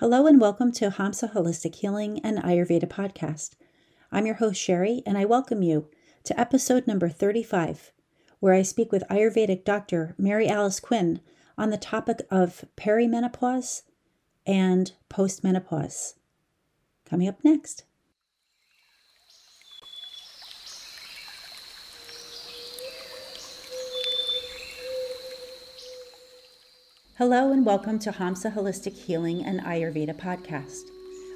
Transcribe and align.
Hello 0.00 0.28
and 0.28 0.40
welcome 0.40 0.70
to 0.74 0.90
Hamsa 0.90 1.32
Holistic 1.32 1.74
Healing 1.74 2.20
and 2.20 2.38
Ayurveda 2.38 2.84
podcast. 2.84 3.56
I'm 4.12 4.26
your 4.26 4.36
host, 4.36 4.60
Sherry, 4.60 5.02
and 5.04 5.18
I 5.18 5.24
welcome 5.24 5.60
you 5.60 5.88
to 6.22 6.38
episode 6.38 6.86
number 6.86 7.08
35, 7.08 7.90
where 8.38 8.54
I 8.54 8.62
speak 8.62 8.92
with 8.92 9.02
Ayurvedic 9.10 9.64
doctor 9.64 10.14
Mary 10.16 10.48
Alice 10.48 10.78
Quinn 10.78 11.20
on 11.58 11.70
the 11.70 11.76
topic 11.76 12.20
of 12.30 12.64
perimenopause 12.76 13.82
and 14.46 14.92
postmenopause. 15.10 16.14
Coming 17.04 17.26
up 17.26 17.42
next. 17.42 17.82
Hello 27.18 27.50
and 27.50 27.66
welcome 27.66 27.98
to 27.98 28.12
Hamsa 28.12 28.54
Holistic 28.54 28.94
Healing 28.94 29.44
and 29.44 29.58
Ayurveda 29.62 30.14
podcast. 30.14 30.82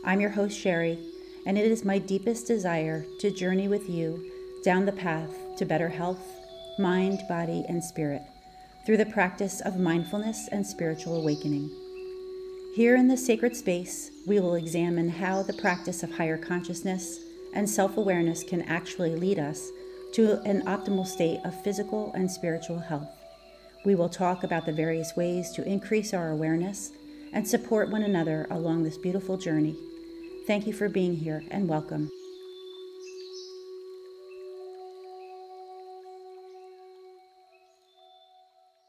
I'm 0.05 0.21
your 0.21 0.31
host, 0.31 0.57
Sherry, 0.57 0.97
and 1.45 1.59
it 1.59 1.69
is 1.69 1.85
my 1.85 1.99
deepest 1.99 2.47
desire 2.47 3.05
to 3.19 3.33
journey 3.33 3.67
with 3.67 3.91
you 3.91 4.31
down 4.63 4.87
the 4.87 4.93
path 4.93 5.35
to 5.57 5.65
better 5.65 5.89
health, 5.89 6.25
mind, 6.79 7.23
body, 7.29 7.65
and 7.69 7.83
spirit 7.83 8.23
through 8.87 8.99
the 8.99 9.07
practice 9.07 9.61
of 9.63 9.81
mindfulness 9.81 10.49
and 10.53 10.65
spiritual 10.65 11.17
awakening. 11.17 11.69
Here 12.77 12.95
in 12.95 13.09
this 13.09 13.27
sacred 13.27 13.57
space, 13.57 14.13
we 14.25 14.39
will 14.39 14.55
examine 14.55 15.09
how 15.09 15.43
the 15.43 15.53
practice 15.53 16.05
of 16.05 16.13
higher 16.13 16.39
consciousness 16.39 17.19
and 17.55 17.69
self 17.69 17.97
awareness 17.97 18.45
can 18.45 18.63
actually 18.63 19.17
lead 19.17 19.41
us 19.41 19.69
to 20.13 20.41
an 20.43 20.63
optimal 20.63 21.05
state 21.05 21.41
of 21.45 21.61
physical 21.65 22.13
and 22.15 22.31
spiritual 22.31 22.79
health. 22.79 23.22
We 23.85 23.97
will 23.97 24.09
talk 24.09 24.45
about 24.45 24.65
the 24.65 24.73
various 24.73 25.17
ways 25.17 25.51
to 25.53 25.67
increase 25.67 26.15
our 26.15 26.31
awareness 26.31 26.93
and 27.33 27.47
support 27.47 27.91
one 27.91 28.05
another 28.05 28.47
along 28.49 28.85
this 28.85 28.97
beautiful 28.97 29.37
journey. 29.37 29.75
Thank 30.47 30.69
you 30.69 30.73
for 30.73 30.89
being 30.89 31.17
here 31.17 31.43
and 31.51 31.69
welcome. 31.69 32.09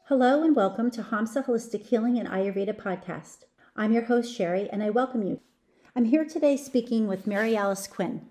Hello 0.04 0.44
and 0.44 0.54
welcome 0.54 0.92
to 0.92 1.02
Hamsa 1.02 1.44
Holistic 1.44 1.86
Healing 1.86 2.16
and 2.16 2.28
Ayurveda 2.28 2.76
podcast. 2.76 3.38
I'm 3.74 3.92
your 3.92 4.04
host, 4.04 4.32
Sherry, 4.32 4.68
and 4.70 4.80
I 4.80 4.90
welcome 4.90 5.24
you. 5.24 5.40
I'm 5.96 6.04
here 6.04 6.24
today 6.24 6.56
speaking 6.56 7.08
with 7.08 7.26
Mary 7.26 7.56
Alice 7.56 7.88
Quinn. 7.88 8.26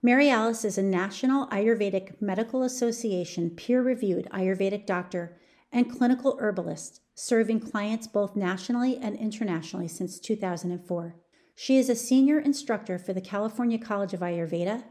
Mary 0.00 0.30
Alice 0.30 0.64
is 0.64 0.78
a 0.78 0.82
National 0.82 1.48
Ayurvedic 1.48 2.22
Medical 2.22 2.62
Association 2.62 3.50
peer 3.50 3.82
reviewed 3.82 4.28
Ayurvedic 4.30 4.86
doctor 4.86 5.36
and 5.74 5.90
clinical 5.90 6.38
herbalist, 6.40 7.00
serving 7.16 7.58
clients 7.58 8.06
both 8.06 8.36
nationally 8.36 8.96
and 8.96 9.16
internationally 9.16 9.88
since 9.88 10.20
2004. 10.20 11.16
She 11.56 11.76
is 11.78 11.88
a 11.88 11.96
senior 11.96 12.38
instructor 12.38 12.96
for 12.96 13.12
the 13.12 13.20
California 13.20 13.76
College 13.76 14.14
of 14.14 14.20
Ayurveda 14.20 14.84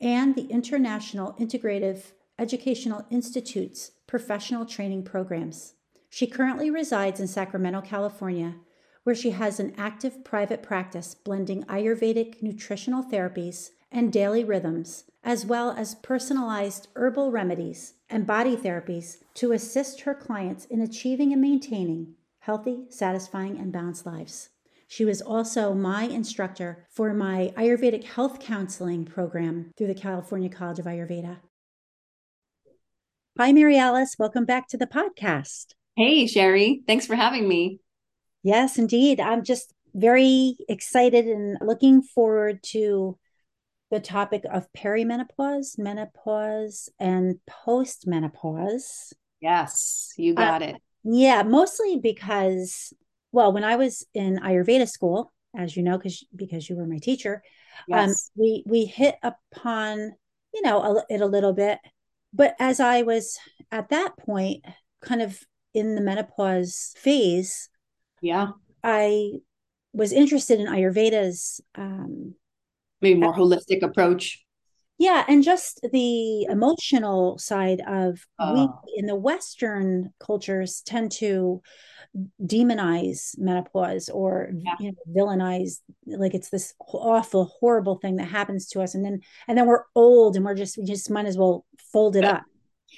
and 0.00 0.36
the 0.36 0.46
International 0.46 1.34
Integrative 1.40 2.12
Educational 2.38 3.04
Institute's 3.10 3.90
professional 4.06 4.64
training 4.64 5.02
programs. 5.02 5.74
She 6.08 6.28
currently 6.28 6.70
resides 6.70 7.18
in 7.18 7.26
Sacramento, 7.26 7.80
California, 7.80 8.54
where 9.02 9.16
she 9.16 9.30
has 9.30 9.58
an 9.58 9.74
active 9.76 10.24
private 10.24 10.62
practice 10.62 11.12
blending 11.12 11.64
Ayurvedic 11.64 12.40
nutritional 12.40 13.02
therapies 13.02 13.70
and 13.90 14.12
daily 14.12 14.44
rhythms, 14.44 15.09
as 15.22 15.44
well 15.44 15.72
as 15.72 15.94
personalized 15.96 16.88
herbal 16.96 17.30
remedies 17.30 17.94
and 18.08 18.26
body 18.26 18.56
therapies 18.56 19.18
to 19.34 19.52
assist 19.52 20.02
her 20.02 20.14
clients 20.14 20.64
in 20.64 20.80
achieving 20.80 21.32
and 21.32 21.42
maintaining 21.42 22.14
healthy, 22.40 22.84
satisfying, 22.88 23.58
and 23.58 23.72
balanced 23.72 24.06
lives. 24.06 24.48
She 24.88 25.04
was 25.04 25.22
also 25.22 25.72
my 25.72 26.04
instructor 26.04 26.86
for 26.90 27.14
my 27.14 27.52
Ayurvedic 27.56 28.04
health 28.04 28.40
counseling 28.40 29.04
program 29.04 29.70
through 29.76 29.86
the 29.86 29.94
California 29.94 30.48
College 30.48 30.80
of 30.80 30.86
Ayurveda. 30.86 31.36
Hi, 33.38 33.52
Mary 33.52 33.78
Alice. 33.78 34.16
Welcome 34.18 34.44
back 34.44 34.66
to 34.68 34.76
the 34.76 34.86
podcast. 34.86 35.74
Hey, 35.96 36.26
Sherry. 36.26 36.82
Thanks 36.86 37.06
for 37.06 37.14
having 37.14 37.46
me. 37.46 37.78
Yes, 38.42 38.78
indeed. 38.78 39.20
I'm 39.20 39.44
just 39.44 39.72
very 39.94 40.56
excited 40.68 41.26
and 41.26 41.56
looking 41.60 42.02
forward 42.02 42.62
to 42.64 43.16
the 43.90 44.00
topic 44.00 44.44
of 44.50 44.68
perimenopause, 44.72 45.78
menopause, 45.78 46.88
and 46.98 47.36
postmenopause. 47.48 49.12
Yes, 49.40 50.12
you 50.16 50.34
uh, 50.34 50.36
got 50.36 50.62
uh, 50.62 50.66
it. 50.66 50.76
Yeah, 51.02 51.42
mostly 51.42 51.98
because, 51.98 52.92
well, 53.32 53.52
when 53.52 53.64
I 53.64 53.76
was 53.76 54.06
in 54.14 54.38
Ayurveda 54.38 54.88
school, 54.88 55.32
as 55.56 55.76
you 55.76 55.82
know, 55.82 55.98
because 55.98 56.24
because 56.34 56.68
you 56.68 56.76
were 56.76 56.86
my 56.86 56.98
teacher, 56.98 57.42
um, 57.92 58.08
yes. 58.08 58.08
um, 58.08 58.40
we 58.40 58.62
we 58.66 58.84
hit 58.84 59.16
upon 59.22 60.12
you 60.54 60.62
know 60.62 60.82
a, 60.82 61.04
it 61.12 61.20
a 61.20 61.26
little 61.26 61.52
bit, 61.52 61.78
but 62.32 62.54
as 62.60 62.78
I 62.80 63.02
was 63.02 63.38
at 63.72 63.88
that 63.88 64.16
point, 64.16 64.64
kind 65.02 65.22
of 65.22 65.40
in 65.74 65.96
the 65.96 66.00
menopause 66.00 66.94
phase, 66.96 67.68
yeah, 68.20 68.48
I 68.84 69.32
was 69.92 70.12
interested 70.12 70.60
in 70.60 70.66
Ayurveda's 70.66 71.60
um, 71.74 72.34
maybe 73.00 73.18
more 73.18 73.34
holistic 73.34 73.82
approach. 73.82 74.44
Yeah 74.98 75.24
and 75.28 75.42
just 75.42 75.80
the 75.92 76.42
emotional 76.44 77.38
side 77.38 77.80
of 77.86 78.18
uh, 78.38 78.52
we 78.54 78.98
in 78.98 79.06
the 79.06 79.16
western 79.16 80.12
cultures 80.20 80.82
tend 80.84 81.10
to 81.12 81.62
demonize 82.44 83.38
menopause 83.38 84.10
or 84.10 84.50
yeah. 84.52 84.74
you 84.78 84.92
know 84.92 85.24
villainize 85.24 85.78
like 86.06 86.34
it's 86.34 86.50
this 86.50 86.74
awful 86.92 87.46
horrible 87.60 87.96
thing 87.96 88.16
that 88.16 88.24
happens 88.24 88.66
to 88.68 88.82
us 88.82 88.94
and 88.94 89.02
then 89.04 89.20
and 89.48 89.56
then 89.56 89.66
we're 89.66 89.84
old 89.94 90.36
and 90.36 90.44
we're 90.44 90.54
just 90.54 90.76
we 90.76 90.84
just 90.84 91.10
might 91.10 91.24
as 91.24 91.38
well 91.38 91.64
fold 91.92 92.14
it 92.14 92.24
up 92.24 92.42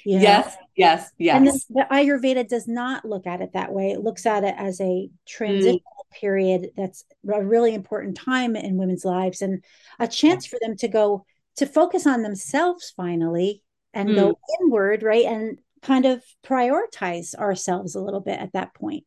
you 0.03 0.17
know? 0.17 0.23
yes 0.23 0.57
yes 0.75 1.11
yes. 1.17 1.35
and 1.35 1.47
the 1.47 1.85
ayurveda 1.91 2.47
does 2.47 2.67
not 2.67 3.05
look 3.05 3.27
at 3.27 3.41
it 3.41 3.53
that 3.53 3.71
way. 3.71 3.91
It 3.91 4.01
looks 4.01 4.25
at 4.25 4.43
it 4.43 4.55
as 4.57 4.81
a 4.81 5.09
transition 5.27 5.79
period 6.19 6.69
that's 6.77 7.03
a 7.31 7.43
really 7.43 7.73
important 7.73 8.15
time 8.15 8.55
in 8.55 8.77
women's 8.77 9.05
lives 9.05 9.41
and 9.41 9.63
a 9.99 10.07
chance 10.07 10.45
for 10.45 10.57
them 10.61 10.75
to 10.77 10.87
go 10.87 11.25
to 11.55 11.65
focus 11.65 12.07
on 12.07 12.21
themselves 12.21 12.93
finally 12.95 13.61
and 13.93 14.09
mm. 14.09 14.15
go 14.15 14.39
inward 14.61 15.03
right 15.03 15.25
and 15.25 15.59
kind 15.81 16.05
of 16.05 16.23
prioritize 16.45 17.35
ourselves 17.35 17.95
a 17.95 18.01
little 18.01 18.21
bit 18.21 18.39
at 18.39 18.53
that 18.53 18.73
point 18.73 19.03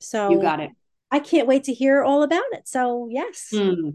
so 0.00 0.30
you 0.30 0.40
got 0.40 0.60
it 0.60 0.70
i 1.10 1.18
can't 1.18 1.48
wait 1.48 1.64
to 1.64 1.74
hear 1.74 2.02
all 2.02 2.22
about 2.22 2.44
it 2.52 2.66
so 2.66 3.08
yes 3.10 3.48
mm. 3.52 3.94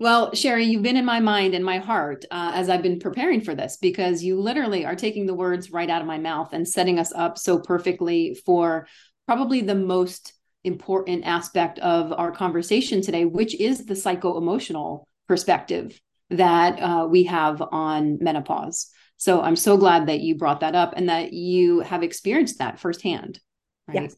Well, 0.00 0.34
Sherry, 0.34 0.64
you've 0.64 0.82
been 0.82 0.96
in 0.96 1.04
my 1.04 1.20
mind 1.20 1.54
and 1.54 1.64
my 1.64 1.78
heart 1.78 2.24
uh, 2.30 2.50
as 2.54 2.68
I've 2.68 2.82
been 2.82 2.98
preparing 2.98 3.40
for 3.40 3.54
this 3.54 3.76
because 3.76 4.24
you 4.24 4.40
literally 4.40 4.84
are 4.84 4.96
taking 4.96 5.24
the 5.24 5.34
words 5.34 5.70
right 5.70 5.88
out 5.88 6.00
of 6.00 6.06
my 6.08 6.18
mouth 6.18 6.52
and 6.52 6.66
setting 6.66 6.98
us 6.98 7.12
up 7.12 7.38
so 7.38 7.60
perfectly 7.60 8.34
for 8.44 8.88
probably 9.26 9.60
the 9.60 9.74
most 9.74 10.32
important 10.64 11.24
aspect 11.24 11.78
of 11.78 12.12
our 12.12 12.32
conversation 12.32 13.02
today, 13.02 13.24
which 13.24 13.54
is 13.54 13.86
the 13.86 13.94
psycho 13.94 14.38
emotional 14.38 15.06
perspective 15.28 16.00
that 16.30 16.80
uh, 16.80 17.06
we 17.08 17.24
have 17.24 17.62
on 17.62 18.18
menopause. 18.20 18.90
So 19.16 19.40
I'm 19.40 19.56
so 19.56 19.76
glad 19.76 20.08
that 20.08 20.20
you 20.20 20.36
brought 20.36 20.60
that 20.60 20.74
up 20.74 20.94
and 20.96 21.08
that 21.08 21.32
you 21.32 21.80
have 21.80 22.02
experienced 22.02 22.58
that 22.58 22.80
firsthand. 22.80 23.40
Right? 23.86 24.02
Yes. 24.02 24.16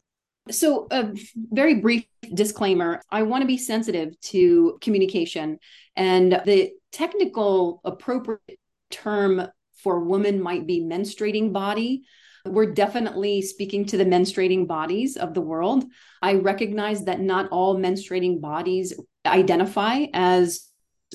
So, 0.49 0.87
a 0.91 1.13
very 1.35 1.75
brief 1.75 2.05
disclaimer 2.33 3.01
I 3.11 3.23
want 3.23 3.41
to 3.41 3.47
be 3.47 3.57
sensitive 3.57 4.17
to 4.21 4.77
communication, 4.81 5.59
and 5.95 6.31
the 6.45 6.71
technical 6.93 7.81
appropriate 7.83 8.59
term 8.89 9.45
for 9.83 9.99
woman 9.99 10.41
might 10.41 10.65
be 10.65 10.81
menstruating 10.81 11.51
body 11.51 12.03
we're 12.49 12.73
definitely 12.73 13.41
speaking 13.41 13.85
to 13.85 13.97
the 13.97 14.05
menstruating 14.05 14.67
bodies 14.67 15.17
of 15.17 15.33
the 15.33 15.41
world. 15.41 15.85
I 16.21 16.35
recognize 16.35 17.05
that 17.05 17.19
not 17.19 17.49
all 17.49 17.77
menstruating 17.77 18.41
bodies 18.41 18.93
identify 19.25 20.05
as 20.13 20.67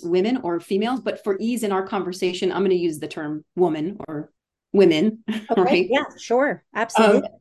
women 0.03 0.39
or 0.39 0.61
females, 0.61 1.01
but 1.01 1.23
for 1.23 1.37
ease 1.41 1.63
in 1.63 1.73
our 1.73 1.87
conversation, 1.87 2.53
I'm 2.53 2.61
going 2.61 2.71
to 2.71 2.77
use 2.77 2.99
the 2.99 3.09
term 3.09 3.45
woman 3.57 3.99
or 4.09 4.33
women. 4.73 5.25
Okay. 5.51 5.63
Right? 5.63 5.89
Yeah, 5.91 6.05
sure. 6.19 6.65
Absolutely. 6.75 7.29
Um, 7.29 7.35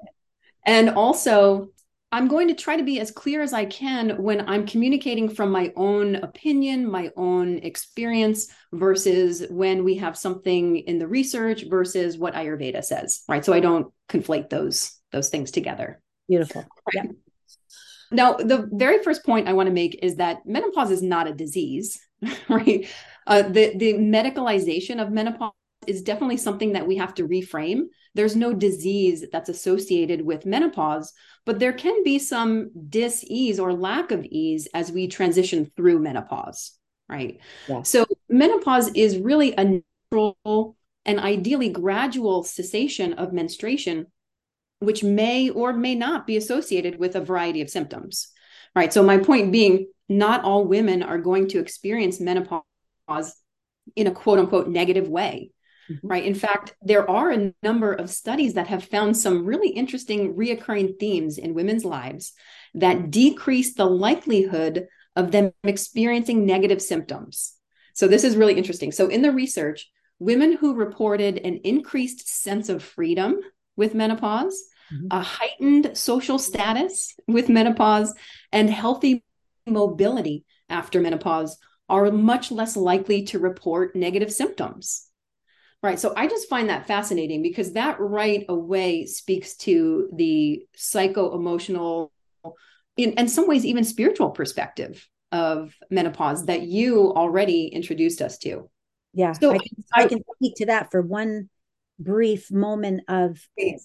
and 0.66 0.90
also, 0.92 1.70
I'm 2.13 2.28
going 2.28 2.50
to 2.50 2.54
try 2.54 2.75
to 2.75 2.84
be 2.84 3.00
as 3.00 3.10
clear 3.10 3.42
as 3.42 3.54
I 3.54 3.66
can 3.66 4.22
when 4.22 4.48
I'm 4.50 4.66
communicating 4.66 5.30
from 5.30 5.50
my 5.50 5.72
own 5.78 6.16
opinion, 6.16 6.90
my 6.90 7.10
own 7.16 7.60
experience, 7.60 8.48
versus 8.74 9.46
when 9.50 9.86
we 9.86 9.96
have 9.96 10.18
something 10.18 10.78
in 10.78 11.00
the 11.00 11.08
research 11.08 11.66
versus 11.69 12.18
what 12.18 12.34
Ayurveda 12.34 12.84
says, 12.84 13.24
right? 13.30 13.46
So 13.46 13.54
I 13.54 13.62
don't 13.62 13.94
conflate 14.10 14.50
those 14.50 14.98
those 15.12 15.30
things 15.30 15.52
together. 15.52 16.02
Beautiful. 16.28 16.66
Right? 16.86 17.06
Yeah. 17.06 17.12
Now, 18.12 18.34
the 18.34 18.68
very 18.72 19.02
first 19.04 19.25
point 19.25 19.48
I 19.48 19.54
want 19.54 19.68
to 19.68 19.74
make 19.74 20.00
is 20.04 20.18
that 20.18 20.46
menopause 20.46 20.92
is 20.92 21.02
not 21.02 21.28
a 21.28 21.34
disease, 21.34 22.00
right? 22.50 22.88
Uh, 23.25 23.44
the 23.44 23.78
the 23.78 23.94
medicalization 23.94 25.02
of 25.02 25.12
menopause 25.12 25.54
is 25.88 26.01
definitely 26.01 26.38
something 26.38 26.74
that 26.74 26.88
we 26.88 26.98
have 26.98 27.13
to 27.16 27.28
reframe. 27.28 27.86
There's 28.13 28.36
no 28.36 28.54
disease 28.54 29.25
that's 29.31 29.50
associated 29.50 30.25
with 30.25 30.45
menopause, 30.45 31.13
but 31.45 31.60
there 31.60 31.74
can 31.74 32.04
be 32.04 32.19
some 32.19 32.72
dis-ease 32.89 33.60
or 33.60 33.74
lack 33.74 34.12
of 34.12 34.24
ease 34.25 34.68
as 34.74 34.92
we 34.92 35.07
transition 35.07 35.72
through 35.75 36.00
menopause, 36.00 36.78
right? 37.10 37.39
So 37.83 38.06
menopause 38.30 38.89
is 38.89 39.18
really 39.18 39.54
a 39.57 39.81
natural 40.12 40.75
and 41.06 41.19
ideally 41.19 41.69
gradual 41.69 42.44
cessation 42.44 43.13
of 43.13 43.34
menstruation 43.34 44.07
which 44.80 45.04
may 45.04 45.50
or 45.50 45.74
may 45.74 45.94
not 45.94 46.25
be 46.25 46.38
associated 46.38 46.98
with 46.98 47.16
a 47.16 47.22
variety 47.22 47.62
of 47.62 47.69
symptoms 47.69 48.31
right 48.75 48.92
so 48.92 49.04
my 49.04 49.18
point 49.18 49.51
being 49.51 49.88
not 50.10 50.44
all 50.44 50.66
women 50.66 51.01
are 51.04 51.18
going 51.18 51.48
to 51.48 51.60
experience 51.60 52.19
menopause 52.19 52.63
in 53.95 54.07
a 54.07 54.12
quote 54.12 54.39
unquote 54.39 54.68
negative 54.68 55.07
way 55.07 55.51
mm-hmm. 55.92 56.08
right 56.08 56.26
in 56.26 56.36
fact 56.36 56.76
there 56.82 57.10
are 57.10 57.32
a 57.32 57.54
number 57.64 57.94
of 57.94 58.10
studies 58.10 58.54
that 58.54 58.68
have 58.68 58.84
found 58.84 59.16
some 59.16 59.46
really 59.46 59.70
interesting 59.70 60.36
reoccurring 60.36 61.00
themes 61.00 61.38
in 61.38 61.54
women's 61.54 61.86
lives 61.86 62.34
that 62.74 63.12
decrease 63.12 63.74
the 63.74 63.86
likelihood 63.86 64.88
of 65.16 65.32
them 65.32 65.52
experiencing 65.64 66.46
negative 66.46 66.82
symptoms 66.82 67.54
so 67.94 68.08
this 68.08 68.24
is 68.24 68.38
really 68.38 68.56
interesting 68.56 68.92
so 68.92 69.08
in 69.08 69.22
the 69.22 69.32
research 69.32 69.90
women 70.20 70.54
who 70.54 70.76
reported 70.76 71.38
an 71.40 71.58
increased 71.64 72.28
sense 72.28 72.70
of 72.70 72.84
freedom 72.84 73.40
with 73.76 73.94
menopause 73.96 74.64
mm-hmm. 74.94 75.08
a 75.12 75.22
heightened 75.22 75.98
social 75.98 76.40
status 76.40 77.16
with 77.28 77.50
menopause 77.50 78.14
and 78.52 78.70
healthy 78.70 79.24
mobility 79.68 80.46
after 80.70 81.02
menopause 81.02 81.58
are 81.92 82.10
much 82.10 82.52
less 82.52 82.78
likely 82.78 83.24
to 83.24 83.38
report 83.38 83.96
negative 83.96 84.32
symptoms. 84.32 85.08
Right. 85.83 86.00
So 86.00 86.13
I 86.16 86.28
just 86.28 86.48
find 86.48 86.69
that 86.69 86.86
fascinating 86.86 87.42
because 87.42 87.74
that 87.74 88.00
right 88.00 88.45
away 88.48 89.07
speaks 89.07 89.56
to 89.57 90.10
the 90.13 90.63
psycho 90.75 91.33
emotional, 91.33 92.12
in, 92.98 93.13
in 93.13 93.28
some 93.28 93.48
ways, 93.48 93.66
even 93.66 93.83
spiritual 93.83 94.30
perspective 94.30 95.07
of 95.31 95.74
menopause 95.89 96.45
that 96.45 96.62
you 96.62 97.12
already 97.13 97.66
introduced 97.66 98.22
us 98.22 98.38
to. 98.39 98.69
Yeah. 99.13 99.31
So 99.33 99.51
I 99.51 99.57
can, 99.57 99.83
I, 99.95 100.04
I 100.04 100.07
can 100.07 100.22
speak 100.36 100.56
to 100.57 100.66
that 100.68 100.92
for 100.92 101.01
one 101.01 101.50
brief 102.00 102.51
moment 102.51 103.01
of 103.07 103.39
please. 103.57 103.84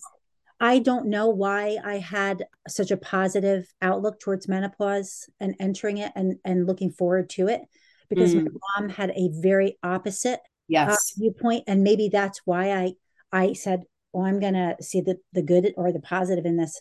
I 0.61 0.79
don't 0.79 1.07
know 1.07 1.29
why 1.29 1.79
I 1.85 1.99
had 1.99 2.47
such 2.67 2.91
a 2.91 2.97
positive 2.97 3.67
outlook 3.83 4.21
towards 4.21 4.49
menopause 4.49 5.29
and 5.39 5.55
entering 5.61 5.99
it 5.99 6.13
and, 6.15 6.37
and 6.45 6.67
looking 6.67 6.91
forward 6.91 7.29
to 7.31 7.49
it 7.49 7.63
because 8.09 8.35
mm. 8.35 8.45
my 8.45 8.51
mom 8.79 8.89
had 8.89 9.11
a 9.11 9.31
very 9.33 9.79
opposite 9.83 10.41
yes. 10.69 10.91
Uh, 10.91 11.21
viewpoint. 11.21 11.65
And 11.67 11.83
maybe 11.83 12.09
that's 12.09 12.41
why 12.45 12.73
I 12.73 12.93
I 13.33 13.53
said, 13.53 13.83
oh 14.15 14.23
I'm 14.23 14.41
going 14.41 14.55
to 14.55 14.77
see 14.81 15.01
the, 15.01 15.17
the 15.33 15.43
good 15.43 15.73
or 15.77 15.93
the 15.93 16.01
positive 16.01 16.47
in 16.47 16.57
this. 16.57 16.81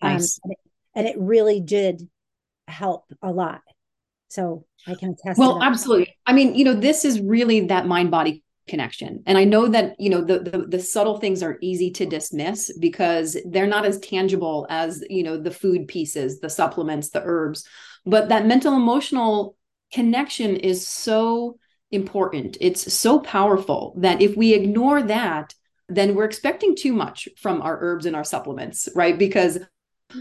Um, 0.00 0.12
nice. 0.12 0.38
Um, 0.44 0.50
and, 0.50 0.52
it, 0.52 0.58
and, 0.94 1.06
it, 1.06 1.16
really 1.18 1.60
did 1.60 2.08
help 2.68 3.06
a 3.22 3.32
lot. 3.32 3.62
So 4.28 4.66
I 4.86 4.94
can 4.94 5.10
attest. 5.10 5.38
Well, 5.38 5.62
absolutely. 5.62 6.14
I 6.26 6.32
mean, 6.32 6.54
you 6.54 6.64
know, 6.64 6.74
this 6.74 7.04
is 7.04 7.20
really 7.20 7.66
that 7.66 7.86
mind 7.86 8.10
body 8.10 8.42
connection 8.68 9.22
and 9.26 9.38
i 9.38 9.44
know 9.44 9.68
that 9.68 9.94
you 10.00 10.10
know 10.10 10.20
the, 10.20 10.40
the, 10.40 10.58
the 10.66 10.80
subtle 10.80 11.18
things 11.18 11.40
are 11.40 11.56
easy 11.60 11.88
to 11.88 12.04
dismiss 12.04 12.76
because 12.78 13.36
they're 13.46 13.64
not 13.64 13.86
as 13.86 14.00
tangible 14.00 14.66
as 14.68 15.04
you 15.08 15.22
know 15.22 15.36
the 15.36 15.52
food 15.52 15.86
pieces 15.86 16.40
the 16.40 16.50
supplements 16.50 17.10
the 17.10 17.22
herbs 17.24 17.64
but 18.04 18.28
that 18.28 18.44
mental 18.44 18.74
emotional 18.74 19.56
connection 19.92 20.56
is 20.56 20.86
so 20.86 21.56
important. 21.90 22.56
It's 22.60 22.92
so 22.92 23.20
powerful 23.20 23.94
that 23.98 24.20
if 24.20 24.36
we 24.36 24.54
ignore 24.54 25.02
that 25.02 25.54
then 25.88 26.16
we're 26.16 26.24
expecting 26.24 26.74
too 26.74 26.92
much 26.92 27.28
from 27.36 27.62
our 27.62 27.78
herbs 27.80 28.06
and 28.06 28.16
our 28.16 28.24
supplements 28.24 28.88
right? 28.94 29.16
Because 29.18 29.58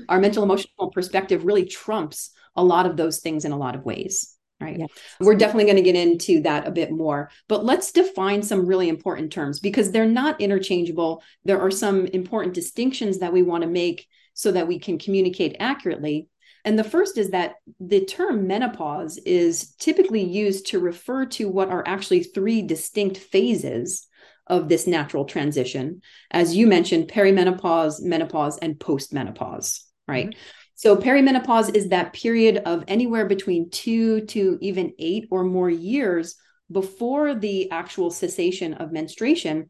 our 0.09 0.19
mental 0.19 0.43
emotional 0.43 0.91
perspective 0.91 1.45
really 1.45 1.65
trumps 1.65 2.31
a 2.55 2.63
lot 2.63 2.85
of 2.85 2.97
those 2.97 3.19
things 3.19 3.45
in 3.45 3.51
a 3.51 3.57
lot 3.57 3.75
of 3.75 3.85
ways 3.85 4.35
right? 4.61 4.79
Yeah. 4.79 4.85
we're 5.19 5.35
definitely 5.35 5.65
going 5.65 5.75
to 5.75 5.81
get 5.81 5.95
into 5.95 6.41
that 6.43 6.65
a 6.65 6.71
bit 6.71 6.91
more 6.91 7.29
but 7.49 7.65
let's 7.65 7.91
define 7.91 8.41
some 8.41 8.65
really 8.65 8.87
important 8.87 9.31
terms 9.31 9.59
because 9.59 9.91
they're 9.91 10.05
not 10.05 10.39
interchangeable. 10.39 11.21
There 11.43 11.59
are 11.59 11.71
some 11.71 12.05
important 12.07 12.53
distinctions 12.53 13.19
that 13.19 13.33
we 13.33 13.41
want 13.41 13.63
to 13.63 13.69
make 13.69 14.07
so 14.33 14.51
that 14.51 14.67
we 14.67 14.79
can 14.79 14.99
communicate 14.99 15.57
accurately 15.59 16.27
and 16.65 16.77
the 16.77 16.83
first 16.83 17.17
is 17.17 17.29
that 17.29 17.55
the 17.79 18.03
term 18.03 18.47
menopause 18.47 19.17
is 19.19 19.75
typically 19.75 20.23
used 20.23 20.67
to 20.67 20.79
refer 20.79 21.25
to 21.25 21.47
what 21.47 21.69
are 21.69 21.87
actually 21.87 22.23
three 22.23 22.61
distinct 22.61 23.17
phases 23.17 24.07
of 24.47 24.67
this 24.67 24.85
natural 24.85 25.25
transition 25.25 26.01
as 26.31 26.55
you 26.55 26.67
mentioned 26.67 27.07
perimenopause 27.07 28.01
menopause 28.01 28.57
and 28.57 28.77
postmenopause 28.79 29.81
right 30.07 30.27
mm-hmm. 30.27 30.39
So, 30.77 30.97
perimenopause 30.97 31.73
is 31.73 31.87
that 31.89 32.11
period 32.11 32.57
of 32.57 32.83
anywhere 32.89 33.25
between 33.25 33.69
two 33.69 34.25
to 34.25 34.57
even 34.59 34.93
eight 34.99 35.25
or 35.31 35.45
more 35.45 35.69
years 35.69 36.35
before 36.71 37.33
the 37.33 37.71
actual 37.71 38.11
cessation 38.11 38.73
of 38.73 38.91
menstruation. 38.91 39.69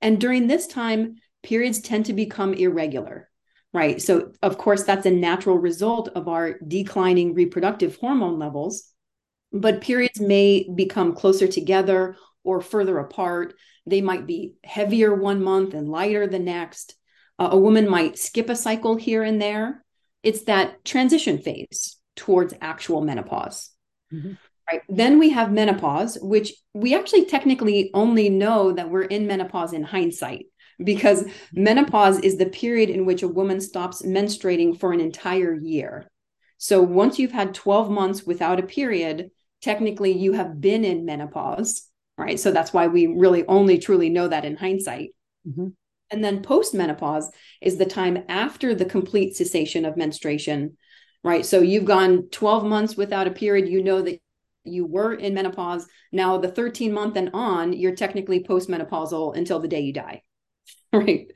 And 0.00 0.20
during 0.20 0.46
this 0.46 0.68
time, 0.68 1.16
periods 1.42 1.80
tend 1.80 2.06
to 2.06 2.12
become 2.12 2.54
irregular, 2.54 3.28
right? 3.74 4.00
So, 4.00 4.32
of 4.42 4.56
course, 4.56 4.84
that's 4.84 5.04
a 5.04 5.10
natural 5.10 5.58
result 5.58 6.08
of 6.14 6.28
our 6.28 6.58
declining 6.66 7.34
reproductive 7.34 7.96
hormone 7.96 8.38
levels. 8.38 8.90
But 9.52 9.82
periods 9.82 10.20
may 10.20 10.66
become 10.74 11.14
closer 11.14 11.46
together 11.46 12.16
or 12.42 12.62
further 12.62 12.98
apart. 12.98 13.54
They 13.86 14.00
might 14.00 14.26
be 14.26 14.54
heavier 14.64 15.14
one 15.14 15.42
month 15.42 15.74
and 15.74 15.88
lighter 15.88 16.26
the 16.26 16.38
next. 16.38 16.94
Uh, 17.38 17.50
a 17.52 17.58
woman 17.58 17.88
might 17.88 18.18
skip 18.18 18.48
a 18.48 18.56
cycle 18.56 18.96
here 18.96 19.22
and 19.22 19.42
there 19.42 19.84
it's 20.24 20.44
that 20.44 20.84
transition 20.84 21.38
phase 21.38 21.96
towards 22.16 22.54
actual 22.60 23.02
menopause. 23.02 23.70
Mm-hmm. 24.12 24.32
Right. 24.72 24.80
Then 24.88 25.18
we 25.18 25.28
have 25.30 25.52
menopause, 25.52 26.16
which 26.22 26.54
we 26.72 26.94
actually 26.94 27.26
technically 27.26 27.90
only 27.92 28.30
know 28.30 28.72
that 28.72 28.88
we're 28.88 29.02
in 29.02 29.26
menopause 29.26 29.74
in 29.74 29.82
hindsight 29.82 30.46
because 30.82 31.24
menopause 31.52 32.18
is 32.20 32.36
the 32.36 32.46
period 32.46 32.90
in 32.90 33.06
which 33.06 33.22
a 33.22 33.28
woman 33.28 33.60
stops 33.60 34.02
menstruating 34.02 34.78
for 34.78 34.92
an 34.92 35.00
entire 35.00 35.54
year. 35.54 36.10
So 36.58 36.82
once 36.82 37.18
you've 37.18 37.32
had 37.32 37.54
12 37.54 37.90
months 37.90 38.24
without 38.24 38.60
a 38.60 38.64
period, 38.64 39.30
technically 39.62 40.12
you 40.12 40.32
have 40.32 40.60
been 40.60 40.84
in 40.84 41.04
menopause, 41.04 41.88
right? 42.16 42.38
So 42.38 42.52
that's 42.52 42.72
why 42.72 42.86
we 42.86 43.06
really 43.06 43.44
only 43.46 43.78
truly 43.78 44.10
know 44.10 44.28
that 44.28 44.44
in 44.44 44.56
hindsight. 44.56 45.10
Mm-hmm. 45.46 45.68
And 46.10 46.24
then 46.24 46.42
postmenopause 46.42 47.26
is 47.60 47.76
the 47.76 47.86
time 47.86 48.24
after 48.28 48.74
the 48.74 48.84
complete 48.84 49.36
cessation 49.36 49.84
of 49.84 49.96
menstruation, 49.96 50.76
right? 51.22 51.44
So 51.44 51.60
you've 51.60 51.86
gone 51.86 52.28
12 52.30 52.64
months 52.64 52.96
without 52.96 53.26
a 53.26 53.32
period, 53.32 53.68
you 53.68 53.82
know 53.82 54.02
that 54.02 54.20
you 54.64 54.86
were 54.86 55.14
in 55.14 55.34
menopause. 55.34 55.86
Now, 56.12 56.38
the 56.38 56.48
13 56.48 56.92
month 56.92 57.16
and 57.16 57.30
on, 57.34 57.72
you're 57.72 57.94
technically 57.94 58.44
postmenopausal 58.44 59.36
until 59.36 59.60
the 59.60 59.68
day 59.68 59.80
you 59.80 59.92
die, 59.92 60.22
right? 61.06 61.26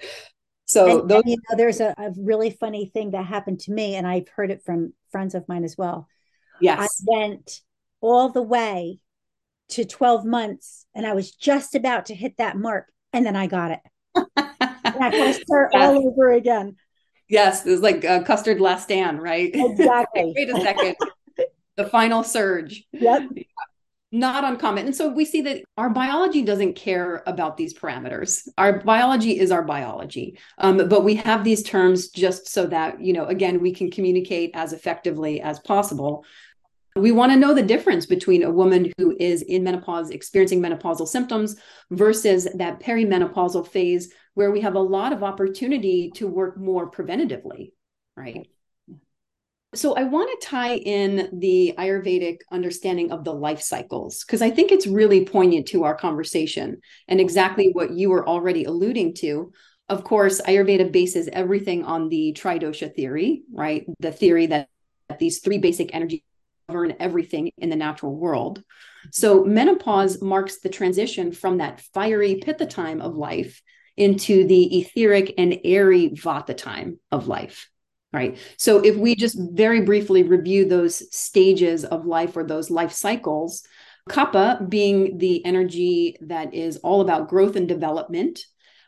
So, 0.66 1.00
and, 1.00 1.10
those- 1.10 1.22
and, 1.22 1.30
you 1.30 1.36
know, 1.48 1.56
there's 1.56 1.80
a, 1.80 1.94
a 1.96 2.12
really 2.16 2.50
funny 2.50 2.86
thing 2.86 3.12
that 3.12 3.24
happened 3.24 3.60
to 3.60 3.72
me, 3.72 3.94
and 3.94 4.06
I've 4.06 4.28
heard 4.28 4.50
it 4.50 4.62
from 4.64 4.92
friends 5.10 5.34
of 5.34 5.48
mine 5.48 5.64
as 5.64 5.76
well. 5.78 6.08
Yes. 6.60 6.80
I 6.80 6.86
went 7.06 7.60
all 8.00 8.28
the 8.28 8.42
way 8.42 8.98
to 9.70 9.84
12 9.84 10.24
months, 10.24 10.86
and 10.94 11.06
I 11.06 11.14
was 11.14 11.32
just 11.32 11.74
about 11.74 12.06
to 12.06 12.14
hit 12.14 12.36
that 12.38 12.56
mark, 12.56 12.86
and 13.12 13.24
then 13.24 13.36
I 13.36 13.46
got 13.46 13.70
it. 13.72 13.80
I 14.36 14.90
got 14.90 15.10
to 15.10 15.32
start 15.34 15.70
yes. 15.74 15.88
all 15.88 16.08
over 16.08 16.32
again. 16.32 16.76
Yes, 17.28 17.66
it 17.66 17.70
was 17.70 17.80
like 17.80 18.04
a 18.04 18.22
Custer's 18.22 18.60
last 18.60 18.84
stand, 18.84 19.22
right? 19.22 19.50
Exactly. 19.54 20.32
Wait 20.36 20.48
a 20.50 20.60
second. 20.60 20.96
the 21.76 21.86
final 21.86 22.22
surge. 22.22 22.84
Yep. 22.92 23.22
Not 24.10 24.42
uncommon. 24.42 24.86
And 24.86 24.96
so 24.96 25.08
we 25.08 25.26
see 25.26 25.42
that 25.42 25.62
our 25.76 25.90
biology 25.90 26.42
doesn't 26.42 26.76
care 26.76 27.22
about 27.26 27.58
these 27.58 27.74
parameters. 27.74 28.48
Our 28.56 28.80
biology 28.80 29.38
is 29.38 29.50
our 29.50 29.62
biology. 29.62 30.38
Um, 30.56 30.88
but 30.88 31.04
we 31.04 31.16
have 31.16 31.44
these 31.44 31.62
terms 31.62 32.08
just 32.08 32.48
so 32.48 32.66
that, 32.68 33.02
you 33.02 33.12
know, 33.12 33.26
again, 33.26 33.60
we 33.60 33.74
can 33.74 33.90
communicate 33.90 34.52
as 34.54 34.72
effectively 34.72 35.42
as 35.42 35.60
possible. 35.60 36.24
We 36.96 37.12
want 37.12 37.32
to 37.32 37.38
know 37.38 37.52
the 37.52 37.62
difference 37.62 38.06
between 38.06 38.42
a 38.42 38.50
woman 38.50 38.92
who 38.96 39.14
is 39.20 39.42
in 39.42 39.62
menopause, 39.62 40.08
experiencing 40.08 40.62
menopausal 40.62 41.06
symptoms, 41.06 41.56
versus 41.90 42.48
that 42.54 42.80
perimenopausal 42.80 43.68
phase 43.68 44.10
where 44.32 44.50
we 44.50 44.62
have 44.62 44.74
a 44.74 44.80
lot 44.80 45.12
of 45.12 45.22
opportunity 45.22 46.10
to 46.14 46.26
work 46.26 46.58
more 46.58 46.90
preventatively, 46.90 47.72
right? 48.16 48.48
So 49.74 49.94
I 49.94 50.04
want 50.04 50.30
to 50.30 50.46
tie 50.46 50.76
in 50.76 51.28
the 51.40 51.74
Ayurvedic 51.76 52.38
understanding 52.50 53.12
of 53.12 53.24
the 53.24 53.34
life 53.34 53.60
cycles 53.60 54.24
because 54.24 54.40
I 54.40 54.50
think 54.50 54.72
it's 54.72 54.86
really 54.86 55.26
poignant 55.26 55.68
to 55.68 55.84
our 55.84 55.94
conversation 55.94 56.80
and 57.06 57.20
exactly 57.20 57.70
what 57.72 57.90
you 57.90 58.08
were 58.08 58.26
already 58.26 58.64
alluding 58.64 59.14
to. 59.16 59.52
Of 59.90 60.04
course, 60.04 60.40
Ayurveda 60.40 60.90
bases 60.90 61.28
everything 61.32 61.84
on 61.84 62.08
the 62.08 62.34
tridosha 62.38 62.94
theory, 62.94 63.42
right? 63.52 63.84
The 64.00 64.12
theory 64.12 64.46
that 64.46 64.68
these 65.18 65.40
three 65.40 65.58
basic 65.58 65.94
energies 65.94 66.22
govern 66.68 66.94
everything 66.98 67.50
in 67.58 67.68
the 67.68 67.76
natural 67.76 68.14
world. 68.14 68.62
So 69.12 69.44
menopause 69.44 70.20
marks 70.22 70.60
the 70.60 70.68
transition 70.68 71.32
from 71.32 71.58
that 71.58 71.80
fiery 71.92 72.36
pitta 72.36 72.66
time 72.66 73.00
of 73.00 73.16
life 73.16 73.62
into 73.96 74.46
the 74.46 74.78
etheric 74.78 75.34
and 75.38 75.58
airy 75.64 76.10
vata 76.10 76.56
time 76.56 77.00
of 77.10 77.26
life. 77.26 77.68
Right. 78.10 78.38
So 78.56 78.78
if 78.78 78.96
we 78.96 79.14
just 79.14 79.38
very 79.52 79.82
briefly 79.82 80.22
review 80.22 80.64
those 80.64 81.14
stages 81.14 81.84
of 81.84 82.06
life 82.06 82.36
or 82.36 82.44
those 82.44 82.70
life 82.70 82.92
cycles, 82.92 83.62
kapha 84.08 84.66
being 84.68 85.18
the 85.18 85.44
energy 85.44 86.16
that 86.22 86.54
is 86.54 86.78
all 86.78 87.02
about 87.02 87.28
growth 87.28 87.54
and 87.54 87.68
development 87.68 88.40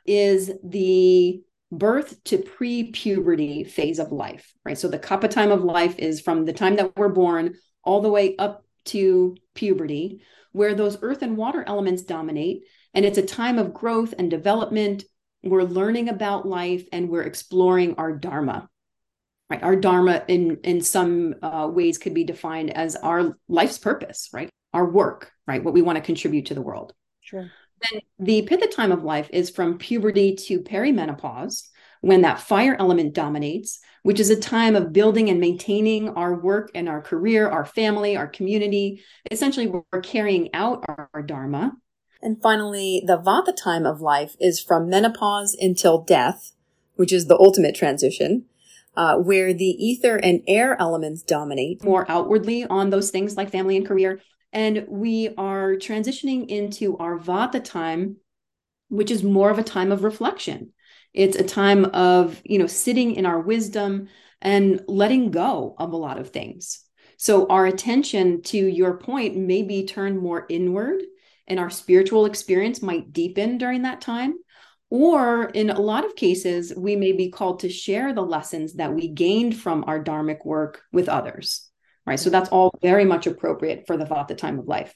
is 0.06 0.50
the 0.64 1.42
birth 1.70 2.22
to 2.24 2.38
pre-puberty 2.38 3.64
phase 3.64 3.98
of 3.98 4.10
life, 4.10 4.54
right? 4.64 4.78
So 4.78 4.88
the 4.88 4.98
kapha 4.98 5.28
time 5.28 5.52
of 5.52 5.62
life 5.62 5.98
is 5.98 6.22
from 6.22 6.46
the 6.46 6.54
time 6.54 6.76
that 6.76 6.96
we're 6.96 7.10
born 7.10 7.56
all 7.84 8.00
the 8.00 8.08
way 8.08 8.36
up 8.36 8.64
to 8.86 9.36
puberty, 9.54 10.22
where 10.52 10.74
those 10.74 10.96
earth 11.02 11.20
and 11.20 11.36
water 11.36 11.62
elements 11.66 12.02
dominate. 12.02 12.62
And 12.94 13.04
it's 13.04 13.18
a 13.18 13.22
time 13.22 13.58
of 13.58 13.74
growth 13.74 14.14
and 14.18 14.30
development. 14.30 15.04
We're 15.42 15.62
learning 15.62 16.08
about 16.08 16.48
life 16.48 16.86
and 16.90 17.08
we're 17.08 17.22
exploring 17.22 17.96
our 17.98 18.16
dharma. 18.16 18.68
Right, 19.50 19.62
our 19.64 19.74
dharma 19.74 20.22
in 20.28 20.58
in 20.62 20.80
some 20.80 21.34
uh, 21.42 21.68
ways 21.68 21.98
could 21.98 22.14
be 22.14 22.22
defined 22.22 22.70
as 22.70 22.94
our 22.94 23.36
life's 23.48 23.78
purpose, 23.78 24.28
right? 24.32 24.48
Our 24.72 24.88
work, 24.88 25.32
right? 25.44 25.64
What 25.64 25.74
we 25.74 25.82
want 25.82 25.96
to 25.96 26.02
contribute 26.02 26.46
to 26.46 26.54
the 26.54 26.62
world. 26.62 26.94
Sure. 27.20 27.50
Then 27.90 28.00
the 28.20 28.42
pitta 28.42 28.68
time 28.68 28.92
of 28.92 29.02
life 29.02 29.28
is 29.32 29.50
from 29.50 29.78
puberty 29.78 30.36
to 30.36 30.60
perimenopause, 30.60 31.66
when 32.00 32.22
that 32.22 32.40
fire 32.40 32.76
element 32.78 33.12
dominates, 33.12 33.80
which 34.02 34.20
is 34.20 34.30
a 34.30 34.40
time 34.40 34.76
of 34.76 34.92
building 34.92 35.28
and 35.28 35.40
maintaining 35.40 36.10
our 36.10 36.40
work 36.40 36.70
and 36.74 36.88
our 36.88 37.02
career, 37.02 37.48
our 37.48 37.64
family, 37.64 38.16
our 38.16 38.28
community. 38.28 39.02
Essentially, 39.30 39.66
we're 39.66 40.00
carrying 40.00 40.52
out 40.54 40.84
our, 40.88 41.10
our 41.12 41.22
dharma. 41.22 41.72
And 42.22 42.40
finally, 42.40 43.02
the 43.06 43.18
vata 43.18 43.54
time 43.56 43.86
of 43.86 44.00
life 44.00 44.36
is 44.38 44.60
from 44.60 44.88
menopause 44.88 45.56
until 45.58 46.02
death, 46.02 46.52
which 46.96 47.12
is 47.12 47.26
the 47.26 47.38
ultimate 47.38 47.74
transition. 47.74 48.44
Uh, 48.96 49.16
where 49.16 49.54
the 49.54 49.64
ether 49.64 50.16
and 50.16 50.42
air 50.48 50.76
elements 50.80 51.22
dominate. 51.22 51.84
More 51.84 52.04
outwardly 52.10 52.66
on 52.66 52.90
those 52.90 53.10
things 53.10 53.36
like 53.36 53.50
family 53.50 53.76
and 53.76 53.86
career. 53.86 54.20
And 54.52 54.84
we 54.88 55.28
are 55.38 55.74
transitioning 55.74 56.48
into 56.48 56.98
our 56.98 57.16
Vata 57.16 57.62
time, 57.62 58.16
which 58.88 59.10
is 59.10 59.22
more 59.22 59.50
of 59.50 59.58
a 59.58 59.62
time 59.62 59.92
of 59.92 60.02
reflection. 60.02 60.72
It's 61.14 61.36
a 61.36 61.44
time 61.44 61.84
of, 61.86 62.40
you 62.44 62.58
know, 62.58 62.66
sitting 62.66 63.14
in 63.14 63.26
our 63.26 63.40
wisdom 63.40 64.08
and 64.40 64.82
letting 64.86 65.30
go 65.30 65.74
of 65.78 65.92
a 65.92 65.96
lot 65.96 66.18
of 66.18 66.30
things. 66.30 66.84
So 67.16 67.46
our 67.48 67.66
attention 67.66 68.42
to 68.44 68.56
your 68.56 68.96
point 68.96 69.36
may 69.36 69.62
be 69.62 69.86
turned 69.86 70.18
more 70.18 70.46
inward 70.48 71.02
and 71.46 71.60
our 71.60 71.70
spiritual 71.70 72.26
experience 72.26 72.80
might 72.80 73.12
deepen 73.12 73.58
during 73.58 73.82
that 73.82 74.00
time. 74.00 74.34
Or 74.90 75.44
in 75.44 75.70
a 75.70 75.80
lot 75.80 76.04
of 76.04 76.16
cases, 76.16 76.72
we 76.76 76.96
may 76.96 77.12
be 77.12 77.30
called 77.30 77.60
to 77.60 77.68
share 77.68 78.12
the 78.12 78.22
lessons 78.22 78.74
that 78.74 78.92
we 78.92 79.08
gained 79.08 79.56
from 79.56 79.84
our 79.86 80.02
dharmic 80.02 80.44
work 80.44 80.82
with 80.92 81.08
others 81.08 81.70
right? 82.10 82.18
So 82.18 82.30
that's 82.30 82.48
all 82.48 82.76
very 82.82 83.04
much 83.04 83.26
appropriate 83.26 83.86
for 83.86 83.96
the 83.96 84.04
Vata 84.04 84.36
time 84.36 84.58
of 84.58 84.66
life. 84.66 84.94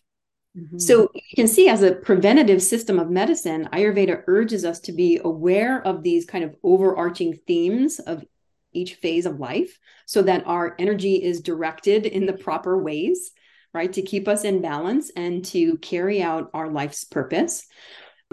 Mm-hmm. 0.59 0.79
So 0.79 1.11
you 1.15 1.37
can 1.37 1.49
see 1.49 1.69
as 1.69 1.83
a 1.83 1.95
preventative 1.95 2.63
system 2.63 2.99
of 2.99 3.11
medicine, 3.11 3.69
Ayurveda 3.73 4.25
urges 4.27 4.65
us 4.65 4.81
to 4.81 4.93
be 4.93 5.21
aware 5.23 5.81
of 5.87 6.03
these 6.03 6.25
kind 6.25 6.45
of 6.45 6.57
overarching 6.63 7.39
themes 7.47 8.01
of 8.01 8.25
each 8.73 8.95
phase 8.97 9.27
of 9.27 9.39
life 9.39 9.79
so 10.07 10.23
that 10.23 10.45
our 10.47 10.75
energy 10.79 11.23
is 11.23 11.41
directed 11.41 12.07
in 12.07 12.27
the 12.27 12.33
proper 12.33 12.83
ways, 12.83 13.31
right? 13.73 13.93
To 13.93 14.03
keep 14.03 14.27
us 14.27 14.43
in 14.45 14.61
balance 14.61 15.11
and 15.15 15.45
to 15.47 15.77
carry 15.79 16.21
out 16.21 16.51
our 16.53 16.69
life's 16.69 17.05
purpose. 17.05 17.67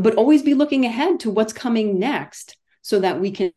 But 0.02 0.16
always 0.16 0.44
be 0.44 0.54
looking 0.54 0.86
ahead 0.86 1.22
to 1.22 1.32
what's 1.32 1.54
coming 1.54 2.00
next 2.00 2.58
so 2.82 3.00
that 3.00 3.20
we 3.20 3.32
can 3.32 3.52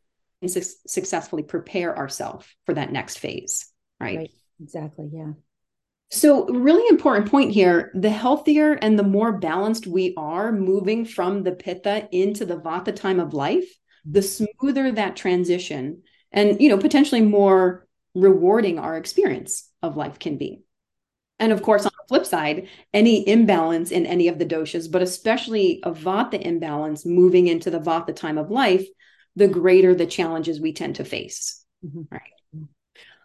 su- 0.46 0.62
successfully 0.86 1.42
prepare 1.42 1.96
ourselves 1.96 2.46
for 2.66 2.74
that 2.74 2.92
next 2.92 3.18
phase, 3.18 3.66
right? 4.00 4.18
right. 4.18 4.30
Exactly. 4.62 5.10
Yeah. 5.12 5.32
So, 6.10 6.46
really 6.46 6.86
important 6.88 7.30
point 7.30 7.50
here 7.50 7.90
the 7.94 8.10
healthier 8.10 8.74
and 8.74 8.98
the 8.98 9.02
more 9.02 9.32
balanced 9.32 9.86
we 9.86 10.14
are 10.16 10.52
moving 10.52 11.04
from 11.04 11.42
the 11.42 11.52
pitta 11.52 12.08
into 12.12 12.46
the 12.46 12.56
vata 12.56 12.94
time 12.94 13.18
of 13.18 13.34
life, 13.34 13.68
the 14.04 14.22
smoother 14.22 14.92
that 14.92 15.16
transition 15.16 16.02
and, 16.30 16.60
you 16.60 16.68
know, 16.68 16.78
potentially 16.78 17.22
more 17.22 17.86
rewarding 18.14 18.78
our 18.78 18.96
experience 18.96 19.70
of 19.82 19.96
life 19.96 20.18
can 20.18 20.36
be. 20.36 20.63
And 21.38 21.52
of 21.52 21.62
course, 21.62 21.84
on 21.84 21.92
the 21.98 22.08
flip 22.08 22.26
side, 22.26 22.68
any 22.92 23.26
imbalance 23.28 23.90
in 23.90 24.06
any 24.06 24.28
of 24.28 24.38
the 24.38 24.46
doshas, 24.46 24.90
but 24.90 25.02
especially 25.02 25.80
a 25.82 25.90
vata 25.90 26.40
imbalance 26.40 27.04
moving 27.04 27.48
into 27.48 27.70
the 27.70 27.80
vata 27.80 28.14
time 28.14 28.38
of 28.38 28.50
life, 28.50 28.86
the 29.36 29.48
greater 29.48 29.94
the 29.94 30.06
challenges 30.06 30.60
we 30.60 30.72
tend 30.72 30.96
to 30.96 31.04
face. 31.04 31.64
Mm-hmm. 31.84 32.02
Right. 32.10 32.20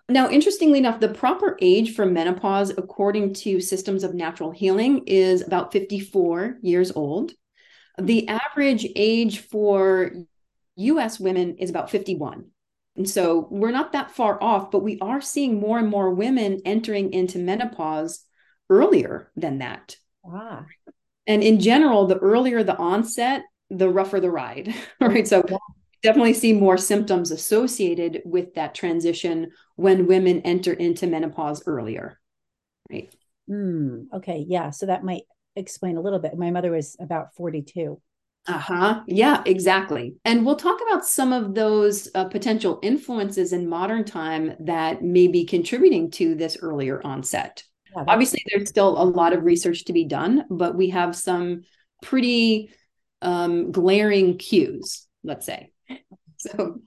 Now, 0.09 0.27
interestingly 0.27 0.79
enough, 0.79 0.99
the 0.99 1.09
proper 1.09 1.55
age 1.61 1.93
for 1.93 2.03
menopause, 2.03 2.71
according 2.71 3.35
to 3.35 3.61
systems 3.61 4.03
of 4.03 4.15
natural 4.15 4.49
healing, 4.49 5.03
is 5.05 5.45
about 5.45 5.71
54 5.71 6.57
years 6.63 6.91
old. 6.91 7.33
The 7.99 8.27
average 8.27 8.87
age 8.95 9.39
for 9.39 10.11
US 10.77 11.19
women 11.19 11.57
is 11.57 11.69
about 11.69 11.91
51. 11.91 12.45
And 12.99 13.09
so 13.09 13.47
we're 13.49 13.71
not 13.71 13.93
that 13.93 14.11
far 14.11 14.37
off, 14.43 14.71
but 14.71 14.83
we 14.83 14.99
are 14.99 15.21
seeing 15.21 15.57
more 15.61 15.79
and 15.79 15.87
more 15.87 16.13
women 16.13 16.61
entering 16.65 17.13
into 17.13 17.39
menopause 17.39 18.25
earlier 18.69 19.31
than 19.37 19.59
that. 19.59 19.95
Ah. 20.29 20.65
And 21.25 21.41
in 21.41 21.61
general, 21.61 22.07
the 22.07 22.17
earlier 22.17 22.61
the 22.61 22.75
onset, 22.75 23.43
the 23.69 23.87
rougher 23.87 24.19
the 24.19 24.29
ride, 24.29 24.75
right? 24.99 25.25
So 25.25 25.45
definitely 26.03 26.33
see 26.33 26.51
more 26.51 26.75
symptoms 26.75 27.31
associated 27.31 28.21
with 28.25 28.55
that 28.55 28.75
transition 28.75 29.51
when 29.77 30.05
women 30.05 30.41
enter 30.41 30.73
into 30.73 31.07
menopause 31.07 31.63
earlier. 31.65 32.19
Right. 32.91 33.09
Mm, 33.49 34.07
okay. 34.15 34.43
Yeah. 34.45 34.71
So 34.71 34.87
that 34.87 35.05
might 35.05 35.23
explain 35.55 35.95
a 35.95 36.01
little 36.01 36.19
bit. 36.19 36.37
My 36.37 36.51
mother 36.51 36.71
was 36.71 36.97
about 36.99 37.33
42. 37.35 38.01
Uh 38.47 38.57
huh. 38.57 39.01
Yeah, 39.05 39.43
exactly. 39.45 40.15
And 40.25 40.45
we'll 40.45 40.55
talk 40.55 40.79
about 40.87 41.05
some 41.05 41.33
of 41.33 41.53
those 41.53 42.09
uh, 42.15 42.25
potential 42.25 42.79
influences 42.81 43.53
in 43.53 43.69
modern 43.69 44.05
time 44.05 44.53
that 44.61 45.03
may 45.03 45.27
be 45.27 45.45
contributing 45.45 46.09
to 46.11 46.35
this 46.35 46.57
earlier 46.61 47.05
onset. 47.05 47.63
Yeah, 47.95 48.05
Obviously, 48.07 48.43
there's 48.47 48.69
still 48.69 48.99
a 49.01 49.03
lot 49.03 49.33
of 49.33 49.43
research 49.43 49.85
to 49.85 49.93
be 49.93 50.05
done, 50.05 50.45
but 50.49 50.75
we 50.75 50.89
have 50.89 51.15
some 51.15 51.61
pretty 52.01 52.71
um, 53.21 53.71
glaring 53.71 54.37
cues, 54.37 55.05
let's 55.23 55.45
say. 55.45 55.71
So 56.37 56.79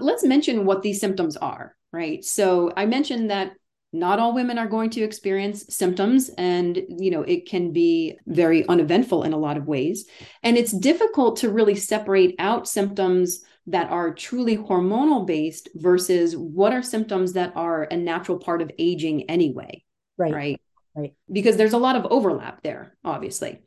let's 0.00 0.24
mention 0.24 0.64
what 0.64 0.82
these 0.82 1.00
symptoms 1.00 1.36
are, 1.36 1.76
right? 1.92 2.24
So 2.24 2.72
I 2.76 2.86
mentioned 2.86 3.30
that 3.30 3.52
not 3.98 4.18
all 4.18 4.34
women 4.34 4.58
are 4.58 4.66
going 4.66 4.90
to 4.90 5.02
experience 5.02 5.74
symptoms 5.74 6.30
and 6.38 6.82
you 6.88 7.10
know 7.10 7.22
it 7.22 7.48
can 7.48 7.72
be 7.72 8.18
very 8.26 8.66
uneventful 8.68 9.22
in 9.22 9.32
a 9.32 9.38
lot 9.38 9.56
of 9.56 9.66
ways. 9.66 10.06
And 10.42 10.56
it's 10.56 10.72
difficult 10.72 11.38
to 11.38 11.50
really 11.50 11.74
separate 11.74 12.34
out 12.38 12.68
symptoms 12.68 13.42
that 13.68 13.90
are 13.90 14.14
truly 14.14 14.56
hormonal 14.56 15.26
based 15.26 15.68
versus 15.74 16.36
what 16.36 16.72
are 16.72 16.82
symptoms 16.82 17.32
that 17.32 17.52
are 17.56 17.84
a 17.84 17.96
natural 17.96 18.38
part 18.38 18.62
of 18.62 18.70
aging 18.78 19.28
anyway 19.28 19.82
right. 20.16 20.32
right? 20.32 20.60
Right. 20.94 21.14
Because 21.30 21.56
there's 21.56 21.74
a 21.74 21.78
lot 21.78 21.96
of 21.96 22.06
overlap 22.10 22.62
there 22.62 22.96
obviously. 23.04 23.60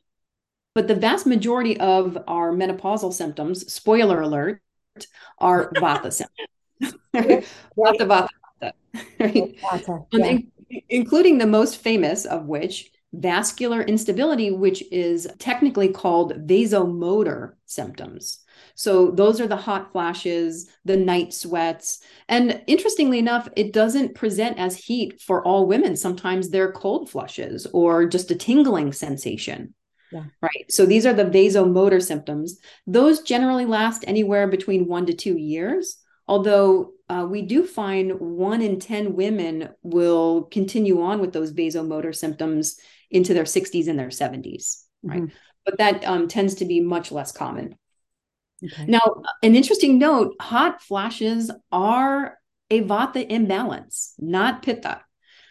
But 0.76 0.88
the 0.88 0.96
vast 0.96 1.26
majority 1.26 1.80
of 1.80 2.18
our 2.28 2.52
menopausal 2.54 3.14
symptoms 3.14 3.72
spoiler 3.72 4.22
alert 4.22 4.62
are 5.38 5.72
vata 5.76 6.12
symptoms. 6.12 6.98
vata, 7.14 7.46
vata, 7.78 8.08
vata. 8.08 8.28
Right? 9.20 9.58
Vata, 9.62 9.90
um, 9.90 10.06
yeah. 10.12 10.26
in, 10.26 10.52
including 10.90 11.38
the 11.38 11.48
most 11.48 11.78
famous 11.78 12.26
of 12.26 12.46
which, 12.46 12.92
vascular 13.14 13.82
instability, 13.82 14.52
which 14.52 14.84
is 14.92 15.28
technically 15.40 15.90
called 15.90 16.48
vasomotor 16.48 17.54
symptoms. 17.66 18.40
So 18.76 19.12
those 19.12 19.42
are 19.42 19.48
the 19.48 19.58
hot 19.58 19.92
flashes, 19.92 20.70
the 20.86 20.98
night 20.98 21.34
sweats. 21.34 22.02
And 22.28 22.62
interestingly 22.68 23.20
enough, 23.20 23.50
it 23.56 23.74
doesn't 23.74 24.16
present 24.16 24.58
as 24.60 24.78
heat 24.78 25.22
for 25.22 25.46
all 25.46 25.68
women. 25.68 25.96
Sometimes 25.96 26.50
they're 26.50 26.72
cold 26.72 27.10
flushes 27.10 27.68
or 27.74 28.06
just 28.06 28.32
a 28.32 28.36
tingling 28.36 28.94
sensation. 28.94 29.74
Yeah. 30.12 30.26
Right. 30.42 30.66
So 30.70 30.86
these 30.86 31.06
are 31.06 31.14
the 31.14 31.26
vasomotor 31.26 32.02
symptoms. 32.02 32.58
Those 32.88 33.22
generally 33.22 33.66
last 33.66 34.04
anywhere 34.08 34.48
between 34.48 34.88
one 34.88 35.06
to 35.06 35.14
two 35.14 35.38
years, 35.38 35.98
although 36.28 36.94
uh, 37.10 37.26
we 37.30 37.42
do 37.42 37.66
find 37.66 38.20
one 38.20 38.62
in 38.62 38.80
10 38.80 39.16
women 39.16 39.70
will 39.82 40.44
continue 40.44 41.02
on 41.02 41.20
with 41.20 41.34
those 41.34 41.52
vasomotor 41.52 42.16
symptoms 42.16 42.80
into 43.10 43.34
their 43.34 43.46
60s 43.46 43.88
and 43.88 43.98
their 43.98 44.10
70s. 44.10 44.84
Right. 45.02 45.22
Mm-hmm. 45.22 45.36
But 45.66 45.78
that 45.80 46.06
um, 46.06 46.28
tends 46.28 46.56
to 46.56 46.66
be 46.66 46.82
much 46.82 47.12
less 47.12 47.32
common. 47.32 47.76
Okay. 48.64 48.86
Now, 48.86 49.24
an 49.42 49.56
interesting 49.56 49.98
note 49.98 50.36
hot 50.40 50.82
flashes 50.82 51.50
are 51.72 52.38
a 52.70 52.82
vata 52.82 53.26
imbalance, 53.28 54.14
not 54.20 54.62
pitta. 54.62 55.02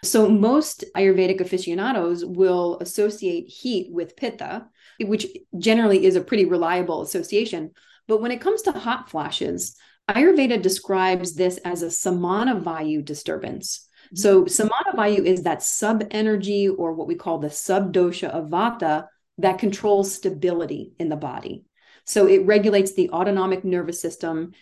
So 0.05 0.29
most 0.29 0.85
Ayurvedic 0.97 1.41
aficionados 1.41 2.25
will 2.25 2.79
associate 2.81 3.49
heat 3.49 3.91
with 3.91 4.17
pitta, 4.17 4.67
which 5.01 5.27
generally 5.59 6.05
is 6.05 6.15
a 6.15 6.21
pretty 6.21 6.45
reliable 6.45 7.03
association. 7.03 7.73
But 8.07 8.21
when 8.21 8.31
it 8.31 8.41
comes 8.41 8.63
to 8.63 8.73
hot 8.73 9.11
flashes, 9.11 9.77
Ayurveda 10.09 10.61
describes 10.61 11.35
this 11.35 11.59
as 11.59 11.83
a 11.83 11.91
samana 11.91 12.57
vayu 12.57 13.05
disturbance. 13.05 13.87
Mm-hmm. 14.07 14.17
So 14.17 14.47
samana 14.47 14.95
vayu 14.97 15.25
is 15.25 15.43
that 15.43 15.63
sub 15.63 16.05
energy 16.11 16.69
or 16.69 16.95
what 16.95 17.07
we 17.07 17.15
call 17.15 17.39
the 17.39 17.51
sub 17.51 17.93
dosha 17.93 18.29
of 18.29 18.49
vata 18.49 19.07
that 19.39 19.59
controls 19.59 20.15
stability 20.15 20.93
in 20.99 21.09
the 21.09 21.17
body. 21.17 21.65
So 22.05 22.27
it 22.27 22.47
regulates 22.47 22.95
the 22.95 23.11
autonomic 23.11 23.65
nervous 23.65 24.01
system, 24.01 24.53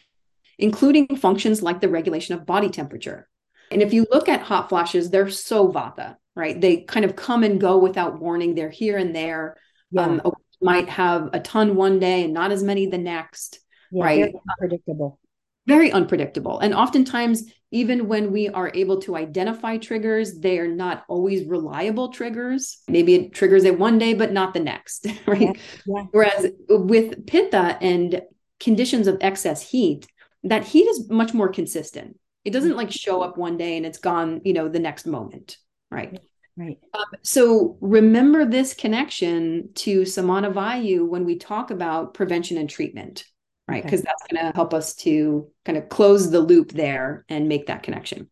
including 0.59 1.17
functions 1.17 1.62
like 1.62 1.81
the 1.81 1.88
regulation 1.88 2.35
of 2.35 2.45
body 2.45 2.69
temperature. 2.69 3.29
And 3.71 3.83
if 3.83 3.93
you 3.93 4.07
look 4.11 4.29
at 4.29 4.43
hot 4.43 4.69
flashes, 4.69 5.11
they're 5.11 5.31
so 5.31 5.73
vata, 5.73 6.17
right? 6.35 6.61
They 6.61 6.79
kind 6.79 7.05
of 7.05 7.17
come 7.17 7.45
and 7.45 7.61
go 7.61 7.79
without 7.79 8.21
warning. 8.21 8.55
They're 8.55 8.71
here 8.71 8.99
and 8.99 9.15
there. 9.15 9.57
Yeah. 9.91 10.03
Um, 10.03 10.33
might 10.61 10.88
have 10.88 11.31
a 11.33 11.41
ton 11.41 11.76
one 11.76 11.99
day 11.99 12.25
and 12.25 12.33
not 12.33 12.50
as 12.50 12.62
many 12.62 12.87
the 12.87 12.99
next, 12.99 13.61
yeah, 13.93 14.05
right? 14.05 14.21
Very 14.21 14.35
unpredictable. 14.50 15.21
Very 15.67 15.91
unpredictable. 15.91 16.61
And 16.61 16.75
oftentimes, 16.75 17.51
even 17.73 18.07
when 18.07 18.31
we 18.33 18.49
are 18.49 18.71
able 18.75 19.01
to 19.03 19.17
identify 19.17 19.77
triggers, 19.77 20.39
they 20.39 20.59
are 20.59 20.69
not 20.69 21.05
always 21.09 21.45
reliable 21.45 22.13
triggers. 22.13 22.79
Maybe 22.89 23.15
it 23.15 23.35
triggers 23.35 23.65
it 23.65 23.79
one 23.79 23.99
day, 23.99 24.15
but 24.15 24.33
not 24.33 24.55
the 24.55 24.61
next, 24.61 25.07
right? 25.27 25.41
Yeah, 25.41 25.53
yeah. 25.87 26.03
Whereas 26.13 26.47
with 26.69 27.27
pitta 27.27 27.79
and 27.81 28.23
conditions 28.61 29.09
of 29.09 29.19
excess 29.21 29.69
heat, 29.69 30.07
that 30.45 30.65
heat 30.65 30.85
is 30.85 31.11
much 31.11 31.35
more 31.35 31.49
consistent. 31.49 32.19
It 32.45 32.53
doesn't 32.53 32.77
like 32.77 32.93
show 32.93 33.23
up 33.23 33.37
one 33.37 33.57
day 33.57 33.77
and 33.77 33.85
it's 33.85 33.99
gone, 33.99 34.41
you 34.45 34.53
know, 34.53 34.69
the 34.69 34.79
next 34.79 35.05
moment, 35.07 35.57
right? 35.91 36.21
Right. 36.57 36.79
Um, 36.95 37.05
so 37.23 37.77
remember 37.81 38.47
this 38.47 38.73
connection 38.73 39.71
to 39.75 40.07
Samana 40.07 40.51
Vayu 40.51 41.07
when 41.07 41.27
we 41.27 41.37
talk 41.37 41.71
about 41.71 42.15
prevention 42.15 42.57
and 42.57 42.71
treatment, 42.71 43.25
right? 43.69 43.83
Because 43.83 44.01
okay. 44.01 44.09
that's 44.09 44.33
going 44.33 44.47
to 44.47 44.57
help 44.57 44.73
us 44.73 44.95
to 44.97 45.51
kind 45.65 45.79
of 45.79 45.89
close 45.89 46.31
the 46.31 46.41
loop 46.41 46.73
there 46.73 47.25
and 47.29 47.49
make 47.49 47.67
that 47.67 47.83
connection. 47.83 48.31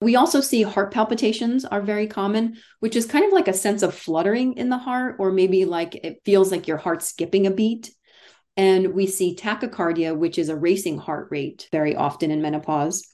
We 0.00 0.14
also 0.14 0.40
see 0.40 0.62
heart 0.62 0.92
palpitations 0.92 1.64
are 1.64 1.82
very 1.82 2.06
common, 2.06 2.58
which 2.78 2.94
is 2.94 3.04
kind 3.04 3.24
of 3.24 3.32
like 3.32 3.48
a 3.48 3.52
sense 3.52 3.82
of 3.82 3.94
fluttering 3.94 4.56
in 4.56 4.68
the 4.68 4.78
heart, 4.78 5.16
or 5.18 5.32
maybe 5.32 5.64
like 5.64 5.96
it 5.96 6.22
feels 6.24 6.52
like 6.52 6.68
your 6.68 6.76
heart's 6.76 7.06
skipping 7.06 7.46
a 7.46 7.50
beat. 7.50 7.92
And 8.56 8.94
we 8.94 9.06
see 9.06 9.36
tachycardia, 9.36 10.16
which 10.16 10.38
is 10.38 10.48
a 10.48 10.56
racing 10.56 10.98
heart 10.98 11.28
rate 11.30 11.68
very 11.72 11.96
often 11.96 12.30
in 12.30 12.42
menopause. 12.42 13.12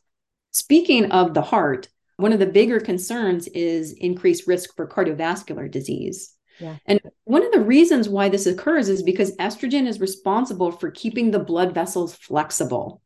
Speaking 0.51 1.11
of 1.11 1.33
the 1.33 1.43
heart, 1.43 1.89
one 2.17 2.33
of 2.33 2.39
the 2.39 2.47
bigger 2.47 2.81
concerns 2.81 3.49
is 3.49 3.93
increased 3.93 4.47
risk 4.47 4.77
for 4.77 4.87
cardiovascular 4.87 5.71
disease. 5.71 6.34
Yeah. 6.61 6.77
And 6.87 7.01
one 7.25 7.45
of 7.45 7.53
the 7.53 7.61
reasons 7.61 8.09
why 8.09 8.29
this 8.29 8.47
occurs 8.47 8.89
is 8.89 9.03
because 9.03 9.37
estrogen 9.37 9.87
is 9.87 10.01
responsible 10.01 10.71
for 10.71 10.91
keeping 10.91 11.31
the 11.31 11.39
blood 11.39 11.75
vessels 11.75 12.15
flexible, 12.15 13.03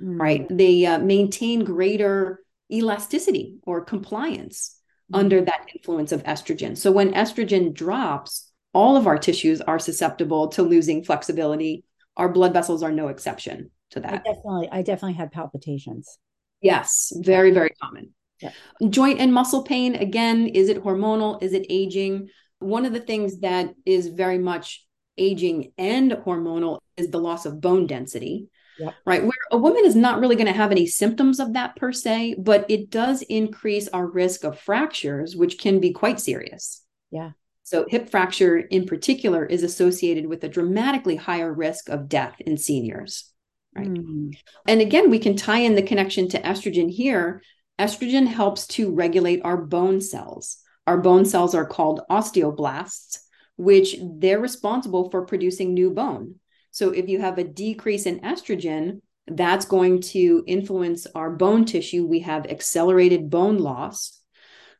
mm. 0.00 0.18
right? 0.18 0.46
They 0.48 0.86
uh, 0.86 0.98
maintain 0.98 1.64
greater 1.64 2.42
elasticity 2.72 3.58
or 3.62 3.84
compliance 3.84 4.80
mm. 5.12 5.18
under 5.18 5.44
that 5.44 5.66
influence 5.74 6.12
of 6.12 6.22
estrogen. 6.24 6.76
So 6.76 6.90
when 6.90 7.12
estrogen 7.12 7.74
drops, 7.74 8.50
all 8.72 8.96
of 8.96 9.06
our 9.06 9.18
tissues 9.18 9.60
are 9.60 9.78
susceptible 9.78 10.48
to 10.48 10.62
losing 10.62 11.04
flexibility. 11.04 11.84
Our 12.16 12.30
blood 12.30 12.52
vessels 12.52 12.82
are 12.82 12.92
no 12.92 13.08
exception 13.08 13.70
to 13.90 14.00
that. 14.00 14.12
I 14.12 14.16
definitely, 14.16 14.68
I 14.72 14.82
definitely 14.82 15.14
had 15.14 15.32
palpitations. 15.32 16.18
Yes, 16.60 17.12
very, 17.16 17.52
very 17.52 17.70
common. 17.80 18.14
Yeah. 18.40 18.50
Joint 18.88 19.20
and 19.20 19.32
muscle 19.32 19.62
pain, 19.62 19.94
again, 19.94 20.46
is 20.48 20.68
it 20.68 20.82
hormonal? 20.82 21.42
Is 21.42 21.52
it 21.52 21.66
aging? 21.70 22.28
One 22.58 22.86
of 22.86 22.92
the 22.92 23.00
things 23.00 23.40
that 23.40 23.74
is 23.84 24.08
very 24.08 24.38
much 24.38 24.84
aging 25.18 25.72
and 25.78 26.12
hormonal 26.12 26.80
is 26.96 27.10
the 27.10 27.20
loss 27.20 27.46
of 27.46 27.60
bone 27.60 27.86
density. 27.86 28.48
Yep. 28.78 28.94
Right. 29.06 29.22
Where 29.22 29.32
a 29.50 29.56
woman 29.56 29.84
is 29.86 29.96
not 29.96 30.20
really 30.20 30.36
going 30.36 30.48
to 30.48 30.52
have 30.52 30.70
any 30.70 30.86
symptoms 30.86 31.40
of 31.40 31.54
that 31.54 31.76
per 31.76 31.92
se, 31.92 32.36
but 32.38 32.66
it 32.68 32.90
does 32.90 33.22
increase 33.22 33.88
our 33.88 34.06
risk 34.06 34.44
of 34.44 34.58
fractures, 34.58 35.34
which 35.34 35.58
can 35.58 35.80
be 35.80 35.92
quite 35.92 36.20
serious. 36.20 36.82
Yeah. 37.10 37.30
So, 37.62 37.86
hip 37.88 38.10
fracture 38.10 38.58
in 38.58 38.84
particular 38.84 39.46
is 39.46 39.62
associated 39.62 40.26
with 40.26 40.44
a 40.44 40.48
dramatically 40.48 41.16
higher 41.16 41.52
risk 41.52 41.88
of 41.88 42.08
death 42.08 42.36
in 42.40 42.58
seniors. 42.58 43.32
Right. 43.74 43.88
Mm. 43.88 44.36
And 44.68 44.80
again, 44.82 45.08
we 45.08 45.18
can 45.18 45.36
tie 45.36 45.60
in 45.60 45.74
the 45.74 45.82
connection 45.82 46.28
to 46.28 46.40
estrogen 46.42 46.90
here 46.90 47.42
Estrogen 47.78 48.26
helps 48.26 48.66
to 48.66 48.90
regulate 48.90 49.42
our 49.44 49.56
bone 49.56 50.00
cells. 50.00 50.58
Our 50.86 50.98
bone 50.98 51.24
cells 51.24 51.54
are 51.54 51.66
called 51.66 52.02
osteoblasts, 52.10 53.18
which 53.56 53.96
they're 54.02 54.40
responsible 54.40 55.10
for 55.10 55.26
producing 55.26 55.74
new 55.74 55.90
bone. 55.90 56.36
So 56.70 56.90
if 56.90 57.08
you 57.08 57.20
have 57.20 57.38
a 57.38 57.44
decrease 57.44 58.06
in 58.06 58.20
estrogen, 58.20 59.00
that's 59.26 59.64
going 59.64 60.02
to 60.02 60.44
influence 60.46 61.06
our 61.14 61.30
bone 61.30 61.64
tissue. 61.64 62.06
We 62.06 62.20
have 62.20 62.46
accelerated 62.46 63.30
bone 63.30 63.58
loss, 63.58 64.20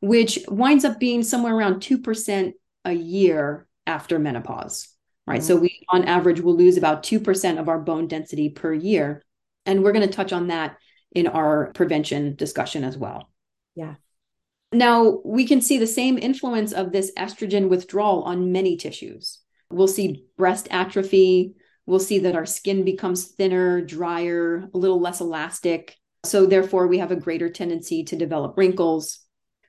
which 0.00 0.38
winds 0.48 0.84
up 0.84 1.00
being 1.00 1.22
somewhere 1.22 1.54
around 1.54 1.80
2% 1.80 2.52
a 2.84 2.92
year 2.92 3.66
after 3.86 4.18
menopause, 4.18 4.88
right? 5.26 5.40
Mm-hmm. 5.40 5.46
So 5.46 5.56
we, 5.56 5.84
on 5.88 6.04
average, 6.04 6.40
will 6.40 6.56
lose 6.56 6.76
about 6.76 7.02
2% 7.02 7.58
of 7.58 7.68
our 7.68 7.80
bone 7.80 8.06
density 8.06 8.50
per 8.50 8.72
year. 8.72 9.24
And 9.64 9.82
we're 9.82 9.92
going 9.92 10.08
to 10.08 10.14
touch 10.14 10.32
on 10.32 10.48
that 10.48 10.76
in 11.12 11.26
our 11.26 11.72
prevention 11.72 12.36
discussion 12.36 12.84
as 12.84 12.96
well. 12.96 13.30
Yeah. 13.74 13.94
Now, 14.72 15.20
we 15.24 15.46
can 15.46 15.60
see 15.60 15.78
the 15.78 15.86
same 15.86 16.18
influence 16.18 16.72
of 16.72 16.92
this 16.92 17.12
estrogen 17.16 17.68
withdrawal 17.68 18.22
on 18.24 18.52
many 18.52 18.76
tissues. 18.76 19.38
We'll 19.70 19.88
see 19.88 20.24
breast 20.36 20.68
atrophy. 20.70 21.54
We'll 21.86 22.00
see 22.00 22.18
that 22.20 22.34
our 22.34 22.46
skin 22.46 22.84
becomes 22.84 23.26
thinner, 23.26 23.80
drier, 23.80 24.68
a 24.74 24.78
little 24.78 25.00
less 25.00 25.20
elastic. 25.20 25.96
So, 26.24 26.46
therefore, 26.46 26.88
we 26.88 26.98
have 26.98 27.12
a 27.12 27.16
greater 27.16 27.48
tendency 27.48 28.02
to 28.04 28.16
develop 28.16 28.56
wrinkles. 28.56 29.20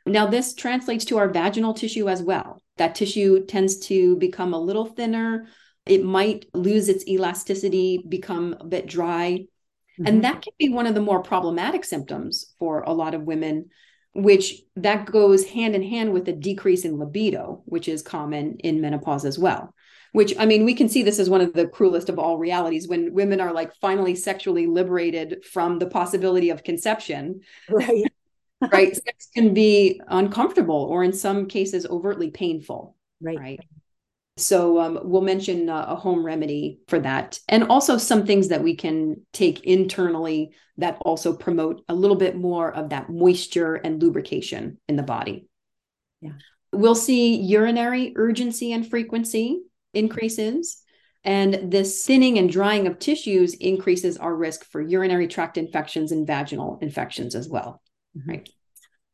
Now, 0.08 0.26
this 0.26 0.56
translates 0.56 1.06
to 1.06 1.18
our 1.18 1.30
vaginal 1.30 1.74
tissue 1.74 2.10
as 2.10 2.24
well. 2.24 2.62
That 2.78 2.96
tissue 2.96 3.46
tends 3.46 3.78
to 3.88 4.16
become 4.18 4.54
a 4.54 4.60
little 4.60 4.86
thinner. 4.86 5.48
It 5.86 6.04
might 6.04 6.46
lose 6.54 6.90
its 6.90 7.08
elasticity, 7.08 8.04
become 8.08 8.56
a 8.60 8.66
bit 8.66 8.88
dry. 8.88 9.46
Mm-hmm. 10.00 10.08
And 10.08 10.24
that 10.24 10.42
can 10.42 10.54
be 10.58 10.70
one 10.70 10.88
of 10.88 10.96
the 10.96 11.02
more 11.02 11.22
problematic 11.22 11.84
symptoms 11.86 12.54
for 12.58 12.82
a 12.82 12.94
lot 12.94 13.14
of 13.14 13.24
women, 13.24 13.70
which 14.18 14.64
that 14.76 15.06
goes 15.06 15.46
hand 15.46 15.76
in 15.76 15.84
hand 15.84 16.12
with 16.12 16.28
a 16.28 16.34
decrease 16.34 16.86
in 16.86 16.98
libido, 16.98 17.62
which 17.66 17.88
is 17.88 18.02
common 18.02 18.58
in 18.60 18.82
menopause 18.82 19.26
as 19.26 19.38
well. 19.38 19.76
Which 20.12 20.34
I 20.40 20.48
mean, 20.48 20.66
we 20.66 20.74
can 20.74 20.90
see 20.90 21.04
this 21.04 21.20
as 21.20 21.30
one 21.30 21.42
of 21.42 21.54
the 21.54 21.68
cruelest 21.68 22.10
of 22.10 22.18
all 22.18 22.40
realities 22.40 22.88
when 22.88 23.14
women 23.14 23.40
are 23.40 23.54
like 23.54 23.76
finally 23.76 24.16
sexually 24.16 24.66
liberated 24.66 25.46
from 25.46 25.78
the 25.78 25.86
possibility 25.86 26.50
of 26.50 26.64
conception. 26.64 27.42
Right. 27.70 28.12
right. 28.72 28.96
Sex 28.96 29.30
can 29.36 29.54
be 29.54 30.02
uncomfortable 30.08 30.88
or 30.90 31.04
in 31.04 31.14
some 31.14 31.46
cases 31.46 31.86
overtly 31.86 32.32
painful. 32.32 32.96
Right. 33.22 33.38
Right. 33.38 33.60
So 34.38 34.80
um, 34.80 35.00
we'll 35.04 35.22
mention 35.22 35.68
uh, 35.70 35.86
a 35.90 35.96
home 35.96 36.24
remedy 36.24 36.80
for 36.88 37.00
that. 37.00 37.40
And 37.50 37.64
also 37.64 37.98
some 37.98 38.26
things 38.26 38.50
that 38.50 38.64
we 38.64 38.76
can 38.76 39.26
take 39.34 39.64
internally 39.64 40.52
that 40.78 40.98
also 41.02 41.34
promote 41.34 41.84
a 41.90 41.96
little 41.96 42.16
bit 42.16 42.36
more 42.36 42.72
of 42.72 42.90
that 42.90 43.10
moisture 43.10 43.76
and 43.76 44.02
lubrication 44.02 44.78
in 44.88 44.96
the 44.96 45.04
body. 45.04 45.48
Yeah. 46.22 46.34
We'll 46.72 46.96
see 46.96 47.36
urinary 47.36 48.14
urgency 48.16 48.72
and 48.74 48.88
frequency 48.88 49.62
increases. 49.94 50.84
And 51.24 51.72
this 51.72 52.06
thinning 52.06 52.38
and 52.38 52.50
drying 52.50 52.88
of 52.88 53.00
tissues 53.00 53.56
increases 53.56 54.18
our 54.18 54.34
risk 54.34 54.66
for 54.66 54.82
urinary 54.82 55.28
tract 55.28 55.58
infections 55.58 56.12
and 56.12 56.28
vaginal 56.28 56.78
infections 56.82 57.36
as 57.36 57.50
well. 57.50 57.82
Right. 58.26 58.50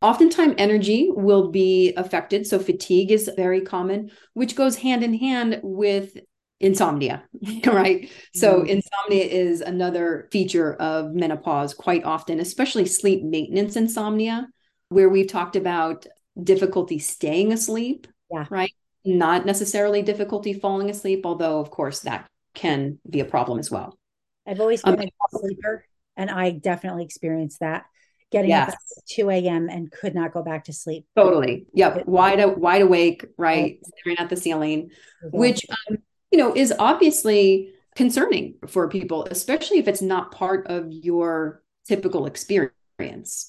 Oftentimes, 0.03 0.55
energy 0.57 1.07
will 1.09 1.49
be 1.49 1.93
affected. 1.95 2.45
So, 2.45 2.59
fatigue 2.59 3.09
is 3.09 3.31
very 3.37 3.61
common, 3.61 4.11
which 4.33 4.57
goes 4.57 4.75
hand 4.75 5.01
in 5.01 5.13
hand 5.13 5.61
with 5.63 6.17
insomnia, 6.59 7.23
right? 7.65 8.11
So, 8.33 8.59
mm-hmm. 8.59 8.67
insomnia 8.67 9.23
is 9.23 9.61
another 9.61 10.27
feature 10.29 10.73
of 10.73 11.13
menopause 11.13 11.73
quite 11.73 12.03
often, 12.03 12.41
especially 12.41 12.85
sleep 12.85 13.23
maintenance 13.23 13.77
insomnia, 13.77 14.49
where 14.89 15.07
we've 15.07 15.29
talked 15.29 15.55
about 15.55 16.05
difficulty 16.41 16.99
staying 16.99 17.53
asleep, 17.53 18.05
yeah. 18.29 18.45
right? 18.49 18.73
Not 19.05 19.45
necessarily 19.45 20.01
difficulty 20.01 20.51
falling 20.51 20.89
asleep, 20.89 21.25
although, 21.25 21.61
of 21.61 21.71
course, 21.71 22.01
that 22.01 22.29
can 22.53 22.99
be 23.09 23.21
a 23.21 23.25
problem 23.25 23.57
as 23.57 23.71
well. 23.71 23.97
I've 24.45 24.59
always 24.59 24.81
been 24.81 24.99
um, 24.99 24.99
a 24.99 25.37
sleeper, 25.37 25.85
and 26.17 26.29
I 26.29 26.51
definitely 26.51 27.05
experienced 27.05 27.61
that 27.61 27.85
getting 28.33 28.49
yes. 28.49 28.73
up 28.73 28.79
at 28.97 29.05
2 29.07 29.29
a.m. 29.29 29.69
and 29.69 29.91
could 29.91 30.13
not 30.13 30.33
go 30.33 30.43
back 30.43 30.65
to 30.65 30.73
sleep. 30.73 31.05
Totally. 31.15 31.67
Yep. 31.73 32.07
Wide, 32.07 32.43
wide 32.57 32.81
awake, 32.81 33.25
right? 33.37 33.79
Staring 33.99 34.17
at 34.17 34.29
the 34.29 34.35
ceiling, 34.35 34.89
which, 35.31 35.65
um, 35.69 35.99
you 36.31 36.39
know, 36.39 36.53
is 36.53 36.73
obviously 36.77 37.69
concerning 37.95 38.55
for 38.67 38.89
people, 38.89 39.25
especially 39.29 39.77
if 39.77 39.87
it's 39.87 40.01
not 40.01 40.31
part 40.31 40.67
of 40.67 40.91
your 40.91 41.63
typical 41.87 42.25
experience. 42.25 42.73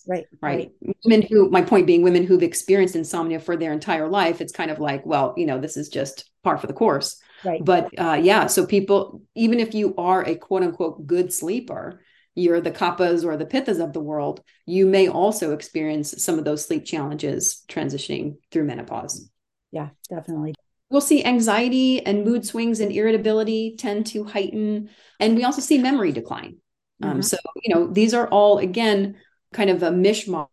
Right, 0.06 0.26
right. 0.42 0.70
Right. 0.82 0.94
Women 1.04 1.22
who, 1.22 1.48
my 1.50 1.62
point 1.62 1.86
being, 1.86 2.02
women 2.02 2.24
who've 2.26 2.42
experienced 2.42 2.94
insomnia 2.94 3.40
for 3.40 3.56
their 3.56 3.72
entire 3.72 4.08
life, 4.08 4.40
it's 4.42 4.52
kind 4.52 4.70
of 4.70 4.80
like, 4.80 5.06
well, 5.06 5.32
you 5.36 5.46
know, 5.46 5.58
this 5.58 5.76
is 5.78 5.88
just 5.88 6.30
par 6.42 6.58
for 6.58 6.66
the 6.66 6.72
course. 6.74 7.20
Right. 7.42 7.64
But 7.64 7.98
uh, 7.98 8.20
yeah, 8.22 8.46
so 8.48 8.66
people, 8.66 9.22
even 9.34 9.60
if 9.60 9.74
you 9.74 9.94
are 9.96 10.22
a 10.26 10.34
quote 10.34 10.62
unquote 10.62 11.06
good 11.06 11.32
sleeper, 11.32 12.00
you're 12.34 12.60
the 12.60 12.70
kaphas 12.70 13.24
or 13.24 13.36
the 13.36 13.46
pittas 13.46 13.82
of 13.82 13.92
the 13.92 14.00
world, 14.00 14.42
you 14.66 14.86
may 14.86 15.08
also 15.08 15.52
experience 15.52 16.22
some 16.22 16.38
of 16.38 16.44
those 16.44 16.64
sleep 16.64 16.84
challenges 16.84 17.62
transitioning 17.68 18.36
through 18.50 18.64
menopause. 18.64 19.30
Yeah, 19.70 19.90
definitely. 20.08 20.54
We'll 20.90 21.00
see 21.00 21.24
anxiety 21.24 22.04
and 22.04 22.24
mood 22.24 22.44
swings 22.46 22.80
and 22.80 22.92
irritability 22.92 23.76
tend 23.78 24.06
to 24.08 24.24
heighten. 24.24 24.90
And 25.18 25.36
we 25.36 25.44
also 25.44 25.60
see 25.60 25.78
memory 25.78 26.12
decline. 26.12 26.58
Um, 27.02 27.08
mm-hmm. 27.08 27.16
Um, 27.16 27.22
so, 27.22 27.36
you 27.62 27.74
know, 27.74 27.86
these 27.86 28.14
are 28.14 28.28
all, 28.28 28.58
again, 28.58 29.16
kind 29.52 29.70
of 29.70 29.82
a 29.82 29.90
mishmash 29.90 30.48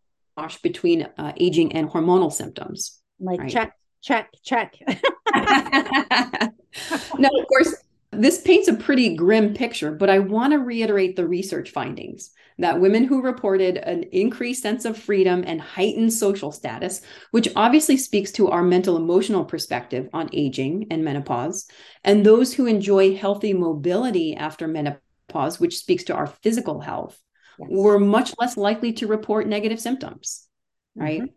between 0.64 1.08
uh, 1.18 1.34
aging 1.38 1.74
and 1.74 1.90
hormonal 1.90 2.32
symptoms. 2.32 3.02
Like 3.20 3.42
right? 3.42 3.52
check, 3.52 3.78
check, 4.02 4.32
check. 4.44 4.76
now, 5.36 7.30
of 7.40 7.48
course, 7.48 7.76
this 8.24 8.42
paints 8.42 8.68
a 8.68 8.74
pretty 8.74 9.16
grim 9.16 9.54
picture, 9.54 9.92
but 9.92 10.10
I 10.10 10.20
want 10.20 10.54
to 10.54 10.60
reiterate 10.60 11.16
the 11.16 11.28
research 11.28 11.72
findings 11.72 12.32
that 12.58 12.80
women 12.80 13.06
who 13.06 13.22
reported 13.22 13.78
an 13.78 14.04
increased 14.12 14.62
sense 14.62 14.86
of 14.86 14.98
freedom 14.98 15.44
and 15.48 15.60
heightened 15.60 16.14
social 16.14 16.52
status, 16.52 17.02
which 17.32 17.50
obviously 17.56 17.98
speaks 17.98 18.32
to 18.34 18.50
our 18.50 18.62
mental 18.62 18.98
emotional 18.98 19.46
perspective 19.46 20.10
on 20.14 20.30
aging 20.34 20.88
and 20.92 21.04
menopause, 21.04 21.68
and 22.04 22.26
those 22.26 22.54
who 22.54 22.68
enjoy 22.68 23.16
healthy 23.16 23.54
mobility 23.54 24.36
after 24.36 24.68
menopause, 24.68 25.60
which 25.60 25.78
speaks 25.78 26.04
to 26.04 26.14
our 26.14 26.28
physical 26.28 26.80
health, 26.80 27.20
yes. 27.60 27.70
were 27.72 28.00
much 28.00 28.34
less 28.40 28.58
likely 28.58 28.94
to 28.94 29.08
report 29.08 29.48
negative 29.48 29.80
symptoms, 29.80 30.48
right? 30.96 31.22
Mm-hmm. 31.22 31.34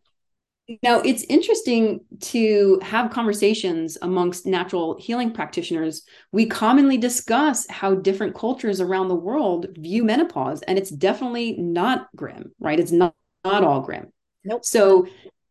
Now, 0.82 1.00
it's 1.00 1.24
interesting 1.24 2.00
to 2.20 2.78
have 2.82 3.10
conversations 3.10 3.98
amongst 4.00 4.46
natural 4.46 4.96
healing 4.98 5.30
practitioners. 5.30 6.04
We 6.32 6.46
commonly 6.46 6.96
discuss 6.96 7.66
how 7.68 7.96
different 7.96 8.34
cultures 8.34 8.80
around 8.80 9.08
the 9.08 9.14
world 9.14 9.66
view 9.76 10.04
menopause, 10.04 10.62
and 10.62 10.78
it's 10.78 10.90
definitely 10.90 11.56
not 11.58 12.08
grim, 12.16 12.52
right? 12.58 12.80
It's 12.80 12.92
not, 12.92 13.14
not 13.44 13.62
all 13.62 13.82
grim. 13.82 14.10
Nope. 14.42 14.64
So 14.64 15.06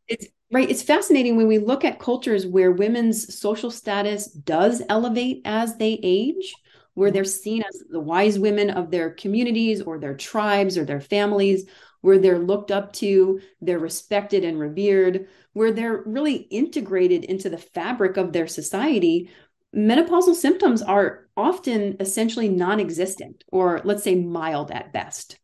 it's 0.07 0.25
right. 0.51 0.69
It's 0.69 0.81
fascinating 0.81 1.37
when 1.37 1.47
we 1.47 1.59
look 1.59 1.85
at 1.85 1.99
cultures 1.99 2.47
where 2.47 2.71
women's 2.71 3.37
social 3.37 3.69
status 3.69 4.27
does 4.27 4.81
elevate 4.89 5.41
as 5.45 5.77
they 5.77 5.99
age, 6.01 6.55
where 6.95 7.11
they're 7.11 7.23
seen 7.23 7.63
as 7.63 7.83
the 7.87 7.99
wise 7.99 8.39
women 8.39 8.71
of 8.71 8.89
their 8.89 9.11
communities 9.11 9.79
or 9.79 9.99
their 9.99 10.15
tribes 10.15 10.75
or 10.75 10.85
their 10.85 11.01
families 11.01 11.65
where 12.03 12.17
they're 12.17 12.37
looked 12.37 12.69
up 12.69 12.91
to, 12.91 13.39
they're 13.61 13.79
respected 13.79 14.43
and 14.43 14.59
revered, 14.59 15.25
where 15.53 15.71
they're 15.71 16.03
really 16.05 16.35
integrated 16.35 17.23
into 17.23 17.49
the 17.49 17.57
fabric 17.57 18.17
of 18.17 18.33
their 18.33 18.45
society, 18.45 19.29
menopausal 19.73 20.35
symptoms 20.35 20.81
are 20.81 21.29
often 21.37 21.95
essentially 22.01 22.49
non 22.49 22.81
existent 22.81 23.45
or 23.53 23.79
let's 23.85 24.03
say 24.03 24.15
mild 24.15 24.69
at 24.69 24.91
best. 24.91 25.39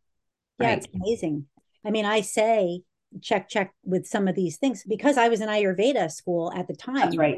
Yeah, 0.60 0.72
it's 0.72 0.88
amazing. 0.93 1.45
I 1.86 1.91
mean, 1.91 2.04
I 2.04 2.19
say 2.19 2.82
check, 3.22 3.48
check 3.48 3.74
with 3.86 4.06
some 4.06 4.28
of 4.28 4.36
these 4.36 4.58
things 4.58 4.84
because 4.84 5.17
I 5.17 5.30
was 5.30 5.39
in 5.39 5.48
Ayurveda 5.48 6.12
school 6.12 6.52
at 6.54 6.67
the 6.67 6.76
time. 6.76 6.95
That's 6.95 7.15
right. 7.15 7.38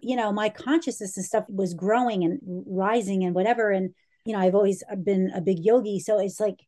You 0.00 0.14
know, 0.14 0.30
my 0.32 0.48
consciousness 0.48 1.16
and 1.16 1.26
stuff 1.26 1.44
was 1.48 1.74
growing 1.74 2.22
and 2.22 2.38
rising 2.44 3.24
and 3.24 3.34
whatever. 3.34 3.72
And, 3.72 3.94
you 4.24 4.32
know, 4.32 4.38
I've 4.38 4.54
always 4.54 4.84
been 5.02 5.32
a 5.34 5.40
big 5.40 5.58
yogi. 5.58 5.98
So 5.98 6.20
it's 6.20 6.38
like 6.38 6.60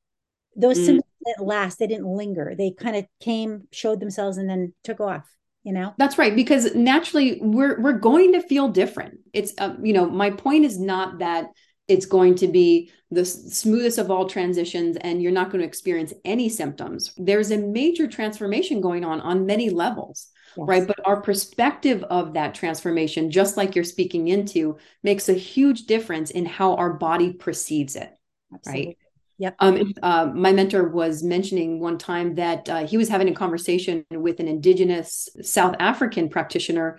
those 0.56 0.78
mm. 0.80 0.86
symptoms 0.86 1.04
didn't 1.26 1.46
last 1.46 1.78
they 1.78 1.86
didn't 1.86 2.06
linger. 2.06 2.54
They 2.56 2.70
kind 2.70 2.96
of 2.96 3.06
came 3.20 3.68
showed 3.72 4.00
themselves 4.00 4.38
and 4.38 4.48
then 4.48 4.72
took 4.84 5.00
off 5.00 5.24
you 5.66 5.72
know? 5.72 5.92
That's 5.98 6.16
right 6.16 6.34
because 6.34 6.76
naturally 6.76 7.40
we're 7.42 7.80
we're 7.80 7.98
going 7.98 8.34
to 8.34 8.40
feel 8.40 8.68
different. 8.68 9.18
It's 9.32 9.52
uh, 9.58 9.74
you 9.82 9.92
know 9.92 10.08
my 10.08 10.30
point 10.30 10.64
is 10.64 10.78
not 10.78 11.18
that 11.18 11.48
it's 11.88 12.06
going 12.06 12.36
to 12.36 12.46
be 12.46 12.92
the 13.10 13.24
smoothest 13.24 13.98
of 13.98 14.10
all 14.10 14.28
transitions 14.28 14.96
and 15.00 15.20
you're 15.20 15.32
not 15.32 15.50
going 15.50 15.60
to 15.60 15.66
experience 15.66 16.12
any 16.24 16.48
symptoms. 16.48 17.12
There's 17.16 17.50
a 17.50 17.58
major 17.58 18.06
transformation 18.06 18.80
going 18.80 19.04
on 19.04 19.20
on 19.20 19.44
many 19.44 19.70
levels 19.70 20.28
yes. 20.56 20.66
right? 20.68 20.86
But 20.86 21.04
our 21.04 21.20
perspective 21.20 22.02
of 22.04 22.34
that 22.34 22.54
transformation 22.54 23.30
just 23.30 23.56
like 23.56 23.74
you're 23.74 23.84
speaking 23.84 24.28
into 24.28 24.78
makes 25.02 25.28
a 25.28 25.34
huge 25.34 25.86
difference 25.86 26.30
in 26.30 26.46
how 26.46 26.74
our 26.76 26.94
body 26.94 27.32
perceives 27.32 27.96
it 27.96 28.12
Absolutely. 28.54 28.86
right 28.86 28.98
Yep. 29.38 29.56
Um, 29.58 29.92
uh, 30.02 30.30
my 30.34 30.52
mentor 30.52 30.88
was 30.88 31.22
mentioning 31.22 31.78
one 31.78 31.98
time 31.98 32.36
that 32.36 32.68
uh, 32.68 32.86
he 32.86 32.96
was 32.96 33.08
having 33.08 33.28
a 33.28 33.34
conversation 33.34 34.04
with 34.10 34.40
an 34.40 34.48
indigenous 34.48 35.28
South 35.42 35.76
African 35.78 36.28
practitioner 36.28 36.98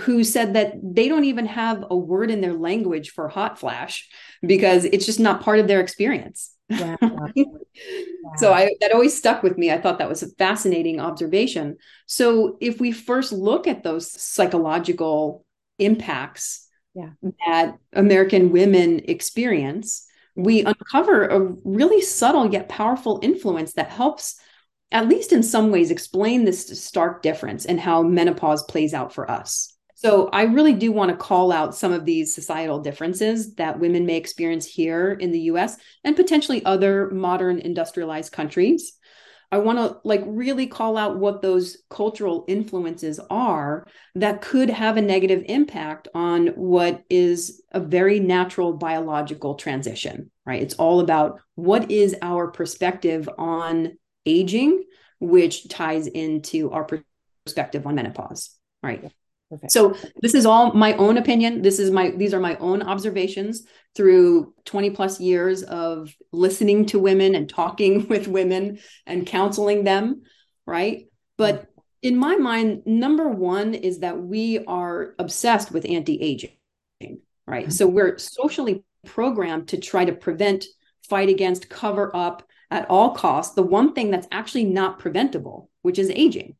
who 0.00 0.24
said 0.24 0.54
that 0.54 0.74
they 0.82 1.08
don't 1.08 1.24
even 1.24 1.46
have 1.46 1.84
a 1.88 1.96
word 1.96 2.30
in 2.30 2.40
their 2.40 2.54
language 2.54 3.10
for 3.10 3.28
hot 3.28 3.58
flash 3.58 4.08
because 4.42 4.84
it's 4.84 5.06
just 5.06 5.20
not 5.20 5.42
part 5.42 5.58
of 5.58 5.68
their 5.68 5.80
experience. 5.80 6.52
Wow. 6.70 6.96
So 8.38 8.52
I 8.52 8.70
that 8.80 8.92
always 8.92 9.16
stuck 9.16 9.42
with 9.42 9.56
me. 9.56 9.70
I 9.70 9.80
thought 9.80 9.98
that 9.98 10.08
was 10.08 10.22
a 10.22 10.30
fascinating 10.30 10.98
observation. 10.98 11.76
So 12.06 12.56
if 12.60 12.80
we 12.80 12.90
first 12.90 13.32
look 13.32 13.66
at 13.66 13.84
those 13.84 14.10
psychological 14.20 15.44
impacts 15.78 16.66
yeah. 16.94 17.10
that 17.46 17.76
American 17.92 18.50
women 18.50 19.02
experience, 19.04 20.06
we 20.36 20.60
mm-hmm. 20.60 20.68
uncover 20.68 21.26
a 21.26 21.40
really 21.64 22.00
subtle 22.00 22.52
yet 22.52 22.68
powerful 22.68 23.18
influence 23.22 23.72
that 23.72 23.90
helps 23.90 24.38
at 24.92 25.08
least 25.08 25.32
in 25.32 25.42
some 25.42 25.72
ways 25.72 25.90
explain 25.90 26.44
this 26.44 26.80
stark 26.80 27.22
difference 27.22 27.64
in 27.64 27.76
how 27.76 28.02
menopause 28.02 28.62
plays 28.64 28.94
out 28.94 29.12
for 29.12 29.28
us. 29.28 29.72
So 29.94 30.28
i 30.32 30.42
really 30.42 30.74
do 30.74 30.92
want 30.92 31.10
to 31.10 31.16
call 31.16 31.50
out 31.50 31.74
some 31.74 31.92
of 31.92 32.04
these 32.04 32.34
societal 32.34 32.80
differences 32.80 33.54
that 33.54 33.80
women 33.80 34.06
may 34.06 34.16
experience 34.16 34.66
here 34.66 35.12
in 35.12 35.32
the 35.32 35.40
us 35.40 35.76
and 36.04 36.14
potentially 36.14 36.64
other 36.64 37.10
modern 37.10 37.58
industrialized 37.58 38.30
countries 38.30 38.92
I 39.52 39.58
want 39.58 39.78
to 39.78 39.98
like 40.04 40.22
really 40.26 40.66
call 40.66 40.96
out 40.96 41.18
what 41.18 41.40
those 41.40 41.78
cultural 41.88 42.44
influences 42.48 43.20
are 43.30 43.86
that 44.16 44.42
could 44.42 44.70
have 44.70 44.96
a 44.96 45.02
negative 45.02 45.44
impact 45.46 46.08
on 46.14 46.48
what 46.48 47.04
is 47.08 47.62
a 47.70 47.80
very 47.80 48.18
natural 48.18 48.72
biological 48.72 49.54
transition, 49.54 50.30
right? 50.44 50.62
It's 50.62 50.74
all 50.74 51.00
about 51.00 51.40
what 51.54 51.90
is 51.90 52.16
our 52.22 52.48
perspective 52.48 53.28
on 53.38 53.96
aging, 54.24 54.84
which 55.20 55.68
ties 55.68 56.06
into 56.06 56.70
our 56.72 56.86
perspective 57.44 57.86
on 57.86 57.94
menopause, 57.94 58.50
right? 58.82 59.10
Perfect. 59.50 59.70
So 59.70 59.96
this 60.20 60.34
is 60.34 60.44
all 60.44 60.72
my 60.72 60.94
own 60.94 61.18
opinion. 61.18 61.62
This 61.62 61.78
is 61.78 61.92
my 61.92 62.10
these 62.10 62.34
are 62.34 62.40
my 62.40 62.56
own 62.56 62.82
observations 62.82 63.62
through 63.96 64.54
20 64.66 64.90
plus 64.90 65.20
years 65.20 65.62
of 65.62 66.14
listening 66.32 66.86
to 66.86 66.98
women 66.98 67.34
and 67.34 67.48
talking 67.48 68.06
with 68.08 68.28
women 68.28 68.78
and 69.06 69.26
counseling 69.26 69.84
them, 69.84 70.22
right? 70.66 71.06
But 71.36 71.66
in 72.02 72.16
my 72.16 72.36
mind, 72.36 72.82
number 72.86 73.28
1 73.28 73.74
is 73.74 74.00
that 74.00 74.20
we 74.20 74.64
are 74.66 75.14
obsessed 75.18 75.72
with 75.72 75.86
anti-aging, 75.88 76.50
right? 77.46 77.64
Mm-hmm. 77.64 77.70
So 77.70 77.86
we're 77.86 78.18
socially 78.18 78.84
programmed 79.04 79.68
to 79.68 79.78
try 79.78 80.04
to 80.04 80.12
prevent, 80.12 80.66
fight 81.08 81.28
against, 81.28 81.68
cover 81.68 82.14
up 82.14 82.42
at 82.70 82.90
all 82.90 83.14
costs 83.14 83.54
the 83.54 83.62
one 83.62 83.92
thing 83.92 84.10
that's 84.10 84.26
actually 84.30 84.64
not 84.64 84.98
preventable, 84.98 85.70
which 85.82 85.98
is 85.98 86.10
aging 86.10 86.56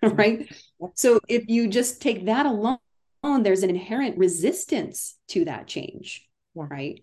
right? 0.02 0.50
So 0.94 1.20
if 1.28 1.48
you 1.48 1.68
just 1.68 2.00
take 2.00 2.26
that 2.26 2.46
alone, 2.46 2.78
there's 3.22 3.62
an 3.62 3.70
inherent 3.70 4.16
resistance 4.16 5.16
to 5.28 5.44
that 5.44 5.66
change, 5.66 6.26
yeah. 6.54 6.64
right? 6.70 7.00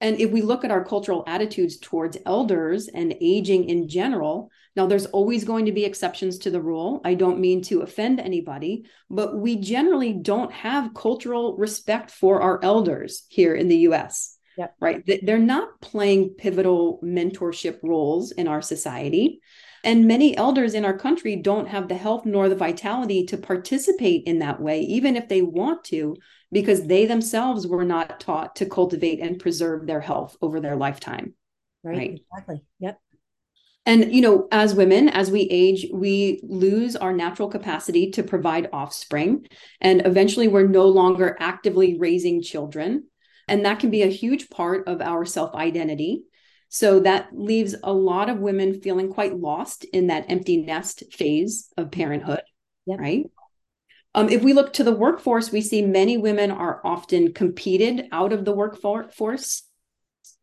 And 0.00 0.20
if 0.20 0.30
we 0.30 0.42
look 0.42 0.64
at 0.64 0.70
our 0.70 0.84
cultural 0.84 1.24
attitudes 1.26 1.76
towards 1.78 2.16
elders 2.24 2.88
and 2.88 3.16
aging 3.20 3.68
in 3.68 3.88
general, 3.88 4.50
now 4.76 4.86
there's 4.86 5.06
always 5.06 5.44
going 5.44 5.66
to 5.66 5.72
be 5.72 5.84
exceptions 5.84 6.38
to 6.38 6.50
the 6.50 6.60
rule. 6.60 7.00
I 7.04 7.14
don't 7.14 7.40
mean 7.40 7.62
to 7.62 7.80
offend 7.80 8.20
anybody, 8.20 8.84
but 9.10 9.36
we 9.36 9.56
generally 9.56 10.12
don't 10.12 10.52
have 10.52 10.94
cultural 10.94 11.56
respect 11.56 12.12
for 12.12 12.40
our 12.40 12.62
elders 12.62 13.24
here 13.28 13.54
in 13.54 13.66
the 13.66 13.78
US. 13.78 14.36
Yep. 14.56 14.74
Right. 14.80 15.20
They're 15.22 15.38
not 15.38 15.80
playing 15.80 16.30
pivotal 16.30 17.00
mentorship 17.02 17.78
roles 17.82 18.32
in 18.32 18.48
our 18.48 18.62
society. 18.62 19.40
And 19.84 20.06
many 20.06 20.36
elders 20.36 20.74
in 20.74 20.84
our 20.84 20.98
country 20.98 21.36
don't 21.36 21.68
have 21.68 21.86
the 21.86 21.94
health 21.94 22.26
nor 22.26 22.48
the 22.48 22.56
vitality 22.56 23.24
to 23.26 23.36
participate 23.36 24.24
in 24.24 24.40
that 24.40 24.60
way, 24.60 24.80
even 24.82 25.16
if 25.16 25.28
they 25.28 25.42
want 25.42 25.84
to, 25.84 26.16
because 26.50 26.86
they 26.86 27.06
themselves 27.06 27.66
were 27.66 27.84
not 27.84 28.20
taught 28.20 28.56
to 28.56 28.66
cultivate 28.66 29.20
and 29.20 29.38
preserve 29.38 29.86
their 29.86 30.00
health 30.00 30.36
over 30.40 30.60
their 30.60 30.76
lifetime. 30.76 31.34
Right. 31.82 31.98
right? 31.98 32.20
Exactly. 32.32 32.64
Yep. 32.80 33.00
And, 33.86 34.12
you 34.12 34.20
know, 34.20 34.48
as 34.52 34.74
women, 34.74 35.08
as 35.08 35.30
we 35.30 35.42
age, 35.42 35.86
we 35.92 36.40
lose 36.42 36.94
our 36.94 37.12
natural 37.12 37.48
capacity 37.48 38.10
to 38.12 38.22
provide 38.22 38.68
offspring. 38.72 39.46
And 39.80 40.04
eventually, 40.06 40.46
we're 40.48 40.66
no 40.66 40.86
longer 40.86 41.36
actively 41.40 41.96
raising 41.98 42.42
children. 42.42 43.04
And 43.46 43.64
that 43.64 43.78
can 43.78 43.90
be 43.90 44.02
a 44.02 44.08
huge 44.08 44.50
part 44.50 44.86
of 44.88 45.00
our 45.00 45.24
self 45.24 45.54
identity 45.54 46.24
So 46.68 47.00
that 47.00 47.30
leaves 47.32 47.74
a 47.82 47.92
lot 47.92 48.28
of 48.28 48.38
women 48.40 48.80
feeling 48.82 49.10
quite 49.10 49.38
lost 49.38 49.84
in 49.84 50.08
that 50.08 50.26
empty 50.28 50.58
nest 50.58 51.04
phase 51.12 51.72
of 51.78 51.90
parenthood, 51.90 52.42
yep. 52.86 52.98
right? 53.00 53.24
Um, 54.14 54.28
if 54.28 54.42
we 54.42 54.52
look 54.52 54.72
to 54.74 54.84
the 54.84 54.92
workforce, 54.92 55.52
we 55.52 55.60
see 55.60 55.82
many 55.82 56.16
women 56.16 56.50
are 56.50 56.80
often 56.84 57.32
competed 57.32 58.08
out 58.10 58.32
of 58.32 58.44
the 58.44 58.52
workforce 58.52 59.62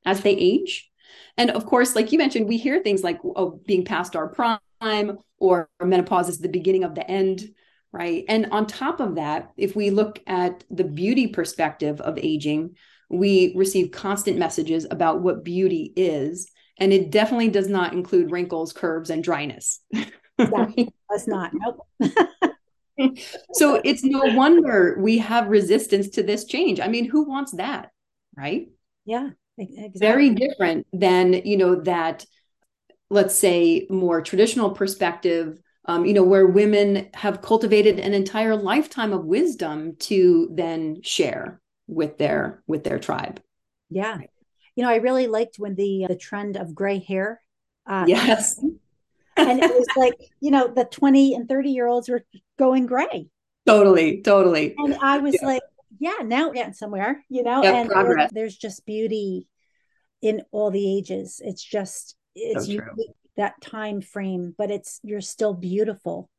as 0.06 0.21
they 0.21 0.32
age. 0.32 0.89
And 1.38 1.51
of 1.51 1.65
course, 1.65 1.95
like 1.95 2.12
you 2.12 2.17
mentioned, 2.17 2.47
we 2.47 2.58
hear 2.58 2.82
things 2.82 3.04
like 3.04 3.19
oh, 3.23 3.60
being 3.65 3.84
past 3.84 4.15
our 4.15 4.28
prime 4.28 5.17
or 5.38 5.69
menopause 5.84 6.30
is 6.30 6.39
the 6.39 6.47
beginning 6.47 6.84
of 6.84 6.95
the 6.95 7.10
end, 7.10 7.54
right? 7.91 8.23
And 8.30 8.47
on 8.51 8.67
top 8.67 8.99
of 8.99 9.15
that, 9.15 9.51
if 9.58 9.75
we 9.75 9.89
look 9.89 10.21
at 10.28 10.63
the 10.69 10.84
beauty 10.84 11.28
perspective 11.28 11.99
of 12.01 12.17
aging, 12.17 12.75
we 13.10 13.54
receive 13.56 13.91
constant 13.91 14.38
messages 14.38 14.88
about 14.89 15.21
what 15.21 15.43
beauty 15.43 15.91
is. 15.95 16.49
And 16.78 16.93
it 16.93 17.10
definitely 17.10 17.49
does 17.49 17.67
not 17.67 17.93
include 17.93 18.32
wrinkles, 18.32 18.73
curves, 18.73 19.10
and 19.10 19.23
dryness. 19.23 19.80
Exactly. 20.38 20.93
Does 21.10 21.28
not. 21.28 21.51
Nope. 21.54 21.88
so 23.53 23.81
it's 23.84 24.03
no 24.03 24.21
wonder 24.36 24.97
we 24.99 25.17
have 25.17 25.47
resistance 25.47 26.10
to 26.10 26.23
this 26.23 26.45
change. 26.45 26.79
I 26.79 26.88
mean, 26.88 27.10
who 27.10 27.23
wants 27.23 27.53
that? 27.53 27.91
Right? 28.38 28.69
Yeah. 29.05 29.31
Exactly. 29.58 29.99
Very 29.99 30.29
different 30.31 30.86
than, 30.91 31.34
you 31.34 31.55
know, 31.55 31.75
that, 31.81 32.25
let's 33.10 33.36
say, 33.36 33.88
more 33.89 34.21
traditional 34.21 34.71
perspective, 34.71 35.60
um, 35.86 36.05
you 36.05 36.13
know, 36.13 36.23
where 36.23 36.45
women 36.45 37.10
have 37.13 37.41
cultivated 37.41 37.99
an 37.99 38.13
entire 38.13 38.58
lifetime 38.58 39.13
of 39.13 39.23
wisdom 39.23 39.95
to 39.99 40.49
then 40.51 41.01
share 41.03 41.62
with 41.88 42.17
their 42.17 42.63
with 42.67 42.84
their 42.84 42.99
tribe. 42.99 43.41
Yeah. 43.89 44.17
You 44.75 44.84
know, 44.84 44.89
I 44.89 44.95
really 44.95 45.27
liked 45.27 45.58
when 45.58 45.75
the 45.75 46.05
the 46.10 46.17
trend 46.17 46.58
of 46.58 46.75
gray 46.75 46.99
hair. 46.99 47.41
Uh, 47.88 48.03
yes. 48.08 48.60
And 49.38 49.60
it 49.62 49.71
was 49.71 49.88
like, 49.95 50.13
you 50.39 50.52
know, 50.52 50.67
the 50.67 50.86
20 50.86 51.36
and 51.36 51.48
30 51.48 51.69
year 51.69 51.88
olds 51.88 52.10
were 52.10 52.24
going 52.58 52.86
gray. 52.86 53.28
Totally, 53.65 54.21
totally. 54.21 54.76
And 54.78 54.95
I 55.02 55.17
was 55.17 55.38
yeah. 55.41 55.48
like, 55.48 55.63
yeah, 56.00 56.15
now 56.24 56.48
we're 56.48 56.54
getting 56.54 56.74
somewhere, 56.74 57.24
you 57.30 57.43
know, 57.43 57.63
and 57.63 57.89
progress. 57.89 58.32
there's 58.34 58.56
just 58.56 58.86
beauty 58.86 59.48
in 60.21 60.41
all 60.52 60.71
the 60.71 60.98
ages. 60.98 61.41
It's 61.43 61.63
just 61.63 62.15
it's 62.36 62.67
so 62.67 62.80
that 63.38 63.60
time 63.62 64.02
frame, 64.02 64.54
but 64.58 64.71
it's 64.71 65.00
you're 65.04 65.21
still 65.21 65.54
beautiful. 65.54 66.30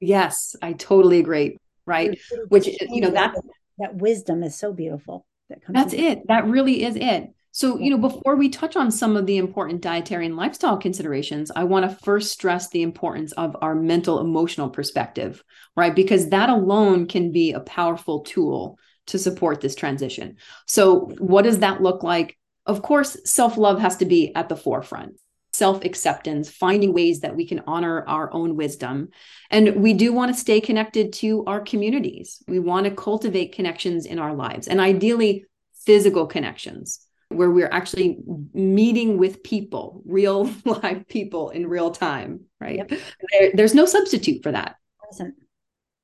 Yes, 0.00 0.56
I 0.60 0.72
totally 0.72 1.18
agree. 1.18 1.58
Right. 1.86 2.18
Which 2.48 2.66
you 2.66 3.00
know 3.00 3.10
that 3.10 3.34
that 3.78 3.96
wisdom 3.96 4.42
is 4.42 4.56
so 4.56 4.72
beautiful. 4.72 5.26
That 5.50 5.62
comes 5.64 5.74
That's 5.74 5.94
it. 5.94 6.26
That 6.28 6.46
really 6.46 6.82
is 6.84 6.96
it. 6.96 7.33
So, 7.54 7.78
you 7.78 7.88
know, 7.88 7.98
before 7.98 8.34
we 8.34 8.48
touch 8.48 8.74
on 8.74 8.90
some 8.90 9.16
of 9.16 9.26
the 9.26 9.36
important 9.36 9.80
dietary 9.80 10.26
and 10.26 10.36
lifestyle 10.36 10.76
considerations, 10.76 11.52
I 11.54 11.62
want 11.62 11.88
to 11.88 11.96
first 12.04 12.32
stress 12.32 12.68
the 12.68 12.82
importance 12.82 13.30
of 13.30 13.56
our 13.62 13.76
mental 13.76 14.18
emotional 14.18 14.68
perspective, 14.68 15.40
right? 15.76 15.94
Because 15.94 16.30
that 16.30 16.48
alone 16.48 17.06
can 17.06 17.30
be 17.30 17.52
a 17.52 17.60
powerful 17.60 18.22
tool 18.22 18.76
to 19.06 19.20
support 19.20 19.60
this 19.60 19.76
transition. 19.76 20.38
So, 20.66 21.12
what 21.18 21.42
does 21.42 21.60
that 21.60 21.80
look 21.80 22.02
like? 22.02 22.36
Of 22.66 22.82
course, 22.82 23.16
self 23.24 23.56
love 23.56 23.78
has 23.78 23.98
to 23.98 24.04
be 24.04 24.34
at 24.34 24.48
the 24.48 24.56
forefront. 24.56 25.12
Self 25.52 25.84
acceptance, 25.84 26.50
finding 26.50 26.92
ways 26.92 27.20
that 27.20 27.36
we 27.36 27.46
can 27.46 27.62
honor 27.68 28.04
our 28.08 28.34
own 28.34 28.56
wisdom. 28.56 29.10
And 29.48 29.76
we 29.76 29.92
do 29.92 30.12
want 30.12 30.34
to 30.34 30.40
stay 30.40 30.60
connected 30.60 31.12
to 31.14 31.44
our 31.44 31.60
communities. 31.60 32.42
We 32.48 32.58
want 32.58 32.86
to 32.86 32.90
cultivate 32.90 33.54
connections 33.54 34.06
in 34.06 34.18
our 34.18 34.34
lives 34.34 34.66
and 34.66 34.80
ideally 34.80 35.44
physical 35.84 36.26
connections 36.26 37.03
where 37.28 37.50
we're 37.50 37.68
actually 37.68 38.18
meeting 38.52 39.18
with 39.18 39.42
people, 39.42 40.02
real 40.04 40.50
live 40.64 41.06
people 41.08 41.50
in 41.50 41.66
real 41.66 41.90
time, 41.90 42.40
right? 42.60 42.76
Yep. 42.76 42.90
There, 42.90 43.50
there's 43.54 43.74
no 43.74 43.86
substitute 43.86 44.42
for 44.42 44.52
that. 44.52 44.76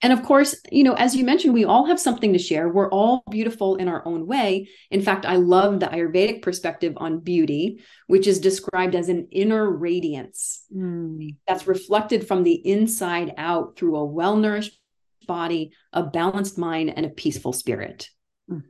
And 0.02 0.12
of 0.14 0.22
course, 0.22 0.56
you 0.72 0.82
know, 0.82 0.94
as 0.94 1.14
you 1.14 1.24
mentioned, 1.24 1.52
we 1.52 1.66
all 1.66 1.84
have 1.86 2.00
something 2.00 2.32
to 2.32 2.38
share. 2.38 2.68
We're 2.68 2.88
all 2.88 3.22
beautiful 3.30 3.76
in 3.76 3.86
our 3.86 4.06
own 4.06 4.26
way. 4.26 4.68
In 4.90 5.02
fact, 5.02 5.26
I 5.26 5.36
love 5.36 5.78
the 5.78 5.86
Ayurvedic 5.86 6.40
perspective 6.40 6.94
on 6.96 7.20
beauty, 7.20 7.82
which 8.06 8.26
is 8.26 8.40
described 8.40 8.94
as 8.94 9.10
an 9.10 9.28
inner 9.30 9.70
radiance 9.70 10.64
mm. 10.74 11.36
that's 11.46 11.66
reflected 11.66 12.26
from 12.26 12.44
the 12.44 12.54
inside 12.54 13.34
out 13.36 13.76
through 13.76 13.96
a 13.96 14.04
well 14.04 14.36
nourished 14.36 14.78
body, 15.26 15.72
a 15.92 16.02
balanced 16.02 16.56
mind, 16.56 16.94
and 16.96 17.04
a 17.04 17.10
peaceful 17.10 17.52
spirit. 17.52 18.08
Mm. 18.50 18.62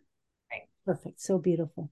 Right. 0.50 0.62
Perfect. 0.84 1.20
So 1.20 1.38
beautiful. 1.38 1.90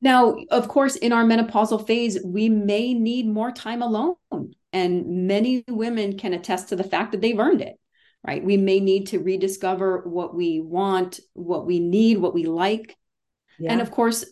Now, 0.00 0.36
of 0.50 0.68
course, 0.68 0.96
in 0.96 1.12
our 1.12 1.24
menopausal 1.24 1.86
phase, 1.86 2.18
we 2.24 2.48
may 2.48 2.94
need 2.94 3.26
more 3.26 3.52
time 3.52 3.82
alone. 3.82 4.16
And 4.72 5.26
many 5.26 5.64
women 5.68 6.16
can 6.16 6.32
attest 6.32 6.68
to 6.68 6.76
the 6.76 6.84
fact 6.84 7.12
that 7.12 7.20
they've 7.20 7.38
earned 7.38 7.60
it 7.60 7.76
right? 8.26 8.44
We 8.44 8.56
may 8.56 8.80
need 8.80 9.08
to 9.08 9.18
rediscover 9.18 10.02
what 10.06 10.34
we 10.34 10.60
want, 10.60 11.20
what 11.32 11.66
we 11.66 11.80
need, 11.80 12.18
what 12.18 12.34
we 12.34 12.44
like. 12.44 12.96
Yeah. 13.58 13.72
And 13.72 13.80
of 13.80 13.90
course, 13.90 14.24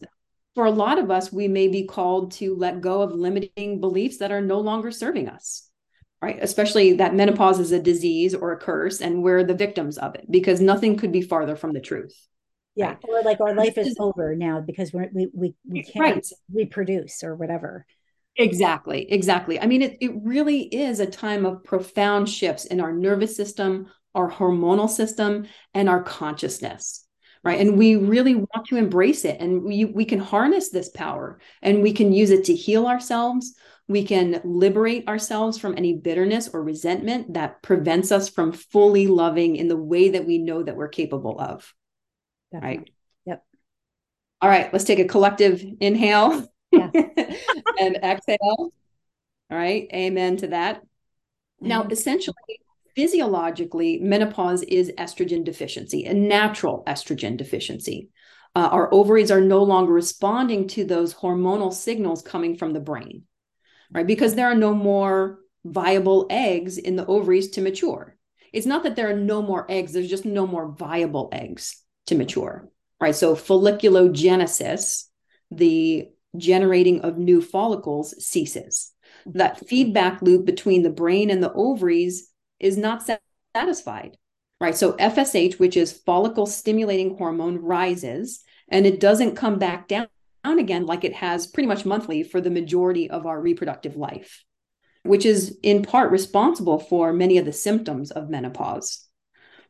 for 0.55 0.67
a 0.67 0.71
lot 0.71 0.99
of 0.99 1.11
us, 1.11 1.33
we 1.33 1.49
may 1.49 1.69
be 1.69 1.87
called 1.87 2.33
to 2.33 2.55
let 2.57 2.81
go 2.81 3.03
of 3.03 3.13
limiting 3.13 3.81
beliefs 3.81 4.19
that 4.19 4.33
are 4.33 4.41
no 4.41 4.61
longer 4.61 4.91
serving 4.91 5.29
us, 5.29 5.71
right? 6.21 6.39
Especially 6.41 6.95
that 6.95 7.15
menopause 7.15 7.61
is 7.61 7.73
a 7.73 7.81
disease 7.81 8.35
or 8.35 8.53
a 8.53 8.59
curse, 8.59 9.01
and 9.01 9.23
we're 9.23 9.45
the 9.45 9.55
victims 9.55 9.99
of 9.99 10.15
it 10.15 10.27
because 10.31 10.61
nothing 10.61 10.97
could 10.97 11.13
be 11.13 11.23
farther 11.23 11.57
from 11.57 11.73
the 11.73 11.81
truth. 11.81 12.15
Yeah, 12.79 12.91
right? 12.91 12.99
or 13.09 13.23
like 13.23 13.41
our 13.41 13.55
life 13.55 13.77
is 13.77 13.97
over 13.99 14.37
now 14.37 14.61
because 14.61 14.93
we're, 14.93 15.11
we 15.13 15.29
we 15.35 15.55
we 15.69 15.83
can't 15.83 16.15
right. 16.15 16.27
reproduce 16.53 17.25
or 17.25 17.35
whatever. 17.35 17.85
Exactly, 18.37 19.11
exactly. 19.11 19.61
I 19.61 19.67
mean, 19.67 19.83
it, 19.83 19.99
it 20.01 20.13
really 20.23 20.61
is 20.63 21.01
a 21.01 21.07
time 21.07 21.45
of 21.45 21.65
profound 21.65 22.29
shifts 22.29 22.67
in 22.67 22.81
our 22.81 22.93
nervous 22.93 23.35
system, 23.35 23.89
our 24.15 24.31
hormonal 24.31 24.89
system, 24.89 25.47
and 25.75 25.89
our 25.89 26.05
consciousness. 26.05 27.05
Right. 27.43 27.61
And 27.61 27.77
we 27.77 27.97
really 27.97 28.37
want 28.37 28.67
to 28.69 28.77
embrace 28.77 29.25
it. 29.25 29.41
And 29.41 29.65
we, 29.65 29.85
we 29.85 30.05
can 30.05 30.21
harness 30.21 30.71
this 30.71 30.89
power 30.89 31.41
and 31.63 31.83
we 31.83 31.93
can 31.93 32.13
use 32.13 32.31
it 32.31 32.45
to 32.45 32.55
heal 32.55 32.87
ourselves. 32.87 33.55
We 33.89 34.05
can 34.05 34.41
liberate 34.45 35.09
ourselves 35.09 35.59
from 35.59 35.77
any 35.77 35.95
bitterness 35.95 36.49
or 36.53 36.63
resentment 36.63 37.35
that 37.35 37.63
prevents 37.63 38.13
us 38.13 38.29
from 38.29 38.53
fully 38.53 39.07
loving 39.07 39.57
in 39.57 39.67
the 39.67 39.77
way 39.77 40.11
that 40.11 40.27
we 40.27 40.39
know 40.39 40.63
that 40.63 40.77
we're 40.77 40.89
capable 40.89 41.41
of. 41.41 41.75
Definitely. 42.53 42.79
Right. 42.79 42.91
Yep. 43.27 43.45
All 44.41 44.49
right. 44.49 44.73
Let's 44.73 44.85
take 44.85 44.99
a 44.99 45.05
collective 45.05 45.65
inhale. 45.81 46.47
Yeah. 46.71 46.91
and 47.81 47.97
exhale. 47.97 48.39
All 48.41 48.71
right. 49.51 49.89
Amen 49.93 50.37
to 50.39 50.49
that. 50.49 50.77
Mm-hmm. 50.77 51.69
Now, 51.69 51.87
essentially, 51.91 52.35
physiologically, 52.95 53.99
menopause 53.99 54.63
is 54.63 54.93
estrogen 54.99 55.45
deficiency, 55.45 56.05
a 56.05 56.15
natural 56.15 56.83
estrogen 56.87 57.37
deficiency. 57.37 58.11
Uh, 58.55 58.69
our 58.73 58.93
ovaries 58.93 59.31
are 59.31 59.41
no 59.41 59.63
longer 59.63 59.93
responding 59.93 60.67
to 60.69 60.85
those 60.85 61.15
hormonal 61.15 61.73
signals 61.73 62.23
coming 62.23 62.57
from 62.57 62.73
the 62.73 62.81
brain, 62.81 63.23
right? 63.93 64.07
Because 64.07 64.35
there 64.35 64.49
are 64.49 64.55
no 64.55 64.75
more 64.75 65.39
viable 65.65 66.27
eggs 66.31 66.79
in 66.79 66.97
the 66.97 67.07
ovaries 67.07 67.51
to 67.51 67.61
mature. 67.61 68.17
It's 68.53 68.67
not 68.67 68.83
that 68.83 68.97
there 68.97 69.11
are 69.11 69.17
no 69.17 69.43
more 69.43 69.71
eggs, 69.71 69.93
there's 69.93 70.09
just 70.09 70.25
no 70.25 70.47
more 70.47 70.73
viable 70.73 71.29
eggs 71.31 71.85
to 72.09 72.15
mature, 72.15 72.69
right? 73.01 73.15
So, 73.15 73.35
folliculogenesis, 73.35 75.05
the 75.51 76.09
generating 76.37 77.01
of 77.01 77.19
new 77.19 77.41
follicles 77.41 78.15
ceases. 78.25 78.93
That 79.27 79.57
mm-hmm. 79.57 79.67
feedback 79.67 80.23
loop 80.23 80.45
between 80.45 80.83
the 80.83 80.91
brain 80.91 81.31
and 81.31 81.43
the 81.43 81.53
ovaries 81.53 82.31
is 82.61 82.77
not 82.77 83.09
satisfied, 83.55 84.17
right? 84.61 84.77
So 84.77 84.93
FSH, 84.95 85.59
which 85.59 85.77
is 85.77 85.93
follicle 85.93 86.47
stimulating 86.47 87.17
hormone, 87.17 87.59
rises 87.59 88.45
and 88.69 88.87
it 88.87 89.01
doesn't 89.01 89.37
come 89.37 89.59
back 89.59 89.89
down, 89.89 90.09
down 90.45 90.59
again 90.59 90.87
like 90.87 91.05
it 91.05 91.15
has 91.15 91.47
pretty 91.47 91.67
much 91.67 91.87
monthly 91.87 92.23
for 92.23 92.41
the 92.41 92.51
majority 92.51 93.09
of 93.09 93.27
our 93.27 93.41
reproductive 93.41 93.97
life, 93.97 94.45
which 95.05 95.25
is 95.25 95.59
in 95.63 95.83
part 95.83 96.11
responsible 96.11 96.79
for 96.79 97.13
many 97.13 97.39
of 97.39 97.47
the 97.47 97.53
symptoms 97.53 98.11
of 98.11 98.29
menopause. 98.29 99.08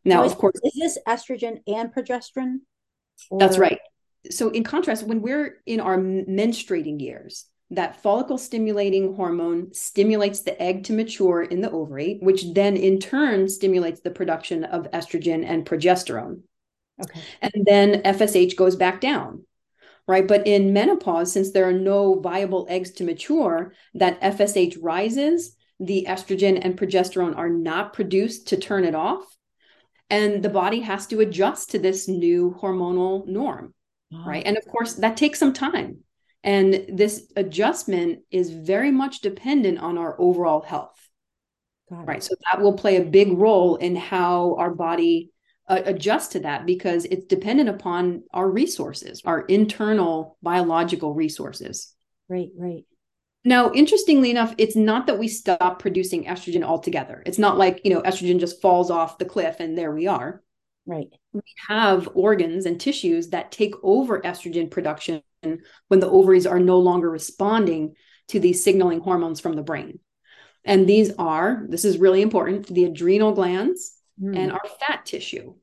Now, 0.05 0.21
so 0.21 0.27
is, 0.27 0.33
of 0.33 0.39
course, 0.39 0.61
is 0.63 0.75
this 0.75 0.99
estrogen 1.07 1.61
and 1.67 1.93
progesterone? 1.93 2.59
Or? 3.31 3.39
That's 3.39 3.59
right 3.59 3.81
so 4.31 4.51
in 4.51 4.65
contrast 4.65 5.07
when 5.07 5.23
we're 5.23 5.61
in 5.67 5.81
our 5.81 5.97
menstruating 5.97 7.01
years 7.01 7.47
that 7.71 8.03
follicle 8.03 8.39
stimulating 8.39 9.15
hormone 9.15 9.73
stimulates 9.75 10.41
the 10.41 10.61
egg 10.61 10.85
to 10.85 10.93
mature 10.93 11.43
in 11.43 11.61
the 11.61 11.71
ovary 11.71 12.19
which 12.23 12.45
then 12.55 12.77
in 12.77 12.99
turn 12.99 13.49
stimulates 13.49 14.01
the 14.01 14.11
production 14.11 14.65
of 14.65 14.91
estrogen 14.93 15.45
and 15.47 15.67
progesterone 15.67 16.41
okay 17.03 17.21
and 17.43 17.65
then 17.65 18.03
fsh 18.03 18.57
goes 18.57 18.77
back 18.77 19.01
down 19.01 19.45
right 20.07 20.27
but 20.27 20.47
in 20.47 20.73
menopause 20.73 21.33
since 21.33 21.53
there 21.53 21.69
are 21.69 21.73
no 21.73 22.19
viable 22.21 22.67
eggs 22.69 22.91
to 22.91 23.05
mature 23.05 23.73
that 23.95 24.21
fsh 24.21 24.77
rises 24.81 25.55
the 25.81 26.07
estrogen 26.09 26.59
and 26.61 26.77
progesterone 26.77 27.37
are 27.37 27.51
not 27.51 27.93
produced 27.93 28.49
to 28.49 28.57
turn 28.57 28.85
it 28.85 28.95
off 28.95 29.25
and 30.11 30.43
the 30.43 30.49
body 30.49 30.81
has 30.81 31.07
to 31.09 31.21
adjust 31.21 31.71
to 31.71 31.79
this 31.79 32.09
new 32.09 32.57
hormonal 32.61 33.27
norm 33.27 33.75
right? 34.13 34.43
And 34.47 34.57
of 34.57 34.67
course, 34.67 34.95
that 34.95 35.17
takes 35.17 35.39
some 35.39 35.53
time. 35.53 35.99
And 36.45 36.87
this 36.89 37.31
adjustment 37.37 38.21
is 38.31 38.51
very 38.51 38.91
much 38.91 39.21
dependent 39.21 39.79
on 39.79 39.99
our 39.99 40.19
overall 40.21 40.63
health. 40.63 40.95
Right. 41.91 42.23
So 42.23 42.35
that 42.51 42.61
will 42.61 42.75
play 42.75 42.97
a 42.97 43.05
big 43.05 43.33
role 43.33 43.77
in 43.77 43.97
how 43.97 44.57
our 44.59 44.75
body 44.75 45.31
uh, 45.69 45.81
adjusts 45.85 46.29
to 46.29 46.41
that 46.41 46.67
because 46.67 47.07
it's 47.07 47.27
dependent 47.27 47.71
upon 47.71 48.25
our 48.33 48.49
resources, 48.49 49.23
our 49.25 49.41
internal 49.41 50.37
biological 50.43 51.15
resources. 51.15 51.95
Right, 52.29 52.51
right. 52.57 52.85
Now, 53.45 53.73
interestingly 53.73 54.31
enough, 54.31 54.55
it's 54.59 54.77
not 54.77 55.07
that 55.07 55.19
we 55.19 55.29
stop 55.29 55.79
producing 55.79 56.25
estrogen 56.25 56.63
altogether. 56.63 57.23
It's 57.25 57.39
not 57.39 57.57
like, 57.57 57.81
you 57.85 57.95
know, 57.95 58.03
estrogen 58.03 58.41
just 58.41 58.61
falls 58.61 58.91
off 58.91 59.19
the 59.19 59.25
cliff 59.25 59.57
and 59.61 59.79
there 59.79 59.93
we 59.93 60.07
are. 60.07 60.43
Right. 60.87 61.09
We 61.33 61.43
have 61.69 62.09
organs 62.15 62.67
and 62.67 62.81
tissues 62.81 63.29
that 63.29 63.53
take 63.53 63.75
over 63.83 64.21
estrogen 64.21 64.71
production 64.71 65.23
when 65.43 66.01
the 66.01 66.09
ovaries 66.09 66.47
are 66.47 66.59
no 66.59 66.79
longer 66.79 67.11
responding 67.11 67.95
to 68.29 68.41
these 68.41 68.65
signaling 68.65 69.01
hormones 69.01 69.41
from 69.41 69.55
the 69.55 69.63
brain. 69.63 70.01
And 70.65 70.87
these 70.87 71.13
are, 71.19 71.65
this 71.69 71.85
is 71.85 71.99
really 71.99 72.23
important, 72.23 72.67
the 72.67 72.85
adrenal 72.85 73.33
glands 73.33 73.95
mm. 74.21 74.37
and 74.37 74.51
our 74.51 74.61
fat 74.81 75.07
tissue. 75.07 75.55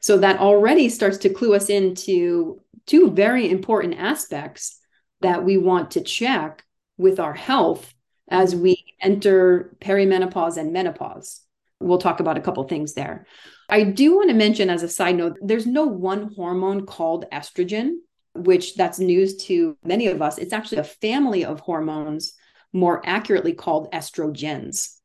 So 0.00 0.18
that 0.18 0.38
already 0.38 0.88
starts 0.88 1.18
to 1.18 1.30
clue 1.30 1.54
us 1.54 1.68
into 1.68 2.60
two 2.86 3.10
very 3.10 3.50
important 3.50 3.98
aspects 3.98 4.78
that 5.20 5.44
we 5.44 5.56
want 5.56 5.92
to 5.92 6.00
check 6.02 6.62
with 6.96 7.20
our 7.20 7.34
health 7.34 7.92
as 8.28 8.54
we 8.54 8.82
enter 9.00 9.76
perimenopause 9.80 10.56
and 10.56 10.72
menopause. 10.72 11.42
We'll 11.80 11.98
talk 11.98 12.20
about 12.20 12.38
a 12.38 12.40
couple 12.40 12.64
things 12.64 12.94
there. 12.94 13.26
I 13.68 13.84
do 13.84 14.16
want 14.16 14.30
to 14.30 14.34
mention 14.34 14.70
as 14.70 14.82
a 14.82 14.88
side 14.88 15.16
note, 15.16 15.36
there's 15.42 15.66
no 15.66 15.84
one 15.84 16.32
hormone 16.34 16.86
called 16.86 17.26
estrogen, 17.32 17.96
which 18.34 18.74
that's 18.76 18.98
news 18.98 19.36
to 19.44 19.76
many 19.84 20.06
of 20.06 20.22
us. 20.22 20.38
It's 20.38 20.52
actually 20.52 20.78
a 20.78 20.84
family 20.84 21.44
of 21.44 21.60
hormones, 21.60 22.32
more 22.72 23.02
accurately 23.04 23.52
called 23.52 23.92
estrogens. 23.92 24.96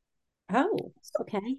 Oh, 0.53 0.93
okay. 1.21 1.57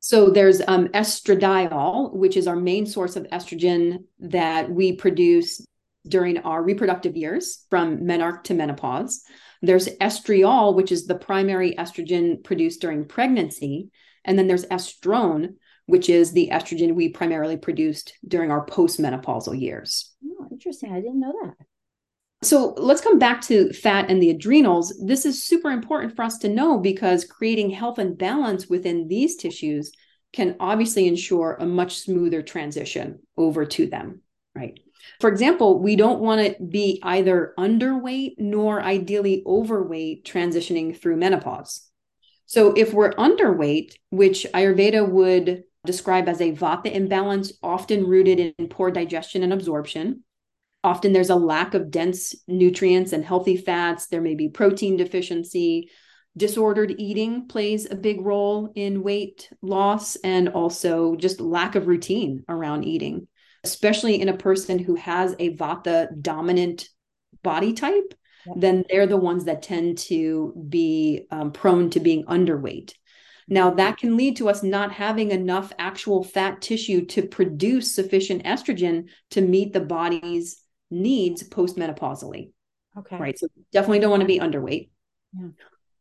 So 0.00 0.30
there's 0.30 0.62
um, 0.66 0.88
estradiol, 0.88 2.14
which 2.14 2.36
is 2.36 2.46
our 2.46 2.56
main 2.56 2.86
source 2.86 3.16
of 3.16 3.24
estrogen 3.24 4.04
that 4.18 4.70
we 4.70 4.92
produce 4.94 5.64
during 6.06 6.38
our 6.38 6.62
reproductive 6.62 7.16
years 7.16 7.64
from 7.70 7.98
menarche 7.98 8.44
to 8.44 8.54
menopause. 8.54 9.22
There's 9.62 9.88
estriol, 9.98 10.74
which 10.74 10.92
is 10.92 11.06
the 11.06 11.14
primary 11.14 11.74
estrogen 11.74 12.42
produced 12.42 12.80
during 12.80 13.06
pregnancy. 13.06 13.90
And 14.24 14.38
then 14.38 14.46
there's 14.46 14.66
estrone, 14.66 15.54
which 15.86 16.08
is 16.08 16.32
the 16.32 16.50
estrogen 16.52 16.94
we 16.94 17.08
primarily 17.10 17.56
produced 17.56 18.14
during 18.26 18.50
our 18.50 18.64
postmenopausal 18.64 19.60
years. 19.60 20.14
Oh, 20.24 20.48
interesting. 20.50 20.92
I 20.92 21.00
didn't 21.00 21.20
know 21.20 21.34
that. 21.42 21.54
So 22.42 22.74
let's 22.78 23.02
come 23.02 23.18
back 23.18 23.42
to 23.42 23.70
fat 23.74 24.10
and 24.10 24.22
the 24.22 24.30
adrenals. 24.30 24.98
This 25.04 25.26
is 25.26 25.44
super 25.44 25.70
important 25.70 26.16
for 26.16 26.22
us 26.22 26.38
to 26.38 26.48
know 26.48 26.78
because 26.78 27.26
creating 27.26 27.70
health 27.70 27.98
and 27.98 28.16
balance 28.16 28.66
within 28.66 29.08
these 29.08 29.36
tissues 29.36 29.92
can 30.32 30.56
obviously 30.58 31.06
ensure 31.06 31.56
a 31.60 31.66
much 31.66 31.98
smoother 31.98 32.40
transition 32.40 33.18
over 33.36 33.66
to 33.66 33.86
them, 33.86 34.22
right? 34.54 34.80
For 35.20 35.28
example, 35.28 35.80
we 35.80 35.96
don't 35.96 36.20
want 36.20 36.40
to 36.40 36.62
be 36.62 37.00
either 37.02 37.54
underweight 37.58 38.34
nor 38.38 38.82
ideally 38.82 39.42
overweight 39.46 40.24
transitioning 40.24 40.98
through 40.98 41.16
menopause. 41.16 41.88
So 42.46 42.72
if 42.72 42.92
we're 42.92 43.12
underweight, 43.12 43.94
which 44.10 44.46
Ayurveda 44.52 45.08
would 45.08 45.62
describe 45.86 46.28
as 46.28 46.40
a 46.40 46.52
vata 46.52 46.92
imbalance, 46.92 47.52
often 47.62 48.06
rooted 48.06 48.54
in 48.58 48.68
poor 48.68 48.90
digestion 48.90 49.42
and 49.42 49.52
absorption, 49.52 50.24
often 50.82 51.12
there's 51.12 51.30
a 51.30 51.36
lack 51.36 51.74
of 51.74 51.90
dense 51.90 52.34
nutrients 52.48 53.12
and 53.12 53.24
healthy 53.24 53.56
fats. 53.56 54.06
There 54.06 54.20
may 54.20 54.34
be 54.34 54.48
protein 54.48 54.96
deficiency. 54.96 55.90
Disordered 56.36 56.94
eating 56.98 57.48
plays 57.48 57.90
a 57.90 57.96
big 57.96 58.20
role 58.20 58.72
in 58.74 59.02
weight 59.02 59.50
loss 59.62 60.16
and 60.16 60.48
also 60.48 61.16
just 61.16 61.40
lack 61.40 61.74
of 61.74 61.86
routine 61.86 62.44
around 62.48 62.84
eating 62.84 63.26
especially 63.64 64.20
in 64.20 64.28
a 64.28 64.36
person 64.36 64.78
who 64.78 64.94
has 64.96 65.34
a 65.38 65.56
vata 65.56 66.08
dominant 66.20 66.88
body 67.42 67.72
type, 67.72 68.14
yeah. 68.46 68.54
then 68.56 68.84
they're 68.88 69.06
the 69.06 69.16
ones 69.16 69.44
that 69.44 69.62
tend 69.62 69.98
to 69.98 70.52
be 70.68 71.26
um, 71.30 71.52
prone 71.52 71.90
to 71.90 72.00
being 72.00 72.24
underweight. 72.24 72.92
Now, 73.48 73.70
that 73.70 73.98
can 73.98 74.16
lead 74.16 74.36
to 74.36 74.48
us 74.48 74.62
not 74.62 74.92
having 74.92 75.32
enough 75.32 75.72
actual 75.78 76.22
fat 76.22 76.62
tissue 76.62 77.04
to 77.06 77.22
produce 77.22 77.92
sufficient 77.94 78.44
estrogen 78.44 79.08
to 79.30 79.40
meet 79.40 79.72
the 79.72 79.80
body's 79.80 80.62
needs 80.90 81.42
postmenopausally. 81.48 82.52
Okay. 82.96 83.18
Right. 83.18 83.38
So, 83.38 83.48
definitely 83.72 83.98
don't 83.98 84.10
want 84.10 84.20
to 84.20 84.26
be 84.26 84.38
underweight. 84.38 84.90
Yeah. 85.38 85.48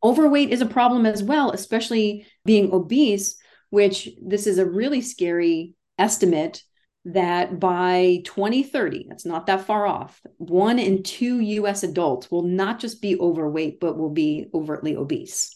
Overweight 0.04 0.52
is 0.52 0.62
a 0.62 0.67
problem 0.67 1.06
as 1.06 1.24
well, 1.24 1.52
especially 1.52 2.28
being 2.45 2.72
obese, 2.72 3.36
which 3.69 4.10
this 4.22 4.48
is 4.48 4.60
a 4.60 4.65
really 4.65 5.02
scary 5.02 5.76
estimate 5.98 6.63
that 7.05 7.59
by 7.59 8.21
2030, 8.25 9.07
that's 9.09 9.25
not 9.25 9.45
that 9.47 9.65
far 9.65 9.85
off, 9.85 10.21
one 10.38 10.79
in 10.79 11.03
two 11.03 11.39
US 11.39 11.83
adults 11.83 12.29
will 12.29 12.43
not 12.43 12.79
just 12.79 13.01
be 13.01 13.19
overweight, 13.19 13.79
but 13.79 13.97
will 13.97 14.09
be 14.09 14.47
overtly 14.53 14.95
obese. 14.95 15.55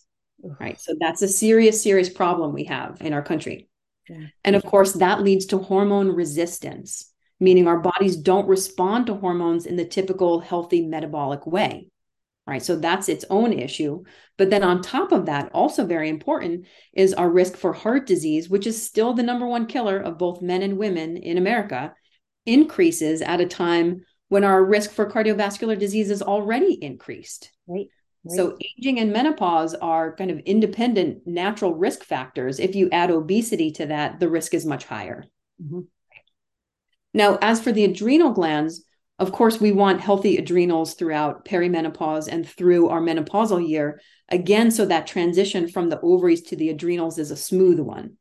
Right. 0.59 0.79
So 0.79 0.93
that's 0.99 1.21
a 1.21 1.27
serious, 1.27 1.81
serious 1.81 2.09
problem 2.09 2.53
we 2.53 2.65
have 2.65 2.97
in 3.01 3.13
our 3.13 3.21
country. 3.21 3.69
Yeah. 4.09 4.27
And 4.43 4.55
of 4.55 4.65
course, 4.65 4.93
that 4.93 5.21
leads 5.21 5.45
to 5.47 5.57
hormone 5.57 6.09
resistance, 6.09 7.11
meaning 7.39 7.67
our 7.67 7.79
bodies 7.79 8.17
don't 8.17 8.47
respond 8.47 9.07
to 9.07 9.15
hormones 9.15 9.65
in 9.65 9.77
the 9.77 9.85
typical 9.85 10.39
healthy 10.39 10.85
metabolic 10.85 11.45
way 11.47 11.87
right? 12.45 12.63
So 12.63 12.75
that's 12.75 13.09
its 13.09 13.25
own 13.29 13.53
issue. 13.53 14.03
But 14.37 14.49
then 14.49 14.63
on 14.63 14.81
top 14.81 15.11
of 15.11 15.25
that, 15.27 15.51
also 15.53 15.85
very 15.85 16.09
important 16.09 16.65
is 16.93 17.13
our 17.13 17.29
risk 17.29 17.55
for 17.55 17.73
heart 17.73 18.05
disease, 18.05 18.49
which 18.49 18.67
is 18.67 18.85
still 18.85 19.13
the 19.13 19.23
number 19.23 19.47
one 19.47 19.65
killer 19.65 19.97
of 19.97 20.17
both 20.17 20.41
men 20.41 20.61
and 20.61 20.77
women 20.77 21.17
in 21.17 21.37
America, 21.37 21.93
increases 22.45 23.21
at 23.21 23.41
a 23.41 23.45
time 23.45 24.01
when 24.27 24.43
our 24.43 24.63
risk 24.63 24.91
for 24.91 25.09
cardiovascular 25.09 25.77
disease 25.77 26.09
is 26.09 26.21
already 26.21 26.73
increased. 26.73 27.51
Right. 27.67 27.87
Right. 28.25 28.37
So, 28.37 28.57
aging 28.79 28.99
and 28.99 29.11
menopause 29.11 29.75
are 29.75 30.15
kind 30.15 30.31
of 30.31 30.39
independent 30.39 31.27
natural 31.27 31.75
risk 31.75 32.05
factors. 32.05 32.57
If 32.57 32.73
you 32.73 32.89
add 32.89 33.11
obesity 33.11 33.71
to 33.73 33.87
that, 33.87 34.21
the 34.21 34.29
risk 34.29 34.53
is 34.53 34.65
much 34.65 34.85
higher. 34.85 35.25
Mm-hmm. 35.61 35.81
Now, 37.13 37.37
as 37.41 37.61
for 37.61 37.73
the 37.73 37.83
adrenal 37.83 38.31
glands, 38.31 38.85
of 39.23 39.31
course, 39.31 39.59
we 39.59 39.71
want 39.71 40.01
healthy 40.01 40.37
adrenals 40.37 40.93
throughout 40.93 41.45
perimenopause 41.45 42.27
and 42.27 42.47
through 42.47 42.89
our 42.89 43.01
menopausal 43.01 43.67
year, 43.67 44.01
again, 44.29 44.69
so 44.69 44.85
that 44.85 45.07
transition 45.07 45.67
from 45.67 45.89
the 45.89 45.99
ovaries 46.01 46.41
to 46.43 46.55
the 46.55 46.69
adrenals 46.69 47.17
is 47.17 47.31
a 47.31 47.37
smooth 47.37 47.79
one. 47.79 48.17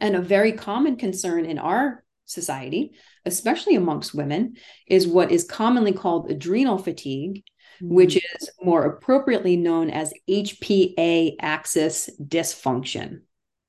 And 0.00 0.14
a 0.14 0.20
very 0.20 0.52
common 0.52 0.96
concern 0.96 1.46
in 1.46 1.58
our 1.58 2.04
society, 2.26 2.92
especially 3.24 3.74
amongst 3.74 4.14
women, 4.14 4.56
is 4.86 5.08
what 5.08 5.32
is 5.32 5.44
commonly 5.44 5.92
called 5.92 6.30
adrenal 6.30 6.76
fatigue, 6.76 7.42
mm-hmm. 7.82 7.94
which 7.94 8.16
is 8.16 8.50
more 8.62 8.84
appropriately 8.84 9.56
known 9.56 9.88
as 9.88 10.12
HPA 10.28 11.36
axis 11.40 12.10
dysfunction. 12.22 13.22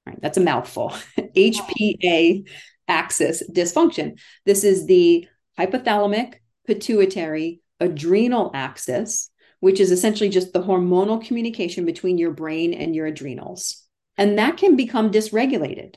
Right, 0.06 0.20
that's 0.22 0.38
a 0.38 0.42
mouthful. 0.42 0.94
HPA 1.18 2.48
axis 2.90 3.44
dysfunction. 3.50 4.20
This 4.46 4.66
is 4.66 4.86
the 4.86 5.26
hypothalamic, 5.58 6.36
pituitary, 6.70 7.62
adrenal 7.80 8.52
axis, 8.54 9.32
which 9.60 9.80
is 9.80 9.90
essentially 9.90 10.30
just 10.30 10.54
the 10.54 10.62
hormonal 10.62 11.26
communication 11.26 11.84
between 11.84 12.20
your 12.20 12.30
brain 12.30 12.76
and 12.76 12.96
your 12.96 13.08
adrenals. 13.08 13.88
And 14.18 14.38
that 14.38 14.58
can 14.58 14.76
become 14.76 15.10
dysregulated. 15.10 15.96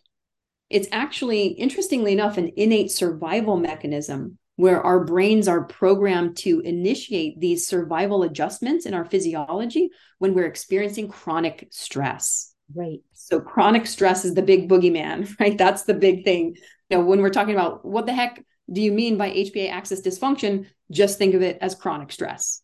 It's 0.70 0.88
actually, 0.90 1.48
interestingly 1.48 2.14
enough, 2.14 2.38
an 2.38 2.52
innate 2.56 2.90
survival 2.90 3.58
mechanism 3.58 4.38
where 4.56 4.80
our 4.80 5.04
brains 5.04 5.46
are 5.46 5.64
programmed 5.64 6.38
to 6.38 6.60
initiate 6.60 7.38
these 7.38 7.66
survival 7.66 8.22
adjustments 8.22 8.86
in 8.86 8.94
our 8.94 9.04
physiology 9.04 9.90
when 10.20 10.32
we're 10.32 10.46
experiencing 10.46 11.08
chronic 11.08 11.68
stress. 11.70 12.54
Right. 12.74 13.00
So 13.12 13.40
chronic 13.40 13.86
stress 13.86 14.24
is 14.24 14.32
the 14.32 14.42
big 14.42 14.70
boogeyman, 14.70 15.28
right? 15.40 15.58
That's 15.58 15.82
the 15.82 15.94
big 15.94 16.24
thing. 16.24 16.56
You 16.88 16.98
know, 16.98 17.04
when 17.04 17.20
we're 17.20 17.28
talking 17.28 17.54
about 17.54 17.84
what 17.84 18.06
the 18.06 18.14
heck 18.14 18.42
do 18.70 18.80
you 18.80 18.92
mean 18.92 19.16
by 19.16 19.30
HPA 19.30 19.70
axis 19.70 20.00
dysfunction? 20.00 20.66
Just 20.90 21.18
think 21.18 21.34
of 21.34 21.42
it 21.42 21.58
as 21.60 21.74
chronic 21.74 22.12
stress, 22.12 22.62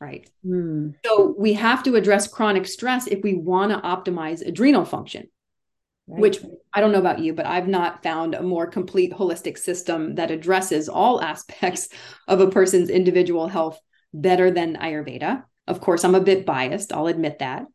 right? 0.00 0.28
Mm. 0.44 0.94
So 1.04 1.34
we 1.38 1.54
have 1.54 1.82
to 1.84 1.96
address 1.96 2.28
chronic 2.28 2.66
stress 2.66 3.06
if 3.06 3.22
we 3.22 3.34
want 3.34 3.72
to 3.72 3.78
optimize 3.78 4.46
adrenal 4.46 4.84
function. 4.84 5.28
Right. 6.06 6.20
Which 6.20 6.38
I 6.72 6.80
don't 6.80 6.90
know 6.90 6.98
about 6.98 7.20
you, 7.20 7.34
but 7.34 7.46
I've 7.46 7.68
not 7.68 8.02
found 8.02 8.34
a 8.34 8.42
more 8.42 8.66
complete 8.66 9.12
holistic 9.12 9.56
system 9.56 10.16
that 10.16 10.32
addresses 10.32 10.88
all 10.88 11.22
aspects 11.22 11.88
of 12.26 12.40
a 12.40 12.50
person's 12.50 12.90
individual 12.90 13.46
health 13.46 13.78
better 14.12 14.50
than 14.50 14.76
Ayurveda. 14.76 15.44
Of 15.68 15.80
course, 15.80 16.04
I'm 16.04 16.16
a 16.16 16.20
bit 16.20 16.44
biased, 16.44 16.92
I'll 16.92 17.06
admit 17.06 17.38
that 17.38 17.66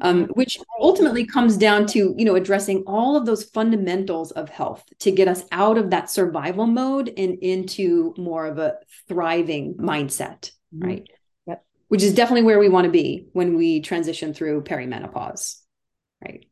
um, 0.00 0.24
which 0.34 0.58
ultimately 0.80 1.26
comes 1.26 1.56
down 1.56 1.86
to 1.86 2.14
you 2.16 2.24
know 2.24 2.34
addressing 2.34 2.82
all 2.86 3.16
of 3.16 3.26
those 3.26 3.44
fundamentals 3.44 4.30
of 4.32 4.48
health 4.48 4.84
to 5.00 5.10
get 5.10 5.28
us 5.28 5.44
out 5.52 5.76
of 5.78 5.90
that 5.90 6.10
survival 6.10 6.66
mode 6.66 7.12
and 7.16 7.38
into 7.38 8.14
more 8.16 8.46
of 8.46 8.58
a 8.58 8.76
thriving 9.08 9.74
mindset 9.74 10.50
mm-hmm. 10.74 10.86
right? 10.86 11.08
Yep. 11.46 11.64
Which 11.88 12.02
is 12.02 12.14
definitely 12.14 12.44
where 12.44 12.58
we 12.58 12.68
want 12.68 12.84
to 12.86 12.90
be 12.90 13.28
when 13.32 13.56
we 13.56 13.80
transition 13.80 14.34
through 14.34 14.64
perimenopause, 14.64 15.60
right? 16.22 16.46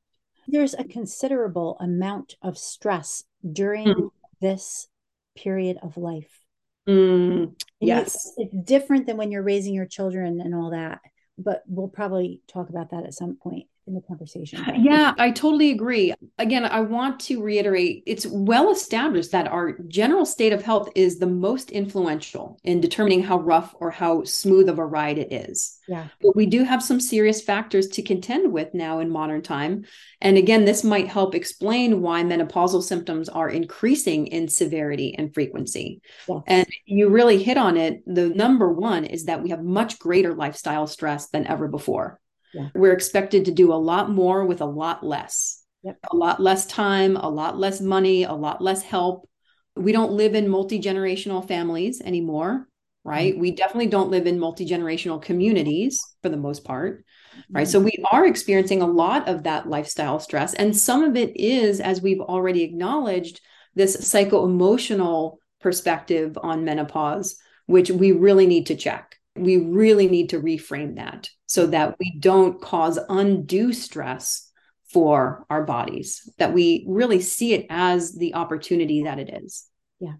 There's 0.48 0.74
a 0.74 0.84
considerable 0.84 1.76
amount 1.80 2.34
of 2.42 2.58
stress 2.58 3.24
during 3.50 3.86
mm. 3.86 4.10
this 4.40 4.88
period 5.36 5.78
of 5.82 5.96
life. 5.96 6.44
Mm, 6.88 7.54
yes. 7.78 8.32
it's 8.36 8.54
different 8.64 9.06
than 9.06 9.16
when 9.16 9.30
you're 9.30 9.42
raising 9.42 9.74
your 9.74 9.86
children 9.86 10.40
and 10.40 10.54
all 10.54 10.70
that, 10.70 10.98
but 11.42 11.62
we'll 11.66 11.88
probably 11.88 12.40
talk 12.48 12.68
about 12.68 12.90
that 12.90 13.04
at 13.04 13.14
some 13.14 13.36
point 13.36 13.66
in 13.90 13.94
the 13.96 14.00
conversation. 14.02 14.64
Yeah, 14.80 15.14
I 15.18 15.30
totally 15.30 15.70
agree. 15.70 16.14
Again, 16.38 16.64
I 16.64 16.80
want 16.80 17.20
to 17.20 17.42
reiterate 17.42 18.02
it's 18.06 18.26
well 18.26 18.70
established 18.70 19.32
that 19.32 19.48
our 19.48 19.78
general 19.88 20.24
state 20.24 20.52
of 20.52 20.62
health 20.62 20.88
is 20.94 21.18
the 21.18 21.26
most 21.26 21.70
influential 21.70 22.58
in 22.64 22.80
determining 22.80 23.22
how 23.22 23.38
rough 23.38 23.74
or 23.78 23.90
how 23.90 24.24
smooth 24.24 24.68
of 24.68 24.78
a 24.78 24.86
ride 24.86 25.18
it 25.18 25.32
is. 25.32 25.78
Yeah. 25.86 26.06
But 26.22 26.36
we 26.36 26.46
do 26.46 26.64
have 26.64 26.82
some 26.82 27.00
serious 27.00 27.42
factors 27.42 27.88
to 27.88 28.02
contend 28.02 28.52
with 28.52 28.72
now 28.72 29.00
in 29.00 29.10
modern 29.10 29.42
time. 29.42 29.84
And 30.20 30.38
again, 30.38 30.64
this 30.64 30.82
might 30.82 31.08
help 31.08 31.34
explain 31.34 32.00
why 32.00 32.22
menopausal 32.22 32.82
symptoms 32.82 33.28
are 33.28 33.50
increasing 33.50 34.28
in 34.28 34.48
severity 34.48 35.14
and 35.18 35.34
frequency. 35.34 36.00
Yes. 36.28 36.42
And 36.46 36.66
you 36.86 37.08
really 37.08 37.42
hit 37.42 37.58
on 37.58 37.76
it. 37.76 38.02
The 38.06 38.30
number 38.30 38.72
one 38.72 39.04
is 39.04 39.24
that 39.24 39.42
we 39.42 39.50
have 39.50 39.62
much 39.62 39.98
greater 39.98 40.34
lifestyle 40.34 40.86
stress 40.86 41.28
than 41.28 41.46
ever 41.46 41.68
before. 41.68 42.20
Yeah. 42.52 42.68
We're 42.74 42.92
expected 42.92 43.44
to 43.46 43.52
do 43.52 43.72
a 43.72 43.74
lot 43.74 44.10
more 44.10 44.44
with 44.44 44.60
a 44.60 44.66
lot 44.66 45.04
less. 45.04 45.62
Yep. 45.82 45.98
A 46.10 46.16
lot 46.16 46.40
less 46.40 46.66
time, 46.66 47.16
a 47.16 47.28
lot 47.28 47.58
less 47.58 47.80
money, 47.80 48.24
a 48.24 48.32
lot 48.32 48.60
less 48.60 48.82
help. 48.82 49.28
We 49.76 49.92
don't 49.92 50.12
live 50.12 50.34
in 50.34 50.48
multi 50.48 50.80
generational 50.80 51.46
families 51.46 52.02
anymore, 52.02 52.68
right? 53.02 53.32
Mm-hmm. 53.32 53.40
We 53.40 53.50
definitely 53.52 53.86
don't 53.86 54.10
live 54.10 54.26
in 54.26 54.38
multi 54.38 54.66
generational 54.66 55.22
communities 55.22 56.00
for 56.22 56.28
the 56.28 56.36
most 56.36 56.64
part, 56.64 57.04
right? 57.50 57.62
Mm-hmm. 57.62 57.70
So 57.70 57.80
we 57.80 57.92
are 58.10 58.26
experiencing 58.26 58.82
a 58.82 58.86
lot 58.86 59.28
of 59.28 59.44
that 59.44 59.68
lifestyle 59.68 60.20
stress. 60.20 60.52
And 60.54 60.76
some 60.76 61.02
of 61.02 61.16
it 61.16 61.34
is, 61.36 61.80
as 61.80 62.02
we've 62.02 62.20
already 62.20 62.62
acknowledged, 62.62 63.40
this 63.74 64.06
psycho 64.06 64.44
emotional 64.44 65.38
perspective 65.60 66.36
on 66.42 66.64
menopause, 66.64 67.38
which 67.66 67.90
we 67.90 68.12
really 68.12 68.46
need 68.46 68.66
to 68.66 68.74
check 68.74 69.19
we 69.36 69.58
really 69.58 70.08
need 70.08 70.30
to 70.30 70.40
reframe 70.40 70.96
that 70.96 71.30
so 71.46 71.66
that 71.66 71.96
we 71.98 72.16
don't 72.18 72.60
cause 72.60 72.98
undue 73.08 73.72
stress 73.72 74.50
for 74.92 75.46
our 75.48 75.64
bodies, 75.64 76.28
that 76.38 76.52
we 76.52 76.84
really 76.88 77.20
see 77.20 77.54
it 77.54 77.66
as 77.70 78.14
the 78.16 78.34
opportunity 78.34 79.04
that 79.04 79.18
it 79.18 79.42
is. 79.42 79.66
Yeah. 80.00 80.14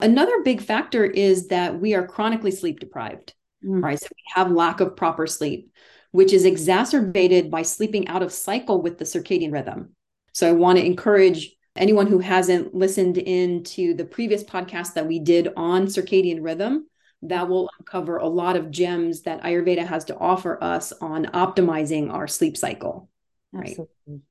Another 0.00 0.42
big 0.42 0.60
factor 0.60 1.04
is 1.04 1.48
that 1.48 1.80
we 1.80 1.94
are 1.94 2.06
chronically 2.06 2.50
sleep 2.50 2.80
deprived, 2.80 3.34
mm. 3.64 3.82
right? 3.82 3.98
So 3.98 4.08
we 4.10 4.22
have 4.34 4.50
lack 4.50 4.80
of 4.80 4.96
proper 4.96 5.26
sleep, 5.26 5.70
which 6.10 6.32
is 6.32 6.44
exacerbated 6.44 7.50
by 7.50 7.62
sleeping 7.62 8.08
out 8.08 8.22
of 8.22 8.32
cycle 8.32 8.82
with 8.82 8.98
the 8.98 9.04
circadian 9.04 9.52
rhythm. 9.52 9.94
So 10.32 10.48
I 10.48 10.52
want 10.52 10.78
to 10.78 10.84
encourage 10.84 11.52
anyone 11.76 12.08
who 12.08 12.18
hasn't 12.18 12.74
listened 12.74 13.18
in 13.18 13.62
to 13.62 13.94
the 13.94 14.04
previous 14.04 14.42
podcast 14.42 14.94
that 14.94 15.06
we 15.06 15.20
did 15.20 15.48
on 15.56 15.86
circadian 15.86 16.42
rhythm 16.42 16.88
that 17.22 17.48
will 17.48 17.70
uncover 17.78 18.18
a 18.18 18.28
lot 18.28 18.56
of 18.56 18.70
gems 18.70 19.22
that 19.22 19.42
Ayurveda 19.42 19.86
has 19.86 20.04
to 20.06 20.16
offer 20.16 20.62
us 20.62 20.92
on 20.92 21.26
optimizing 21.26 22.12
our 22.12 22.28
sleep 22.28 22.56
cycle. 22.56 23.08
Right. 23.52 23.76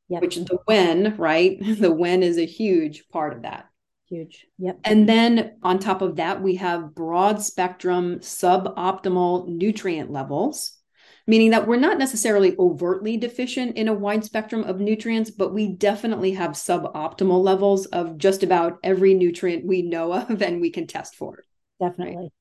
Yep. 0.09 0.21
Which 0.21 0.35
the 0.35 0.59
when, 0.65 1.17
right? 1.17 1.57
The 1.79 1.91
when 1.91 2.23
is 2.23 2.37
a 2.37 2.45
huge 2.45 3.09
part 3.09 3.33
of 3.33 3.41
that. 3.43 3.67
Huge. 4.09 4.45
Yep. 4.59 4.79
And 4.85 5.09
then 5.09 5.57
on 5.63 5.79
top 5.79 6.01
of 6.01 6.15
that, 6.15 6.41
we 6.41 6.55
have 6.55 6.95
broad 6.95 7.41
spectrum 7.41 8.19
suboptimal 8.19 9.49
nutrient 9.49 10.11
levels, 10.11 10.77
meaning 11.25 11.49
that 11.49 11.67
we're 11.67 11.75
not 11.75 11.97
necessarily 11.97 12.55
overtly 12.57 13.17
deficient 13.17 13.75
in 13.75 13.89
a 13.89 13.93
wide 13.93 14.23
spectrum 14.23 14.63
of 14.63 14.79
nutrients, 14.79 15.29
but 15.29 15.53
we 15.53 15.67
definitely 15.67 16.31
have 16.31 16.51
suboptimal 16.51 17.43
levels 17.43 17.85
of 17.87 18.17
just 18.17 18.43
about 18.43 18.79
every 18.81 19.13
nutrient 19.13 19.65
we 19.65 19.81
know 19.81 20.13
of 20.13 20.41
and 20.41 20.61
we 20.61 20.69
can 20.69 20.87
test 20.87 21.15
for. 21.15 21.43
Definitely. 21.81 22.15
Right? 22.15 22.31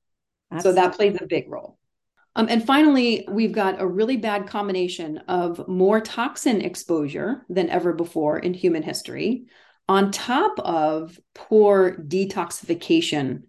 So 0.61 0.71
that 0.73 0.95
plays 0.95 1.17
a 1.19 1.25
big 1.25 1.49
role. 1.49 1.77
Um, 2.35 2.47
and 2.49 2.63
finally, 2.65 3.27
we've 3.27 3.51
got 3.51 3.81
a 3.81 3.87
really 3.87 4.15
bad 4.15 4.47
combination 4.47 5.17
of 5.27 5.67
more 5.67 5.99
toxin 5.99 6.61
exposure 6.61 7.43
than 7.49 7.69
ever 7.69 7.93
before 7.93 8.37
in 8.37 8.53
human 8.53 8.83
history, 8.83 9.47
on 9.89 10.11
top 10.11 10.59
of 10.59 11.19
poor 11.33 11.97
detoxification 11.97 13.43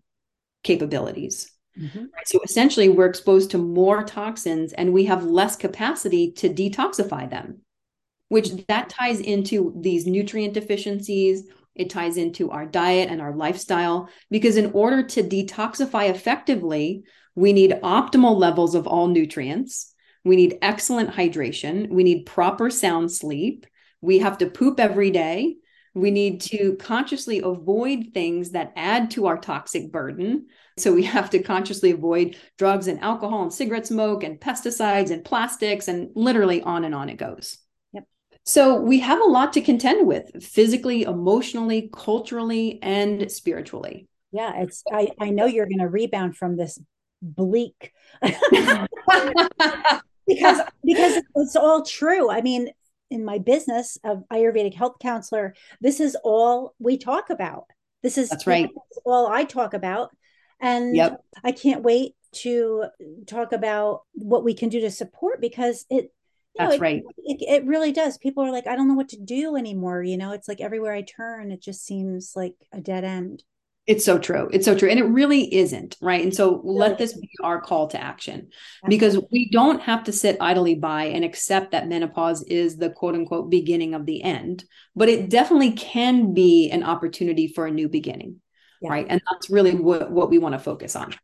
capabilities. 0.65 1.53
Mm-hmm. 1.79 2.07
So 2.25 2.41
essentially, 2.43 2.89
we're 2.89 3.07
exposed 3.07 3.51
to 3.51 3.59
more 3.59 4.03
toxins 4.05 4.73
and 4.73 4.93
we 4.93 5.05
have 5.05 5.23
less 5.23 5.55
capacity 5.55 6.33
to 6.33 6.49
detoxify 6.49 7.29
them, 7.29 7.61
which 8.29 8.67
that 8.69 8.89
ties 8.89 9.21
into 9.21 9.75
these 9.79 10.07
nutrient 10.07 10.55
deficiencies, 10.55 11.45
it 11.79 11.91
ties 11.91 12.17
into 12.17 12.51
our 12.51 12.67
diet 12.67 13.09
and 13.11 13.21
our 13.21 13.35
lifestyle 13.35 14.09
because 14.31 14.57
in 14.57 14.73
order 14.73 15.03
to 15.03 15.23
detoxify 15.23 16.11
effectively, 16.11 17.05
we 17.35 17.53
need 17.53 17.79
optimal 17.83 18.37
levels 18.37 18.75
of 18.75 18.87
all 18.87 19.07
nutrients. 19.07 19.95
We 20.25 20.37
need 20.37 20.59
excellent 20.61 21.11
hydration. 21.11 21.89
We 21.89 22.03
need 22.03 22.27
proper 22.27 22.69
sound 22.69 23.13
sleep. 23.13 23.67
We 24.01 24.19
have 24.19 24.39
to 24.39 24.51
poop 24.51 24.81
every 24.81 25.11
day. 25.11 25.57
We 25.95 26.11
need 26.11 26.41
to 26.43 26.77
consciously 26.77 27.41
avoid 27.41 28.09
things 28.13 28.51
that 28.51 28.73
add 28.77 29.11
to 29.13 29.27
our 29.27 29.39
toxic 29.39 29.91
burden. 29.91 30.47
So 30.77 30.93
we 30.93 31.05
have 31.05 31.31
to 31.31 31.43
consciously 31.43 31.93
avoid 31.93 32.37
drugs 32.57 32.89
and 32.89 33.01
alcohol 33.01 33.43
and 33.43 33.53
cigarette 33.53 33.87
smoke 33.87 34.23
and 34.23 34.41
pesticides 34.41 35.11
and 35.11 35.25
plastics 35.25 35.89
and 35.89 36.11
literally 36.15 36.63
on 36.63 36.85
and 36.85 36.95
on 36.95 37.09
it 37.09 37.17
goes. 37.17 37.59
So 38.49 38.81
we 38.81 38.99
have 39.01 39.21
a 39.21 39.25
lot 39.25 39.53
to 39.53 39.61
contend 39.61 40.07
with 40.07 40.43
physically, 40.43 41.03
emotionally, 41.03 41.91
culturally, 41.93 42.79
and 42.83 43.31
spiritually. 43.31 44.09
Yeah, 44.33 44.63
it's 44.63 44.83
I, 44.91 45.11
I 45.21 45.29
know 45.29 45.45
you're 45.45 45.69
gonna 45.69 45.87
rebound 45.87 46.35
from 46.35 46.57
this 46.57 46.79
bleak 47.21 47.93
because 48.23 48.89
because 50.83 51.23
it's 51.35 51.57
all 51.57 51.83
true. 51.83 52.31
I 52.31 52.41
mean, 52.41 52.71
in 53.11 53.23
my 53.23 53.37
business 53.37 53.99
of 54.03 54.25
Ayurvedic 54.33 54.73
health 54.73 54.97
counselor, 54.99 55.55
this 55.83 56.01
is 56.01 56.17
all 56.25 56.75
we 56.79 56.97
talk 56.97 57.29
about. 57.29 57.65
This 58.03 58.17
is 58.17 58.31
that's 58.31 58.47
right. 58.47 58.71
all 59.05 59.27
I 59.27 59.45
talk 59.45 59.75
about. 59.75 60.09
And 60.59 60.97
yep. 60.97 61.21
I 61.45 61.53
can't 61.53 61.83
wait 61.83 62.15
to 62.37 62.87
talk 63.27 63.53
about 63.53 64.05
what 64.15 64.43
we 64.43 64.55
can 64.55 64.71
do 64.71 64.81
to 64.81 64.91
support 64.91 65.43
because 65.43 65.85
it 65.91 66.13
that's 66.59 66.75
it, 66.75 66.81
right. 66.81 67.03
It, 67.25 67.63
it 67.63 67.67
really 67.67 67.93
does. 67.93 68.19
People 68.19 68.45
are 68.45 68.53
like, 68.53 68.67
I 68.67 68.77
don't 68.77 68.89
know 68.89 68.95
what 68.95 69.11
to 69.11 69.21
do 69.21 69.57
anymore. 69.57 70.03
You 70.03 70.17
know, 70.17 70.33
it's 70.33 70.49
like 70.49 70.61
everywhere 70.61 70.93
I 70.93 71.03
turn, 71.03 71.51
it 71.53 71.63
just 71.63 71.85
seems 71.85 72.33
like 72.35 72.55
a 72.73 72.81
dead 72.81 73.05
end. 73.05 73.45
It's 73.87 74.05
so 74.05 74.19
true. 74.19 74.51
It's 74.53 74.67
so 74.67 74.77
true. 74.77 74.91
And 74.91 75.01
it 75.01 75.05
really 75.05 75.55
isn't. 75.55 75.97
Right. 76.03 76.23
And 76.23 76.35
so 76.35 76.61
let 76.63 76.99
this 76.99 77.15
be 77.15 77.31
our 77.43 77.59
call 77.59 77.89
to 77.89 78.01
action 78.01 78.51
because 78.87 79.19
we 79.33 79.49
don't 79.51 79.81
have 79.81 80.05
to 80.05 80.13
sit 80.13 80.37
idly 80.43 80.75
by 80.75 81.05
and 81.05 81.25
accept 81.25 81.73
that 81.73 81.89
menopause 81.89 82.43
is 82.43 82.77
the 82.77 82.91
quote 82.91 83.15
unquote 83.15 83.49
beginning 83.49 83.95
of 83.95 84.05
the 84.05 84.23
end, 84.23 84.65
but 84.95 85.09
it 85.09 85.31
definitely 85.31 85.73
can 85.73 86.35
be 86.35 86.69
an 86.71 86.83
opportunity 86.83 87.49
for 87.49 87.67
a 87.67 87.71
new 87.71 87.89
beginning. 87.89 88.43
Yeah. 88.83 88.91
Right. 88.91 89.07
And 89.09 89.23
that's 89.31 89.49
really 89.49 89.75
what, 89.75 90.11
what 90.11 90.29
we 90.29 90.37
want 90.37 90.53
to 90.53 90.59
focus 90.59 90.95
on. 90.95 91.15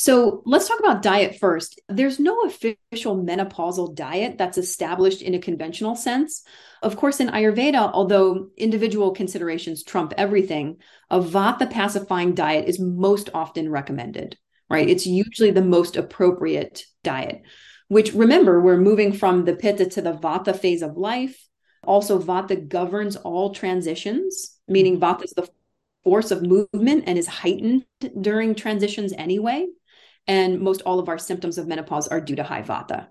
So 0.00 0.42
let's 0.46 0.66
talk 0.66 0.78
about 0.80 1.02
diet 1.02 1.36
first. 1.38 1.78
There's 1.90 2.18
no 2.18 2.44
official 2.44 3.22
menopausal 3.22 3.94
diet 3.94 4.38
that's 4.38 4.56
established 4.56 5.20
in 5.20 5.34
a 5.34 5.38
conventional 5.38 5.94
sense. 5.94 6.42
Of 6.82 6.96
course, 6.96 7.20
in 7.20 7.28
Ayurveda, 7.28 7.90
although 7.92 8.48
individual 8.56 9.10
considerations 9.10 9.84
trump 9.84 10.14
everything, 10.16 10.78
a 11.10 11.20
vata 11.20 11.70
pacifying 11.70 12.34
diet 12.34 12.66
is 12.66 12.80
most 12.80 13.28
often 13.34 13.70
recommended, 13.70 14.38
right? 14.70 14.88
It's 14.88 15.06
usually 15.06 15.50
the 15.50 15.60
most 15.60 15.98
appropriate 15.98 16.86
diet, 17.04 17.42
which 17.88 18.14
remember, 18.14 18.58
we're 18.58 18.78
moving 18.78 19.12
from 19.12 19.44
the 19.44 19.54
pitta 19.54 19.84
to 19.84 20.00
the 20.00 20.14
vata 20.14 20.58
phase 20.58 20.80
of 20.80 20.96
life. 20.96 21.46
Also, 21.84 22.18
vata 22.18 22.66
governs 22.66 23.16
all 23.16 23.52
transitions, 23.52 24.58
meaning 24.66 24.98
vata 24.98 25.24
is 25.24 25.32
the 25.32 25.46
force 26.04 26.30
of 26.30 26.40
movement 26.40 27.04
and 27.06 27.18
is 27.18 27.26
heightened 27.26 27.84
during 28.22 28.54
transitions 28.54 29.12
anyway 29.18 29.66
and 30.26 30.60
most 30.60 30.82
all 30.82 30.98
of 30.98 31.08
our 31.08 31.18
symptoms 31.18 31.58
of 31.58 31.66
menopause 31.66 32.08
are 32.08 32.20
due 32.20 32.36
to 32.36 32.42
high 32.42 32.62
vata. 32.62 33.08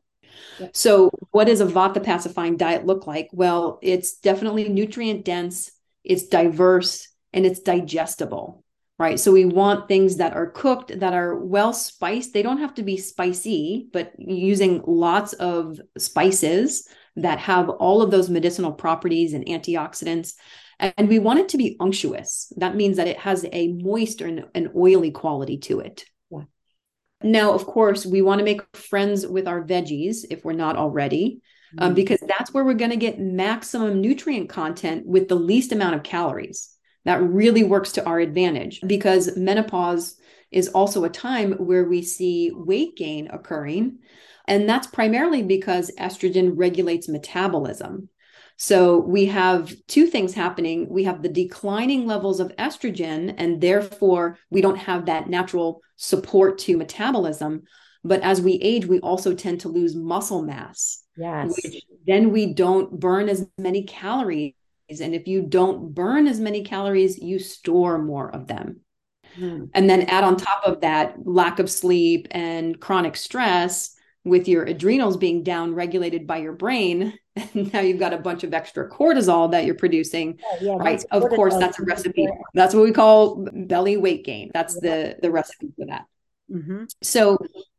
Yep. 0.60 0.76
So, 0.76 1.12
what 1.32 1.45
does 1.45 1.62
a 1.62 1.66
vata 1.66 2.03
pacifying 2.03 2.57
diet 2.57 2.86
look 2.86 3.07
like? 3.07 3.30
Well, 3.32 3.80
it's 3.82 4.18
definitely 4.18 4.68
nutrient 4.70 5.26
dense, 5.26 5.72
it's 6.03 6.28
diverse, 6.28 7.07
and 7.34 7.45
it's 7.45 7.60
digestible, 7.60 8.64
right? 8.97 9.20
So, 9.20 9.32
we 9.32 9.45
want 9.45 9.88
things 9.88 10.18
that 10.18 10.34
are 10.34 10.49
cooked, 10.49 10.99
that 10.99 11.14
are 11.14 11.38
well 11.38 11.74
spiced. 11.74 12.34
They 12.34 12.41
don't 12.41 12.60
have 12.60 12.76
to 12.76 12.84
be 12.84 12.97
spicy, 12.97 13.88
but 13.91 14.14
using 14.18 14.82
lots 14.86 15.34
of 15.34 15.80
spices 15.97 16.88
that 17.16 17.39
have 17.39 17.70
all 17.70 18.01
of 18.01 18.12
those 18.12 18.30
medicinal 18.30 18.72
properties 18.72 19.34
and 19.34 19.45
antioxidants. 19.45 20.34
And 20.80 21.10
we 21.10 21.20
want 21.20 21.39
it 21.39 21.49
to 21.49 21.57
be 21.57 21.76
unctuous. 21.80 22.53
That 22.55 22.76
means 22.76 22.97
that 22.97 23.07
it 23.07 23.20
has 23.20 23.45
a 23.51 23.74
moist 23.74 24.22
and 24.22 24.45
an 24.55 24.72
oily 24.76 25.12
quality 25.12 25.57
to 25.57 25.82
it. 25.82 26.05
Now, 27.22 27.53
of 27.53 27.65
course, 27.65 28.05
we 28.05 28.22
want 28.22 28.39
to 28.39 28.45
make 28.45 28.61
friends 28.76 29.28
with 29.28 29.47
our 29.47 29.63
veggies 29.63 30.26
if 30.30 30.45
we're 30.45 30.53
not 30.53 30.78
already, 30.78 31.41
um, 31.74 31.78
mm-hmm. 31.78 31.88
um, 31.89 31.93
because 31.93 32.20
that's 32.28 32.53
where 32.53 32.63
we're 32.63 32.74
going 32.74 32.91
to 32.91 32.97
get 32.97 33.20
maximum 33.20 33.99
nutrient 33.99 34.49
content 34.49 35.05
with 35.05 35.28
the 35.28 35.36
least 35.36 35.72
amount 35.72 35.95
of 35.95 36.03
calories. 36.03 36.74
That 37.05 37.22
really 37.22 37.63
works 37.63 37.93
to 37.93 38.05
our 38.05 38.20
advantage 38.20 38.82
because 38.86 39.36
menopause 39.38 40.15
is 40.51 40.70
also 40.70 41.03
a 41.03 41.09
time 41.09 41.53
where 41.53 41.86
we 41.86 42.01
see 42.01 42.51
weight 42.53 42.95
gain 42.95 43.30
occurring. 43.30 43.99
And 44.47 44.67
that's 44.67 44.88
primarily 44.88 45.43
because 45.43 45.91
estrogen 45.99 46.53
regulates 46.55 47.07
metabolism. 47.07 48.09
So 48.62 48.97
we 48.97 49.28
have 49.28 49.74
two 49.88 50.05
things 50.05 50.34
happening. 50.34 50.89
We 50.89 51.05
have 51.05 51.24
the 51.24 51.30
declining 51.30 52.05
levels 52.05 52.41
of 52.41 52.53
estrogen, 52.57 53.34
and 53.38 53.62
therefore 53.62 54.38
we 54.49 54.60
don't 54.60 54.78
have 54.78 55.05
that 55.05 55.30
natural 55.30 55.82
support 55.95 56.57
to 56.60 56.76
metabolism. 56.76 57.64
But 58.03 58.20
as 58.22 58.41
we 58.41 58.55
age, 58.55 58.86
we 58.86 58.99
also 58.99 59.34
tend 59.34 59.62
to 59.62 59.70
lose 59.70 59.95
muscle 59.95 60.41
mass. 60.41 61.01
Yes. 61.16 61.57
then 62.05 62.32
we 62.32 62.53
don't 62.53 62.99
burn 62.99 63.30
as 63.30 63.47
many 63.57 63.84
calories. 63.84 64.53
And 64.89 65.16
if 65.16 65.26
you 65.26 65.41
don't 65.41 65.93
burn 65.93 66.28
as 66.28 66.41
many 66.41 66.62
calories, 66.66 67.18
you 67.18 67.39
store 67.39 67.97
more 67.97 68.30
of 68.30 68.47
them. 68.47 68.82
Hmm. 69.36 69.66
And 69.74 69.89
then 69.89 70.01
add 70.03 70.26
on 70.26 70.36
top 70.36 70.64
of 70.66 70.82
that 70.82 71.16
lack 71.24 71.60
of 71.60 71.72
sleep 71.72 72.28
and 72.32 72.78
chronic 72.78 73.16
stress 73.16 73.95
with 74.26 74.49
your 74.49 74.64
adrenals 74.64 75.16
being 75.16 75.43
down 75.43 75.76
regulated 75.76 76.28
by 76.28 76.38
your 76.38 76.53
brain 76.53 77.14
now 77.73 77.79
you've 77.79 77.99
got 77.99 78.13
a 78.13 78.17
bunch 78.17 78.43
of 78.43 78.53
extra 78.53 78.89
cortisol 78.89 79.51
that 79.51 79.65
you're 79.65 79.75
producing 79.75 80.39
oh, 80.43 80.57
yeah, 80.61 80.75
right 80.75 81.03
of 81.11 81.23
course 81.29 81.55
that's 81.57 81.79
a 81.79 81.83
recipe 81.83 82.27
that's 82.53 82.73
what 82.73 82.83
we 82.83 82.91
call 82.91 83.47
belly 83.53 83.97
weight 83.97 84.25
gain 84.25 84.49
that's 84.53 84.77
yeah. 84.81 84.89
the 84.89 85.15
the 85.21 85.31
recipe 85.31 85.67
for 85.77 85.85
that 85.85 86.05
mm-hmm. 86.51 86.83
so 87.01 87.37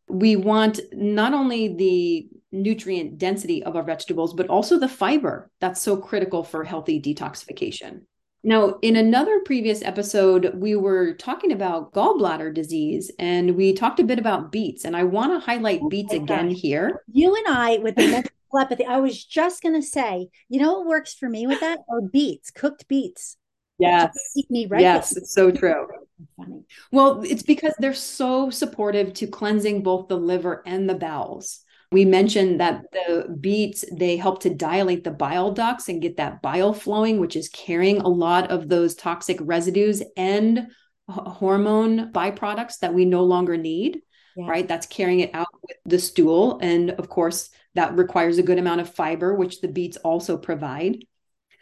we 0.09 0.37
want 0.37 0.81
not 0.93 1.33
only 1.33 1.75
the 1.77 2.29
nutrient 2.53 3.19
density 3.19 3.63
of 3.63 3.77
our 3.77 3.83
vegetables 3.83 4.35
but 4.35 4.49
also 4.49 4.79
the 4.79 4.89
fiber 4.89 5.51
that's 5.61 5.81
so 5.81 5.97
critical 5.97 6.43
for 6.43 6.65
healthy 6.65 7.01
detoxification 7.01 8.01
now, 8.43 8.79
in 8.81 8.97
another 8.97 9.41
previous 9.41 9.83
episode, 9.83 10.55
we 10.55 10.75
were 10.75 11.13
talking 11.13 11.53
about 11.53 11.93
gallbladder 11.93 12.55
disease 12.55 13.11
and 13.19 13.55
we 13.55 13.75
talked 13.75 14.01
a 14.01 14.05
bit 14.05 14.19
about 14.19 14.51
beets. 14.51 14.87
And 14.87 14.97
I 14.97 15.05
want 15.05 15.33
to 15.33 15.45
highlight 15.45 15.81
oh 15.83 15.91
beets 15.91 16.15
again 16.15 16.49
here. 16.49 17.03
You 17.13 17.37
and 17.37 17.47
I, 17.49 17.77
with 17.79 17.97
the 17.97 18.25
telepathy, 18.51 18.85
I 18.85 18.99
was 18.99 19.25
just 19.25 19.63
going 19.63 19.75
to 19.75 19.87
say, 19.87 20.29
you 20.49 20.61
know 20.61 20.79
what 20.79 20.87
works 20.87 21.15
for 21.15 21.29
me 21.29 21.47
with 21.47 21.61
that? 21.61 21.81
Are 21.89 22.01
beets, 22.01 22.51
cooked 22.51 22.89
beets. 22.89 23.37
Yes. 23.79 24.17
Me 24.51 24.67
right. 24.67 24.81
Yes, 24.81 25.17
it's 25.17 25.35
so 25.35 25.51
true. 25.51 25.87
Funny. 26.37 26.65
Well, 26.93 27.23
it's 27.23 27.43
because 27.43 27.75
they're 27.79 27.95
so 27.95 28.51
supportive 28.51 29.15
to 29.15 29.27
cleansing 29.27 29.83
both 29.83 30.09
the 30.09 30.19
liver 30.19 30.63
and 30.67 30.89
the 30.89 30.95
bowels. 30.95 31.61
We 31.93 32.05
mentioned 32.05 32.61
that 32.61 32.85
the 32.93 33.37
beets, 33.41 33.85
they 33.91 34.17
help 34.17 34.43
to 34.43 34.55
dilate 34.55 35.03
the 35.03 35.11
bile 35.11 35.51
ducts 35.51 35.89
and 35.89 36.03
get 36.03 36.19
that 36.19 36.41
bile 36.41 36.73
flowing, 36.73 37.19
which 37.19 37.35
is 37.35 37.49
carrying 37.49 37.99
a 37.99 38.09
lot 38.09 38.51
of 38.51 38.69
those 38.69 38.95
toxic 38.95 39.39
residues 39.41 40.03
and 40.17 40.69
hormone 41.09 42.13
byproducts 42.13 42.79
that 42.81 42.95
we 42.95 43.07
no 43.07 43.25
longer 43.25 43.57
need, 43.57 44.03
yeah. 44.37 44.49
right? 44.49 44.69
That's 44.69 44.87
carrying 44.87 45.21
it 45.21 45.35
out 45.35 45.49
with 45.63 45.79
the 45.85 45.99
stool. 45.99 46.61
And 46.63 46.93
of 46.93 47.09
course, 47.09 47.51
that 47.75 47.97
requires 47.97 48.39
a 48.39 48.43
good 48.43 48.59
amount 48.59 48.81
of 48.81 48.95
fiber, 48.95 49.35
which 49.35 49.61
the 49.61 49.69
beets 49.69 49.97
also 49.99 50.37
provide. 50.37 51.05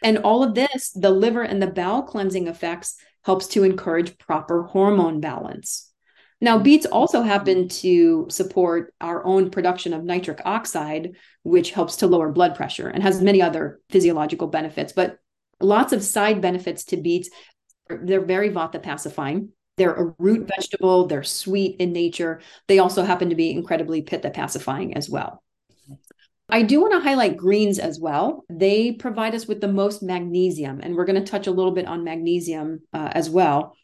And 0.01 0.19
all 0.19 0.43
of 0.43 0.55
this, 0.55 0.91
the 0.91 1.11
liver 1.11 1.43
and 1.43 1.61
the 1.61 1.67
bowel 1.67 2.03
cleansing 2.03 2.47
effects 2.47 2.95
helps 3.23 3.47
to 3.49 3.63
encourage 3.63 4.17
proper 4.17 4.63
hormone 4.63 5.19
balance. 5.19 5.91
Now, 6.41 6.57
beets 6.57 6.85
also 6.85 7.21
happen 7.21 7.67
to 7.67 8.27
support 8.29 8.93
our 9.01 9.25
own 9.25 9.51
production 9.51 9.93
of 9.93 10.05
nitric 10.05 10.41
oxide, 10.45 11.15
which 11.43 11.71
helps 11.71 11.97
to 11.97 12.07
lower 12.07 12.31
blood 12.31 12.55
pressure 12.55 12.87
and 12.87 13.03
has 13.03 13.21
many 13.21 13.41
other 13.41 13.81
physiological 13.89 14.47
benefits, 14.47 14.93
but 14.93 15.17
lots 15.59 15.91
of 15.91 16.01
side 16.01 16.41
benefits 16.41 16.85
to 16.85 16.97
beets. 16.97 17.29
They're 17.89 18.21
very 18.21 18.49
vata 18.49 18.81
pacifying. 18.81 19.49
They're 19.75 19.95
a 19.95 20.13
root 20.17 20.47
vegetable, 20.47 21.07
they're 21.07 21.23
sweet 21.23 21.77
in 21.79 21.93
nature. 21.93 22.41
They 22.67 22.79
also 22.79 23.03
happen 23.03 23.29
to 23.29 23.35
be 23.35 23.51
incredibly 23.51 24.01
pitta 24.01 24.29
pacifying 24.29 24.95
as 24.95 25.09
well. 25.09 25.41
I 26.51 26.63
do 26.63 26.81
want 26.81 26.93
to 26.93 26.99
highlight 26.99 27.37
greens 27.37 27.77
as 27.77 27.99
well. 27.99 28.43
They 28.49 28.91
provide 28.91 29.35
us 29.35 29.47
with 29.47 29.61
the 29.61 29.67
most 29.67 30.01
magnesium, 30.01 30.79
and 30.81 30.95
we're 30.95 31.05
going 31.05 31.23
to 31.23 31.31
touch 31.31 31.45
a 31.45 31.51
little 31.51 31.71
bit 31.71 31.85
on 31.85 32.03
magnesium 32.03 32.81
uh, 32.91 33.09
as 33.11 33.29
well. 33.29 33.75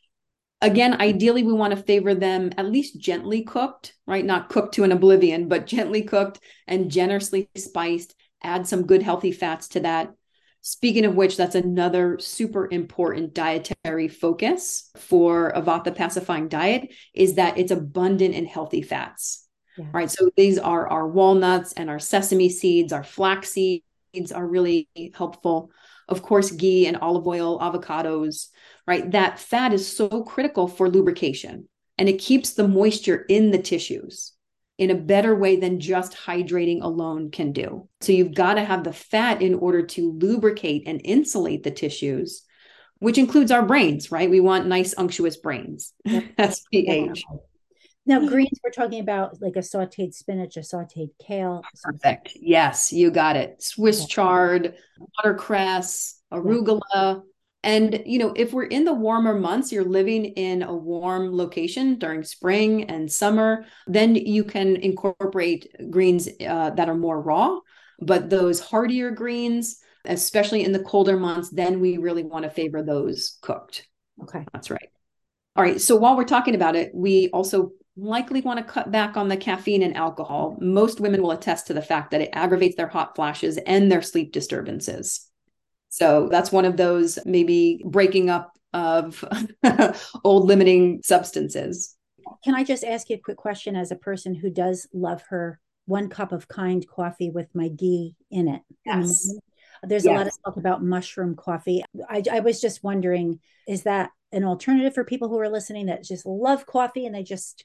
Again, 0.61 0.99
ideally, 0.99 1.43
we 1.43 1.53
want 1.53 1.75
to 1.75 1.83
favor 1.83 2.15
them 2.15 2.51
at 2.57 2.65
least 2.65 2.99
gently 2.99 3.43
cooked, 3.43 3.93
right? 4.07 4.25
Not 4.25 4.49
cooked 4.49 4.73
to 4.75 4.83
an 4.83 4.91
oblivion, 4.91 5.47
but 5.47 5.67
gently 5.75 6.01
cooked 6.01 6.39
and 6.67 6.89
generously 6.89 7.49
spiced. 7.55 8.15
Add 8.41 8.67
some 8.67 8.87
good, 8.87 9.03
healthy 9.03 9.31
fats 9.31 9.67
to 9.69 9.81
that. 9.81 10.13
Speaking 10.61 11.05
of 11.05 11.15
which, 11.15 11.37
that's 11.37 11.53
another 11.53 12.17
super 12.17 12.67
important 12.71 13.35
dietary 13.35 14.07
focus 14.07 14.89
for 14.97 15.49
a 15.49 15.61
vata 15.61 15.95
pacifying 15.95 16.47
diet 16.47 16.91
is 17.13 17.35
that 17.35 17.59
it's 17.59 17.71
abundant 17.71 18.33
in 18.33 18.47
healthy 18.47 18.81
fats. 18.81 19.44
Yeah. 19.77 19.85
Right. 19.93 20.09
So 20.09 20.29
these 20.35 20.57
are 20.57 20.87
our 20.87 21.07
walnuts 21.07 21.73
and 21.73 21.89
our 21.89 21.99
sesame 21.99 22.49
seeds, 22.49 22.93
our 22.93 23.03
flax 23.03 23.51
seeds 23.51 23.83
are 24.33 24.47
really 24.47 24.87
helpful. 25.13 25.71
Of 26.07 26.21
course, 26.21 26.51
ghee 26.51 26.87
and 26.87 26.97
olive 26.97 27.27
oil, 27.27 27.59
avocados, 27.59 28.47
right? 28.87 29.09
That 29.11 29.39
fat 29.39 29.73
is 29.73 29.87
so 29.87 30.23
critical 30.23 30.67
for 30.67 30.89
lubrication 30.89 31.67
and 31.97 32.09
it 32.09 32.19
keeps 32.19 32.53
the 32.53 32.67
moisture 32.67 33.25
in 33.29 33.51
the 33.51 33.57
tissues 33.61 34.33
in 34.77 34.91
a 34.91 34.95
better 34.95 35.33
way 35.33 35.55
than 35.55 35.79
just 35.79 36.13
hydrating 36.13 36.81
alone 36.81 37.31
can 37.31 37.53
do. 37.53 37.87
So 38.01 38.11
you've 38.11 38.33
got 38.33 38.55
to 38.55 38.63
have 38.63 38.83
the 38.83 38.93
fat 38.93 39.41
in 39.41 39.55
order 39.55 39.85
to 39.85 40.11
lubricate 40.11 40.83
and 40.85 40.99
insulate 41.03 41.63
the 41.63 41.71
tissues, 41.71 42.43
which 42.99 43.17
includes 43.17 43.51
our 43.51 43.65
brains, 43.65 44.11
right? 44.11 44.29
We 44.29 44.41
want 44.41 44.67
nice 44.67 44.93
unctuous 44.97 45.37
brains 45.37 45.93
we 46.05 46.87
age. 46.87 47.23
Now, 48.05 48.25
greens, 48.27 48.59
we're 48.63 48.71
talking 48.71 48.99
about 48.99 49.41
like 49.41 49.55
a 49.55 49.59
sauteed 49.59 50.13
spinach, 50.13 50.57
a 50.57 50.61
sauteed 50.61 51.09
kale. 51.25 51.63
Perfect. 51.83 52.33
Yes, 52.35 52.93
you 52.93 53.09
got 53.09 53.35
it. 53.35 53.63
Swiss 53.63 54.05
chard, 54.05 54.75
watercress, 55.17 56.21
arugula, 56.31 57.23
and, 57.65 58.03
you 58.05 58.19
know, 58.19 58.31
if 58.35 58.53
we're 58.53 58.65
in 58.65 58.85
the 58.85 58.93
warmer 58.93 59.33
months, 59.33 59.71
you're 59.71 59.83
living 59.83 60.25
in 60.25 60.61
a 60.61 60.73
warm 60.73 61.35
location 61.35 61.97
during 61.97 62.23
spring 62.23 62.83
and 62.83 63.11
summer, 63.11 63.65
then 63.87 64.13
you 64.13 64.43
can 64.43 64.75
incorporate 64.75 65.67
greens 65.89 66.29
uh, 66.47 66.69
that 66.69 66.89
are 66.89 66.95
more 66.95 67.19
raw. 67.19 67.57
But 67.99 68.29
those 68.29 68.59
hardier 68.59 69.09
greens, 69.09 69.79
especially 70.05 70.63
in 70.63 70.73
the 70.73 70.83
colder 70.83 71.17
months, 71.17 71.49
then 71.49 71.79
we 71.79 71.97
really 71.97 72.23
want 72.23 72.43
to 72.43 72.51
favor 72.51 72.83
those 72.83 73.39
cooked. 73.41 73.87
Okay. 74.21 74.45
That's 74.53 74.69
right. 74.69 74.89
All 75.55 75.63
right. 75.63 75.81
So 75.81 75.95
while 75.95 76.15
we're 76.15 76.25
talking 76.25 76.53
about 76.53 76.75
it, 76.75 76.91
we 76.93 77.29
also 77.33 77.71
likely 77.97 78.41
want 78.41 78.59
to 78.59 78.73
cut 78.73 78.91
back 78.91 79.15
on 79.15 79.29
the 79.29 79.37
caffeine 79.37 79.81
and 79.81 79.95
alcohol. 79.95 80.57
Most 80.59 80.99
women 80.99 81.21
will 81.21 81.31
attest 81.31 81.67
to 81.67 81.73
the 81.73 81.81
fact 81.81 82.11
that 82.11 82.21
it 82.21 82.29
aggravates 82.33 82.75
their 82.75 82.87
hot 82.87 83.15
flashes 83.15 83.57
and 83.57 83.91
their 83.91 84.01
sleep 84.01 84.31
disturbances. 84.31 85.29
So 85.89 86.27
that's 86.29 86.51
one 86.51 86.65
of 86.65 86.75
those 86.75 87.17
maybe 87.25 87.81
breaking 87.85 88.29
up 88.29 88.51
of 88.73 89.23
old 90.25 90.45
limiting 90.45 91.01
substances. 91.03 91.95
Can 92.43 92.53
I 92.53 92.63
just 92.63 92.83
ask 92.83 93.09
you 93.09 93.15
a 93.15 93.19
quick 93.19 93.37
question 93.37 93.75
as 93.75 93.91
a 93.91 93.95
person 93.95 94.35
who 94.35 94.49
does 94.49 94.87
love 94.93 95.23
her 95.29 95.59
one 95.85 96.09
cup 96.09 96.31
of 96.33 96.47
kind 96.47 96.85
coffee 96.87 97.29
with 97.29 97.47
my 97.53 97.69
ghee 97.69 98.15
in 98.29 98.49
it? 98.49 98.61
Yes. 98.85 99.33
There's 99.83 100.03
yes. 100.03 100.11
a 100.11 100.17
lot 100.17 100.27
of 100.27 100.33
talk 100.43 100.57
about 100.57 100.83
mushroom 100.83 101.35
coffee. 101.35 101.83
I, 102.09 102.23
I 102.29 102.39
was 102.41 102.59
just 102.59 102.83
wondering, 102.83 103.39
is 103.67 103.83
that 103.83 104.09
an 104.31 104.43
alternative 104.43 104.93
for 104.93 105.05
people 105.05 105.29
who 105.29 105.39
are 105.39 105.49
listening 105.49 105.85
that 105.85 106.03
just 106.03 106.25
love 106.25 106.65
coffee 106.65 107.05
and 107.05 107.15
they 107.15 107.23
just 107.23 107.63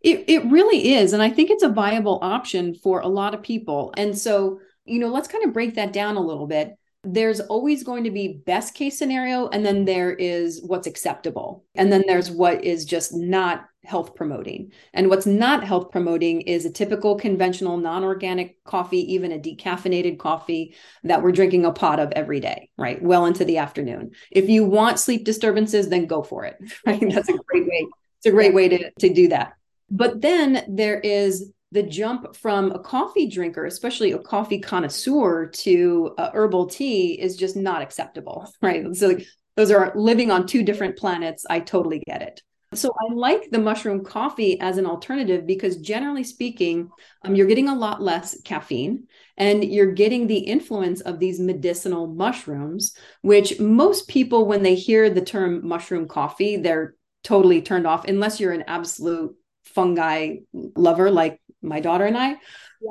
it, 0.00 0.24
it 0.28 0.50
really 0.50 0.94
is. 0.94 1.12
And 1.12 1.22
I 1.22 1.30
think 1.30 1.50
it's 1.50 1.62
a 1.62 1.68
viable 1.68 2.18
option 2.22 2.74
for 2.74 3.00
a 3.00 3.08
lot 3.08 3.34
of 3.34 3.42
people. 3.42 3.92
And 3.96 4.16
so, 4.16 4.60
you 4.84 4.98
know, 4.98 5.08
let's 5.08 5.28
kind 5.28 5.44
of 5.44 5.52
break 5.52 5.74
that 5.74 5.92
down 5.92 6.16
a 6.16 6.22
little 6.22 6.46
bit. 6.46 6.76
There's 7.02 7.40
always 7.40 7.82
going 7.82 8.04
to 8.04 8.10
be 8.10 8.42
best 8.44 8.74
case 8.74 8.98
scenario 8.98 9.48
and 9.48 9.64
then 9.64 9.86
there 9.86 10.12
is 10.12 10.60
what's 10.62 10.86
acceptable 10.86 11.64
and 11.74 11.90
then 11.90 12.04
there's 12.06 12.30
what 12.30 12.62
is 12.62 12.84
just 12.84 13.14
not 13.14 13.64
health 13.84 14.14
promoting. 14.14 14.72
And 14.92 15.08
what's 15.08 15.24
not 15.24 15.64
health 15.64 15.90
promoting 15.90 16.42
is 16.42 16.66
a 16.66 16.70
typical 16.70 17.16
conventional 17.16 17.78
non-organic 17.78 18.62
coffee 18.64 19.14
even 19.14 19.32
a 19.32 19.38
decaffeinated 19.38 20.18
coffee 20.18 20.74
that 21.04 21.22
we're 21.22 21.32
drinking 21.32 21.64
a 21.64 21.72
pot 21.72 22.00
of 22.00 22.12
every 22.12 22.40
day 22.40 22.68
right? 22.76 23.02
Well 23.02 23.24
into 23.24 23.46
the 23.46 23.56
afternoon. 23.56 24.10
If 24.30 24.50
you 24.50 24.66
want 24.66 24.98
sleep 24.98 25.24
disturbances 25.24 25.88
then 25.88 26.04
go 26.04 26.22
for 26.22 26.44
it 26.44 26.58
right? 26.86 27.00
That's 27.00 27.30
a 27.30 27.38
great 27.48 27.66
way 27.66 27.86
it's 28.18 28.26
a 28.26 28.30
great 28.30 28.52
way 28.52 28.68
to, 28.68 28.90
to 28.98 29.14
do 29.14 29.28
that 29.28 29.54
but 29.90 30.20
then 30.20 30.64
there 30.68 31.00
is 31.00 31.50
the 31.72 31.82
jump 31.82 32.34
from 32.34 32.72
a 32.72 32.78
coffee 32.78 33.28
drinker, 33.28 33.64
especially 33.64 34.12
a 34.12 34.18
coffee 34.18 34.58
connoisseur, 34.58 35.46
to 35.46 36.14
a 36.18 36.30
herbal 36.32 36.66
tea 36.66 37.20
is 37.20 37.36
just 37.36 37.56
not 37.56 37.82
acceptable, 37.82 38.52
right? 38.62 38.94
So 38.94 39.08
like, 39.08 39.26
those 39.56 39.70
are 39.70 39.92
living 39.94 40.30
on 40.30 40.46
two 40.46 40.62
different 40.62 40.96
planets. 40.96 41.44
I 41.48 41.60
totally 41.60 42.02
get 42.06 42.22
it. 42.22 42.42
So 42.72 42.92
I 43.00 43.12
like 43.12 43.50
the 43.50 43.58
mushroom 43.58 44.04
coffee 44.04 44.60
as 44.60 44.78
an 44.78 44.86
alternative 44.86 45.44
because 45.44 45.78
generally 45.78 46.22
speaking, 46.22 46.88
um, 47.24 47.34
you're 47.34 47.48
getting 47.48 47.68
a 47.68 47.74
lot 47.74 48.00
less 48.00 48.40
caffeine 48.42 49.08
and 49.36 49.64
you're 49.64 49.92
getting 49.92 50.28
the 50.28 50.38
influence 50.38 51.00
of 51.00 51.18
these 51.18 51.40
medicinal 51.40 52.06
mushrooms, 52.06 52.96
which 53.22 53.58
most 53.58 54.06
people, 54.06 54.46
when 54.46 54.62
they 54.62 54.76
hear 54.76 55.10
the 55.10 55.20
term 55.20 55.66
mushroom 55.66 56.06
coffee, 56.06 56.58
they're 56.58 56.94
totally 57.24 57.60
turned 57.60 57.88
off 57.88 58.04
unless 58.04 58.38
you're 58.38 58.52
an 58.52 58.64
absolute 58.68 59.34
fungi 59.74 60.36
lover 60.52 61.10
like 61.10 61.40
my 61.62 61.80
daughter 61.80 62.06
and 62.06 62.16
I. 62.16 62.28
Yeah. 62.30 62.36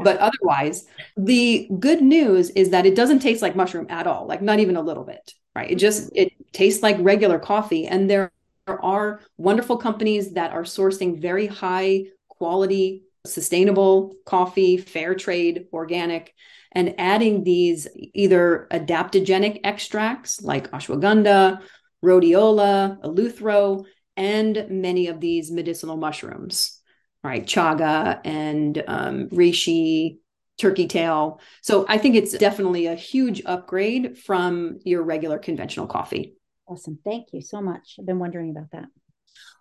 But 0.04 0.18
otherwise, 0.18 0.86
the 1.18 1.70
good 1.80 2.02
news 2.02 2.52
is 2.52 2.70
that 2.70 2.86
it 2.86 2.96
doesn't 2.96 3.20
taste 3.20 3.42
like 3.42 3.56
mushroom 3.56 3.88
at 3.90 4.06
all, 4.08 4.28
like 4.28 4.42
not 4.42 4.60
even 4.60 4.76
a 4.76 4.82
little 4.82 5.04
bit, 5.04 5.34
right? 5.56 5.72
It 5.72 5.76
just 5.76 6.12
it 6.16 6.32
tastes 6.54 6.84
like 6.84 6.98
regular 7.00 7.40
coffee 7.40 7.88
and 7.88 8.10
there 8.10 8.32
there 8.70 8.86
are 8.86 9.22
wonderful 9.38 9.78
companies 9.78 10.34
that 10.34 10.52
are 10.52 10.62
sourcing 10.62 11.20
very 11.20 11.48
high 11.48 12.04
quality, 12.28 13.04
sustainable 13.26 14.14
coffee, 14.26 14.78
fair 14.78 15.16
trade, 15.16 15.66
organic, 15.74 16.36
and 16.72 16.94
adding 17.00 17.44
these 17.44 17.88
either 18.14 18.68
adaptogenic 18.72 19.62
extracts 19.64 20.42
like 20.44 20.70
ashwagandha, 20.70 21.62
rhodiola, 22.06 23.02
eleuthero, 23.02 23.86
and 24.20 24.66
many 24.70 25.08
of 25.08 25.22
these 25.22 25.50
medicinal 25.50 25.96
mushrooms, 25.96 26.82
right? 27.24 27.46
Chaga 27.46 28.20
and 28.26 28.84
um, 28.86 29.30
reishi, 29.30 30.18
turkey 30.58 30.88
tail. 30.88 31.40
So 31.62 31.86
I 31.88 31.98
think 31.98 32.16
it's 32.16 32.34
definitely 32.34 32.88
a 32.88 32.96
huge 32.96 33.42
upgrade 33.46 34.18
from 34.18 34.80
your 34.84 35.04
regular 35.04 35.40
conventional 35.40 35.88
coffee. 35.88 36.36
Awesome. 36.68 37.00
Thank 37.06 37.28
you 37.32 37.42
so 37.42 37.62
much. 37.62 37.96
I've 37.98 38.06
been 38.06 38.20
wondering 38.20 38.52
about 38.52 38.72
that. 38.74 38.90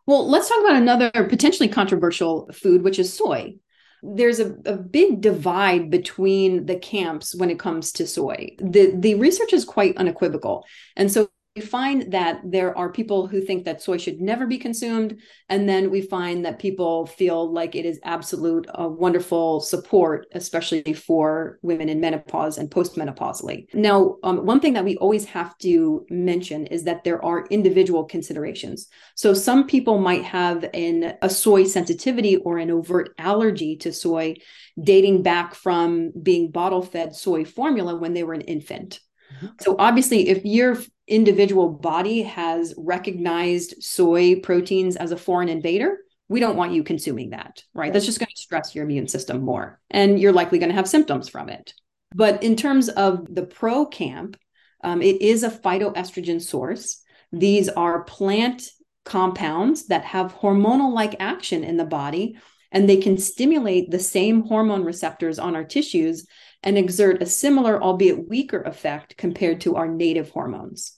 Well, 0.06 0.28
let's 0.28 0.48
talk 0.48 0.60
about 0.60 0.76
another 0.76 1.10
potentially 1.12 1.68
controversial 1.68 2.50
food, 2.52 2.82
which 2.82 2.98
is 2.98 3.12
soy. 3.12 3.54
There's 4.02 4.40
a, 4.40 4.56
a 4.66 4.76
big 4.76 5.20
divide 5.20 5.88
between 5.90 6.66
the 6.66 6.76
camps 6.76 7.34
when 7.34 7.50
it 7.50 7.60
comes 7.60 7.92
to 7.92 8.08
soy. 8.08 8.56
The, 8.58 8.92
the 8.96 9.14
research 9.14 9.52
is 9.52 9.64
quite 9.64 9.96
unequivocal. 9.96 10.64
And 10.96 11.12
so 11.12 11.28
we 11.58 11.66
find 11.66 12.12
that 12.12 12.40
there 12.44 12.76
are 12.78 12.92
people 12.92 13.26
who 13.26 13.40
think 13.40 13.64
that 13.64 13.82
soy 13.82 13.98
should 13.98 14.20
never 14.20 14.46
be 14.46 14.58
consumed 14.58 15.18
and 15.48 15.68
then 15.68 15.90
we 15.90 16.00
find 16.00 16.44
that 16.44 16.60
people 16.60 17.04
feel 17.06 17.52
like 17.52 17.74
it 17.74 17.84
is 17.84 17.98
absolute 18.04 18.64
uh, 18.78 18.86
wonderful 18.86 19.60
support 19.60 20.26
especially 20.34 20.92
for 20.92 21.58
women 21.62 21.88
in 21.88 22.00
menopause 22.00 22.58
and 22.58 22.70
postmenopausally. 22.70 23.66
Now 23.74 24.18
um, 24.22 24.46
one 24.46 24.60
thing 24.60 24.74
that 24.74 24.84
we 24.84 24.96
always 24.98 25.24
have 25.24 25.58
to 25.58 26.06
mention 26.10 26.66
is 26.66 26.84
that 26.84 27.02
there 27.02 27.24
are 27.24 27.46
individual 27.50 28.04
considerations. 28.04 28.86
So 29.16 29.34
some 29.34 29.66
people 29.66 29.98
might 29.98 30.22
have 30.22 30.64
an 30.74 31.16
a 31.22 31.28
soy 31.28 31.64
sensitivity 31.64 32.36
or 32.36 32.58
an 32.58 32.70
overt 32.70 33.14
allergy 33.18 33.74
to 33.78 33.92
soy 33.92 34.36
dating 34.80 35.22
back 35.22 35.56
from 35.56 36.12
being 36.22 36.52
bottle 36.52 36.82
fed 36.82 37.16
soy 37.16 37.44
formula 37.44 37.96
when 37.96 38.14
they 38.14 38.22
were 38.22 38.34
an 38.34 38.42
infant. 38.42 39.00
Mm-hmm. 39.28 39.46
so 39.60 39.76
obviously, 39.78 40.28
if 40.30 40.42
you're 40.44 40.78
individual 41.08 41.68
body 41.68 42.22
has 42.22 42.74
recognized 42.76 43.82
soy 43.82 44.40
proteins 44.40 44.96
as 44.96 45.10
a 45.10 45.16
foreign 45.16 45.48
invader, 45.48 45.98
we 46.28 46.40
don't 46.40 46.56
want 46.56 46.72
you 46.72 46.82
consuming 46.82 47.30
that, 47.30 47.64
right? 47.74 47.92
That's 47.92 48.04
just 48.04 48.18
going 48.18 48.28
to 48.28 48.42
stress 48.42 48.74
your 48.74 48.84
immune 48.84 49.08
system 49.08 49.40
more. 49.40 49.80
And 49.90 50.20
you're 50.20 50.32
likely 50.32 50.58
going 50.58 50.68
to 50.68 50.74
have 50.74 50.88
symptoms 50.88 51.28
from 51.28 51.48
it. 51.48 51.72
But 52.14 52.42
in 52.42 52.56
terms 52.56 52.88
of 52.88 53.26
the 53.34 53.44
pro 53.46 53.86
camp, 53.86 54.36
um, 54.84 55.02
it 55.02 55.20
is 55.22 55.42
a 55.42 55.50
phytoestrogen 55.50 56.40
source. 56.40 57.02
These 57.32 57.68
are 57.68 58.04
plant 58.04 58.68
compounds 59.04 59.86
that 59.86 60.04
have 60.04 60.34
hormonal 60.34 60.92
like 60.92 61.16
action 61.18 61.64
in 61.64 61.78
the 61.78 61.84
body, 61.84 62.38
and 62.70 62.88
they 62.88 62.98
can 62.98 63.16
stimulate 63.16 63.90
the 63.90 63.98
same 63.98 64.42
hormone 64.42 64.84
receptors 64.84 65.38
on 65.38 65.56
our 65.56 65.64
tissues 65.64 66.26
and 66.62 66.76
exert 66.76 67.22
a 67.22 67.26
similar, 67.26 67.82
albeit 67.82 68.28
weaker 68.28 68.60
effect 68.62 69.16
compared 69.16 69.62
to 69.62 69.76
our 69.76 69.88
native 69.88 70.28
hormones. 70.30 70.97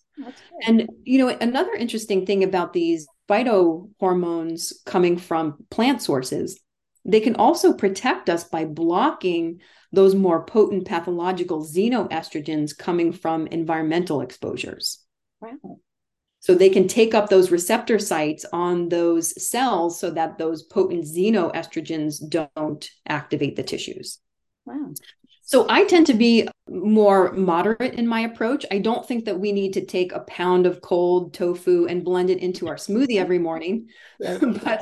And 0.66 0.88
you 1.04 1.18
know, 1.18 1.28
another 1.28 1.72
interesting 1.72 2.26
thing 2.26 2.44
about 2.44 2.72
these 2.72 3.06
phytohormones 3.28 4.72
coming 4.84 5.16
from 5.16 5.64
plant 5.70 6.02
sources, 6.02 6.60
they 7.04 7.20
can 7.20 7.36
also 7.36 7.72
protect 7.72 8.28
us 8.28 8.44
by 8.44 8.64
blocking 8.64 9.60
those 9.92 10.14
more 10.14 10.44
potent 10.44 10.86
pathological 10.86 11.64
xenoestrogens 11.64 12.76
coming 12.76 13.12
from 13.12 13.46
environmental 13.48 14.20
exposures. 14.20 15.04
Wow. 15.40 15.78
So 16.40 16.54
they 16.54 16.70
can 16.70 16.88
take 16.88 17.14
up 17.14 17.28
those 17.28 17.50
receptor 17.50 17.98
sites 17.98 18.46
on 18.52 18.88
those 18.88 19.46
cells 19.46 20.00
so 20.00 20.10
that 20.10 20.38
those 20.38 20.62
potent 20.62 21.04
xenoestrogens 21.04 22.16
don't 22.28 22.90
activate 23.06 23.56
the 23.56 23.62
tissues. 23.62 24.18
Wow. 24.64 24.94
So 25.50 25.66
I 25.68 25.82
tend 25.82 26.06
to 26.06 26.14
be 26.14 26.46
more 26.68 27.32
moderate 27.32 27.94
in 27.94 28.06
my 28.06 28.20
approach. 28.20 28.64
I 28.70 28.78
don't 28.78 29.04
think 29.04 29.24
that 29.24 29.40
we 29.40 29.50
need 29.50 29.72
to 29.72 29.84
take 29.84 30.12
a 30.12 30.20
pound 30.20 30.64
of 30.64 30.80
cold 30.80 31.34
tofu 31.34 31.86
and 31.88 32.04
blend 32.04 32.30
it 32.30 32.38
into 32.38 32.68
our 32.68 32.76
smoothie 32.76 33.16
every 33.16 33.40
morning. 33.40 33.88
but 34.20 34.80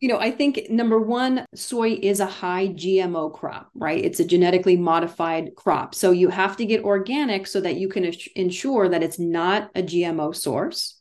you 0.00 0.08
know, 0.08 0.18
I 0.18 0.32
think 0.32 0.68
number 0.68 0.98
1, 0.98 1.46
soy 1.54 1.96
is 2.02 2.18
a 2.18 2.26
high 2.26 2.66
GMO 2.70 3.32
crop, 3.32 3.70
right? 3.72 4.04
It's 4.04 4.18
a 4.18 4.24
genetically 4.24 4.76
modified 4.76 5.54
crop. 5.54 5.94
So 5.94 6.10
you 6.10 6.28
have 6.28 6.56
to 6.56 6.66
get 6.66 6.82
organic 6.82 7.46
so 7.46 7.60
that 7.60 7.76
you 7.76 7.88
can 7.88 8.12
ensure 8.34 8.88
that 8.88 9.04
it's 9.04 9.20
not 9.20 9.70
a 9.76 9.82
GMO 9.84 10.34
source. 10.34 10.99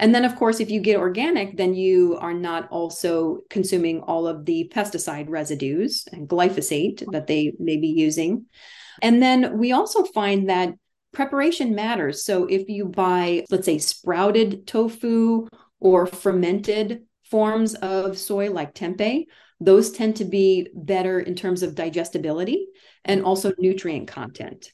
And 0.00 0.14
then, 0.14 0.24
of 0.24 0.34
course, 0.34 0.60
if 0.60 0.70
you 0.70 0.80
get 0.80 0.96
organic, 0.96 1.58
then 1.58 1.74
you 1.74 2.16
are 2.20 2.32
not 2.32 2.68
also 2.70 3.40
consuming 3.50 4.00
all 4.00 4.26
of 4.26 4.46
the 4.46 4.72
pesticide 4.74 5.28
residues 5.28 6.08
and 6.10 6.26
glyphosate 6.26 7.04
that 7.12 7.26
they 7.26 7.52
may 7.58 7.76
be 7.76 7.88
using. 7.88 8.46
And 9.02 9.22
then 9.22 9.58
we 9.58 9.72
also 9.72 10.04
find 10.04 10.48
that 10.48 10.70
preparation 11.12 11.74
matters. 11.74 12.24
So 12.24 12.46
if 12.46 12.70
you 12.70 12.86
buy, 12.86 13.44
let's 13.50 13.66
say, 13.66 13.76
sprouted 13.76 14.66
tofu 14.66 15.48
or 15.80 16.06
fermented 16.06 17.02
forms 17.24 17.74
of 17.74 18.16
soy 18.16 18.50
like 18.50 18.74
tempeh, 18.74 19.26
those 19.60 19.92
tend 19.92 20.16
to 20.16 20.24
be 20.24 20.68
better 20.74 21.20
in 21.20 21.34
terms 21.34 21.62
of 21.62 21.74
digestibility 21.74 22.68
and 23.04 23.22
also 23.22 23.52
nutrient 23.58 24.08
content 24.08 24.72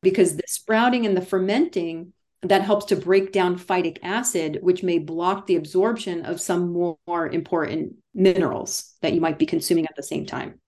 because 0.00 0.36
the 0.36 0.44
sprouting 0.46 1.06
and 1.06 1.16
the 1.16 1.26
fermenting 1.26 2.12
that 2.42 2.62
helps 2.62 2.86
to 2.86 2.96
break 2.96 3.32
down 3.32 3.58
phytic 3.58 3.98
acid, 4.02 4.58
which 4.62 4.82
may 4.82 4.98
block 4.98 5.46
the 5.46 5.56
absorption 5.56 6.24
of 6.24 6.40
some 6.40 6.72
more, 6.72 6.96
important 7.32 7.96
minerals 8.14 8.94
that 9.02 9.12
you 9.12 9.20
might 9.20 9.38
be 9.38 9.46
consuming 9.46 9.84
at 9.84 9.94
the 9.96 10.02
same 10.02 10.24
time. 10.24 10.58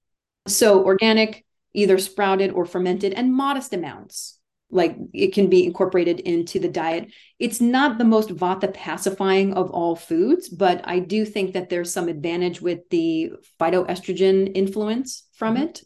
So, 0.47 0.85
organic, 0.85 1.45
either 1.73 1.99
sprouted 1.99 2.53
or 2.53 2.67
fermented, 2.67 3.15
and 3.15 3.33
modest 3.33 3.73
amounts, 3.73 4.39
like 4.71 4.97
it 5.13 5.33
can 5.33 5.49
be 5.49 5.65
incorporated 5.65 6.21
into 6.21 6.59
the 6.59 6.69
diet. 6.69 7.13
It's 7.39 7.61
not 7.61 7.99
the 7.99 8.05
most 8.05 8.31
vata 8.31 8.73
pacifying 8.73 9.55
of 9.55 9.71
all 9.71 9.97
foods, 9.97 10.49
but 10.49 10.81
I 10.85 10.99
do 10.99 11.25
think 11.25 11.55
that 11.55 11.69
there's 11.69 11.93
some 11.93 12.09
advantage 12.09 12.61
with 12.61 12.89
the 12.91 13.33
phytoestrogen 13.61 14.53
influence 14.55 15.25
from 15.35 15.55
mm-hmm. 15.55 15.65
it. 15.65 15.83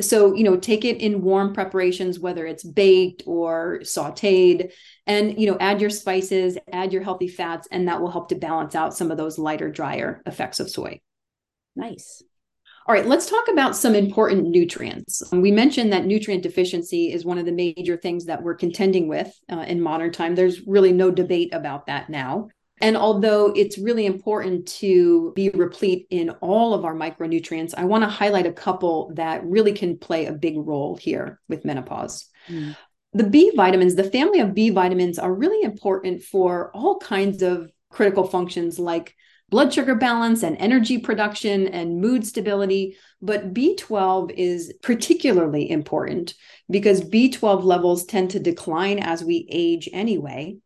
So, 0.00 0.34
you 0.34 0.44
know, 0.44 0.56
take 0.56 0.84
it 0.84 0.98
in 0.98 1.22
warm 1.22 1.52
preparations, 1.52 2.18
whether 2.18 2.46
it's 2.46 2.64
baked 2.64 3.22
or 3.26 3.80
sauteed, 3.82 4.72
and, 5.06 5.40
you 5.40 5.50
know, 5.50 5.56
add 5.60 5.80
your 5.80 5.90
spices, 5.90 6.58
add 6.72 6.92
your 6.92 7.02
healthy 7.02 7.28
fats, 7.28 7.68
and 7.70 7.86
that 7.88 8.00
will 8.00 8.10
help 8.10 8.28
to 8.30 8.34
balance 8.34 8.74
out 8.74 8.96
some 8.96 9.10
of 9.10 9.16
those 9.16 9.38
lighter, 9.38 9.70
drier 9.70 10.22
effects 10.26 10.58
of 10.60 10.68
soy. 10.68 11.00
Nice. 11.76 12.22
All 12.86 12.94
right, 12.94 13.06
let's 13.06 13.30
talk 13.30 13.48
about 13.50 13.76
some 13.76 13.94
important 13.94 14.48
nutrients. 14.48 15.22
We 15.32 15.50
mentioned 15.50 15.92
that 15.94 16.04
nutrient 16.04 16.42
deficiency 16.42 17.12
is 17.12 17.24
one 17.24 17.38
of 17.38 17.46
the 17.46 17.52
major 17.52 17.96
things 17.96 18.26
that 18.26 18.42
we're 18.42 18.56
contending 18.56 19.08
with 19.08 19.32
uh, 19.50 19.60
in 19.60 19.80
modern 19.80 20.12
time. 20.12 20.34
There's 20.34 20.66
really 20.66 20.92
no 20.92 21.10
debate 21.10 21.54
about 21.54 21.86
that 21.86 22.10
now. 22.10 22.48
And 22.80 22.96
although 22.96 23.52
it's 23.54 23.78
really 23.78 24.04
important 24.04 24.66
to 24.66 25.32
be 25.36 25.50
replete 25.50 26.06
in 26.10 26.30
all 26.40 26.74
of 26.74 26.84
our 26.84 26.94
micronutrients, 26.94 27.74
I 27.76 27.84
want 27.84 28.02
to 28.02 28.10
highlight 28.10 28.46
a 28.46 28.52
couple 28.52 29.12
that 29.14 29.44
really 29.44 29.72
can 29.72 29.96
play 29.96 30.26
a 30.26 30.32
big 30.32 30.56
role 30.56 30.96
here 30.96 31.40
with 31.48 31.64
menopause. 31.64 32.28
Mm. 32.48 32.76
The 33.12 33.28
B 33.30 33.52
vitamins, 33.54 33.94
the 33.94 34.10
family 34.10 34.40
of 34.40 34.54
B 34.54 34.70
vitamins 34.70 35.20
are 35.20 35.32
really 35.32 35.62
important 35.62 36.22
for 36.22 36.72
all 36.74 36.98
kinds 36.98 37.42
of 37.42 37.70
critical 37.90 38.26
functions 38.26 38.78
like 38.78 39.14
blood 39.50 39.72
sugar 39.72 39.94
balance 39.94 40.42
and 40.42 40.56
energy 40.56 40.98
production 40.98 41.68
and 41.68 42.00
mood 42.00 42.26
stability. 42.26 42.96
But 43.22 43.54
B12 43.54 44.32
is 44.36 44.74
particularly 44.82 45.70
important 45.70 46.34
because 46.68 47.02
B12 47.02 47.62
levels 47.62 48.04
tend 48.04 48.32
to 48.32 48.40
decline 48.40 48.98
as 48.98 49.22
we 49.22 49.46
age 49.48 49.88
anyway. 49.92 50.56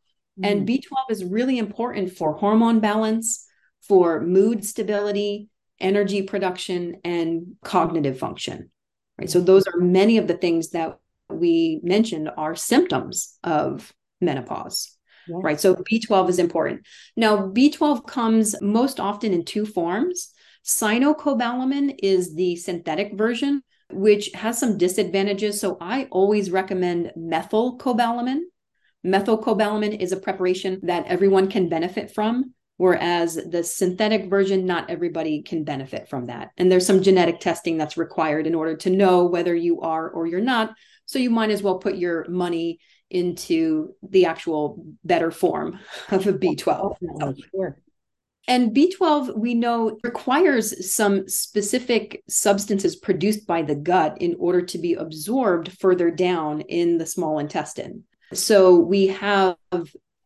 And 0.42 0.66
mm. 0.66 0.80
B12 0.80 1.10
is 1.10 1.24
really 1.24 1.58
important 1.58 2.12
for 2.12 2.34
hormone 2.34 2.80
balance, 2.80 3.46
for 3.82 4.20
mood 4.20 4.64
stability, 4.64 5.48
energy 5.80 6.22
production, 6.22 7.00
and 7.04 7.56
cognitive 7.62 8.18
function. 8.18 8.70
Right. 9.18 9.30
So 9.30 9.40
those 9.40 9.66
are 9.66 9.80
many 9.80 10.18
of 10.18 10.28
the 10.28 10.36
things 10.36 10.70
that 10.70 10.98
we 11.28 11.80
mentioned 11.82 12.30
are 12.36 12.54
symptoms 12.54 13.36
of 13.42 13.92
menopause. 14.20 14.96
yes. 15.26 15.40
right? 15.42 15.60
So 15.60 15.74
B12 15.74 16.30
is 16.30 16.38
important. 16.38 16.86
Now, 17.16 17.48
B12 17.48 18.06
comes 18.06 18.60
most 18.62 19.00
often 19.00 19.32
in 19.32 19.44
two 19.44 19.66
forms. 19.66 20.32
Cyanocobalamin 20.64 21.96
is 22.02 22.34
the 22.34 22.56
synthetic 22.56 23.16
version, 23.16 23.62
which 23.90 24.30
has 24.34 24.58
some 24.58 24.78
disadvantages. 24.78 25.60
So 25.60 25.76
I 25.80 26.04
always 26.10 26.50
recommend 26.50 27.12
methylcobalamin. 27.16 28.40
Methylcobalamin 29.04 30.00
is 30.00 30.12
a 30.12 30.16
preparation 30.16 30.80
that 30.82 31.06
everyone 31.06 31.48
can 31.48 31.68
benefit 31.68 32.12
from, 32.14 32.54
whereas 32.76 33.36
the 33.36 33.62
synthetic 33.62 34.28
version, 34.28 34.66
not 34.66 34.90
everybody 34.90 35.42
can 35.42 35.64
benefit 35.64 36.08
from 36.08 36.26
that. 36.26 36.50
And 36.56 36.70
there's 36.70 36.86
some 36.86 37.02
genetic 37.02 37.40
testing 37.40 37.76
that's 37.78 37.96
required 37.96 38.46
in 38.46 38.54
order 38.54 38.76
to 38.78 38.90
know 38.90 39.26
whether 39.26 39.54
you 39.54 39.80
are 39.82 40.08
or 40.08 40.26
you're 40.26 40.40
not. 40.40 40.74
So 41.06 41.18
you 41.18 41.30
might 41.30 41.50
as 41.50 41.62
well 41.62 41.78
put 41.78 41.96
your 41.96 42.26
money 42.28 42.80
into 43.10 43.94
the 44.02 44.26
actual 44.26 44.84
better 45.04 45.30
form 45.30 45.78
of 46.10 46.26
a 46.26 46.32
B12. 46.32 46.96
Sure. 47.50 47.78
And 48.48 48.74
B12, 48.74 49.36
we 49.36 49.54
know, 49.54 49.98
requires 50.02 50.90
some 50.90 51.28
specific 51.28 52.22
substances 52.30 52.96
produced 52.96 53.46
by 53.46 53.60
the 53.60 53.74
gut 53.74 54.22
in 54.22 54.36
order 54.38 54.62
to 54.62 54.78
be 54.78 54.94
absorbed 54.94 55.70
further 55.78 56.10
down 56.10 56.62
in 56.62 56.96
the 56.96 57.04
small 57.04 57.38
intestine. 57.38 58.04
So 58.32 58.76
we 58.76 59.08
have 59.08 59.56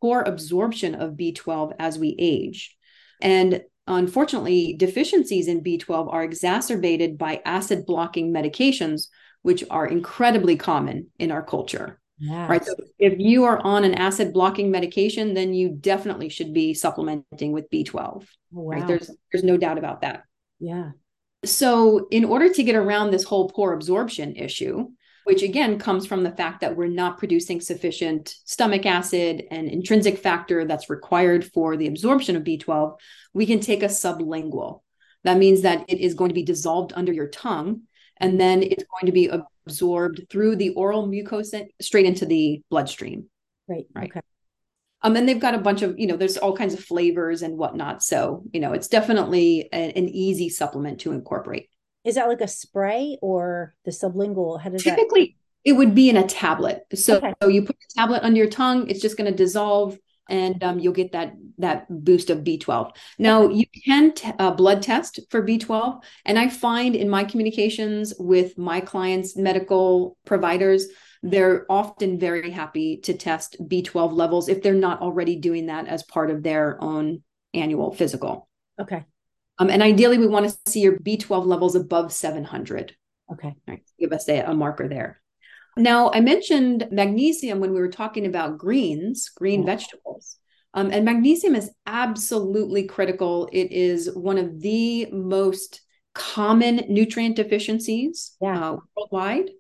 poor 0.00 0.22
absorption 0.22 0.94
of 0.94 1.12
B12 1.12 1.74
as 1.78 1.98
we 1.98 2.16
age. 2.18 2.76
And 3.20 3.62
unfortunately, 3.86 4.74
deficiencies 4.74 5.48
in 5.48 5.62
B12 5.62 6.12
are 6.12 6.24
exacerbated 6.24 7.18
by 7.18 7.40
acid 7.44 7.86
blocking 7.86 8.32
medications, 8.32 9.08
which 9.42 9.64
are 9.70 9.86
incredibly 9.86 10.56
common 10.56 11.08
in 11.18 11.30
our 11.30 11.42
culture. 11.42 12.00
Yes. 12.18 12.48
Right. 12.48 12.64
So 12.64 12.74
if 12.98 13.18
you 13.18 13.44
are 13.44 13.58
on 13.64 13.82
an 13.82 13.94
acid 13.94 14.32
blocking 14.32 14.70
medication, 14.70 15.34
then 15.34 15.54
you 15.54 15.70
definitely 15.70 16.28
should 16.28 16.52
be 16.52 16.72
supplementing 16.72 17.50
with 17.50 17.68
B12. 17.70 17.94
wow. 17.94 18.24
Right. 18.52 18.86
There's 18.86 19.10
there's 19.32 19.42
no 19.42 19.56
doubt 19.56 19.78
about 19.78 20.02
that. 20.02 20.22
Yeah. 20.60 20.90
So 21.44 22.06
in 22.12 22.24
order 22.24 22.52
to 22.52 22.62
get 22.62 22.76
around 22.76 23.10
this 23.10 23.24
whole 23.24 23.48
poor 23.48 23.72
absorption 23.72 24.36
issue, 24.36 24.88
which 25.24 25.42
again 25.42 25.78
comes 25.78 26.06
from 26.06 26.22
the 26.22 26.30
fact 26.30 26.60
that 26.60 26.76
we're 26.76 26.86
not 26.86 27.18
producing 27.18 27.60
sufficient 27.60 28.34
stomach 28.44 28.86
acid 28.86 29.44
and 29.50 29.68
intrinsic 29.68 30.18
factor 30.18 30.64
that's 30.64 30.90
required 30.90 31.44
for 31.44 31.76
the 31.76 31.86
absorption 31.86 32.36
of 32.36 32.44
B12, 32.44 32.96
we 33.32 33.46
can 33.46 33.60
take 33.60 33.82
a 33.82 33.86
sublingual. 33.86 34.82
That 35.24 35.38
means 35.38 35.62
that 35.62 35.84
it 35.88 36.00
is 36.00 36.14
going 36.14 36.30
to 36.30 36.34
be 36.34 36.42
dissolved 36.42 36.92
under 36.94 37.12
your 37.12 37.28
tongue 37.28 37.82
and 38.18 38.40
then 38.40 38.62
it's 38.62 38.84
going 38.84 39.06
to 39.06 39.12
be 39.12 39.30
absorbed 39.66 40.26
through 40.30 40.56
the 40.56 40.70
oral 40.70 41.08
mucosa 41.08 41.66
straight 41.80 42.06
into 42.06 42.26
the 42.26 42.62
bloodstream. 42.70 43.28
Right. 43.68 43.86
Right. 43.94 44.10
Okay. 44.10 44.20
Um, 45.02 45.16
and 45.16 45.28
they've 45.28 45.40
got 45.40 45.56
a 45.56 45.58
bunch 45.58 45.82
of, 45.82 45.98
you 45.98 46.06
know, 46.06 46.16
there's 46.16 46.36
all 46.36 46.56
kinds 46.56 46.74
of 46.74 46.80
flavors 46.80 47.42
and 47.42 47.58
whatnot. 47.58 48.02
So, 48.04 48.44
you 48.52 48.60
know, 48.60 48.72
it's 48.72 48.86
definitely 48.86 49.68
a, 49.72 49.92
an 49.98 50.08
easy 50.08 50.48
supplement 50.48 51.00
to 51.00 51.10
incorporate. 51.10 51.68
Is 52.04 52.16
that 52.16 52.28
like 52.28 52.40
a 52.40 52.48
spray 52.48 53.18
or 53.22 53.74
the 53.84 53.90
sublingual? 53.90 54.60
How 54.60 54.70
does 54.70 54.82
typically 54.82 55.36
that... 55.64 55.70
it 55.70 55.72
would 55.74 55.94
be 55.94 56.08
in 56.08 56.16
a 56.16 56.26
tablet. 56.26 56.84
So, 56.94 57.18
okay. 57.18 57.34
so 57.42 57.48
you 57.48 57.62
put 57.62 57.76
a 57.76 57.94
tablet 57.94 58.22
under 58.22 58.38
your 58.38 58.50
tongue, 58.50 58.88
it's 58.88 59.00
just 59.00 59.16
going 59.16 59.30
to 59.30 59.36
dissolve 59.36 59.98
and 60.28 60.62
um, 60.62 60.78
you'll 60.78 60.92
get 60.92 61.12
that 61.12 61.34
that 61.58 61.86
boost 61.88 62.30
of 62.30 62.38
B12. 62.38 62.94
Now 63.18 63.48
you 63.48 63.66
can 63.84 64.14
t- 64.14 64.32
uh, 64.38 64.52
blood 64.52 64.82
test 64.82 65.20
for 65.30 65.46
B12, 65.46 66.02
and 66.24 66.38
I 66.38 66.48
find 66.48 66.96
in 66.96 67.08
my 67.08 67.24
communications 67.24 68.14
with 68.18 68.56
my 68.56 68.80
clients, 68.80 69.36
medical 69.36 70.16
providers, 70.24 70.86
they're 71.22 71.66
often 71.70 72.18
very 72.18 72.50
happy 72.50 72.98
to 72.98 73.14
test 73.14 73.56
B12 73.60 74.12
levels 74.12 74.48
if 74.48 74.62
they're 74.62 74.74
not 74.74 75.02
already 75.02 75.36
doing 75.36 75.66
that 75.66 75.86
as 75.86 76.02
part 76.02 76.30
of 76.30 76.42
their 76.42 76.82
own 76.82 77.22
annual 77.54 77.92
physical. 77.92 78.48
Okay. 78.80 79.04
Um, 79.58 79.70
and 79.70 79.82
ideally, 79.82 80.18
we 80.18 80.26
want 80.26 80.48
to 80.48 80.70
see 80.70 80.80
your 80.80 80.98
B12 80.98 81.46
levels 81.46 81.74
above 81.74 82.12
700. 82.12 82.96
Okay. 83.32 83.54
Right. 83.66 83.82
Give 83.98 84.12
us 84.12 84.28
a, 84.28 84.40
a 84.40 84.54
marker 84.54 84.88
there. 84.88 85.20
Now, 85.76 86.10
I 86.12 86.20
mentioned 86.20 86.88
magnesium 86.90 87.60
when 87.60 87.72
we 87.72 87.80
were 87.80 87.88
talking 87.88 88.26
about 88.26 88.58
greens, 88.58 89.30
green 89.30 89.64
vegetables. 89.64 90.36
Um, 90.74 90.90
and 90.90 91.04
magnesium 91.04 91.54
is 91.54 91.70
absolutely 91.86 92.84
critical. 92.84 93.48
It 93.52 93.72
is 93.72 94.10
one 94.14 94.38
of 94.38 94.60
the 94.60 95.06
most 95.12 95.82
common 96.14 96.84
nutrient 96.88 97.36
deficiencies 97.36 98.36
yeah. 98.40 98.70
uh, 98.72 98.76
worldwide. 98.96 99.50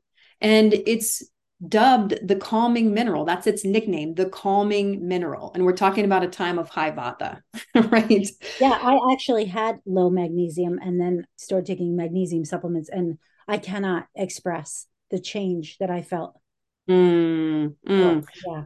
And 0.40 0.74
it's 0.74 1.22
dubbed 1.68 2.26
the 2.26 2.36
calming 2.36 2.92
mineral. 2.92 3.24
That's 3.24 3.46
its 3.46 3.64
nickname, 3.64 4.14
the 4.14 4.26
calming 4.26 5.06
mineral. 5.06 5.52
And 5.54 5.64
we're 5.64 5.76
talking 5.76 6.04
about 6.04 6.24
a 6.24 6.28
time 6.28 6.58
of 6.58 6.68
high 6.68 6.90
vata, 6.90 7.40
right? 7.90 8.28
Yeah, 8.60 8.78
I 8.80 8.98
actually 9.12 9.46
had 9.46 9.80
low 9.86 10.10
magnesium 10.10 10.78
and 10.82 11.00
then 11.00 11.26
started 11.36 11.66
taking 11.66 11.96
magnesium 11.96 12.44
supplements, 12.44 12.88
and 12.88 13.18
I 13.46 13.58
cannot 13.58 14.06
express 14.14 14.86
the 15.10 15.20
change 15.20 15.78
that 15.78 15.90
I 15.90 16.02
felt. 16.02 16.38
Mm, 16.88 17.76
mm. 17.86 18.26
yeah. 18.46 18.64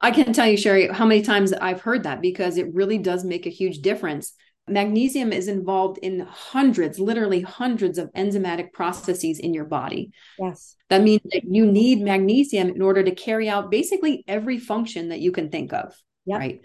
I 0.00 0.10
can't 0.10 0.34
tell 0.34 0.48
you, 0.48 0.56
Sherry, 0.56 0.88
how 0.88 1.06
many 1.06 1.22
times 1.22 1.52
I've 1.52 1.80
heard 1.80 2.02
that 2.02 2.20
because 2.20 2.56
it 2.56 2.74
really 2.74 2.98
does 2.98 3.24
make 3.24 3.46
a 3.46 3.50
huge 3.50 3.78
difference. 3.78 4.34
Magnesium 4.68 5.32
is 5.32 5.48
involved 5.48 5.98
in 5.98 6.20
hundreds, 6.20 6.98
literally 6.98 7.40
hundreds 7.40 7.98
of 7.98 8.12
enzymatic 8.12 8.72
processes 8.72 9.40
in 9.40 9.52
your 9.52 9.64
body. 9.64 10.12
Yes. 10.38 10.76
That 10.88 11.02
means 11.02 11.22
that 11.32 11.42
you 11.44 11.66
need 11.66 12.00
magnesium 12.00 12.68
in 12.68 12.80
order 12.80 13.02
to 13.02 13.14
carry 13.14 13.48
out 13.48 13.70
basically 13.70 14.24
every 14.28 14.58
function 14.58 15.08
that 15.08 15.20
you 15.20 15.32
can 15.32 15.50
think 15.50 15.72
of. 15.72 15.94
Yep. 16.26 16.38
Right. 16.38 16.60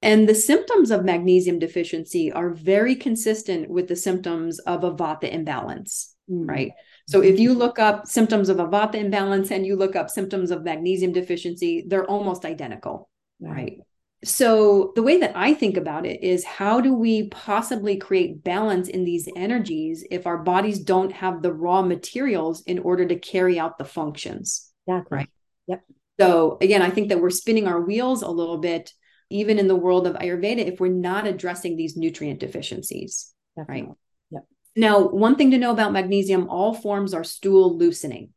And 0.00 0.28
the 0.28 0.34
symptoms 0.34 0.90
of 0.90 1.04
magnesium 1.04 1.58
deficiency 1.58 2.32
are 2.32 2.50
very 2.50 2.94
consistent 2.94 3.68
with 3.68 3.88
the 3.88 3.96
symptoms 3.96 4.58
of 4.60 4.84
a 4.84 4.92
vata 4.92 5.30
imbalance. 5.30 6.14
Mm. 6.30 6.48
Right. 6.48 6.72
So 7.08 7.22
if 7.22 7.38
you 7.38 7.54
look 7.54 7.78
up 7.78 8.06
symptoms 8.06 8.48
of 8.48 8.58
a 8.58 8.66
vata 8.66 8.96
imbalance 8.96 9.50
and 9.50 9.64
you 9.64 9.76
look 9.76 9.94
up 9.94 10.10
symptoms 10.10 10.50
of 10.50 10.64
magnesium 10.64 11.12
deficiency, 11.12 11.84
they're 11.86 12.04
almost 12.04 12.44
identical, 12.44 13.08
right? 13.40 13.78
So 14.26 14.92
the 14.96 15.04
way 15.04 15.18
that 15.20 15.36
I 15.36 15.54
think 15.54 15.76
about 15.76 16.04
it 16.04 16.24
is 16.24 16.44
how 16.44 16.80
do 16.80 16.92
we 16.92 17.28
possibly 17.28 17.96
create 17.96 18.42
balance 18.42 18.88
in 18.88 19.04
these 19.04 19.28
energies 19.36 20.04
if 20.10 20.26
our 20.26 20.38
bodies 20.38 20.80
don't 20.80 21.12
have 21.12 21.42
the 21.42 21.52
raw 21.52 21.80
materials 21.80 22.62
in 22.62 22.80
order 22.80 23.06
to 23.06 23.14
carry 23.16 23.56
out 23.56 23.78
the 23.78 23.84
functions? 23.84 24.72
Exactly. 24.88 25.18
Right. 25.18 25.28
Yep. 25.68 25.84
So 26.18 26.58
again, 26.60 26.82
I 26.82 26.90
think 26.90 27.10
that 27.10 27.20
we're 27.20 27.30
spinning 27.30 27.68
our 27.68 27.80
wheels 27.80 28.22
a 28.22 28.28
little 28.28 28.58
bit, 28.58 28.92
even 29.30 29.60
in 29.60 29.68
the 29.68 29.76
world 29.76 30.08
of 30.08 30.16
Ayurveda, 30.16 30.58
if 30.58 30.80
we're 30.80 30.88
not 30.88 31.28
addressing 31.28 31.76
these 31.76 31.96
nutrient 31.96 32.40
deficiencies. 32.40 33.32
Definitely. 33.56 33.94
Right. 34.32 34.42
Now, 34.74 35.06
one 35.06 35.36
thing 35.36 35.52
to 35.52 35.58
know 35.58 35.70
about 35.70 35.92
magnesium 35.92 36.48
all 36.48 36.74
forms 36.74 37.14
are 37.14 37.24
stool 37.24 37.78
loosening, 37.78 38.30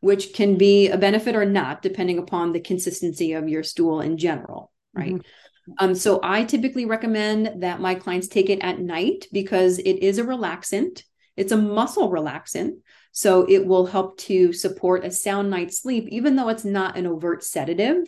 which 0.00 0.32
can 0.32 0.56
be 0.56 0.88
a 0.88 0.96
benefit 0.96 1.36
or 1.36 1.44
not, 1.44 1.82
depending 1.82 2.18
upon 2.18 2.52
the 2.52 2.60
consistency 2.60 3.34
of 3.34 3.48
your 3.48 3.62
stool 3.62 4.00
in 4.00 4.16
general, 4.16 4.72
right? 4.94 5.14
Mm-hmm. 5.14 5.72
Um, 5.78 5.94
so 5.94 6.20
I 6.22 6.44
typically 6.44 6.84
recommend 6.84 7.62
that 7.62 7.80
my 7.80 7.94
clients 7.94 8.28
take 8.28 8.50
it 8.50 8.60
at 8.60 8.80
night 8.80 9.26
because 9.32 9.78
it 9.78 10.02
is 10.02 10.18
a 10.18 10.24
relaxant. 10.24 11.02
It's 11.36 11.52
a 11.52 11.56
muscle 11.56 12.10
relaxant. 12.10 12.78
So 13.12 13.46
it 13.48 13.66
will 13.66 13.86
help 13.86 14.18
to 14.18 14.52
support 14.52 15.04
a 15.04 15.10
sound 15.10 15.48
night's 15.48 15.80
sleep, 15.80 16.06
even 16.08 16.36
though 16.36 16.48
it's 16.48 16.64
not 16.64 16.98
an 16.98 17.06
overt 17.06 17.42
sedative 17.44 18.06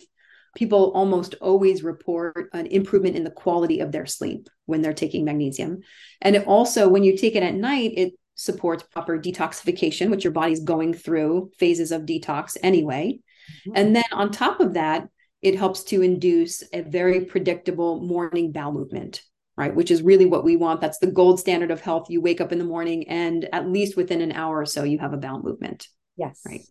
people 0.57 0.91
almost 0.93 1.34
always 1.41 1.84
report 1.84 2.49
an 2.53 2.66
improvement 2.66 3.14
in 3.14 3.22
the 3.22 3.30
quality 3.30 3.80
of 3.80 3.93
their 3.93 4.07
sleep 4.07 4.49
when 4.64 4.80
they're 4.80 4.95
taking 4.95 5.24
magnesium. 5.24 5.80
And 6.20 6.34
it 6.34 6.47
also, 6.47 6.89
when 6.89 7.05
you 7.05 7.16
take 7.16 7.37
it 7.37 7.43
at 7.43 7.55
night, 7.55 7.93
it 7.97 8.14
supports 8.34 8.82
proper 8.82 9.18
detoxification, 9.18 10.11
which 10.11 10.24
your 10.24 10.32
body's 10.32 10.61
going 10.61 10.95
through 10.95 11.51
phases 11.59 11.93
of 11.93 12.03
detox 12.03 12.57
anyway. 12.62 13.20
Mm-hmm. 13.68 13.72
And 13.76 13.97
then 13.97 14.05
on 14.12 14.30
top 14.30 14.61
of 14.61 14.74
that, 14.74 15.09
it 15.43 15.57
helps 15.57 15.84
to 15.84 16.03
induce 16.03 16.62
a 16.72 16.82
very 16.82 17.24
predictable 17.24 18.01
morning 18.01 18.53
bowel 18.53 18.72
movement, 18.72 19.22
right? 19.57 19.74
Which 19.74 19.91
is 19.91 20.03
really 20.03 20.26
what 20.26 20.45
we 20.45 20.57
want. 20.57 20.80
That's 20.80 20.99
the 20.99 21.11
gold 21.11 21.39
standard 21.39 21.70
of 21.70 21.80
health. 21.80 22.11
You 22.11 22.20
wake 22.20 22.41
up 22.41 22.53
in 22.53 22.59
the 22.59 22.64
morning 22.64 23.09
and 23.09 23.49
at 23.53 23.68
least 23.68 23.97
within 23.97 24.20
an 24.20 24.32
hour 24.32 24.61
or 24.61 24.66
so, 24.66 24.82
you 24.84 24.99
have 24.99 25.12
a 25.12 25.18
bowel 25.18 25.43
movement. 25.43 25.89
Yes. 26.16 26.41
Right. 26.47 26.62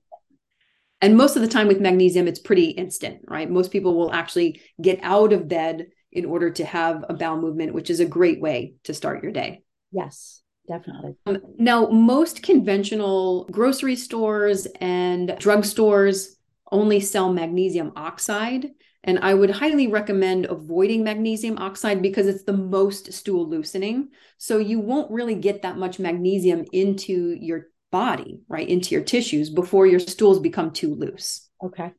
And 1.02 1.18
most 1.18 1.36
of 1.36 1.42
the 1.42 1.48
time 1.48 1.68
with 1.68 1.80
magnesium, 1.80 2.28
it's 2.28 2.40
pretty 2.40 2.72
instant, 2.72 3.20
right? 3.28 3.50
Most 3.50 3.72
people 3.72 3.96
will 3.96 4.12
actually 4.12 4.62
get 4.82 5.00
out 5.04 5.34
of 5.34 5.48
bed 5.48 5.88
in 6.12 6.26
order 6.26 6.50
to 6.50 6.66
have 6.66 7.04
a 7.10 7.14
bowel 7.14 7.40
movement, 7.40 7.74
which 7.74 7.90
is 7.90 8.00
a 8.00 8.06
great 8.06 8.42
way 8.42 8.76
to 8.86 8.94
start 8.94 9.22
your 9.22 9.32
day. 9.32 9.62
Yes, 9.92 10.42
definitely. 10.68 11.16
Um, 11.26 11.40
now, 11.58 11.88
most 11.88 12.42
conventional 12.42 13.46
grocery 13.52 13.98
stores 13.98 14.66
and 14.80 15.30
drugstores 15.30 16.35
only 16.72 17.00
sell 17.00 17.32
magnesium 17.32 17.92
oxide. 17.96 18.72
And 19.04 19.20
I 19.20 19.36
would 19.36 19.52
highly 19.52 19.88
recommend 19.88 20.46
avoiding 20.46 21.04
magnesium 21.04 21.60
oxide 21.60 22.02
because 22.02 22.26
it's 22.26 22.44
the 22.44 22.54
most 22.54 23.14
stool 23.14 23.48
loosening. 23.48 24.10
So 24.40 24.58
you 24.58 24.80
won't 24.80 25.12
really 25.12 25.36
get 25.36 25.62
that 25.62 25.78
much 25.78 26.00
magnesium 26.00 26.66
into 26.72 27.38
your 27.40 27.68
body, 27.92 28.40
right, 28.48 28.68
into 28.68 28.96
your 28.96 29.04
tissues 29.04 29.50
before 29.52 29.86
your 29.86 30.00
stools 30.00 30.40
become 30.40 30.72
too 30.72 30.96
loose. 30.96 31.48
Okay. 31.64 31.92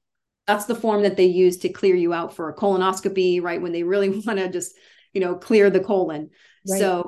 That's 0.48 0.66
the 0.66 0.74
form 0.74 1.02
that 1.02 1.16
they 1.16 1.26
use 1.26 1.58
to 1.58 1.68
clear 1.68 1.94
you 1.94 2.12
out 2.12 2.34
for 2.34 2.48
a 2.48 2.54
colonoscopy, 2.56 3.40
right? 3.40 3.62
When 3.62 3.72
they 3.72 3.84
really 3.84 4.08
want 4.26 4.38
to 4.38 4.48
just, 4.48 4.74
you 5.12 5.20
know, 5.20 5.36
clear 5.36 5.70
the 5.70 5.80
colon. 5.80 6.30
Right. 6.68 6.80
So 6.80 7.06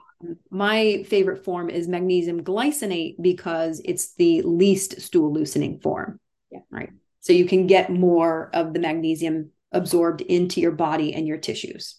my 0.51 1.05
favorite 1.09 1.45
form 1.45 1.71
is 1.71 1.89
magnesium 1.89 2.43
glycinate 2.43 3.17
because 3.21 3.81
it's 3.85 4.15
the 4.15 4.43
least 4.43 5.01
stool 5.01 5.33
loosening 5.33 5.81
form. 5.81 6.21
Yeah. 6.51 6.61
Right. 6.71 6.91
So 7.21 7.33
you 7.33 7.47
can 7.47 7.67
get 7.67 7.91
more 7.91 8.51
of 8.55 8.73
the 8.73 8.81
magnesium 8.81 9.51
absorbed 9.73 10.21
into 10.21 10.61
your 10.61 10.73
body 10.73 11.15
and 11.15 11.27
your 11.27 11.39
tissues. 11.39 11.97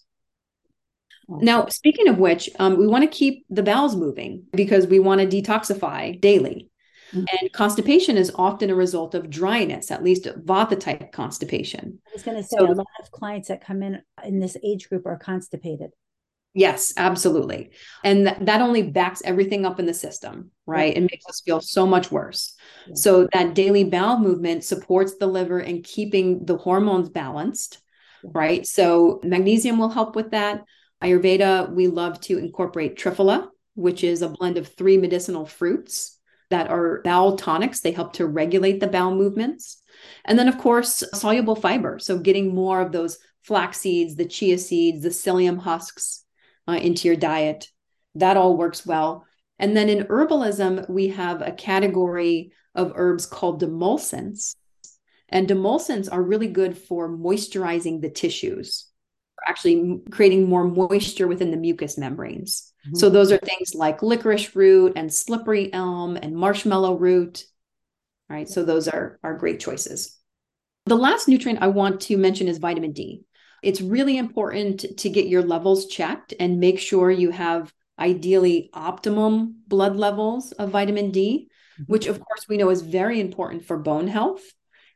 Now, 1.28 1.66
speaking 1.68 2.08
of 2.08 2.18
which, 2.18 2.50
um, 2.58 2.76
we 2.76 2.88
want 2.88 3.04
to 3.04 3.16
keep 3.16 3.46
the 3.48 3.62
bowels 3.62 3.94
moving 3.94 4.46
because 4.52 4.86
we 4.86 4.98
want 4.98 5.20
to 5.20 5.26
detoxify 5.28 6.20
daily. 6.20 6.70
Mm-hmm. 7.12 7.24
And 7.40 7.52
constipation 7.52 8.16
is 8.16 8.32
often 8.34 8.70
a 8.70 8.74
result 8.74 9.14
of 9.14 9.30
dryness, 9.30 9.90
at 9.90 10.02
least 10.02 10.24
vata 10.24 10.78
type 10.78 11.12
constipation. 11.12 11.98
I 12.08 12.10
was 12.12 12.22
going 12.22 12.36
to 12.36 12.42
say 12.42 12.56
so, 12.58 12.66
a 12.66 12.72
lot 12.72 12.86
of 13.00 13.10
clients 13.10 13.48
that 13.48 13.64
come 13.64 13.82
in 13.82 14.02
in 14.24 14.40
this 14.40 14.56
age 14.64 14.88
group 14.88 15.06
are 15.06 15.18
constipated. 15.18 15.90
Yes, 16.52 16.92
absolutely. 16.96 17.70
And 18.02 18.26
th- 18.26 18.38
that 18.40 18.60
only 18.60 18.82
backs 18.82 19.22
everything 19.24 19.64
up 19.64 19.78
in 19.78 19.86
the 19.86 19.94
system, 19.94 20.50
right? 20.66 20.96
It 20.96 21.02
makes 21.02 21.24
us 21.28 21.42
feel 21.44 21.60
so 21.60 21.86
much 21.86 22.10
worse. 22.10 22.56
Yeah. 22.86 22.94
So 22.94 23.28
that 23.32 23.54
daily 23.54 23.84
bowel 23.84 24.18
movement 24.18 24.64
supports 24.64 25.16
the 25.16 25.26
liver 25.26 25.60
in 25.60 25.82
keeping 25.82 26.44
the 26.44 26.56
hormones 26.56 27.08
balanced, 27.08 27.80
yeah. 28.22 28.30
right? 28.34 28.66
So 28.66 29.20
magnesium 29.22 29.78
will 29.78 29.90
help 29.90 30.16
with 30.16 30.30
that. 30.30 30.64
Ayurveda, 31.02 31.72
we 31.72 31.88
love 31.88 32.20
to 32.22 32.38
incorporate 32.38 32.98
triphala, 32.98 33.48
which 33.74 34.04
is 34.04 34.22
a 34.22 34.28
blend 34.28 34.58
of 34.58 34.68
three 34.68 34.98
medicinal 34.98 35.46
fruits 35.46 36.18
that 36.50 36.68
are 36.68 37.00
bowel 37.02 37.36
tonics. 37.36 37.80
They 37.80 37.92
help 37.92 38.12
to 38.14 38.26
regulate 38.26 38.80
the 38.80 38.88
bowel 38.88 39.14
movements. 39.14 39.80
And 40.24 40.38
then, 40.38 40.48
of 40.48 40.58
course, 40.58 41.02
soluble 41.14 41.56
fiber. 41.56 41.98
So, 41.98 42.18
getting 42.18 42.54
more 42.54 42.80
of 42.80 42.92
those 42.92 43.18
flax 43.42 43.80
seeds, 43.80 44.16
the 44.16 44.26
chia 44.26 44.58
seeds, 44.58 45.02
the 45.02 45.08
psyllium 45.08 45.58
husks 45.58 46.24
uh, 46.68 46.72
into 46.72 47.08
your 47.08 47.16
diet. 47.16 47.68
That 48.14 48.36
all 48.36 48.56
works 48.56 48.84
well. 48.84 49.26
And 49.58 49.76
then 49.76 49.88
in 49.88 50.06
herbalism, 50.06 50.88
we 50.88 51.08
have 51.08 51.42
a 51.42 51.52
category 51.52 52.52
of 52.74 52.92
herbs 52.94 53.26
called 53.26 53.62
demulcents. 53.62 54.54
And 55.28 55.48
demulcents 55.48 56.08
are 56.10 56.22
really 56.22 56.48
good 56.48 56.76
for 56.76 57.08
moisturizing 57.08 58.00
the 58.00 58.10
tissues 58.10 58.90
actually 59.46 60.00
creating 60.10 60.48
more 60.48 60.64
moisture 60.64 61.26
within 61.26 61.50
the 61.50 61.56
mucous 61.56 61.98
membranes. 61.98 62.72
Mm-hmm. 62.86 62.96
So 62.96 63.10
those 63.10 63.32
are 63.32 63.38
things 63.38 63.74
like 63.74 64.02
licorice 64.02 64.54
root 64.54 64.92
and 64.96 65.12
slippery 65.12 65.72
elm 65.72 66.16
and 66.16 66.34
marshmallow 66.34 66.96
root. 66.96 67.44
Right. 68.28 68.48
So 68.48 68.64
those 68.64 68.86
are, 68.88 69.18
are 69.22 69.36
great 69.36 69.60
choices. 69.60 70.16
The 70.86 70.96
last 70.96 71.28
nutrient 71.28 71.62
I 71.62 71.68
want 71.68 72.00
to 72.02 72.16
mention 72.16 72.48
is 72.48 72.58
vitamin 72.58 72.92
D. 72.92 73.24
It's 73.62 73.80
really 73.80 74.16
important 74.16 74.98
to 74.98 75.10
get 75.10 75.26
your 75.26 75.42
levels 75.42 75.86
checked 75.86 76.32
and 76.40 76.60
make 76.60 76.78
sure 76.78 77.10
you 77.10 77.30
have 77.30 77.72
ideally 77.98 78.70
optimum 78.72 79.56
blood 79.68 79.96
levels 79.96 80.52
of 80.52 80.70
vitamin 80.70 81.10
D. 81.10 81.49
Mm-hmm. 81.80 81.92
which 81.92 82.06
of 82.06 82.20
course 82.20 82.46
we 82.48 82.56
know 82.56 82.70
is 82.70 82.82
very 82.82 83.20
important 83.20 83.64
for 83.64 83.78
bone 83.78 84.08
health 84.08 84.42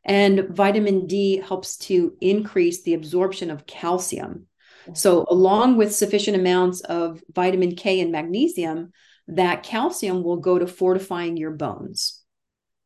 and 0.05 0.49
vitamin 0.49 1.07
D 1.07 1.37
helps 1.37 1.77
to 1.77 2.15
increase 2.21 2.83
the 2.83 2.93
absorption 2.93 3.49
of 3.49 3.65
calcium. 3.65 4.45
Mm-hmm. 4.83 4.93
So, 4.93 5.25
along 5.29 5.77
with 5.77 5.95
sufficient 5.95 6.37
amounts 6.37 6.81
of 6.81 7.23
vitamin 7.33 7.75
K 7.75 7.99
and 7.99 8.11
magnesium, 8.11 8.91
that 9.27 9.63
calcium 9.63 10.21
will 10.23 10.37
go 10.37 10.59
to 10.59 10.67
fortifying 10.67 11.37
your 11.37 11.51
bones. 11.51 12.21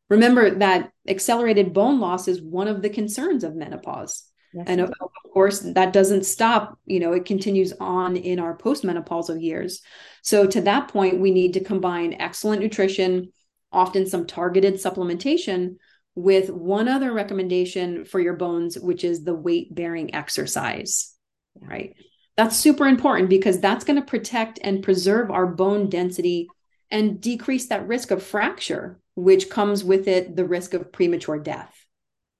Remember 0.08 0.50
that 0.50 0.90
accelerated 1.06 1.74
bone 1.74 2.00
loss 2.00 2.26
is 2.26 2.42
one 2.42 2.68
of 2.68 2.80
the 2.80 2.88
concerns 2.88 3.44
of 3.44 3.54
menopause. 3.54 4.24
Yes. 4.52 4.64
And 4.66 4.80
of, 4.80 4.90
of, 5.00 5.10
course, 5.32 5.60
that 5.60 5.92
doesn't 5.92 6.24
stop, 6.24 6.76
you 6.84 6.98
know, 6.98 7.12
it 7.12 7.24
continues 7.24 7.72
on 7.78 8.16
in 8.16 8.40
our 8.40 8.58
postmenopausal 8.58 9.40
years. 9.40 9.80
So, 10.22 10.46
to 10.46 10.62
that 10.62 10.88
point, 10.88 11.20
we 11.20 11.30
need 11.30 11.52
to 11.54 11.62
combine 11.62 12.14
excellent 12.14 12.62
nutrition, 12.62 13.32
often 13.72 14.06
some 14.06 14.26
targeted 14.26 14.74
supplementation 14.74 15.76
with 16.14 16.50
one 16.50 16.88
other 16.88 17.12
recommendation 17.12 18.04
for 18.04 18.20
your 18.20 18.34
bones, 18.34 18.78
which 18.78 19.04
is 19.04 19.24
the 19.24 19.34
weight 19.34 19.74
bearing 19.74 20.14
exercise, 20.14 21.14
right? 21.60 21.94
That's 22.36 22.56
super 22.56 22.86
important 22.86 23.28
because 23.28 23.60
that's 23.60 23.84
going 23.84 24.00
to 24.00 24.06
protect 24.06 24.58
and 24.62 24.82
preserve 24.82 25.30
our 25.30 25.46
bone 25.46 25.88
density 25.88 26.48
and 26.90 27.20
decrease 27.20 27.66
that 27.66 27.86
risk 27.86 28.10
of 28.10 28.22
fracture, 28.22 29.00
which 29.14 29.50
comes 29.50 29.84
with 29.84 30.08
it 30.08 30.34
the 30.34 30.44
risk 30.44 30.74
of 30.74 30.92
premature 30.92 31.38
death. 31.38 31.74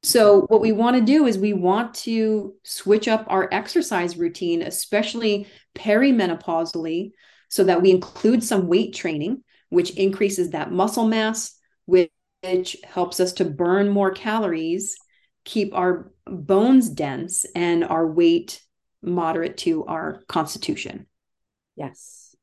So, 0.03 0.43
what 0.49 0.63
we 0.63 0.73
want 0.73 0.97
to 0.97 1.03
do 1.03 1.27
is 1.27 1.37
we 1.37 1.53
want 1.53 1.95
to 1.95 2.55
switch 2.65 3.07
up 3.07 3.27
our 3.29 3.49
exercise 3.53 4.17
routine, 4.17 4.63
especially 4.63 5.47
perimenopausally, 5.75 7.11
so 7.51 7.65
that 7.65 7.83
we 7.83 7.91
include 7.91 8.43
some 8.43 8.67
weight 8.67 8.95
training, 8.95 9.45
which 9.71 9.91
increases 9.93 10.51
that 10.51 10.71
muscle 10.71 11.07
mass, 11.07 11.57
which 11.87 12.11
which 12.43 12.77
helps 12.85 13.21
us 13.21 13.35
to 13.35 13.45
burn 13.45 13.89
more 13.89 14.11
calories, 14.11 14.97
keep 15.45 15.75
our 15.75 16.11
bones 16.27 16.89
dense, 16.89 17.45
and 17.55 17.85
our 17.85 18.07
weight 18.07 18.63
moderate 19.03 19.57
to 19.59 19.85
our 19.87 20.23
constitution. 20.29 21.07
Yes. 21.77 22.35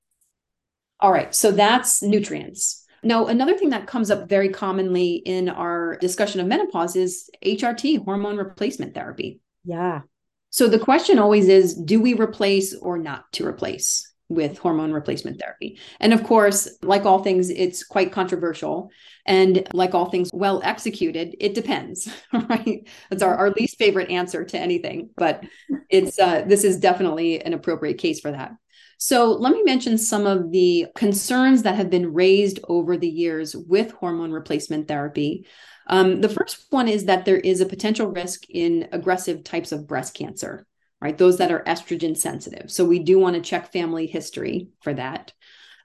All 1.00 1.12
right. 1.12 1.34
So 1.34 1.52
that's 1.52 2.02
nutrients. 2.02 2.84
Now, 3.04 3.28
another 3.28 3.56
thing 3.56 3.70
that 3.70 3.88
comes 3.88 4.10
up 4.10 4.28
very 4.28 4.50
commonly 4.50 5.16
in 5.16 5.50
our 5.50 5.98
discussion 5.98 6.42
of 6.42 6.48
menopause 6.48 6.96
is 6.96 7.30
HRT, 7.46 8.04
hormone 8.04 8.38
replacement 8.38 8.96
therapy. 8.96 9.40
Yeah. 9.64 10.02
So 10.50 10.68
the 10.68 10.80
question 10.80 11.20
always 11.20 11.48
is 11.48 11.76
do 11.76 12.02
we 12.02 12.16
replace 12.16 12.76
or 12.76 12.98
not 12.98 13.32
to 13.34 13.46
replace? 13.46 14.12
With 14.30 14.58
hormone 14.58 14.92
replacement 14.92 15.40
therapy. 15.40 15.80
And 16.00 16.14
of 16.14 16.24
course, 16.24 16.68
like 16.82 17.06
all 17.06 17.24
things, 17.24 17.50
it's 17.50 17.84
quite 17.84 18.12
controversial. 18.12 18.92
And 19.26 19.68
like 19.74 19.94
all 19.94 20.10
things 20.10 20.30
well 20.34 20.62
executed, 20.64 21.36
it 21.40 21.54
depends, 21.54 22.10
right? 22.34 22.88
That's 23.10 23.24
our, 23.24 23.36
our 23.36 23.52
least 23.52 23.78
favorite 23.78 24.10
answer 24.10 24.44
to 24.46 24.60
anything, 24.60 25.10
but 25.18 25.44
it's 25.90 26.20
uh, 26.20 26.44
this 26.48 26.64
is 26.64 26.80
definitely 26.80 27.42
an 27.42 27.54
appropriate 27.54 27.98
case 27.98 28.20
for 28.20 28.32
that. 28.32 28.52
So 29.00 29.32
let 29.32 29.54
me 29.54 29.62
mention 29.64 29.98
some 29.98 30.26
of 30.26 30.52
the 30.52 30.88
concerns 30.96 31.64
that 31.64 31.76
have 31.76 31.90
been 31.90 32.14
raised 32.14 32.60
over 32.68 32.98
the 32.98 33.08
years 33.08 33.56
with 33.56 33.92
hormone 33.92 34.32
replacement 34.32 34.88
therapy. 34.88 35.46
Um, 35.88 36.20
the 36.20 36.30
first 36.30 36.66
one 36.72 36.88
is 36.88 37.06
that 37.06 37.24
there 37.24 37.38
is 37.38 37.62
a 37.62 37.66
potential 37.66 38.08
risk 38.08 38.50
in 38.50 38.90
aggressive 38.92 39.44
types 39.44 39.72
of 39.72 39.88
breast 39.88 40.16
cancer 40.16 40.67
right? 41.02 41.18
Those 41.18 41.38
that 41.38 41.52
are 41.52 41.64
estrogen 41.64 42.18
sensitive. 42.18 42.72
So 42.72 42.86
we 42.86 43.00
do 43.00 43.20
want 43.20 43.36
to 43.36 43.42
check 43.42 43.72
family 43.72 44.08
history 44.08 44.70
for 44.82 44.94
that. 44.94 45.34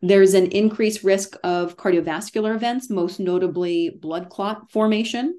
There's 0.01 0.35
an 0.35 0.47
increased 0.47 1.05
risk 1.05 1.37
of 1.45 1.77
cardiovascular 1.77 2.55
events, 2.55 2.91
most 2.91 3.21
notably 3.21 3.91
blood 3.91 4.31
clot 4.31 4.71
formation. 4.73 5.39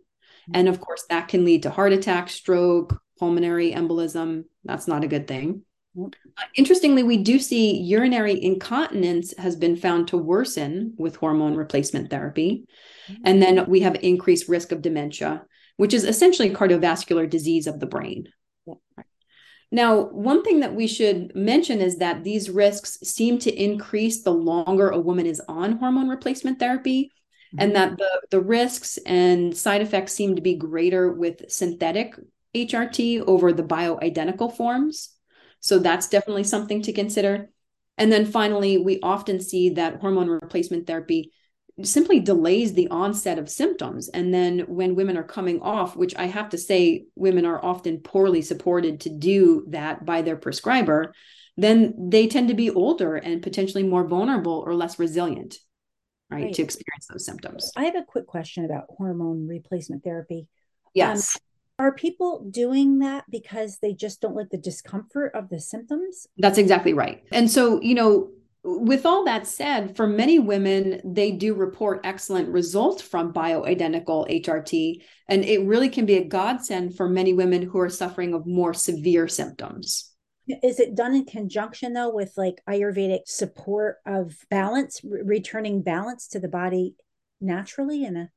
And 0.54 0.68
of 0.68 0.80
course, 0.80 1.06
that 1.10 1.28
can 1.28 1.46
lead 1.46 1.64
to 1.64 1.70
heart 1.70 1.94
attack, 1.94 2.30
stroke, 2.30 3.00
pulmonary 3.20 3.72
embolism. 3.72 4.46
That's 4.64 4.88
not 4.88 5.04
a 5.04 5.08
good 5.08 5.28
thing. 5.28 5.64
Uh, 5.98 6.10
interestingly, 6.56 7.04
we 7.04 7.18
do 7.18 7.40
see 7.40 7.78
urinary 7.78 8.42
incontinence 8.44 9.34
has 9.38 9.56
been 9.56 9.76
found 9.76 10.08
to 10.10 10.18
worsen 10.18 10.94
with 10.98 11.16
hormone 11.16 11.56
replacement 11.56 12.10
therapy. 12.10 12.66
And 13.24 13.42
then 13.42 13.66
we 13.70 13.82
have 13.82 13.96
increased 14.02 14.50
risk 14.50 14.72
of 14.72 14.82
dementia, 14.82 15.44
which 15.78 15.94
is 15.94 16.04
essentially 16.04 16.50
cardiovascular 16.50 17.30
disease 17.30 17.68
of 17.68 17.80
the 17.80 17.86
brain. 17.86 18.28
Now, 19.74 20.04
one 20.04 20.44
thing 20.44 20.60
that 20.60 20.76
we 20.76 20.86
should 20.86 21.36
mention 21.36 21.82
is 21.82 21.98
that 21.98 22.24
these 22.24 22.48
risks 22.48 23.00
seem 23.02 23.40
to 23.40 23.52
increase 23.52 24.22
the 24.22 24.30
longer 24.30 24.90
a 24.90 25.00
woman 25.00 25.26
is 25.26 25.42
on 25.48 25.80
hormone 25.80 26.10
replacement 26.10 26.60
therapy, 26.60 27.06
mm-hmm. 27.06 27.60
and 27.60 27.76
that 27.76 27.98
the, 27.98 28.22
the 28.30 28.40
risks 28.40 29.00
and 29.00 29.58
side 29.58 29.82
effects 29.82 30.14
seem 30.14 30.36
to 30.36 30.44
be 30.44 30.54
greater 30.54 31.12
with 31.12 31.52
synthetic 31.52 32.14
HRT 32.54 33.24
over 33.26 33.52
the 33.52 33.64
bioidentical 33.64 34.56
forms. 34.56 35.10
So 35.60 35.80
that's 35.80 36.08
definitely 36.08 36.44
something 36.44 36.84
to 36.84 36.94
consider. 36.94 37.50
And 37.98 38.12
then 38.12 38.28
finally, 38.28 38.78
we 38.78 39.00
often 39.02 39.40
see 39.40 39.70
that 39.72 40.02
hormone 40.02 40.28
replacement 40.28 40.86
therapy 40.86 41.32
simply 41.82 42.20
delays 42.20 42.74
the 42.74 42.88
onset 42.90 43.40
of 43.40 43.50
symptoms. 43.50 44.10
And 44.10 44.34
then 44.34 44.60
when 44.68 44.96
women 44.96 45.18
are 45.18 45.24
coming 45.24 45.62
off, 45.62 45.96
which 45.96 46.16
I 46.16 46.26
have 46.26 46.50
to 46.50 46.58
say, 46.58 47.06
women 47.16 47.46
are 47.46 47.64
often 47.64 48.00
poorly 48.00 48.42
supported 48.42 49.02
to 49.02 49.10
do 49.10 49.66
that 49.70 50.06
by 50.06 50.22
their 50.22 50.38
prescriber, 50.38 51.14
then 51.58 52.10
they 52.10 52.28
tend 52.28 52.50
to 52.50 52.54
be 52.54 52.70
older 52.70 53.16
and 53.16 53.42
potentially 53.42 53.84
more 53.84 54.08
vulnerable 54.08 54.64
or 54.66 54.76
less 54.76 55.00
resilient, 55.00 55.58
right, 56.30 56.46
right. 56.46 56.54
to 56.54 56.62
experience 56.62 57.08
those 57.12 57.26
symptoms. 57.26 57.72
I 57.76 57.86
have 57.86 57.96
a 57.96 58.04
quick 58.04 58.28
question 58.28 58.66
about 58.66 58.86
hormone 58.90 59.48
replacement 59.48 60.04
therapy. 60.04 60.48
Yes. 60.94 61.36
Um, 61.36 61.42
are 61.80 61.94
people 61.94 62.48
doing 62.52 63.00
that 63.00 63.26
because 63.32 63.80
they 63.80 63.94
just 63.94 64.22
don't 64.22 64.36
like 64.36 64.50
the 64.50 64.58
discomfort 64.58 65.34
of 65.34 65.50
the 65.50 65.60
symptoms? 65.60 66.28
That's 66.38 66.60
exactly 66.60 66.94
right. 66.94 67.24
And 67.32 67.50
so, 67.50 67.82
you 67.82 67.96
know, 67.96 68.30
with 68.64 69.06
all 69.06 69.26
that 69.26 69.46
said, 69.46 69.96
for 69.96 70.08
many 70.08 70.40
women, 70.40 71.02
they 71.04 71.32
do 71.32 71.54
report 71.54 72.02
excellent 72.04 72.50
results 72.50 73.02
from 73.02 73.34
bioidentical 73.34 74.30
HRT. 74.30 75.04
And 75.28 75.44
it 75.44 75.66
really 75.66 75.90
can 75.90 76.06
be 76.06 76.16
a 76.16 76.24
godsend 76.24 76.96
for 76.96 77.10
many 77.10 77.34
women 77.34 77.62
who 77.62 77.80
are 77.80 77.90
suffering 77.90 78.34
of 78.34 78.48
more 78.48 78.74
severe 78.74 79.28
symptoms. 79.28 80.12
Is 80.62 80.80
it 80.80 80.96
done 80.96 81.16
in 81.16 81.26
conjunction 81.26 81.94
though 81.94 82.14
with 82.14 82.34
like 82.36 82.62
Ayurvedic 82.68 83.28
support 83.28 83.98
of 84.06 84.34
balance, 84.50 85.02
re- 85.04 85.22
returning 85.24 85.82
balance 85.82 86.28
to 86.30 86.40
the 86.40 86.50
body 86.50 86.96
naturally 87.40 88.04
in 88.04 88.16
a 88.16 88.30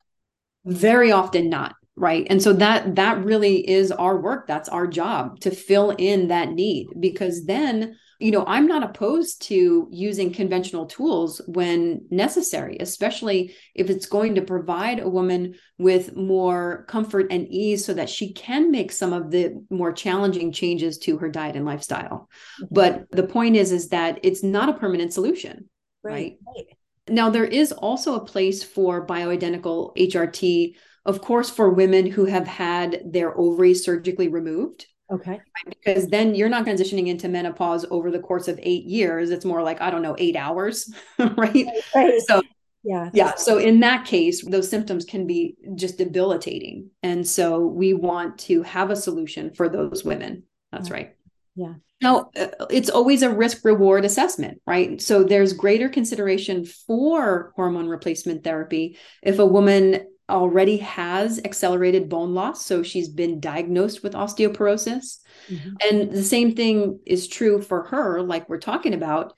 very 0.65 1.13
often 1.13 1.49
not 1.49 1.77
right 1.95 2.27
and 2.29 2.43
so 2.43 2.53
that 2.53 2.97
that 2.97 3.25
really 3.25 3.69
is 3.69 3.93
our 3.93 4.21
work 4.21 4.49
that's 4.49 4.69
our 4.69 4.87
job 4.87 5.39
to 5.39 5.51
fill 5.51 5.91
in 5.91 6.29
that 6.29 6.51
need 6.51 6.89
because 6.99 7.47
then 7.47 7.97
you 8.19 8.31
know 8.31 8.45
i'm 8.47 8.67
not 8.67 8.83
opposed 8.83 9.43
to 9.43 9.89
using 9.91 10.33
conventional 10.33 10.87
tools 10.87 11.41
when 11.47 12.01
necessary 12.11 12.77
especially 12.81 13.55
if 13.75 13.91
it's 13.91 14.07
going 14.07 14.35
to 14.35 14.43
provide 14.43 14.99
a 14.99 15.09
woman 15.09 15.55
with 15.79 16.17
more 16.17 16.85
comfort 16.89 17.27
and 17.31 17.49
ease 17.49 17.85
so 17.85 17.95
that 17.95 18.11
she 18.11 18.33
can 18.33 18.71
make 18.71 18.93
some 18.93 19.13
of 19.13 19.31
the 19.31 19.53
more 19.71 19.93
challenging 19.93 20.53
changes 20.53 20.99
to 20.99 21.19
her 21.19 21.29
diet 21.29 21.57
and 21.57 21.65
lifestyle 21.65 22.29
mm-hmm. 22.61 22.75
but 22.75 23.11
the 23.11 23.27
point 23.27 23.57
is 23.57 23.73
is 23.73 23.89
that 23.89 24.19
it's 24.23 24.43
not 24.43 24.69
a 24.69 24.75
permanent 24.75 25.13
solution 25.13 25.69
right, 26.03 26.13
right? 26.13 26.57
right. 26.57 26.67
Now, 27.09 27.31
there 27.31 27.45
is 27.45 27.73
also 27.73 28.17
a 28.17 28.25
place 28.25 28.63
for 28.63 29.07
bioidentical 29.07 29.97
HRT, 29.97 30.75
of 31.05 31.21
course, 31.21 31.49
for 31.49 31.71
women 31.71 32.07
who 32.07 32.25
have 32.25 32.47
had 32.49 33.01
their 33.07 33.37
ovaries 33.39 33.85
surgically 33.85 34.29
removed. 34.29 34.87
Okay. 35.11 35.41
Because 35.67 36.09
then 36.09 36.35
you're 36.35 36.49
not 36.49 36.65
transitioning 36.65 37.07
into 37.07 37.29
menopause 37.29 37.85
over 37.91 38.11
the 38.11 38.19
course 38.19 38.49
of 38.49 38.59
eight 38.63 38.85
years. 38.85 39.31
It's 39.31 39.45
more 39.45 39.63
like, 39.63 39.81
I 39.81 39.91
don't 39.91 40.03
know, 40.03 40.17
eight 40.19 40.37
hours, 40.37 40.93
right? 41.19 41.67
right? 41.95 42.21
So, 42.27 42.43
yeah. 42.83 43.11
Yeah. 43.13 43.35
So, 43.37 43.59
in 43.59 43.81
that 43.81 44.05
case, 44.05 44.45
those 44.45 44.69
symptoms 44.69 45.05
can 45.05 45.27
be 45.27 45.57
just 45.75 45.99
debilitating. 45.99 46.91
And 47.03 47.27
so, 47.27 47.61
we 47.61 47.95
want 47.95 48.39
to 48.41 48.63
have 48.63 48.91
a 48.91 48.97
solution 48.97 49.55
for 49.55 49.69
those 49.69 50.05
women. 50.05 50.45
That's 50.73 50.89
yeah. 50.89 50.95
right. 50.95 51.17
Yeah. 51.55 51.75
Now, 52.03 52.31
uh, 52.37 52.67
it's 52.69 52.91
always 52.91 53.23
a 53.23 53.31
risk 53.31 53.65
reward 53.65 54.05
assessment, 54.05 54.61
right? 54.67 55.01
So 55.01 55.25
there's 55.25 55.55
greater 55.55 55.89
consideration 55.89 56.67
for 56.67 57.53
hormone 57.57 57.89
replacement 57.89 58.45
therapy 58.45 58.99
if 59.23 59.39
a 59.39 59.47
woman 59.47 60.07
already 60.29 60.79
has 60.79 61.41
accelerated 61.45 62.09
bone 62.09 62.35
loss. 62.35 62.65
So 62.65 62.83
she's 62.83 63.09
been 63.09 63.41
diagnosed 63.41 64.03
with 64.03 64.15
osteoporosis. 64.15 65.19
Mm-hmm. 65.49 65.75
And 65.89 66.11
the 66.13 66.25
same 66.25 66.55
thing 66.55 67.01
is 67.07 67.29
true 67.29 67.63
for 67.63 67.85
her, 67.85 68.23
like 68.23 68.49
we're 68.49 68.59
talking 68.59 68.95
about. 68.95 69.35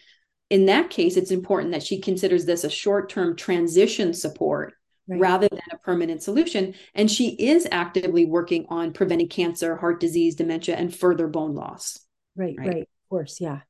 In 0.51 0.66
that 0.66 0.89
case, 0.89 1.16
it's 1.16 1.30
important 1.30 1.72
that 1.72 1.82
she 1.82 2.01
considers 2.01 2.47
this 2.47 2.64
a 2.64 2.70
short 2.70 3.11
term 3.11 3.36
transition 3.36 4.14
support 4.14 4.74
Right. 5.11 5.20
rather 5.20 5.49
than 5.49 5.61
a 5.72 5.78
permanent 5.78 6.22
solution. 6.22 6.74
And 6.95 7.11
she 7.11 7.28
is 7.30 7.66
actively 7.72 8.26
working 8.26 8.66
on 8.68 8.93
preventing 8.93 9.30
cancer, 9.30 9.74
heart 9.74 10.01
disease, 10.01 10.34
dementia, 10.34 10.76
and 10.76 10.95
further 10.95 11.28
bone 11.28 11.55
loss. 11.55 11.99
Right, 12.36 12.55
right, 12.59 12.68
right. 12.68 12.82
Of 12.82 13.09
course, 13.09 13.41
yeah. 13.41 13.61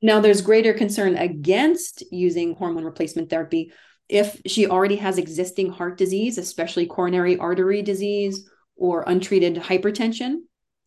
Now, 0.00 0.20
there's 0.20 0.40
greater 0.40 0.72
concern 0.72 1.16
against 1.16 2.04
using 2.10 2.54
hormone 2.54 2.84
replacement 2.84 3.28
therapy 3.28 3.72
if 4.08 4.40
she 4.46 4.66
already 4.66 4.96
has 4.96 5.18
existing 5.18 5.70
heart 5.70 5.98
disease, 5.98 6.38
especially 6.38 6.86
coronary 6.86 7.36
artery 7.36 7.82
disease 7.82 8.48
or 8.76 9.04
untreated 9.06 9.56
hypertension. 9.56 10.38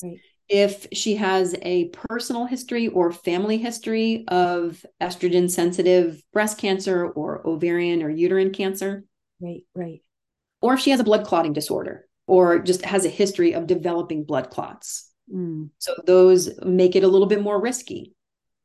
Right. 0.01 0.19
If 0.49 0.87
she 0.91 1.15
has 1.15 1.55
a 1.61 1.89
personal 1.89 2.45
history 2.45 2.87
or 2.87 3.11
family 3.11 3.57
history 3.57 4.25
of 4.27 4.83
estrogen 4.99 5.49
sensitive 5.49 6.21
breast 6.33 6.57
cancer 6.57 7.07
or 7.07 7.47
ovarian 7.47 8.03
or 8.03 8.09
uterine 8.09 8.51
cancer. 8.51 9.05
Right, 9.39 9.63
right. 9.75 10.01
Or 10.61 10.73
if 10.73 10.81
she 10.81 10.91
has 10.91 10.99
a 10.99 11.05
blood 11.05 11.25
clotting 11.25 11.53
disorder 11.53 12.05
or 12.27 12.59
just 12.59 12.83
has 12.85 13.05
a 13.05 13.09
history 13.09 13.53
of 13.53 13.67
developing 13.67 14.25
blood 14.25 14.49
clots. 14.49 15.09
Mm. 15.33 15.69
So 15.77 15.95
those 16.05 16.49
make 16.63 16.95
it 16.95 17.03
a 17.03 17.07
little 17.07 17.27
bit 17.27 17.41
more 17.41 17.59
risky. 17.61 18.13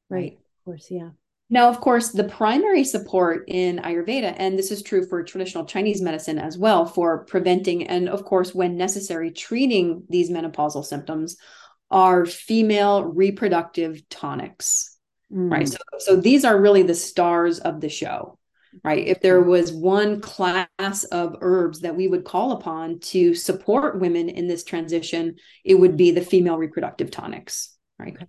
Right. 0.08 0.18
right. 0.18 0.32
Of 0.32 0.64
course. 0.64 0.86
Yeah. 0.90 1.10
Now, 1.48 1.68
of 1.68 1.80
course, 1.80 2.10
the 2.10 2.24
primary 2.24 2.82
support 2.82 3.44
in 3.46 3.78
Ayurveda, 3.78 4.34
and 4.36 4.58
this 4.58 4.72
is 4.72 4.82
true 4.82 5.06
for 5.06 5.22
traditional 5.22 5.64
Chinese 5.64 6.02
medicine 6.02 6.38
as 6.38 6.58
well, 6.58 6.86
for 6.86 7.24
preventing 7.24 7.86
and, 7.86 8.08
of 8.08 8.24
course, 8.24 8.54
when 8.54 8.76
necessary, 8.76 9.30
treating 9.30 10.02
these 10.08 10.30
menopausal 10.30 10.84
symptoms, 10.84 11.36
are 11.88 12.26
female 12.26 13.04
reproductive 13.04 14.08
tonics. 14.08 14.98
Mm. 15.32 15.52
Right. 15.52 15.68
So, 15.68 15.78
so 15.98 16.16
these 16.16 16.44
are 16.44 16.60
really 16.60 16.82
the 16.82 16.94
stars 16.94 17.60
of 17.60 17.80
the 17.80 17.88
show 17.88 18.38
right? 18.84 19.06
If 19.06 19.20
there 19.20 19.42
was 19.42 19.72
one 19.72 20.20
class 20.20 21.04
of 21.10 21.36
herbs 21.40 21.80
that 21.80 21.96
we 21.96 22.08
would 22.08 22.24
call 22.24 22.52
upon 22.52 23.00
to 23.00 23.34
support 23.34 24.00
women 24.00 24.28
in 24.28 24.48
this 24.48 24.64
transition, 24.64 25.36
it 25.64 25.74
would 25.74 25.96
be 25.96 26.10
the 26.10 26.20
female 26.20 26.58
reproductive 26.58 27.10
tonics, 27.10 27.74
right? 27.98 28.14
Okay. 28.14 28.26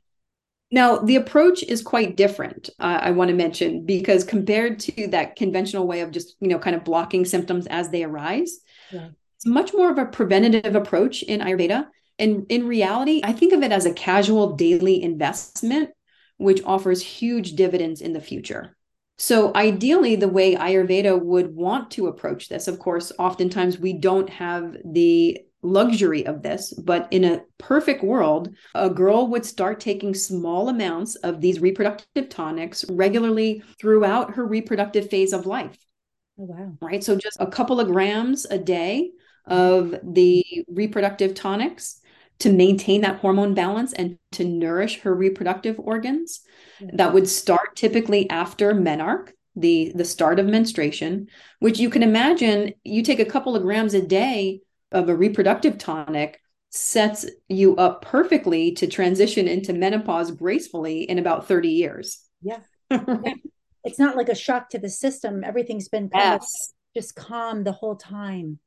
Now, 0.70 0.98
the 0.98 1.16
approach 1.16 1.64
is 1.64 1.82
quite 1.82 2.18
different, 2.18 2.70
uh, 2.80 3.00
I 3.02 3.12
want 3.12 3.30
to 3.30 3.36
mention, 3.36 3.86
because 3.86 4.24
compared 4.26 4.80
to 4.82 5.08
that 5.08 5.38
conventional 5.38 5.88
way 5.88 6.02
of 6.02 6.12
just, 6.12 6.36
you 6.42 6.50
know, 6.50 6.60
kind 6.60 6.76
of 6.76 6.84
blocking 6.84 7.24
symptoms 7.24 7.68
as 7.68 7.90
they 7.90 8.04
arise, 8.04 8.60
yeah. 8.92 9.10
it's 9.38 9.46
much 9.46 9.74
more 9.74 9.90
of 9.90 9.98
a 9.98 10.06
preventative 10.06 10.76
approach 10.76 11.24
in 11.24 11.40
Ayurveda. 11.40 11.88
And 12.20 12.46
in 12.50 12.68
reality, 12.68 13.22
I 13.24 13.32
think 13.32 13.54
of 13.54 13.64
it 13.64 13.72
as 13.72 13.86
a 13.86 13.94
casual 13.94 14.56
daily 14.56 15.02
investment, 15.02 15.92
which 16.38 16.64
offers 16.66 17.02
huge 17.02 17.54
dividends 17.54 18.02
in 18.02 18.12
the 18.12 18.22
future. 18.22 18.76
So, 19.20 19.52
ideally, 19.56 20.16
the 20.16 20.28
way 20.28 20.56
Ayurveda 20.56 21.20
would 21.20 21.56
want 21.56 21.90
to 21.92 22.08
approach 22.08 22.50
this, 22.50 22.68
of 22.68 22.78
course, 22.78 23.12
oftentimes 23.18 23.80
we 23.80 23.94
don't 23.94 24.30
have 24.30 24.78
the 24.86 25.40
luxury 25.62 26.26
of 26.26 26.44
this, 26.44 26.74
but 26.74 27.08
in 27.12 27.24
a 27.24 27.42
perfect 27.58 28.04
world, 28.04 28.56
a 28.76 28.90
girl 28.90 29.28
would 29.28 29.46
start 29.46 29.80
taking 29.80 30.14
small 30.14 30.70
amounts 30.70 31.16
of 31.16 31.42
these 31.42 31.60
reproductive 31.60 32.30
tonics 32.30 32.86
regularly 32.90 33.64
throughout 33.80 34.36
her 34.36 34.46
reproductive 34.46 35.10
phase 35.10 35.34
of 35.34 35.46
life. 35.46 35.78
Oh, 36.40 36.44
wow. 36.44 36.78
Right. 36.82 37.04
So, 37.04 37.16
just 37.16 37.38
a 37.40 37.48
couple 37.48 37.80
of 37.80 37.88
grams 37.88 38.46
a 38.46 38.58
day 38.58 39.12
of 39.46 39.96
the 40.04 40.44
reproductive 40.68 41.34
tonics 41.34 42.02
to 42.40 42.52
maintain 42.52 43.02
that 43.02 43.20
hormone 43.20 43.54
balance 43.54 43.94
and 43.94 44.18
to 44.34 44.44
nourish 44.44 45.00
her 45.00 45.14
reproductive 45.14 45.80
organs 45.80 46.42
that 46.94 47.14
would 47.14 47.28
start 47.28 47.76
typically 47.76 48.30
after 48.30 48.74
menarche 48.74 49.32
the 49.56 49.92
the 49.96 50.06
start 50.06 50.38
of 50.38 50.46
menstruation 50.46 51.28
which 51.60 51.80
you 51.80 51.90
can 51.90 52.04
imagine 52.04 52.74
you 52.84 53.02
take 53.02 53.20
a 53.20 53.26
couple 53.26 53.56
of 53.56 53.64
grams 53.64 53.96
a 53.96 54.06
day 54.06 54.62
of 54.92 55.10
a 55.10 55.16
reproductive 55.16 55.78
tonic 55.78 56.40
sets 56.70 57.26
you 57.48 57.76
up 57.78 58.02
perfectly 58.02 58.74
to 58.74 58.88
transition 58.88 59.48
into 59.48 59.74
menopause 59.74 60.32
gracefully 60.32 61.04
in 61.04 61.18
about 61.20 61.48
30 61.48 61.70
years 61.70 62.24
yeah, 62.42 62.60
it's 63.84 64.00
not 64.00 64.16
like 64.16 64.30
a 64.30 64.36
shock 64.36 64.70
to 64.70 64.80
the 64.80 64.90
system 64.90 65.44
everything's 65.44 65.88
been 65.88 66.10
yes. 66.14 66.74
just 66.96 67.16
calm 67.16 67.64
the 67.64 67.72
whole 67.72 67.96
time 67.96 68.60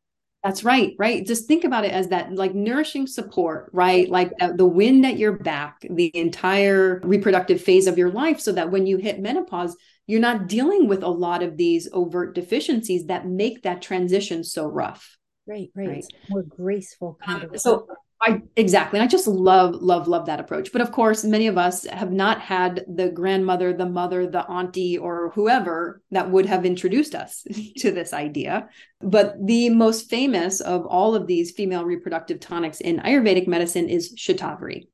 that's 0.43 0.64
right, 0.64 0.95
right. 0.99 1.27
Just 1.27 1.47
think 1.47 1.64
about 1.64 1.85
it 1.85 1.93
as 1.93 2.09
that 2.09 2.35
like 2.35 2.55
nourishing 2.55 3.07
support, 3.07 3.68
right? 3.75 4.09
Like 4.09 4.33
the, 4.39 4.55
the 4.57 4.66
wind 4.66 5.05
at 5.05 5.18
your 5.18 5.33
back, 5.33 5.85
the 5.91 6.11
entire 6.16 7.01
reproductive 7.05 7.61
phase 7.61 7.87
of 7.87 7.99
your 7.99 8.11
life, 8.11 8.41
so 8.41 8.53
that 8.53 8.71
when 8.71 8.87
you 8.87 8.97
hit 8.97 9.21
menopause, 9.21 9.77
you're 10.07 10.21
not 10.21 10.49
dealing 10.49 10.89
with 10.89 11.03
a 11.03 11.09
lot 11.09 11.43
of 11.43 11.59
these 11.59 11.89
overt 11.93 12.35
deficiencies 12.35 13.07
that 13.07 13.29
make 13.29 13.62
that 13.62 13.83
transition 13.83 14.43
so 14.43 14.66
rough. 14.66 15.18
Right, 15.51 15.71
right. 15.75 15.89
right? 15.89 16.05
More 16.29 16.45
graceful 16.45 17.19
kind 17.21 17.43
of. 17.43 17.61
So 17.61 17.89
I 18.23 18.43
exactly. 18.55 19.01
I 19.01 19.09
just 19.09 19.27
love, 19.27 19.75
love, 19.75 20.07
love 20.07 20.27
that 20.27 20.39
approach. 20.39 20.71
But 20.71 20.81
of 20.81 20.93
course, 20.93 21.25
many 21.25 21.49
of 21.49 21.59
us 21.59 21.85
have 21.87 22.13
not 22.13 22.41
had 22.41 22.85
the 22.87 23.09
grandmother, 23.09 23.73
the 23.73 23.89
mother, 23.89 24.29
the 24.29 24.47
auntie, 24.47 24.97
or 24.97 25.33
whoever 25.35 26.03
that 26.13 26.31
would 26.31 26.47
have 26.47 26.65
introduced 26.65 27.17
us 27.17 27.45
to 27.79 27.91
this 27.91 28.13
idea. 28.13 28.69
But 29.01 29.45
the 29.45 29.71
most 29.71 30.09
famous 30.09 30.61
of 30.61 30.87
all 30.87 31.17
of 31.17 31.27
these 31.27 31.51
female 31.51 31.85
reproductive 31.85 32.39
tonics 32.39 32.81
in 32.81 33.01
Ayurvedic 33.01 33.49
medicine 33.49 33.89
is 33.89 34.15
Shatavari. 34.15 34.87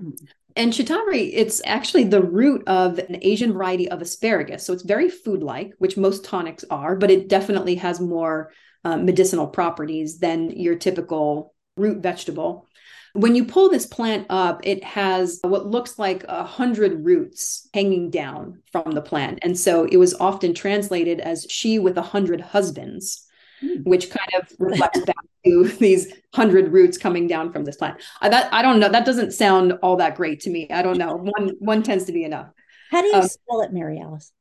Mm. 0.00 0.14
And 0.56 0.72
Shatavari, 0.72 1.30
it's 1.34 1.60
actually 1.66 2.04
the 2.04 2.22
root 2.22 2.62
of 2.66 2.98
an 2.98 3.18
Asian 3.22 3.52
variety 3.52 3.90
of 3.90 4.00
asparagus. 4.00 4.64
So 4.64 4.72
it's 4.72 4.82
very 4.82 5.08
food 5.08 5.42
like, 5.42 5.72
which 5.78 5.96
most 5.96 6.24
tonics 6.24 6.64
are, 6.70 6.96
but 6.96 7.10
it 7.10 7.28
definitely 7.28 7.76
has 7.76 8.00
more 8.00 8.52
uh, 8.84 8.96
medicinal 8.96 9.46
properties 9.46 10.18
than 10.18 10.50
your 10.50 10.76
typical 10.76 11.54
root 11.76 12.02
vegetable. 12.02 12.66
When 13.14 13.34
you 13.34 13.44
pull 13.44 13.68
this 13.68 13.84
plant 13.84 14.26
up, 14.30 14.60
it 14.64 14.82
has 14.84 15.38
what 15.42 15.66
looks 15.66 15.98
like 15.98 16.24
a 16.28 16.44
hundred 16.44 17.04
roots 17.04 17.68
hanging 17.74 18.10
down 18.10 18.62
from 18.72 18.92
the 18.92 19.02
plant. 19.02 19.40
And 19.42 19.58
so 19.58 19.84
it 19.84 19.98
was 19.98 20.14
often 20.14 20.54
translated 20.54 21.20
as 21.20 21.46
she 21.50 21.78
with 21.78 21.98
a 21.98 22.02
hundred 22.02 22.40
husbands, 22.40 23.26
mm. 23.62 23.84
which 23.84 24.08
kind 24.08 24.30
of 24.40 24.48
reflects 24.58 25.00
back 25.00 25.16
to 25.44 25.64
these 25.78 26.10
hundred 26.32 26.72
roots 26.72 26.96
coming 26.96 27.26
down 27.26 27.52
from 27.52 27.64
this 27.64 27.76
plant. 27.76 28.00
I, 28.22 28.30
that, 28.30 28.52
I 28.52 28.62
don't 28.62 28.80
know. 28.80 28.88
That 28.88 29.04
doesn't 29.04 29.32
sound 29.32 29.74
all 29.82 29.96
that 29.96 30.16
great 30.16 30.40
to 30.40 30.50
me. 30.50 30.70
I 30.70 30.80
don't 30.80 30.98
know. 30.98 31.16
One, 31.16 31.50
one 31.58 31.82
tends 31.82 32.04
to 32.06 32.12
be 32.12 32.24
enough. 32.24 32.48
How 32.90 33.02
do 33.02 33.08
you 33.08 33.14
um, 33.14 33.28
spell 33.28 33.60
it, 33.60 33.72
Mary 33.72 34.00
Alice? 34.00 34.32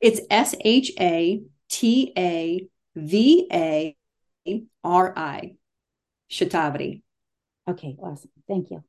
It's 0.00 0.20
S 0.30 0.54
H 0.60 0.92
A 1.00 1.42
T 1.68 2.12
A 2.16 2.68
V 2.96 3.48
A 3.52 3.96
R 4.82 5.12
I. 5.16 5.56
Shatavari. 6.30 7.02
Okay, 7.68 7.96
awesome. 8.02 8.30
Thank 8.48 8.70
you. 8.70 8.82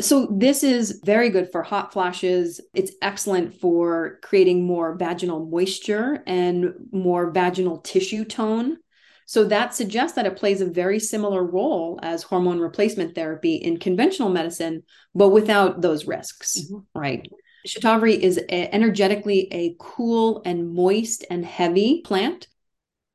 So, 0.00 0.28
this 0.30 0.62
is 0.62 1.00
very 1.04 1.28
good 1.28 1.50
for 1.50 1.62
hot 1.62 1.92
flashes. 1.92 2.60
It's 2.72 2.92
excellent 3.02 3.60
for 3.60 4.20
creating 4.22 4.64
more 4.64 4.96
vaginal 4.96 5.46
moisture 5.46 6.22
and 6.26 6.72
more 6.92 7.30
vaginal 7.32 7.78
tissue 7.78 8.24
tone. 8.24 8.76
So, 9.26 9.44
that 9.44 9.74
suggests 9.74 10.14
that 10.14 10.26
it 10.26 10.36
plays 10.36 10.60
a 10.60 10.66
very 10.66 11.00
similar 11.00 11.42
role 11.42 11.98
as 12.00 12.22
hormone 12.22 12.60
replacement 12.60 13.16
therapy 13.16 13.56
in 13.56 13.78
conventional 13.78 14.28
medicine, 14.28 14.84
but 15.16 15.30
without 15.30 15.80
those 15.80 16.06
risks, 16.06 16.60
mm-hmm. 16.60 16.98
right? 16.98 17.28
Shatavari 17.66 18.16
is 18.16 18.38
a, 18.38 18.72
energetically 18.72 19.48
a 19.52 19.74
cool 19.80 20.42
and 20.44 20.72
moist 20.72 21.24
and 21.28 21.44
heavy 21.44 22.02
plant. 22.02 22.46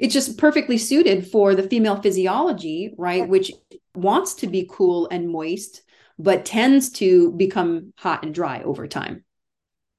It's 0.04 0.14
just 0.14 0.38
perfectly 0.38 0.78
suited 0.78 1.26
for 1.26 1.56
the 1.56 1.64
female 1.64 2.00
physiology, 2.02 2.94
right? 2.98 3.28
Which 3.28 3.52
wants 3.96 4.36
to 4.36 4.48
be 4.48 4.70
cool 4.70 5.08
and 5.10 5.30
moist 5.30 5.82
but 6.20 6.46
tends 6.46 6.92
to 6.92 7.32
become 7.34 7.94
hot 7.98 8.24
and 8.24 8.34
dry 8.34 8.62
over 8.62 8.88
time. 8.88 9.24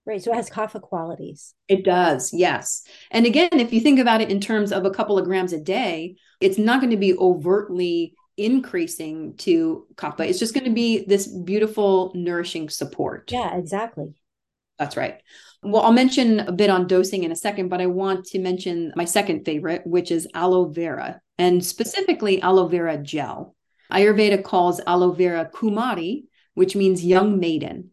Right. 0.06 0.22
So 0.22 0.32
it 0.32 0.36
has 0.36 0.50
kapha 0.50 0.80
qualities. 0.80 1.54
It 1.66 1.84
does, 1.84 2.32
yes. 2.32 2.82
And 3.10 3.24
again, 3.24 3.48
if 3.52 3.72
you 3.72 3.80
think 3.80 3.98
about 3.98 4.20
it 4.20 4.30
in 4.30 4.40
terms 4.40 4.70
of 4.70 4.84
a 4.84 4.90
couple 4.90 5.18
of 5.18 5.24
grams 5.24 5.52
a 5.52 5.60
day, 5.60 6.16
it's 6.40 6.58
not 6.58 6.80
going 6.80 6.90
to 6.90 6.98
be 6.98 7.16
overtly 7.16 8.14
increasing 8.36 9.36
to 9.38 9.86
kapha. 9.94 10.28
It's 10.28 10.38
just 10.38 10.52
going 10.52 10.64
to 10.64 10.70
be 10.70 11.04
this 11.06 11.26
beautiful, 11.26 12.12
nourishing 12.14 12.68
support. 12.68 13.32
Yeah, 13.32 13.56
exactly. 13.56 14.14
That's 14.78 14.96
right. 14.96 15.20
Well, 15.62 15.82
I'll 15.82 15.92
mention 15.92 16.40
a 16.40 16.52
bit 16.52 16.68
on 16.68 16.86
dosing 16.86 17.24
in 17.24 17.32
a 17.32 17.36
second, 17.36 17.68
but 17.68 17.80
I 17.80 17.86
want 17.86 18.26
to 18.26 18.38
mention 18.38 18.92
my 18.96 19.04
second 19.04 19.44
favorite, 19.44 19.86
which 19.86 20.10
is 20.10 20.28
aloe 20.34 20.66
vera, 20.66 21.20
and 21.38 21.64
specifically 21.64 22.42
aloe 22.42 22.68
vera 22.68 22.98
gel. 22.98 23.54
Ayurveda 23.92 24.42
calls 24.42 24.80
aloe 24.86 25.12
vera 25.12 25.50
Kumari, 25.52 26.24
which 26.54 26.76
means 26.76 27.04
young 27.04 27.38
maiden. 27.38 27.90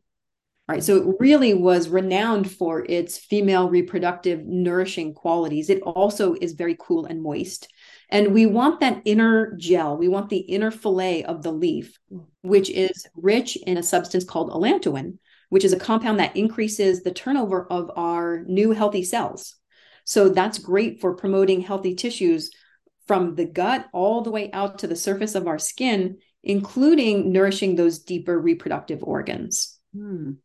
All 0.68 0.76
right, 0.76 0.84
so 0.84 0.98
it 0.98 1.16
really 1.20 1.54
was 1.54 1.90
renowned 1.90 2.50
for 2.50 2.86
its 2.88 3.18
female 3.18 3.70
reproductive 3.70 4.46
nourishing 4.46 5.14
qualities. 5.14 5.70
It 5.70 5.82
also 5.82 6.36
is 6.40 6.54
very 6.54 6.78
cool 6.80 7.06
and 7.06 7.22
moist. 7.22 7.68
And 8.10 8.34
we 8.34 8.46
want 8.46 8.80
that 8.80 9.02
inner 9.06 9.56
gel, 9.58 9.98
we 9.98 10.08
want 10.08 10.30
the 10.30 10.38
inner 10.38 10.72
fillet 10.72 11.24
of 11.24 11.44
the 11.44 11.52
leaf, 11.52 11.98
hmm. 12.10 12.20
which 12.42 12.70
is 12.70 13.08
rich 13.16 13.56
in 13.56 13.78
a 13.78 13.84
substance 13.84 14.24
called 14.24 14.52
allantoin, 14.52 15.18
which 15.52 15.66
is 15.66 15.74
a 15.74 15.80
compound 15.80 16.18
that 16.18 16.38
increases 16.38 17.04
the 17.04 17.12
turnover 17.12 17.68
of 17.70 17.92
our 17.98 18.42
new 18.46 18.72
healthy 18.72 19.04
cells. 19.04 19.58
So 20.06 20.30
that's 20.30 20.58
great 20.58 21.02
for 21.02 21.14
promoting 21.14 21.60
healthy 21.60 21.94
tissues 21.94 22.52
from 23.06 23.36
the 23.36 23.44
gut 23.44 23.86
all 23.92 24.22
the 24.22 24.32
way 24.32 24.50
out 24.54 24.80
to 24.80 24.88
the 24.88 24.96
surface 24.96 25.36
of 25.36 25.48
our 25.48 25.60
skin, 25.60 26.20
including 26.42 27.34
nourishing 27.34 27.76
those 27.76 28.00
deeper 28.00 28.40
reproductive 28.40 29.04
organs. 29.04 29.78
Hmm. 29.94 30.36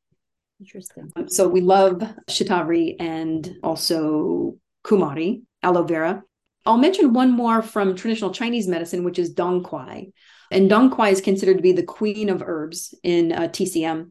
Interesting. 0.58 1.12
So 1.28 1.46
we 1.46 1.60
love 1.60 2.02
shatavari 2.28 2.96
and 2.98 3.58
also 3.62 4.56
kumari, 4.84 5.42
aloe 5.62 5.84
vera. 5.84 6.24
I'll 6.64 6.78
mention 6.78 7.12
one 7.12 7.30
more 7.30 7.62
from 7.62 7.94
traditional 7.94 8.32
Chinese 8.32 8.66
medicine, 8.66 9.04
which 9.04 9.20
is 9.20 9.32
dong 9.32 9.62
quai. 9.62 10.08
And 10.50 10.68
dong 10.68 10.90
quai 10.90 11.10
is 11.10 11.20
considered 11.20 11.58
to 11.58 11.62
be 11.62 11.70
the 11.70 11.84
queen 11.84 12.28
of 12.28 12.42
herbs 12.44 12.92
in 13.04 13.30
uh, 13.30 13.42
TCM. 13.42 14.10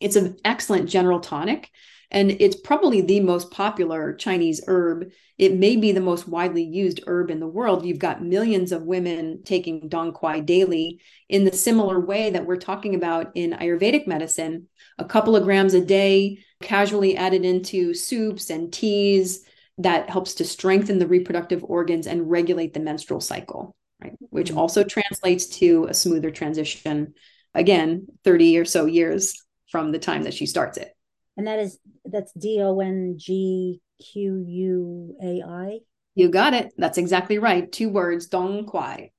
It's 0.00 0.16
an 0.16 0.36
excellent 0.44 0.88
general 0.88 1.20
tonic 1.20 1.70
and 2.10 2.30
it's 2.30 2.56
probably 2.56 3.02
the 3.02 3.20
most 3.20 3.50
popular 3.50 4.14
Chinese 4.14 4.62
herb. 4.66 5.10
It 5.36 5.54
may 5.54 5.76
be 5.76 5.92
the 5.92 6.00
most 6.00 6.26
widely 6.26 6.62
used 6.62 7.00
herb 7.06 7.30
in 7.30 7.38
the 7.38 7.46
world. 7.46 7.84
You've 7.84 7.98
got 7.98 8.22
millions 8.22 8.72
of 8.72 8.82
women 8.82 9.42
taking 9.44 9.88
Dong 9.88 10.12
Quai 10.12 10.40
daily 10.40 11.00
in 11.28 11.44
the 11.44 11.52
similar 11.52 12.00
way 12.00 12.30
that 12.30 12.46
we're 12.46 12.56
talking 12.56 12.94
about 12.94 13.32
in 13.34 13.52
Ayurvedic 13.52 14.06
medicine. 14.06 14.68
A 14.98 15.04
couple 15.04 15.36
of 15.36 15.44
grams 15.44 15.74
a 15.74 15.84
day, 15.84 16.38
casually 16.62 17.16
added 17.16 17.44
into 17.44 17.92
soups 17.92 18.50
and 18.50 18.72
teas, 18.72 19.44
that 19.80 20.10
helps 20.10 20.34
to 20.34 20.44
strengthen 20.44 20.98
the 20.98 21.06
reproductive 21.06 21.62
organs 21.62 22.08
and 22.08 22.28
regulate 22.28 22.74
the 22.74 22.80
menstrual 22.80 23.20
cycle, 23.20 23.76
right? 24.02 24.16
Which 24.18 24.48
mm-hmm. 24.48 24.58
also 24.58 24.82
translates 24.82 25.46
to 25.58 25.86
a 25.88 25.94
smoother 25.94 26.32
transition, 26.32 27.14
again, 27.54 28.08
30 28.24 28.58
or 28.58 28.64
so 28.64 28.86
years 28.86 29.44
from 29.68 29.92
the 29.92 29.98
time 29.98 30.22
that 30.22 30.34
she 30.34 30.46
starts 30.46 30.78
it 30.78 30.92
and 31.38 31.46
that 31.46 31.60
is 31.60 31.78
that's 32.04 32.32
D 32.32 32.60
O 32.60 32.80
N 32.80 33.14
G 33.16 33.80
Q 34.12 34.44
U 34.46 35.16
A 35.22 35.42
I. 35.48 35.78
You 36.14 36.28
got 36.28 36.52
it. 36.52 36.72
That's 36.76 36.98
exactly 36.98 37.38
right. 37.38 37.70
Two 37.70 37.88
words, 37.88 38.26
Dong 38.26 38.66
Quai. 38.66 39.12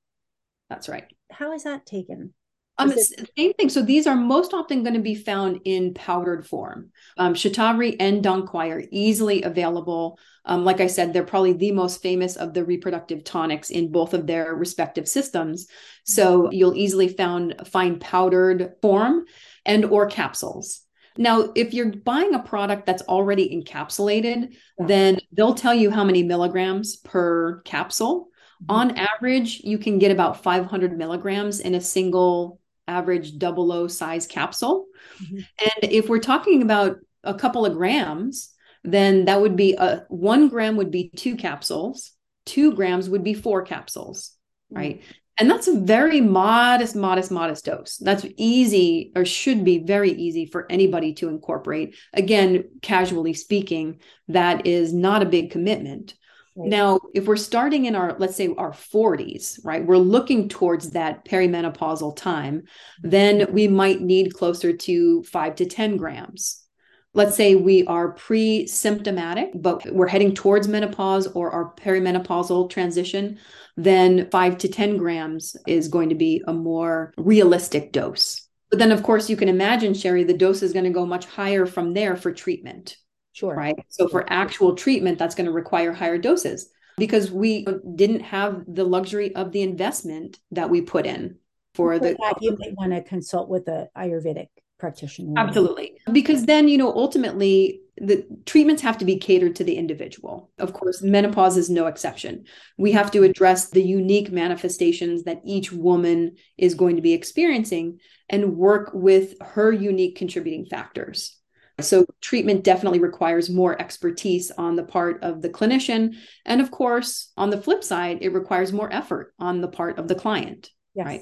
That's 0.70 0.90
right. 0.90 1.06
How 1.32 1.54
is 1.54 1.64
that 1.64 1.86
taken? 1.86 2.34
Um, 2.78 2.92
it... 2.92 3.00
same 3.38 3.54
thing. 3.54 3.70
So 3.70 3.82
these 3.82 4.06
are 4.06 4.16
most 4.16 4.54
often 4.54 4.84
going 4.84 4.96
to 4.96 5.02
be 5.02 5.16
found 5.16 5.62
in 5.64 5.94
powdered 5.94 6.46
form. 6.46 6.92
Um, 7.18 7.34
Shatavari 7.36 7.96
and 8.02 8.22
Dong 8.22 8.46
Quai 8.46 8.68
are 8.70 8.84
easily 8.92 9.44
available. 9.44 10.20
Um, 10.44 10.66
like 10.66 10.82
I 10.82 10.88
said, 10.88 11.14
they're 11.14 11.24
probably 11.24 11.54
the 11.54 11.72
most 11.72 12.02
famous 12.02 12.36
of 12.36 12.54
the 12.54 12.66
reproductive 12.66 13.24
tonics 13.24 13.70
in 13.70 13.94
both 13.94 14.14
of 14.14 14.28
their 14.28 14.54
respective 14.56 15.08
systems. 15.08 15.68
So 16.04 16.52
you'll 16.52 16.76
easily 16.76 17.08
found 17.08 17.56
find 17.66 18.02
powdered 18.02 18.74
form 18.82 19.26
and 19.66 19.86
or 19.86 20.08
capsules. 20.08 20.82
Now, 21.18 21.52
if 21.56 21.74
you're 21.74 21.92
buying 21.92 22.34
a 22.34 22.40
product 22.40 22.86
that's 22.86 23.02
already 23.04 23.50
encapsulated, 23.50 24.56
then 24.78 25.20
they'll 25.34 25.54
tell 25.54 25.74
you 25.74 25.92
how 25.92 26.04
many 26.04 26.24
milligrams 26.24 26.96
per 26.98 27.62
capsule. 27.62 28.30
Mm-hmm. 28.64 28.72
On 28.72 28.98
average, 28.98 29.62
you 29.62 29.78
can 29.78 30.00
get 30.00 30.12
about 30.12 30.44
500 30.44 30.98
milligrams 30.98 31.60
in 31.60 31.76
a 31.76 31.82
single 31.82 32.60
average 32.88 33.38
double 33.38 33.72
O 33.72 33.88
size 33.88 34.28
capsule. 34.28 34.88
Mm-hmm. 35.22 35.38
And 35.38 35.92
if 35.92 36.10
we're 36.10 36.20
talking 36.20 36.62
about 36.62 36.98
a 37.24 37.34
couple 37.34 37.66
of 37.66 37.74
grams, 37.74 38.54
then 38.84 39.26
that 39.26 39.42
would 39.42 39.56
be 39.56 39.76
a 39.76 40.06
one 40.10 40.48
gram 40.48 40.78
would 40.78 40.92
be 40.92 41.10
two 41.10 41.36
capsules, 41.36 42.12
two 42.46 42.74
grams 42.74 43.10
would 43.10 43.24
be 43.24 43.34
four 43.34 43.64
capsules, 43.64 44.32
mm-hmm. 44.74 45.02
And 45.40 45.50
that's 45.50 45.70
a 45.70 45.80
very 45.80 46.20
modest, 46.20 46.96
modest, 46.96 47.32
modest 47.32 47.66
dose. 47.66 47.98
That's 47.98 48.26
easy 48.36 49.14
or 49.16 49.24
should 49.24 49.64
be 49.64 49.80
very 49.80 50.12
easy 50.12 50.46
for 50.46 50.70
anybody 50.70 51.14
to 51.16 51.30
incorporate. 51.30 51.96
Again, 52.14 52.66
casually 52.82 53.34
speaking, 53.34 54.02
that 54.28 54.68
is 54.68 54.94
not 54.94 55.24
a 55.24 55.28
big 55.28 55.50
commitment. 55.52 56.16
Right. 56.58 56.70
Now, 56.70 57.00
if 57.14 57.26
we're 57.26 57.38
starting 57.38 57.86
in 57.86 57.96
our, 57.96 58.18
let's 58.20 58.36
say, 58.36 58.54
our 58.58 58.72
40s, 58.72 59.60
right, 59.64 59.86
we're 59.86 59.98
looking 59.98 60.50
towards 60.50 60.92
that 60.92 61.24
perimenopausal 61.24 62.18
time, 62.18 62.64
then 63.02 63.54
we 63.54 63.70
might 63.70 64.02
need 64.02 64.34
closer 64.34 64.76
to 64.76 65.24
five 65.24 65.56
to 65.56 65.66
10 65.66 65.96
grams. 65.96 66.66
Let's 67.14 67.36
say 67.36 67.56
we 67.56 67.86
are 67.86 68.12
pre 68.12 68.68
symptomatic, 68.68 69.52
but 69.56 69.92
we're 69.92 70.08
heading 70.08 70.36
towards 70.36 70.68
menopause 70.68 71.28
or 71.28 71.52
our 71.52 71.74
perimenopausal 71.76 72.70
transition 72.70 73.40
then 73.84 74.30
five 74.30 74.58
to 74.58 74.68
10 74.68 74.98
grams 74.98 75.56
is 75.66 75.88
going 75.88 76.10
to 76.10 76.16
be 76.16 76.44
a 76.48 76.54
more 76.54 77.14
realistic 77.18 77.94
dose. 77.94 78.46
But 78.70 78.78
then, 78.78 78.92
of 78.92 79.04
course, 79.04 79.30
you 79.30 79.38
can 79.38 79.48
imagine, 79.48 79.94
Sherry, 79.94 80.26
the 80.26 80.34
dose 80.34 80.62
is 80.62 80.74
going 80.74 80.86
to 80.86 80.92
go 80.92 81.06
much 81.06 81.26
higher 81.26 81.66
from 81.66 81.94
there 81.94 82.16
for 82.18 82.32
treatment. 82.32 82.98
Sure. 83.32 83.56
Right. 83.56 83.80
So, 83.88 84.08
for 84.10 84.32
actual 84.32 84.76
treatment, 84.76 85.18
that's 85.18 85.34
going 85.34 85.46
to 85.46 85.54
require 85.54 85.94
higher 85.94 86.18
doses 86.18 86.70
because 86.98 87.32
we 87.32 87.66
didn't 87.96 88.20
have 88.20 88.64
the 88.68 88.84
luxury 88.84 89.34
of 89.34 89.54
the 89.54 89.62
investment 89.62 90.38
that 90.52 90.70
we 90.70 90.82
put 90.82 91.06
in 91.06 91.38
for 91.74 91.98
the. 92.00 92.18
you 92.42 92.58
might 92.60 92.76
want 92.76 92.92
to 92.92 93.02
consult 93.02 93.50
with 93.50 93.68
a 93.70 93.88
Ayurvedic 93.98 94.50
practitioner. 94.80 95.34
Absolutely. 95.38 96.00
Because 96.12 96.46
then, 96.46 96.68
you 96.68 96.78
know, 96.78 96.92
ultimately 96.92 97.82
the 97.98 98.26
treatments 98.46 98.82
have 98.82 98.98
to 99.00 99.06
be 99.06 99.18
catered 99.18 99.58
to 99.58 99.64
the 99.64 99.76
individual. 99.76 100.50
Of 100.58 100.74
course, 100.74 101.02
menopause 101.02 101.58
is 101.58 101.70
no 101.70 101.88
exception. 101.88 102.46
We 102.78 102.94
have 102.94 103.12
to 103.12 103.24
address 103.24 103.70
the 103.70 103.84
unique 103.84 104.32
manifestations 104.32 105.24
that 105.24 105.42
each 105.46 105.72
woman 105.72 106.38
is 106.58 106.76
going 106.76 106.96
to 106.96 107.02
be 107.02 107.14
experiencing 107.14 108.00
and 108.30 108.56
work 108.56 108.92
with 108.94 109.36
her 109.42 109.72
unique 109.72 110.16
contributing 110.16 110.66
factors. 110.66 111.36
So, 111.82 112.06
treatment 112.20 112.66
definitely 112.66 113.00
requires 113.00 113.50
more 113.50 113.80
expertise 113.82 114.52
on 114.52 114.76
the 114.76 114.84
part 114.84 115.24
of 115.24 115.42
the 115.42 115.50
clinician. 115.50 116.16
And 116.46 116.60
of 116.60 116.72
course, 116.72 117.32
on 117.38 117.52
the 117.52 117.62
flip 117.62 117.86
side, 117.86 118.18
it 118.22 118.34
requires 118.34 118.74
more 118.74 118.92
effort 118.92 119.34
on 119.40 119.62
the 119.62 119.70
part 119.70 119.98
of 119.98 120.10
the 120.10 120.16
client. 120.16 120.72
Yes. 120.94 121.06
Right. 121.06 121.22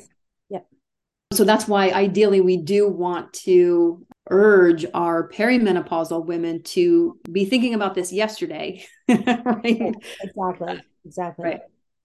So 1.32 1.44
that's 1.44 1.68
why 1.68 1.90
ideally 1.90 2.42
we 2.42 2.58
do 2.58 2.88
want 2.88 3.34
to 3.34 4.06
urge 4.30 4.86
our 4.94 5.30
perimenopausal 5.30 6.26
women 6.26 6.64
to 6.64 7.20
be 7.32 7.46
thinking 7.46 7.74
about 7.74 7.96
this 7.96 8.12
yesterday. 8.14 8.86
right? 9.10 9.94
Exactly. 10.22 10.82
Exactly. 11.06 11.46
Right. 11.46 11.60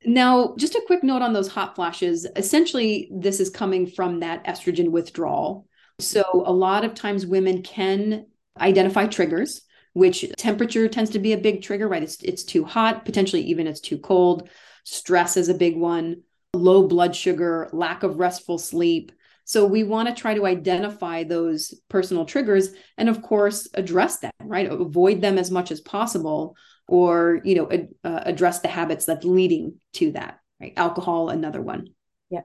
Now, 0.04 0.54
just 0.58 0.74
a 0.74 0.82
quick 0.86 1.04
note 1.04 1.22
on 1.22 1.32
those 1.32 1.48
hot 1.48 1.76
flashes. 1.76 2.26
Essentially, 2.36 3.08
this 3.12 3.38
is 3.38 3.50
coming 3.50 3.86
from 3.86 4.20
that 4.20 4.44
estrogen 4.44 4.90
withdrawal. 4.90 5.66
So, 6.00 6.24
a 6.44 6.52
lot 6.52 6.84
of 6.84 6.94
times 6.94 7.24
women 7.24 7.62
can 7.62 8.26
identify 8.60 9.06
triggers. 9.06 9.62
which 9.94 10.24
temperature 10.38 10.88
tends 10.88 11.10
to 11.10 11.18
be 11.18 11.32
a 11.32 11.38
big 11.38 11.62
trigger, 11.62 11.86
right? 11.86 12.02
It's, 12.02 12.16
it's 12.22 12.44
too 12.44 12.64
hot, 12.64 13.04
potentially 13.04 13.42
even 13.42 13.66
it's 13.66 13.80
too 13.80 13.98
cold. 13.98 14.48
Stress 14.84 15.36
is 15.36 15.48
a 15.48 15.54
big 15.54 15.76
one, 15.76 16.22
low 16.54 16.86
blood 16.86 17.16
sugar, 17.16 17.68
lack 17.72 18.02
of 18.02 18.18
restful 18.18 18.58
sleep. 18.58 19.12
So 19.44 19.66
we 19.66 19.84
want 19.84 20.08
to 20.08 20.14
try 20.14 20.34
to 20.34 20.46
identify 20.46 21.24
those 21.24 21.74
personal 21.88 22.24
triggers 22.24 22.70
and 22.96 23.08
of 23.08 23.22
course 23.22 23.68
address 23.74 24.18
them, 24.18 24.30
right? 24.40 24.70
Avoid 24.70 25.20
them 25.20 25.38
as 25.38 25.50
much 25.50 25.70
as 25.70 25.80
possible 25.80 26.56
or, 26.86 27.40
you 27.42 27.54
know, 27.54 27.70
ad- 27.70 27.88
uh, 28.04 28.20
address 28.24 28.60
the 28.60 28.68
habits 28.68 29.04
that's 29.04 29.24
leading 29.24 29.80
to 29.94 30.12
that, 30.12 30.38
right? 30.60 30.74
Alcohol 30.76 31.30
another 31.30 31.62
one. 31.62 31.88
Yeah. 32.30 32.42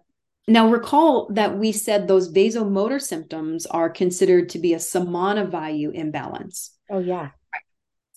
Now 0.48 0.70
recall 0.70 1.30
that 1.34 1.58
we 1.58 1.72
said 1.72 2.08
those 2.08 2.32
vasomotor 2.32 3.02
symptoms 3.02 3.66
are 3.66 3.90
considered 3.90 4.50
to 4.50 4.60
be 4.60 4.74
a 4.74 4.80
samana 4.80 5.46
vayu 5.46 5.94
imbalance. 5.94 6.72
Oh 6.90 7.00
yeah. 7.00 7.32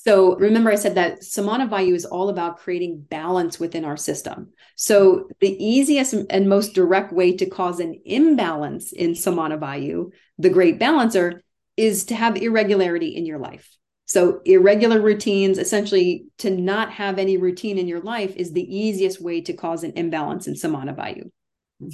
So 0.02 0.34
remember, 0.36 0.70
I 0.70 0.76
said 0.76 0.94
that 0.94 1.22
Samana 1.22 1.68
Vayu 1.68 1.94
is 1.94 2.06
all 2.06 2.30
about 2.30 2.56
creating 2.56 3.04
balance 3.10 3.60
within 3.60 3.84
our 3.84 3.98
system. 3.98 4.50
So 4.74 5.28
the 5.40 5.62
easiest 5.62 6.14
and 6.14 6.48
most 6.48 6.74
direct 6.74 7.12
way 7.12 7.36
to 7.36 7.44
cause 7.44 7.80
an 7.80 8.00
imbalance 8.06 8.92
in 8.92 9.14
Samana 9.14 9.58
Vayu, 9.58 10.10
the 10.38 10.48
great 10.48 10.78
balancer, 10.78 11.42
is 11.76 12.06
to 12.06 12.14
have 12.14 12.38
irregularity 12.38 13.14
in 13.14 13.26
your 13.26 13.38
life. 13.38 13.76
So 14.06 14.40
irregular 14.46 15.02
routines, 15.02 15.58
essentially 15.58 16.24
to 16.38 16.48
not 16.48 16.90
have 16.92 17.18
any 17.18 17.36
routine 17.36 17.76
in 17.76 17.86
your 17.86 18.00
life 18.00 18.34
is 18.36 18.52
the 18.52 18.74
easiest 18.74 19.20
way 19.20 19.42
to 19.42 19.52
cause 19.52 19.84
an 19.84 19.92
imbalance 19.96 20.46
in 20.48 20.56
Samana 20.56 20.94
Vayu. 20.94 21.30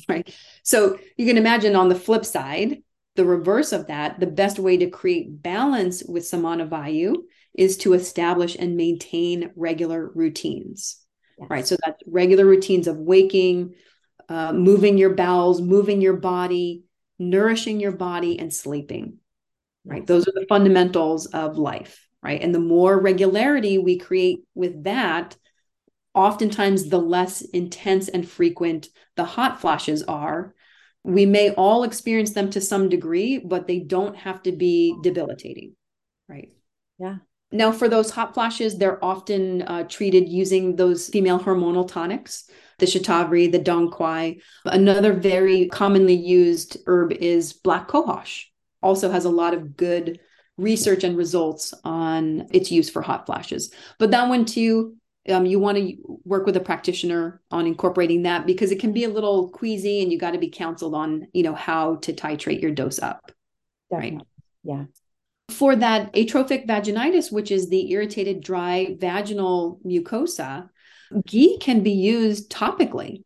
Right. 0.09 0.33
So 0.63 0.97
you 1.17 1.27
can 1.27 1.39
imagine 1.39 1.75
on 1.75 1.89
the 1.89 1.95
flip 1.97 2.25
side, 2.25 2.83
the 3.17 3.25
reverse 3.25 3.73
of 3.73 3.89
that, 3.89 4.21
the 4.21 4.27
best 4.27 4.61
way 4.61 4.77
to 4.77 4.91
create 4.91 5.43
balance 5.43 6.05
with 6.05 6.25
Samana 6.25 6.69
Vayu 6.69 7.17
is 7.57 7.79
to 7.79 7.95
establish 7.95 8.55
and 8.55 8.77
maintain 8.77 9.51
regular 9.57 10.11
routines, 10.15 11.01
yes. 11.39 11.49
right? 11.51 11.67
So 11.67 11.77
that's 11.85 12.03
regular 12.07 12.45
routines 12.45 12.87
of 12.87 12.99
waking, 12.99 13.75
uh, 14.29 14.53
moving 14.53 14.99
your 14.99 15.15
bowels, 15.15 15.61
moving 15.61 16.01
your 16.01 16.17
body, 16.17 16.85
nourishing 17.19 17.81
your 17.81 17.93
body, 17.93 18.39
and 18.39 18.53
sleeping, 18.53 19.19
right? 19.85 20.03
Yes. 20.03 20.09
Those 20.09 20.29
are 20.29 20.33
the 20.35 20.47
fundamentals 20.49 21.27
of 21.27 21.57
life, 21.57 22.07
right? 22.23 22.41
And 22.41 22.55
the 22.55 22.61
more 22.61 23.01
regularity 23.01 23.79
we 23.79 23.99
create 23.99 24.41
with 24.55 24.85
that, 24.85 25.37
oftentimes 26.15 26.89
the 26.89 26.99
less 26.99 27.41
intense 27.41 28.09
and 28.09 28.29
frequent 28.29 28.89
the 29.17 29.25
hot 29.25 29.61
flashes 29.61 30.03
are. 30.03 30.55
We 31.05 31.25
may 31.25 31.51
all 31.51 31.85
experience 31.85 32.33
them 32.33 32.51
to 32.51 32.61
some 32.61 32.89
degree, 32.89 33.39
but 33.39 33.67
they 33.67 33.79
don't 33.79 34.17
have 34.17 34.43
to 34.43 34.53
be 34.53 34.97
debilitating, 35.03 35.77
right? 36.29 36.53
Yeah. 36.99 37.19
Now, 37.53 37.71
for 37.73 37.89
those 37.89 38.11
hot 38.11 38.35
flashes, 38.35 38.77
they're 38.77 39.03
often 39.05 39.63
uh, 39.63 39.85
treated 39.85 40.29
using 40.29 40.77
those 40.77 41.09
female 41.09 41.39
hormonal 41.39 41.87
tonics, 41.87 42.51
the 42.79 42.87
shatavari, 42.87 43.51
the 43.51 43.59
dong 43.59 43.91
quai. 43.91 44.39
Another 44.65 45.13
very 45.13 45.69
commonly 45.69 46.15
used 46.15 46.77
herb 46.87 47.13
is 47.13 47.53
black 47.53 47.89
cohosh. 47.89 48.45
Also 48.83 49.11
has 49.11 49.25
a 49.25 49.31
lot 49.31 49.55
of 49.55 49.77
good 49.77 50.21
research 50.59 51.05
and 51.05 51.17
results 51.17 51.73
on 51.85 52.49
its 52.53 52.73
use 52.73 52.91
for 52.91 53.03
hot 53.03 53.27
flashes. 53.27 53.73
But 53.99 54.11
that 54.11 54.29
one 54.29 54.45
too, 54.45 54.97
um, 55.29 55.47
you 55.47 55.59
want 55.59 55.79
to 55.79 56.21
work 56.25 56.47
with 56.47 56.57
a 56.57 56.61
practitioner 56.61 57.41
on 57.51 57.67
incorporating 57.67 58.23
that 58.23 58.47
because 58.47 58.71
it 58.71 58.81
can 58.81 58.93
be 58.93 59.05
a 59.05 59.09
little 59.09 59.51
queasy, 59.51 60.03
and 60.03 60.13
you 60.13 60.19
got 60.19 60.33
to 60.33 60.39
be 60.39 60.51
counseled 60.51 60.95
on, 60.95 61.27
you 61.33 61.43
know, 61.43 61.55
how 61.55 61.97
to 61.97 62.13
titrate 62.13 62.61
your 62.61 62.71
dose 62.71 62.99
up. 62.99 63.33
Definitely. 63.91 64.19
Right. 64.19 64.27
Yeah. 64.65 64.85
For 65.49 65.77
that 65.77 66.17
atrophic 66.17 66.67
vaginitis, 66.67 67.33
which 67.33 67.51
is 67.51 67.69
the 67.69 67.91
irritated, 67.91 68.43
dry 68.43 68.97
vaginal 68.99 69.81
mucosa, 69.87 70.69
ghee 71.27 71.59
can 71.59 71.83
be 71.83 71.93
used 71.93 72.51
topically. 72.51 73.23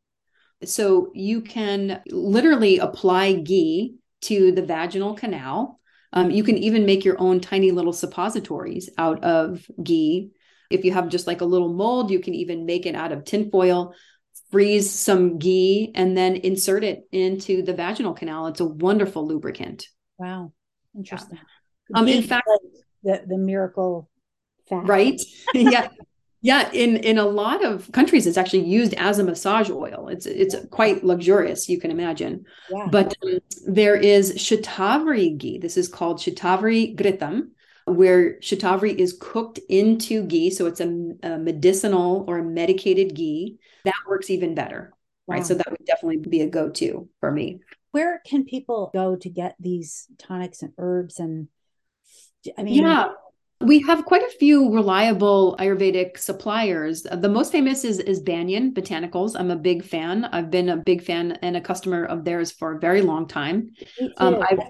So 0.64 1.10
you 1.14 1.40
can 1.40 2.02
literally 2.10 2.78
apply 2.78 3.32
ghee 3.32 3.94
to 4.22 4.52
the 4.52 4.62
vaginal 4.62 5.14
canal. 5.14 5.80
Um, 6.12 6.30
you 6.30 6.44
can 6.44 6.58
even 6.58 6.84
make 6.84 7.04
your 7.04 7.20
own 7.20 7.40
tiny 7.40 7.70
little 7.70 7.92
suppositories 7.92 8.90
out 8.98 9.24
of 9.24 9.64
ghee. 9.82 10.30
If 10.68 10.84
you 10.84 10.92
have 10.92 11.08
just 11.08 11.26
like 11.26 11.40
a 11.40 11.46
little 11.46 11.72
mold, 11.72 12.10
you 12.10 12.20
can 12.20 12.34
even 12.34 12.66
make 12.66 12.84
it 12.84 12.94
out 12.94 13.12
of 13.12 13.24
tinfoil, 13.24 13.94
freeze 14.50 14.90
some 14.90 15.38
ghee, 15.38 15.90
and 15.94 16.16
then 16.16 16.36
insert 16.36 16.84
it 16.84 17.08
into 17.12 17.62
the 17.62 17.74
vaginal 17.74 18.12
canal. 18.12 18.48
It's 18.48 18.60
a 18.60 18.66
wonderful 18.66 19.26
lubricant. 19.26 19.86
Wow. 20.18 20.52
Interesting. 20.94 21.38
Yeah. 21.38 21.59
Um, 21.94 22.08
in 22.08 22.22
fact, 22.22 22.48
the 23.02 23.22
the 23.26 23.38
miracle 23.38 24.08
fat, 24.68 24.86
right? 24.86 25.20
yeah, 25.54 25.88
yeah. 26.40 26.70
In 26.72 26.96
in 26.98 27.18
a 27.18 27.24
lot 27.24 27.64
of 27.64 27.90
countries, 27.92 28.26
it's 28.26 28.38
actually 28.38 28.64
used 28.64 28.94
as 28.94 29.18
a 29.18 29.24
massage 29.24 29.70
oil. 29.70 30.08
It's 30.08 30.26
it's 30.26 30.56
quite 30.70 31.04
luxurious, 31.04 31.68
you 31.68 31.80
can 31.80 31.90
imagine. 31.90 32.44
Yeah. 32.70 32.88
But 32.90 33.14
um, 33.22 33.38
there 33.66 33.96
is 33.96 34.34
shatavari 34.34 35.36
ghee. 35.36 35.58
This 35.58 35.76
is 35.76 35.88
called 35.88 36.18
shatavari 36.18 36.96
ghritam, 36.96 37.48
where 37.84 38.38
shatavari 38.40 38.96
is 38.96 39.16
cooked 39.20 39.58
into 39.68 40.24
ghee, 40.24 40.50
so 40.50 40.66
it's 40.66 40.80
a, 40.80 40.88
a 41.22 41.38
medicinal 41.38 42.24
or 42.28 42.38
a 42.38 42.44
medicated 42.44 43.14
ghee. 43.14 43.58
That 43.84 43.94
works 44.08 44.30
even 44.30 44.54
better, 44.54 44.92
wow. 45.26 45.36
right? 45.36 45.46
So 45.46 45.54
that 45.54 45.70
would 45.70 45.84
definitely 45.86 46.18
be 46.18 46.42
a 46.42 46.46
go 46.46 46.70
to 46.70 47.08
for 47.20 47.30
me. 47.30 47.60
Where 47.92 48.20
can 48.24 48.44
people 48.44 48.90
go 48.92 49.16
to 49.16 49.28
get 49.28 49.56
these 49.58 50.06
tonics 50.18 50.62
and 50.62 50.72
herbs 50.78 51.18
and 51.18 51.48
I 52.56 52.62
mean, 52.62 52.82
yeah. 52.82 53.08
We 53.62 53.80
have 53.82 54.06
quite 54.06 54.22
a 54.22 54.30
few 54.38 54.72
reliable 54.74 55.54
Ayurvedic 55.58 56.16
suppliers. 56.16 57.02
The 57.02 57.28
most 57.28 57.52
famous 57.52 57.84
is, 57.84 57.98
is 57.98 58.18
Banyan 58.18 58.72
Botanicals. 58.72 59.38
I'm 59.38 59.50
a 59.50 59.56
big 59.56 59.84
fan. 59.84 60.24
I've 60.24 60.50
been 60.50 60.70
a 60.70 60.78
big 60.78 61.02
fan 61.02 61.32
and 61.42 61.58
a 61.58 61.60
customer 61.60 62.06
of 62.06 62.24
theirs 62.24 62.50
for 62.50 62.76
a 62.76 62.78
very 62.78 63.02
long 63.02 63.28
time. 63.28 63.74
Um, 64.16 64.42
I've, 64.42 64.60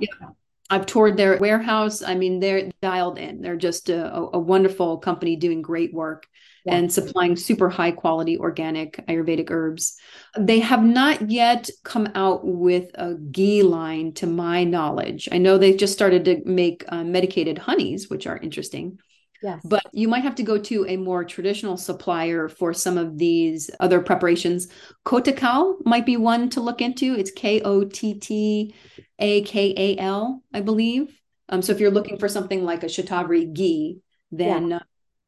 yeah, 0.00 0.28
I've 0.70 0.86
toured 0.86 1.16
their 1.16 1.38
warehouse. 1.38 2.02
I 2.02 2.14
mean, 2.14 2.40
they're 2.40 2.70
dialed 2.80 3.18
in. 3.18 3.42
They're 3.42 3.56
just 3.56 3.90
a, 3.90 4.14
a 4.16 4.38
wonderful 4.38 4.98
company 4.98 5.36
doing 5.36 5.60
great 5.62 5.92
work 5.92 6.26
yeah. 6.64 6.76
and 6.76 6.92
supplying 6.92 7.36
super 7.36 7.68
high 7.68 7.90
quality 7.90 8.38
organic 8.38 9.04
Ayurvedic 9.06 9.50
herbs. 9.50 9.96
They 10.38 10.60
have 10.60 10.82
not 10.82 11.30
yet 11.30 11.68
come 11.82 12.08
out 12.14 12.46
with 12.46 12.90
a 12.94 13.14
ghee 13.14 13.62
line, 13.62 14.12
to 14.14 14.26
my 14.26 14.64
knowledge. 14.64 15.28
I 15.30 15.38
know 15.38 15.58
they've 15.58 15.76
just 15.76 15.92
started 15.92 16.24
to 16.24 16.42
make 16.44 16.84
uh, 16.88 17.04
medicated 17.04 17.58
honeys, 17.58 18.08
which 18.08 18.26
are 18.26 18.38
interesting. 18.38 18.98
Yes. 19.44 19.60
But 19.62 19.82
you 19.92 20.08
might 20.08 20.22
have 20.22 20.36
to 20.36 20.42
go 20.42 20.56
to 20.56 20.86
a 20.88 20.96
more 20.96 21.22
traditional 21.22 21.76
supplier 21.76 22.48
for 22.48 22.72
some 22.72 22.96
of 22.96 23.18
these 23.18 23.70
other 23.78 24.00
preparations. 24.00 24.68
Kottakal 25.04 25.84
might 25.84 26.06
be 26.06 26.16
one 26.16 26.48
to 26.50 26.62
look 26.62 26.80
into. 26.80 27.14
It's 27.14 27.30
K 27.30 27.60
O 27.60 27.84
T 27.84 28.14
T 28.14 28.74
A 29.18 29.42
K 29.42 29.74
A 29.76 29.98
L, 30.00 30.42
I 30.54 30.62
believe. 30.62 31.20
Um, 31.50 31.60
so 31.60 31.72
if 31.72 31.78
you're 31.78 31.90
looking 31.90 32.18
for 32.18 32.26
something 32.26 32.64
like 32.64 32.84
a 32.84 32.86
Shatavari 32.86 33.52
ghee, 33.52 34.00
then 34.32 34.70
yeah. 34.70 34.76
uh, 34.76 34.80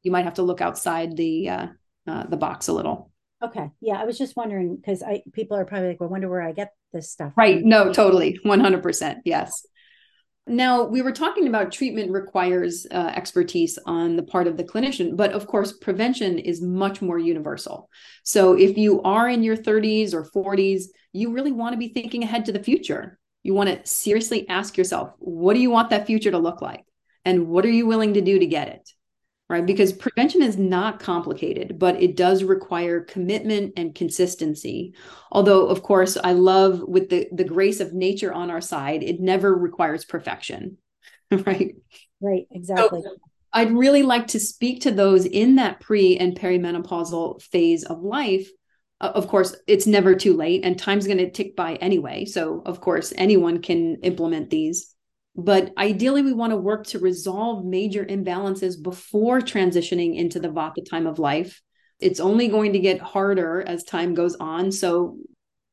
you 0.02 0.10
might 0.10 0.24
have 0.24 0.34
to 0.34 0.42
look 0.42 0.62
outside 0.62 1.14
the 1.14 1.50
uh, 1.50 1.66
uh, 2.06 2.24
the 2.24 2.38
box 2.38 2.68
a 2.68 2.72
little. 2.72 3.12
Okay. 3.44 3.70
Yeah, 3.82 4.00
I 4.00 4.06
was 4.06 4.16
just 4.16 4.34
wondering 4.34 4.76
because 4.76 5.02
I 5.02 5.24
people 5.34 5.58
are 5.58 5.66
probably 5.66 5.88
like, 5.88 6.00
"Well, 6.00 6.08
wonder 6.08 6.30
where 6.30 6.40
I 6.40 6.52
get 6.52 6.72
this 6.90 7.10
stuff." 7.10 7.34
Right. 7.36 7.62
No, 7.62 7.92
totally, 7.92 8.40
one 8.44 8.60
hundred 8.60 8.82
percent. 8.82 9.18
Yes. 9.26 9.66
Now, 10.48 10.84
we 10.84 11.02
were 11.02 11.12
talking 11.12 11.48
about 11.48 11.72
treatment 11.72 12.12
requires 12.12 12.86
uh, 12.92 13.12
expertise 13.16 13.78
on 13.84 14.14
the 14.14 14.22
part 14.22 14.46
of 14.46 14.56
the 14.56 14.62
clinician, 14.62 15.16
but 15.16 15.32
of 15.32 15.48
course, 15.48 15.72
prevention 15.72 16.38
is 16.38 16.62
much 16.62 17.02
more 17.02 17.18
universal. 17.18 17.90
So, 18.22 18.52
if 18.52 18.78
you 18.78 19.02
are 19.02 19.28
in 19.28 19.42
your 19.42 19.56
30s 19.56 20.14
or 20.14 20.24
40s, 20.24 20.84
you 21.12 21.32
really 21.32 21.50
want 21.50 21.72
to 21.72 21.78
be 21.78 21.88
thinking 21.88 22.22
ahead 22.22 22.44
to 22.44 22.52
the 22.52 22.62
future. 22.62 23.18
You 23.42 23.54
want 23.54 23.70
to 23.70 23.84
seriously 23.90 24.48
ask 24.48 24.76
yourself, 24.76 25.10
what 25.18 25.54
do 25.54 25.60
you 25.60 25.70
want 25.70 25.90
that 25.90 26.06
future 26.06 26.30
to 26.30 26.38
look 26.38 26.62
like? 26.62 26.84
And 27.24 27.48
what 27.48 27.64
are 27.64 27.70
you 27.70 27.86
willing 27.86 28.14
to 28.14 28.20
do 28.20 28.38
to 28.38 28.46
get 28.46 28.68
it? 28.68 28.88
Right? 29.48 29.64
Because 29.64 29.92
prevention 29.92 30.42
is 30.42 30.56
not 30.56 30.98
complicated, 30.98 31.78
but 31.78 32.02
it 32.02 32.16
does 32.16 32.42
require 32.42 33.00
commitment 33.00 33.74
and 33.76 33.94
consistency. 33.94 34.94
Although, 35.30 35.66
of 35.68 35.82
course, 35.82 36.16
I 36.22 36.32
love 36.32 36.82
with 36.82 37.10
the, 37.10 37.28
the 37.32 37.44
grace 37.44 37.80
of 37.80 37.92
nature 37.92 38.32
on 38.32 38.50
our 38.50 38.60
side, 38.60 39.02
it 39.02 39.20
never 39.20 39.54
requires 39.54 40.04
perfection, 40.04 40.78
right? 41.30 41.76
Right, 42.20 42.46
exactly. 42.50 43.02
So 43.02 43.16
I'd 43.52 43.72
really 43.72 44.02
like 44.02 44.28
to 44.28 44.40
speak 44.40 44.82
to 44.82 44.90
those 44.90 45.24
in 45.24 45.56
that 45.56 45.80
pre 45.80 46.16
and 46.16 46.38
perimenopausal 46.38 47.40
phase 47.42 47.84
of 47.84 48.02
life. 48.02 48.48
Uh, 49.00 49.12
of 49.14 49.28
course, 49.28 49.54
it's 49.66 49.86
never 49.86 50.14
too 50.14 50.34
late 50.34 50.64
and 50.64 50.78
time's 50.78 51.06
going 51.06 51.18
to 51.18 51.30
tick 51.30 51.54
by 51.54 51.76
anyway. 51.76 52.24
So, 52.24 52.62
of 52.66 52.80
course, 52.80 53.12
anyone 53.16 53.62
can 53.62 53.96
implement 53.96 54.50
these 54.50 54.95
but 55.36 55.72
ideally, 55.76 56.22
we 56.22 56.32
want 56.32 56.52
to 56.52 56.56
work 56.56 56.86
to 56.88 56.98
resolve 56.98 57.64
major 57.64 58.04
imbalances 58.04 58.82
before 58.82 59.40
transitioning 59.40 60.16
into 60.16 60.40
the 60.40 60.48
Vata 60.48 60.88
time 60.88 61.06
of 61.06 61.18
life. 61.18 61.60
It's 62.00 62.20
only 62.20 62.48
going 62.48 62.72
to 62.72 62.78
get 62.78 63.00
harder 63.00 63.62
as 63.62 63.84
time 63.84 64.14
goes 64.14 64.36
on. 64.36 64.72
So 64.72 65.18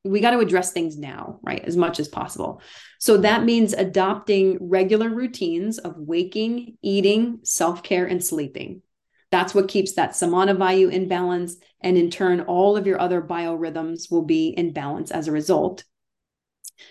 we 0.04 0.20
got 0.20 0.32
to 0.32 0.40
address 0.40 0.74
things 0.74 0.98
now, 0.98 1.40
right? 1.44 1.64
As 1.64 1.78
much 1.78 2.02
as 2.02 2.10
possible. 2.10 2.62
So 3.00 3.18
that 3.18 3.46
means 3.46 3.72
adopting 3.72 4.58
regular 4.60 5.10
routines 5.10 5.78
of 5.78 5.96
waking, 5.98 6.78
eating, 6.82 7.40
self 7.44 7.84
care, 7.84 8.06
and 8.06 8.24
sleeping. 8.24 8.82
That's 9.32 9.56
what 9.56 9.70
keeps 9.70 9.94
that 9.94 10.16
samana 10.16 10.56
vayu 10.56 10.92
in 10.92 11.08
balance. 11.08 11.56
And 11.80 11.98
in 11.98 12.10
turn, 12.10 12.42
all 12.42 12.76
of 12.76 12.86
your 12.86 13.00
other 13.00 13.22
biorhythms 13.22 14.12
will 14.12 14.26
be 14.26 14.50
in 14.50 14.74
balance 14.74 15.10
as 15.10 15.30
a 15.30 15.32
result. 15.32 15.86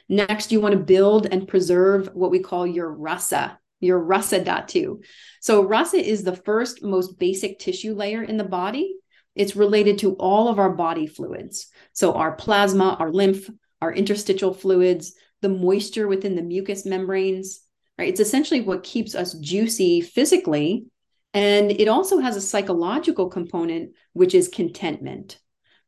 Next, 0.09 0.53
you 0.53 0.61
want 0.61 0.73
to 0.73 0.79
build 0.79 1.27
and 1.27 1.49
preserve 1.49 2.11
what 2.15 2.31
we 2.31 2.41
call 2.41 2.67
your 2.67 2.91
rasa, 2.91 3.59
your 3.81 3.99
rasa 3.99 4.41
dhatu. 4.41 5.03
So, 5.41 5.65
rasa 5.65 5.97
is 5.97 6.25
the 6.25 6.37
first 6.37 6.83
most 6.83 7.19
basic 7.19 7.59
tissue 7.59 7.95
layer 7.95 8.23
in 8.23 8.37
the 8.37 8.45
body. 8.45 8.95
It's 9.35 9.57
related 9.57 9.99
to 9.99 10.15
all 10.15 10.49
of 10.49 10.59
our 10.59 10.71
body 10.71 11.07
fluids. 11.07 11.69
So, 11.93 12.15
our 12.15 12.33
plasma, 12.33 12.97
our 12.99 13.11
lymph, 13.11 13.49
our 13.81 13.93
interstitial 13.93 14.55
fluids, 14.55 15.15
the 15.41 15.49
moisture 15.49 16.07
within 16.07 16.37
the 16.37 16.43
mucous 16.43 16.87
membranes, 16.87 17.61
right? 17.99 18.09
It's 18.09 18.21
essentially 18.21 18.61
what 18.61 18.85
keeps 18.85 19.15
us 19.15 19.35
juicy 19.35 20.01
physically. 20.01 20.87
And 21.35 21.71
it 21.71 21.89
also 21.89 22.19
has 22.19 22.37
a 22.37 22.41
psychological 22.41 23.29
component, 23.29 23.93
which 24.13 24.35
is 24.35 24.49
contentment, 24.49 25.39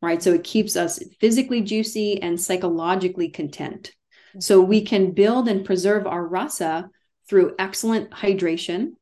right? 0.05 0.22
So, 0.22 0.32
it 0.35 0.44
keeps 0.44 0.76
us 0.76 1.01
physically 1.20 1.60
juicy 1.60 2.22
and 2.22 2.40
psychologically 2.40 3.28
content. 3.28 3.93
So, 4.39 4.60
mm-hmm. 4.60 4.68
we 4.68 4.81
can 4.82 5.10
build 5.12 5.48
and 5.48 5.64
preserve 5.64 6.06
our 6.06 6.26
rasa 6.26 6.90
through 7.28 7.55
excellent 7.59 8.10
hydration, 8.10 8.93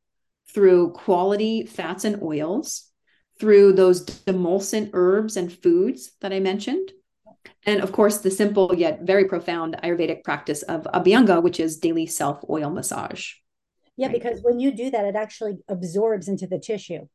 through 0.53 0.91
quality 0.91 1.65
fats 1.65 2.03
and 2.05 2.21
oils, 2.21 2.89
through 3.39 3.73
those 3.73 4.05
demulcent 4.05 4.91
herbs 4.93 5.37
and 5.37 5.51
foods 5.51 6.11
that 6.21 6.31
I 6.31 6.39
mentioned. 6.39 6.91
And 7.65 7.81
of 7.81 7.91
course, 7.91 8.19
the 8.19 8.31
simple 8.31 8.73
yet 8.75 9.01
very 9.01 9.25
profound 9.25 9.77
Ayurvedic 9.83 10.23
practice 10.23 10.63
of 10.63 10.83
Abhyanga, 10.93 11.41
which 11.41 11.59
is 11.59 11.77
daily 11.77 12.05
self 12.05 12.43
oil 12.49 12.69
massage. 12.69 13.33
Yeah, 13.95 14.07
right? 14.07 14.13
because 14.13 14.41
when 14.41 14.59
you 14.59 14.75
do 14.75 14.91
that, 14.91 15.05
it 15.05 15.15
actually 15.15 15.57
absorbs 15.67 16.27
into 16.27 16.47
the 16.47 16.59
tissue. 16.59 17.07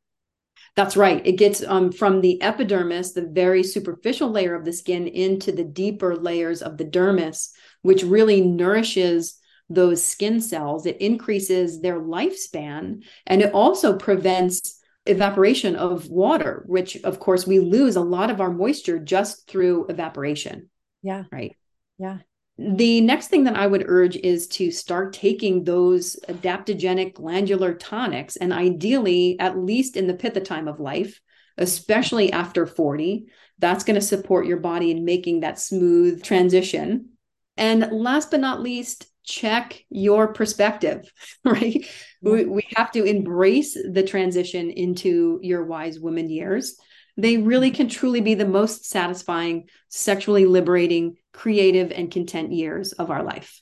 That's 0.76 0.96
right. 0.96 1.26
It 1.26 1.32
gets 1.32 1.62
um, 1.64 1.92
from 1.92 2.20
the 2.20 2.40
epidermis, 2.42 3.12
the 3.12 3.26
very 3.26 3.62
superficial 3.62 4.30
layer 4.30 4.54
of 4.54 4.64
the 4.64 4.72
skin, 4.72 5.06
into 5.06 5.52
the 5.52 5.64
deeper 5.64 6.14
layers 6.16 6.62
of 6.62 6.76
the 6.76 6.84
dermis, 6.84 7.50
which 7.82 8.02
really 8.02 8.40
nourishes 8.40 9.38
those 9.68 10.04
skin 10.04 10.40
cells. 10.40 10.86
It 10.86 11.00
increases 11.00 11.80
their 11.80 12.00
lifespan 12.00 13.04
and 13.26 13.42
it 13.42 13.52
also 13.52 13.96
prevents 13.96 14.80
evaporation 15.06 15.76
of 15.76 16.08
water, 16.08 16.64
which 16.66 16.96
of 17.02 17.18
course 17.18 17.46
we 17.46 17.58
lose 17.60 17.96
a 17.96 18.00
lot 18.00 18.30
of 18.30 18.40
our 18.40 18.50
moisture 18.50 18.98
just 18.98 19.48
through 19.48 19.86
evaporation. 19.88 20.70
Yeah. 21.02 21.24
Right. 21.32 21.56
Yeah. 21.98 22.18
The 22.58 23.00
next 23.00 23.28
thing 23.28 23.44
that 23.44 23.56
I 23.56 23.68
would 23.68 23.84
urge 23.86 24.16
is 24.16 24.48
to 24.48 24.72
start 24.72 25.12
taking 25.12 25.62
those 25.62 26.16
adaptogenic 26.28 27.14
glandular 27.14 27.74
tonics, 27.74 28.34
and 28.36 28.52
ideally, 28.52 29.38
at 29.38 29.56
least 29.56 29.96
in 29.96 30.08
the 30.08 30.14
pitta 30.14 30.40
time 30.40 30.66
of 30.66 30.80
life, 30.80 31.20
especially 31.56 32.32
after 32.32 32.66
40. 32.66 33.26
That's 33.60 33.84
going 33.84 33.94
to 33.94 34.00
support 34.00 34.46
your 34.46 34.58
body 34.58 34.90
in 34.90 35.04
making 35.04 35.40
that 35.40 35.60
smooth 35.60 36.22
transition. 36.24 37.10
And 37.56 37.92
last 37.92 38.32
but 38.32 38.40
not 38.40 38.60
least, 38.60 39.06
check 39.24 39.84
your 39.88 40.32
perspective, 40.32 41.12
right? 41.44 41.86
We, 42.22 42.44
we 42.44 42.66
have 42.74 42.90
to 42.92 43.04
embrace 43.04 43.74
the 43.74 44.02
transition 44.02 44.70
into 44.70 45.38
your 45.42 45.64
wise 45.64 46.00
woman 46.00 46.28
years. 46.28 46.76
They 47.18 47.36
really 47.36 47.72
can 47.72 47.88
truly 47.88 48.20
be 48.20 48.34
the 48.34 48.46
most 48.46 48.88
satisfying, 48.88 49.68
sexually 49.88 50.46
liberating, 50.46 51.16
creative, 51.32 51.90
and 51.90 52.10
content 52.10 52.52
years 52.52 52.92
of 52.92 53.10
our 53.10 53.24
life. 53.24 53.60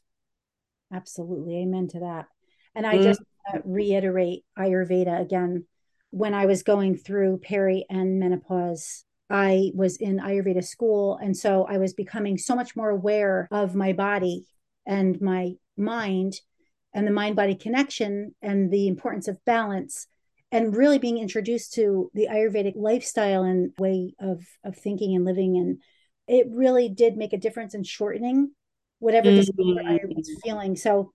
Absolutely. 0.93 1.62
Amen 1.62 1.89
to 1.89 2.01
that. 2.01 2.27
And 2.74 2.87
I 2.87 2.99
mm. 2.99 3.03
just 3.03 3.23
uh, 3.53 3.59
reiterate 3.65 4.45
Ayurveda 4.59 5.20
again. 5.20 5.65
When 6.11 6.35
I 6.35 6.45
was 6.45 6.62
going 6.62 6.99
through 6.99 7.39
peri 7.39 7.87
and 7.89 8.20
menopause, 8.20 9.05
I 9.31 9.73
was 9.74 9.97
in 9.97 10.19
Ayurveda 10.19 10.62
school. 10.62 11.19
And 11.20 11.35
so 11.35 11.65
I 11.65 11.78
was 11.78 11.95
becoming 11.95 12.37
so 12.37 12.55
much 12.55 12.77
more 12.77 12.91
aware 12.91 13.49
of 13.51 13.74
my 13.74 13.95
body 13.95 14.47
and 14.87 15.19
my 15.20 15.55
mind 15.78 16.41
and 16.93 17.07
the 17.07 17.12
mind 17.12 17.37
body 17.37 17.55
connection 17.55 18.35
and 18.43 18.70
the 18.70 18.87
importance 18.87 19.28
of 19.28 19.43
balance 19.47 20.07
and 20.57 20.77
really 20.77 20.99
being 20.99 21.19
introduced 21.19 21.74
to 21.74 22.11
the 22.15 22.28
ayurvedic 22.31 22.74
lifestyle 22.77 23.43
and 23.43 23.73
way 23.78 24.15
of 24.19 24.45
of 24.65 24.77
thinking 24.77 25.15
and 25.15 25.24
living 25.24 25.57
and 25.57 25.78
it 26.28 26.47
really 26.51 26.89
did 26.89 27.16
make 27.16 27.33
a 27.33 27.39
difference 27.39 27.74
in 27.74 27.83
shortening 27.83 28.51
whatever 28.99 29.28
mm-hmm. 29.28 29.89
I 29.89 29.99
was 30.07 30.41
feeling 30.43 30.77
so 30.77 31.12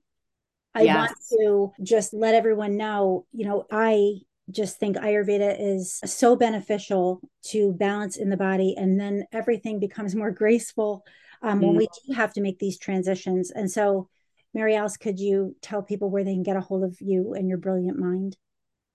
I 0.74 0.84
yes. 0.84 0.96
want 0.96 1.12
to 1.32 1.84
just 1.84 2.14
let 2.14 2.36
everyone 2.36 2.78
know, 2.78 3.26
you 3.34 3.46
know, 3.46 3.66
I 3.72 4.20
just 4.50 4.80
think 4.80 4.98
Ayurveda 4.98 5.56
is 5.60 6.00
so 6.06 6.36
beneficial 6.36 7.22
to 7.48 7.74
balance 7.74 8.18
in 8.18 8.30
the 8.30 8.38
body, 8.38 8.76
and 8.78 9.00
then 9.00 9.26
everything 9.32 9.80
becomes 9.80 10.16
more 10.16 10.32
graceful 10.32 11.04
um, 11.42 11.60
mm. 11.60 11.68
when 11.68 11.76
we 11.76 11.88
do 12.06 12.14
have 12.14 12.34
to 12.34 12.42
make 12.42 12.60
these 12.60 12.78
transitions. 12.78 13.52
And 13.52 13.70
so, 13.70 14.10
Mary 14.54 14.76
Alice, 14.76 14.98
could 14.98 15.20
you 15.20 15.56
tell 15.62 15.82
people 15.82 16.10
where 16.10 16.24
they 16.24 16.34
can 16.34 16.44
get 16.44 16.58
a 16.58 16.62
hold 16.62 16.84
of 16.84 16.98
you 17.00 17.34
and 17.34 17.48
your 17.48 17.58
brilliant 17.58 17.98
mind? 17.98 18.38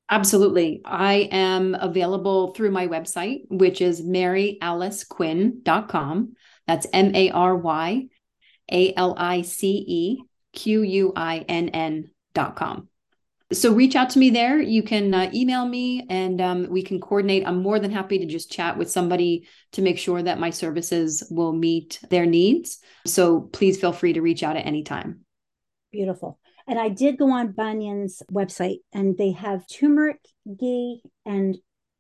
Absolutely. 0.09 0.83
I 0.85 1.29
am 1.33 1.75
available 1.75 2.55
through 2.55 2.71
my 2.71 2.87
website, 2.87 3.41
which 3.49 3.81
is 3.81 4.03
maryalicequinn.com. 4.03 6.37
That's 6.67 6.87
M 6.93 7.13
A 7.15 7.31
R 7.31 7.57
Y 7.57 8.09
A 8.71 8.95
L 8.95 9.15
I 9.19 9.41
C 9.43 9.85
E 9.87 10.19
Q 10.53 10.83
U 10.83 11.13
I 11.17 11.39
N 11.49 11.71
N.com. 11.71 12.89
So 13.53 13.73
reach 13.73 13.95
out 13.95 14.11
to 14.11 14.19
me 14.19 14.31
there. 14.31 14.61
You 14.61 14.83
can 14.83 15.15
uh, 15.15 15.31
email 15.33 15.65
me 15.67 16.05
and 16.11 16.41
um, 16.41 16.67
we 16.69 16.83
can 16.83 17.01
coordinate. 17.01 17.47
I'm 17.47 17.63
more 17.63 17.79
than 17.79 17.93
happy 17.93 18.19
to 18.19 18.27
just 18.27 18.51
chat 18.51 18.77
with 18.77 18.91
somebody 18.91 19.47
to 19.73 19.83
make 19.83 19.99
sure 19.99 20.21
that 20.21 20.41
my 20.41 20.51
services 20.51 21.23
will 21.31 21.53
meet 21.53 22.01
their 22.11 22.27
needs. 22.27 22.81
So 23.07 23.43
please 23.43 23.81
feel 23.81 23.93
free 23.93 24.15
to 24.15 24.21
reach 24.21 24.43
out 24.43 24.57
at 24.57 24.67
any 24.67 24.83
time. 24.83 25.21
Beautiful. 25.93 26.41
And 26.67 26.79
I 26.79 26.89
did 26.89 27.19
go 27.19 27.31
on 27.31 27.53
Banyan's 27.53 28.23
website 28.33 28.79
and 28.93 29.17
they 29.17 29.33
have 29.33 29.67
turmeric 29.69 30.21
ghee 30.59 31.03
and 31.25 31.57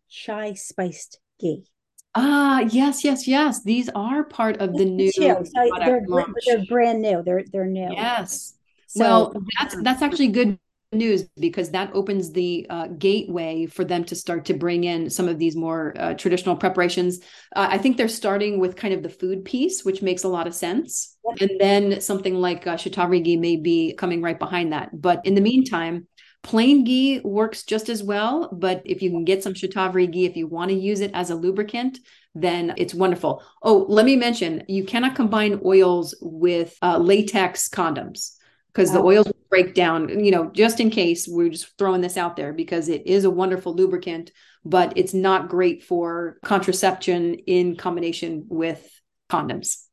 chai 0.08 0.54
spiced 0.54 1.20
ghee. 1.40 1.66
Ah, 2.14 2.60
yes, 2.60 3.04
yes, 3.04 3.28
yes. 3.28 3.62
These 3.62 3.90
are 3.90 4.24
part 4.24 4.56
of 4.56 4.72
the 4.76 4.84
new. 4.84 5.12
So 5.12 5.44
they're, 5.52 6.06
they're 6.46 6.64
brand 6.64 7.02
new. 7.02 7.22
They're 7.22 7.44
they're 7.52 7.66
new. 7.66 7.92
Yes. 7.92 8.54
So, 8.86 9.04
well, 9.04 9.34
that's 9.58 9.76
that's 9.82 10.02
actually 10.02 10.28
good 10.28 10.58
news 10.92 11.24
because 11.38 11.70
that 11.70 11.90
opens 11.94 12.32
the 12.32 12.66
uh, 12.70 12.86
gateway 12.98 13.66
for 13.66 13.84
them 13.84 14.04
to 14.04 14.14
start 14.14 14.44
to 14.46 14.54
bring 14.54 14.84
in 14.84 15.10
some 15.10 15.28
of 15.28 15.38
these 15.38 15.56
more 15.56 15.94
uh, 15.98 16.14
traditional 16.14 16.56
preparations. 16.56 17.20
Uh, 17.54 17.68
I 17.70 17.78
think 17.78 17.96
they're 17.96 18.08
starting 18.08 18.58
with 18.58 18.76
kind 18.76 18.94
of 18.94 19.02
the 19.02 19.08
food 19.08 19.44
piece, 19.44 19.84
which 19.84 20.02
makes 20.02 20.24
a 20.24 20.28
lot 20.28 20.46
of 20.46 20.54
sense. 20.54 21.16
And 21.40 21.50
then 21.58 22.00
something 22.00 22.34
like 22.34 22.66
uh, 22.66 22.76
Shatavari 22.76 23.22
ghee 23.22 23.36
may 23.36 23.56
be 23.56 23.94
coming 23.94 24.22
right 24.22 24.38
behind 24.38 24.72
that. 24.72 24.90
But 24.92 25.20
in 25.24 25.34
the 25.34 25.40
meantime, 25.40 26.06
plain 26.42 26.84
ghee 26.84 27.20
works 27.24 27.64
just 27.64 27.88
as 27.88 28.02
well. 28.02 28.48
But 28.52 28.82
if 28.84 29.02
you 29.02 29.10
can 29.10 29.24
get 29.24 29.42
some 29.42 29.54
Shatavari 29.54 30.10
ghee, 30.10 30.26
if 30.26 30.36
you 30.36 30.46
want 30.46 30.70
to 30.70 30.76
use 30.76 31.00
it 31.00 31.10
as 31.14 31.30
a 31.30 31.34
lubricant, 31.34 31.98
then 32.34 32.74
it's 32.76 32.94
wonderful. 32.94 33.42
Oh, 33.62 33.86
let 33.88 34.04
me 34.04 34.14
mention 34.14 34.62
you 34.68 34.84
cannot 34.84 35.16
combine 35.16 35.60
oils 35.64 36.14
with 36.20 36.76
uh, 36.80 36.98
latex 36.98 37.68
condoms 37.68 38.36
because 38.76 38.92
the 38.92 39.00
oils 39.00 39.26
break 39.48 39.74
down 39.74 40.22
you 40.22 40.30
know 40.30 40.50
just 40.50 40.80
in 40.80 40.90
case 40.90 41.26
we're 41.26 41.48
just 41.48 41.78
throwing 41.78 42.02
this 42.02 42.18
out 42.18 42.36
there 42.36 42.52
because 42.52 42.88
it 42.90 43.06
is 43.06 43.24
a 43.24 43.30
wonderful 43.30 43.74
lubricant 43.74 44.30
but 44.66 44.92
it's 44.96 45.14
not 45.14 45.48
great 45.48 45.82
for 45.82 46.36
contraception 46.44 47.34
in 47.46 47.76
combination 47.76 48.44
with 48.48 49.00
condoms. 49.30 49.84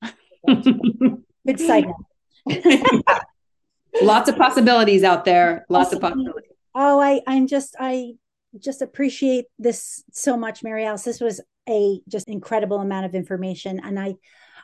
Good 0.47 1.59
side 1.59 1.85
lots 4.01 4.27
of 4.27 4.35
possibilities 4.35 5.03
out 5.03 5.23
there. 5.23 5.65
Lots 5.69 5.93
of 5.93 6.01
possibilities. 6.01 6.51
oh 6.75 6.99
i 6.99 7.21
i'm 7.25 7.47
just 7.47 7.75
i 7.79 8.11
just 8.59 8.81
appreciate 8.81 9.45
this 9.57 10.03
so 10.11 10.35
much 10.35 10.61
mary 10.61 10.85
alice. 10.85 11.03
This 11.03 11.21
was 11.21 11.39
a 11.69 12.01
just 12.09 12.27
incredible 12.27 12.79
amount 12.79 13.05
of 13.05 13.15
information 13.15 13.79
and 13.81 13.97
i 13.97 14.15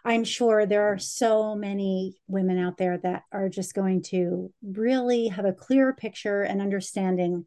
I'm 0.04 0.24
sure 0.24 0.66
there 0.66 0.92
are 0.92 0.98
so 0.98 1.56
many 1.56 2.20
women 2.28 2.58
out 2.60 2.78
there 2.78 2.98
that 3.00 3.24
are 3.32 3.50
just 3.50 3.74
going 3.74 4.04
to 4.04 4.52
really 4.64 5.28
have 5.28 5.46
a 5.46 5.54
clearer 5.54 5.94
picture 5.94 6.42
and 6.42 6.62
understanding. 6.62 7.46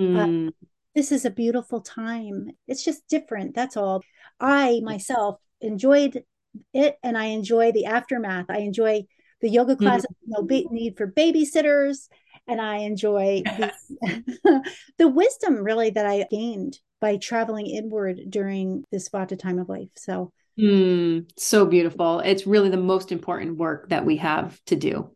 Mm. 0.00 0.48
Uh, 0.48 0.52
this 0.94 1.12
is 1.12 1.24
a 1.24 1.30
beautiful 1.30 1.80
time. 1.80 2.50
It's 2.68 2.84
just 2.84 3.08
different. 3.08 3.54
That's 3.54 3.76
all. 3.76 4.02
I 4.40 4.80
myself 4.84 5.40
enjoyed 5.60 6.24
it 6.72 6.98
and 7.02 7.18
I 7.18 7.26
enjoy 7.26 7.72
the 7.72 7.86
aftermath. 7.86 8.46
I 8.48 8.58
enjoy 8.58 9.06
the 9.40 9.48
yoga 9.48 9.76
class, 9.76 10.02
mm-hmm. 10.02 10.30
no 10.30 10.42
ba- 10.42 10.72
need 10.72 10.96
for 10.96 11.06
babysitters. 11.06 12.08
And 12.46 12.60
I 12.60 12.78
enjoy 12.78 13.42
the, 13.44 14.62
the 14.98 15.08
wisdom 15.08 15.56
really 15.56 15.90
that 15.90 16.06
I 16.06 16.26
gained 16.30 16.78
by 17.00 17.16
traveling 17.16 17.66
inward 17.66 18.20
during 18.28 18.84
this 18.90 19.08
Vata 19.08 19.38
time 19.38 19.58
of 19.58 19.68
life. 19.68 19.88
So 19.96 20.32
Mm, 20.58 21.28
so 21.36 21.66
beautiful. 21.66 22.20
It's 22.20 22.46
really 22.46 22.68
the 22.68 22.76
most 22.76 23.10
important 23.10 23.56
work 23.56 23.88
that 23.88 24.04
we 24.04 24.18
have 24.18 24.60
to 24.66 24.76
do. 24.76 25.10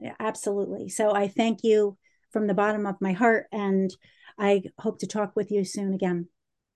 Yeah, 0.00 0.14
absolutely. 0.20 0.88
So 0.88 1.14
I 1.14 1.28
thank 1.28 1.60
you 1.62 1.96
from 2.30 2.46
the 2.46 2.54
bottom 2.54 2.86
of 2.86 2.96
my 3.00 3.12
heart, 3.12 3.46
and 3.52 3.94
I 4.38 4.64
hope 4.78 4.98
to 5.00 5.06
talk 5.06 5.34
with 5.36 5.50
you 5.50 5.64
soon 5.64 5.94
again. 5.94 6.28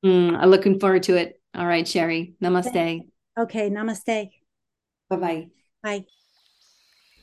Mm, 0.04 0.36
I'm 0.36 0.50
looking 0.50 0.78
forward 0.78 1.02
to 1.04 1.16
it. 1.16 1.40
All 1.54 1.66
right, 1.66 1.86
Sherry. 1.86 2.34
Namaste. 2.42 3.02
Okay, 3.38 3.70
namaste. 3.70 4.30
Bye-bye. 5.10 5.48
Bye. 5.82 6.04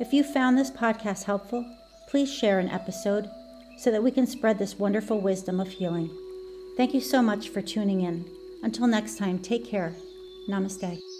If 0.00 0.12
you 0.12 0.24
found 0.24 0.58
this 0.58 0.70
podcast 0.70 1.24
helpful, 1.24 1.64
please 2.08 2.32
share 2.32 2.58
an 2.58 2.68
episode 2.68 3.30
so 3.78 3.90
that 3.90 4.02
we 4.02 4.10
can 4.10 4.26
spread 4.26 4.58
this 4.58 4.78
wonderful 4.78 5.20
wisdom 5.20 5.60
of 5.60 5.68
healing. 5.68 6.10
Thank 6.76 6.94
you 6.94 7.00
so 7.00 7.22
much 7.22 7.48
for 7.48 7.60
tuning 7.60 8.00
in. 8.00 8.24
Until 8.62 8.86
next 8.86 9.18
time, 9.18 9.38
take 9.38 9.66
care. 9.66 9.94
Namaste. 10.48 11.11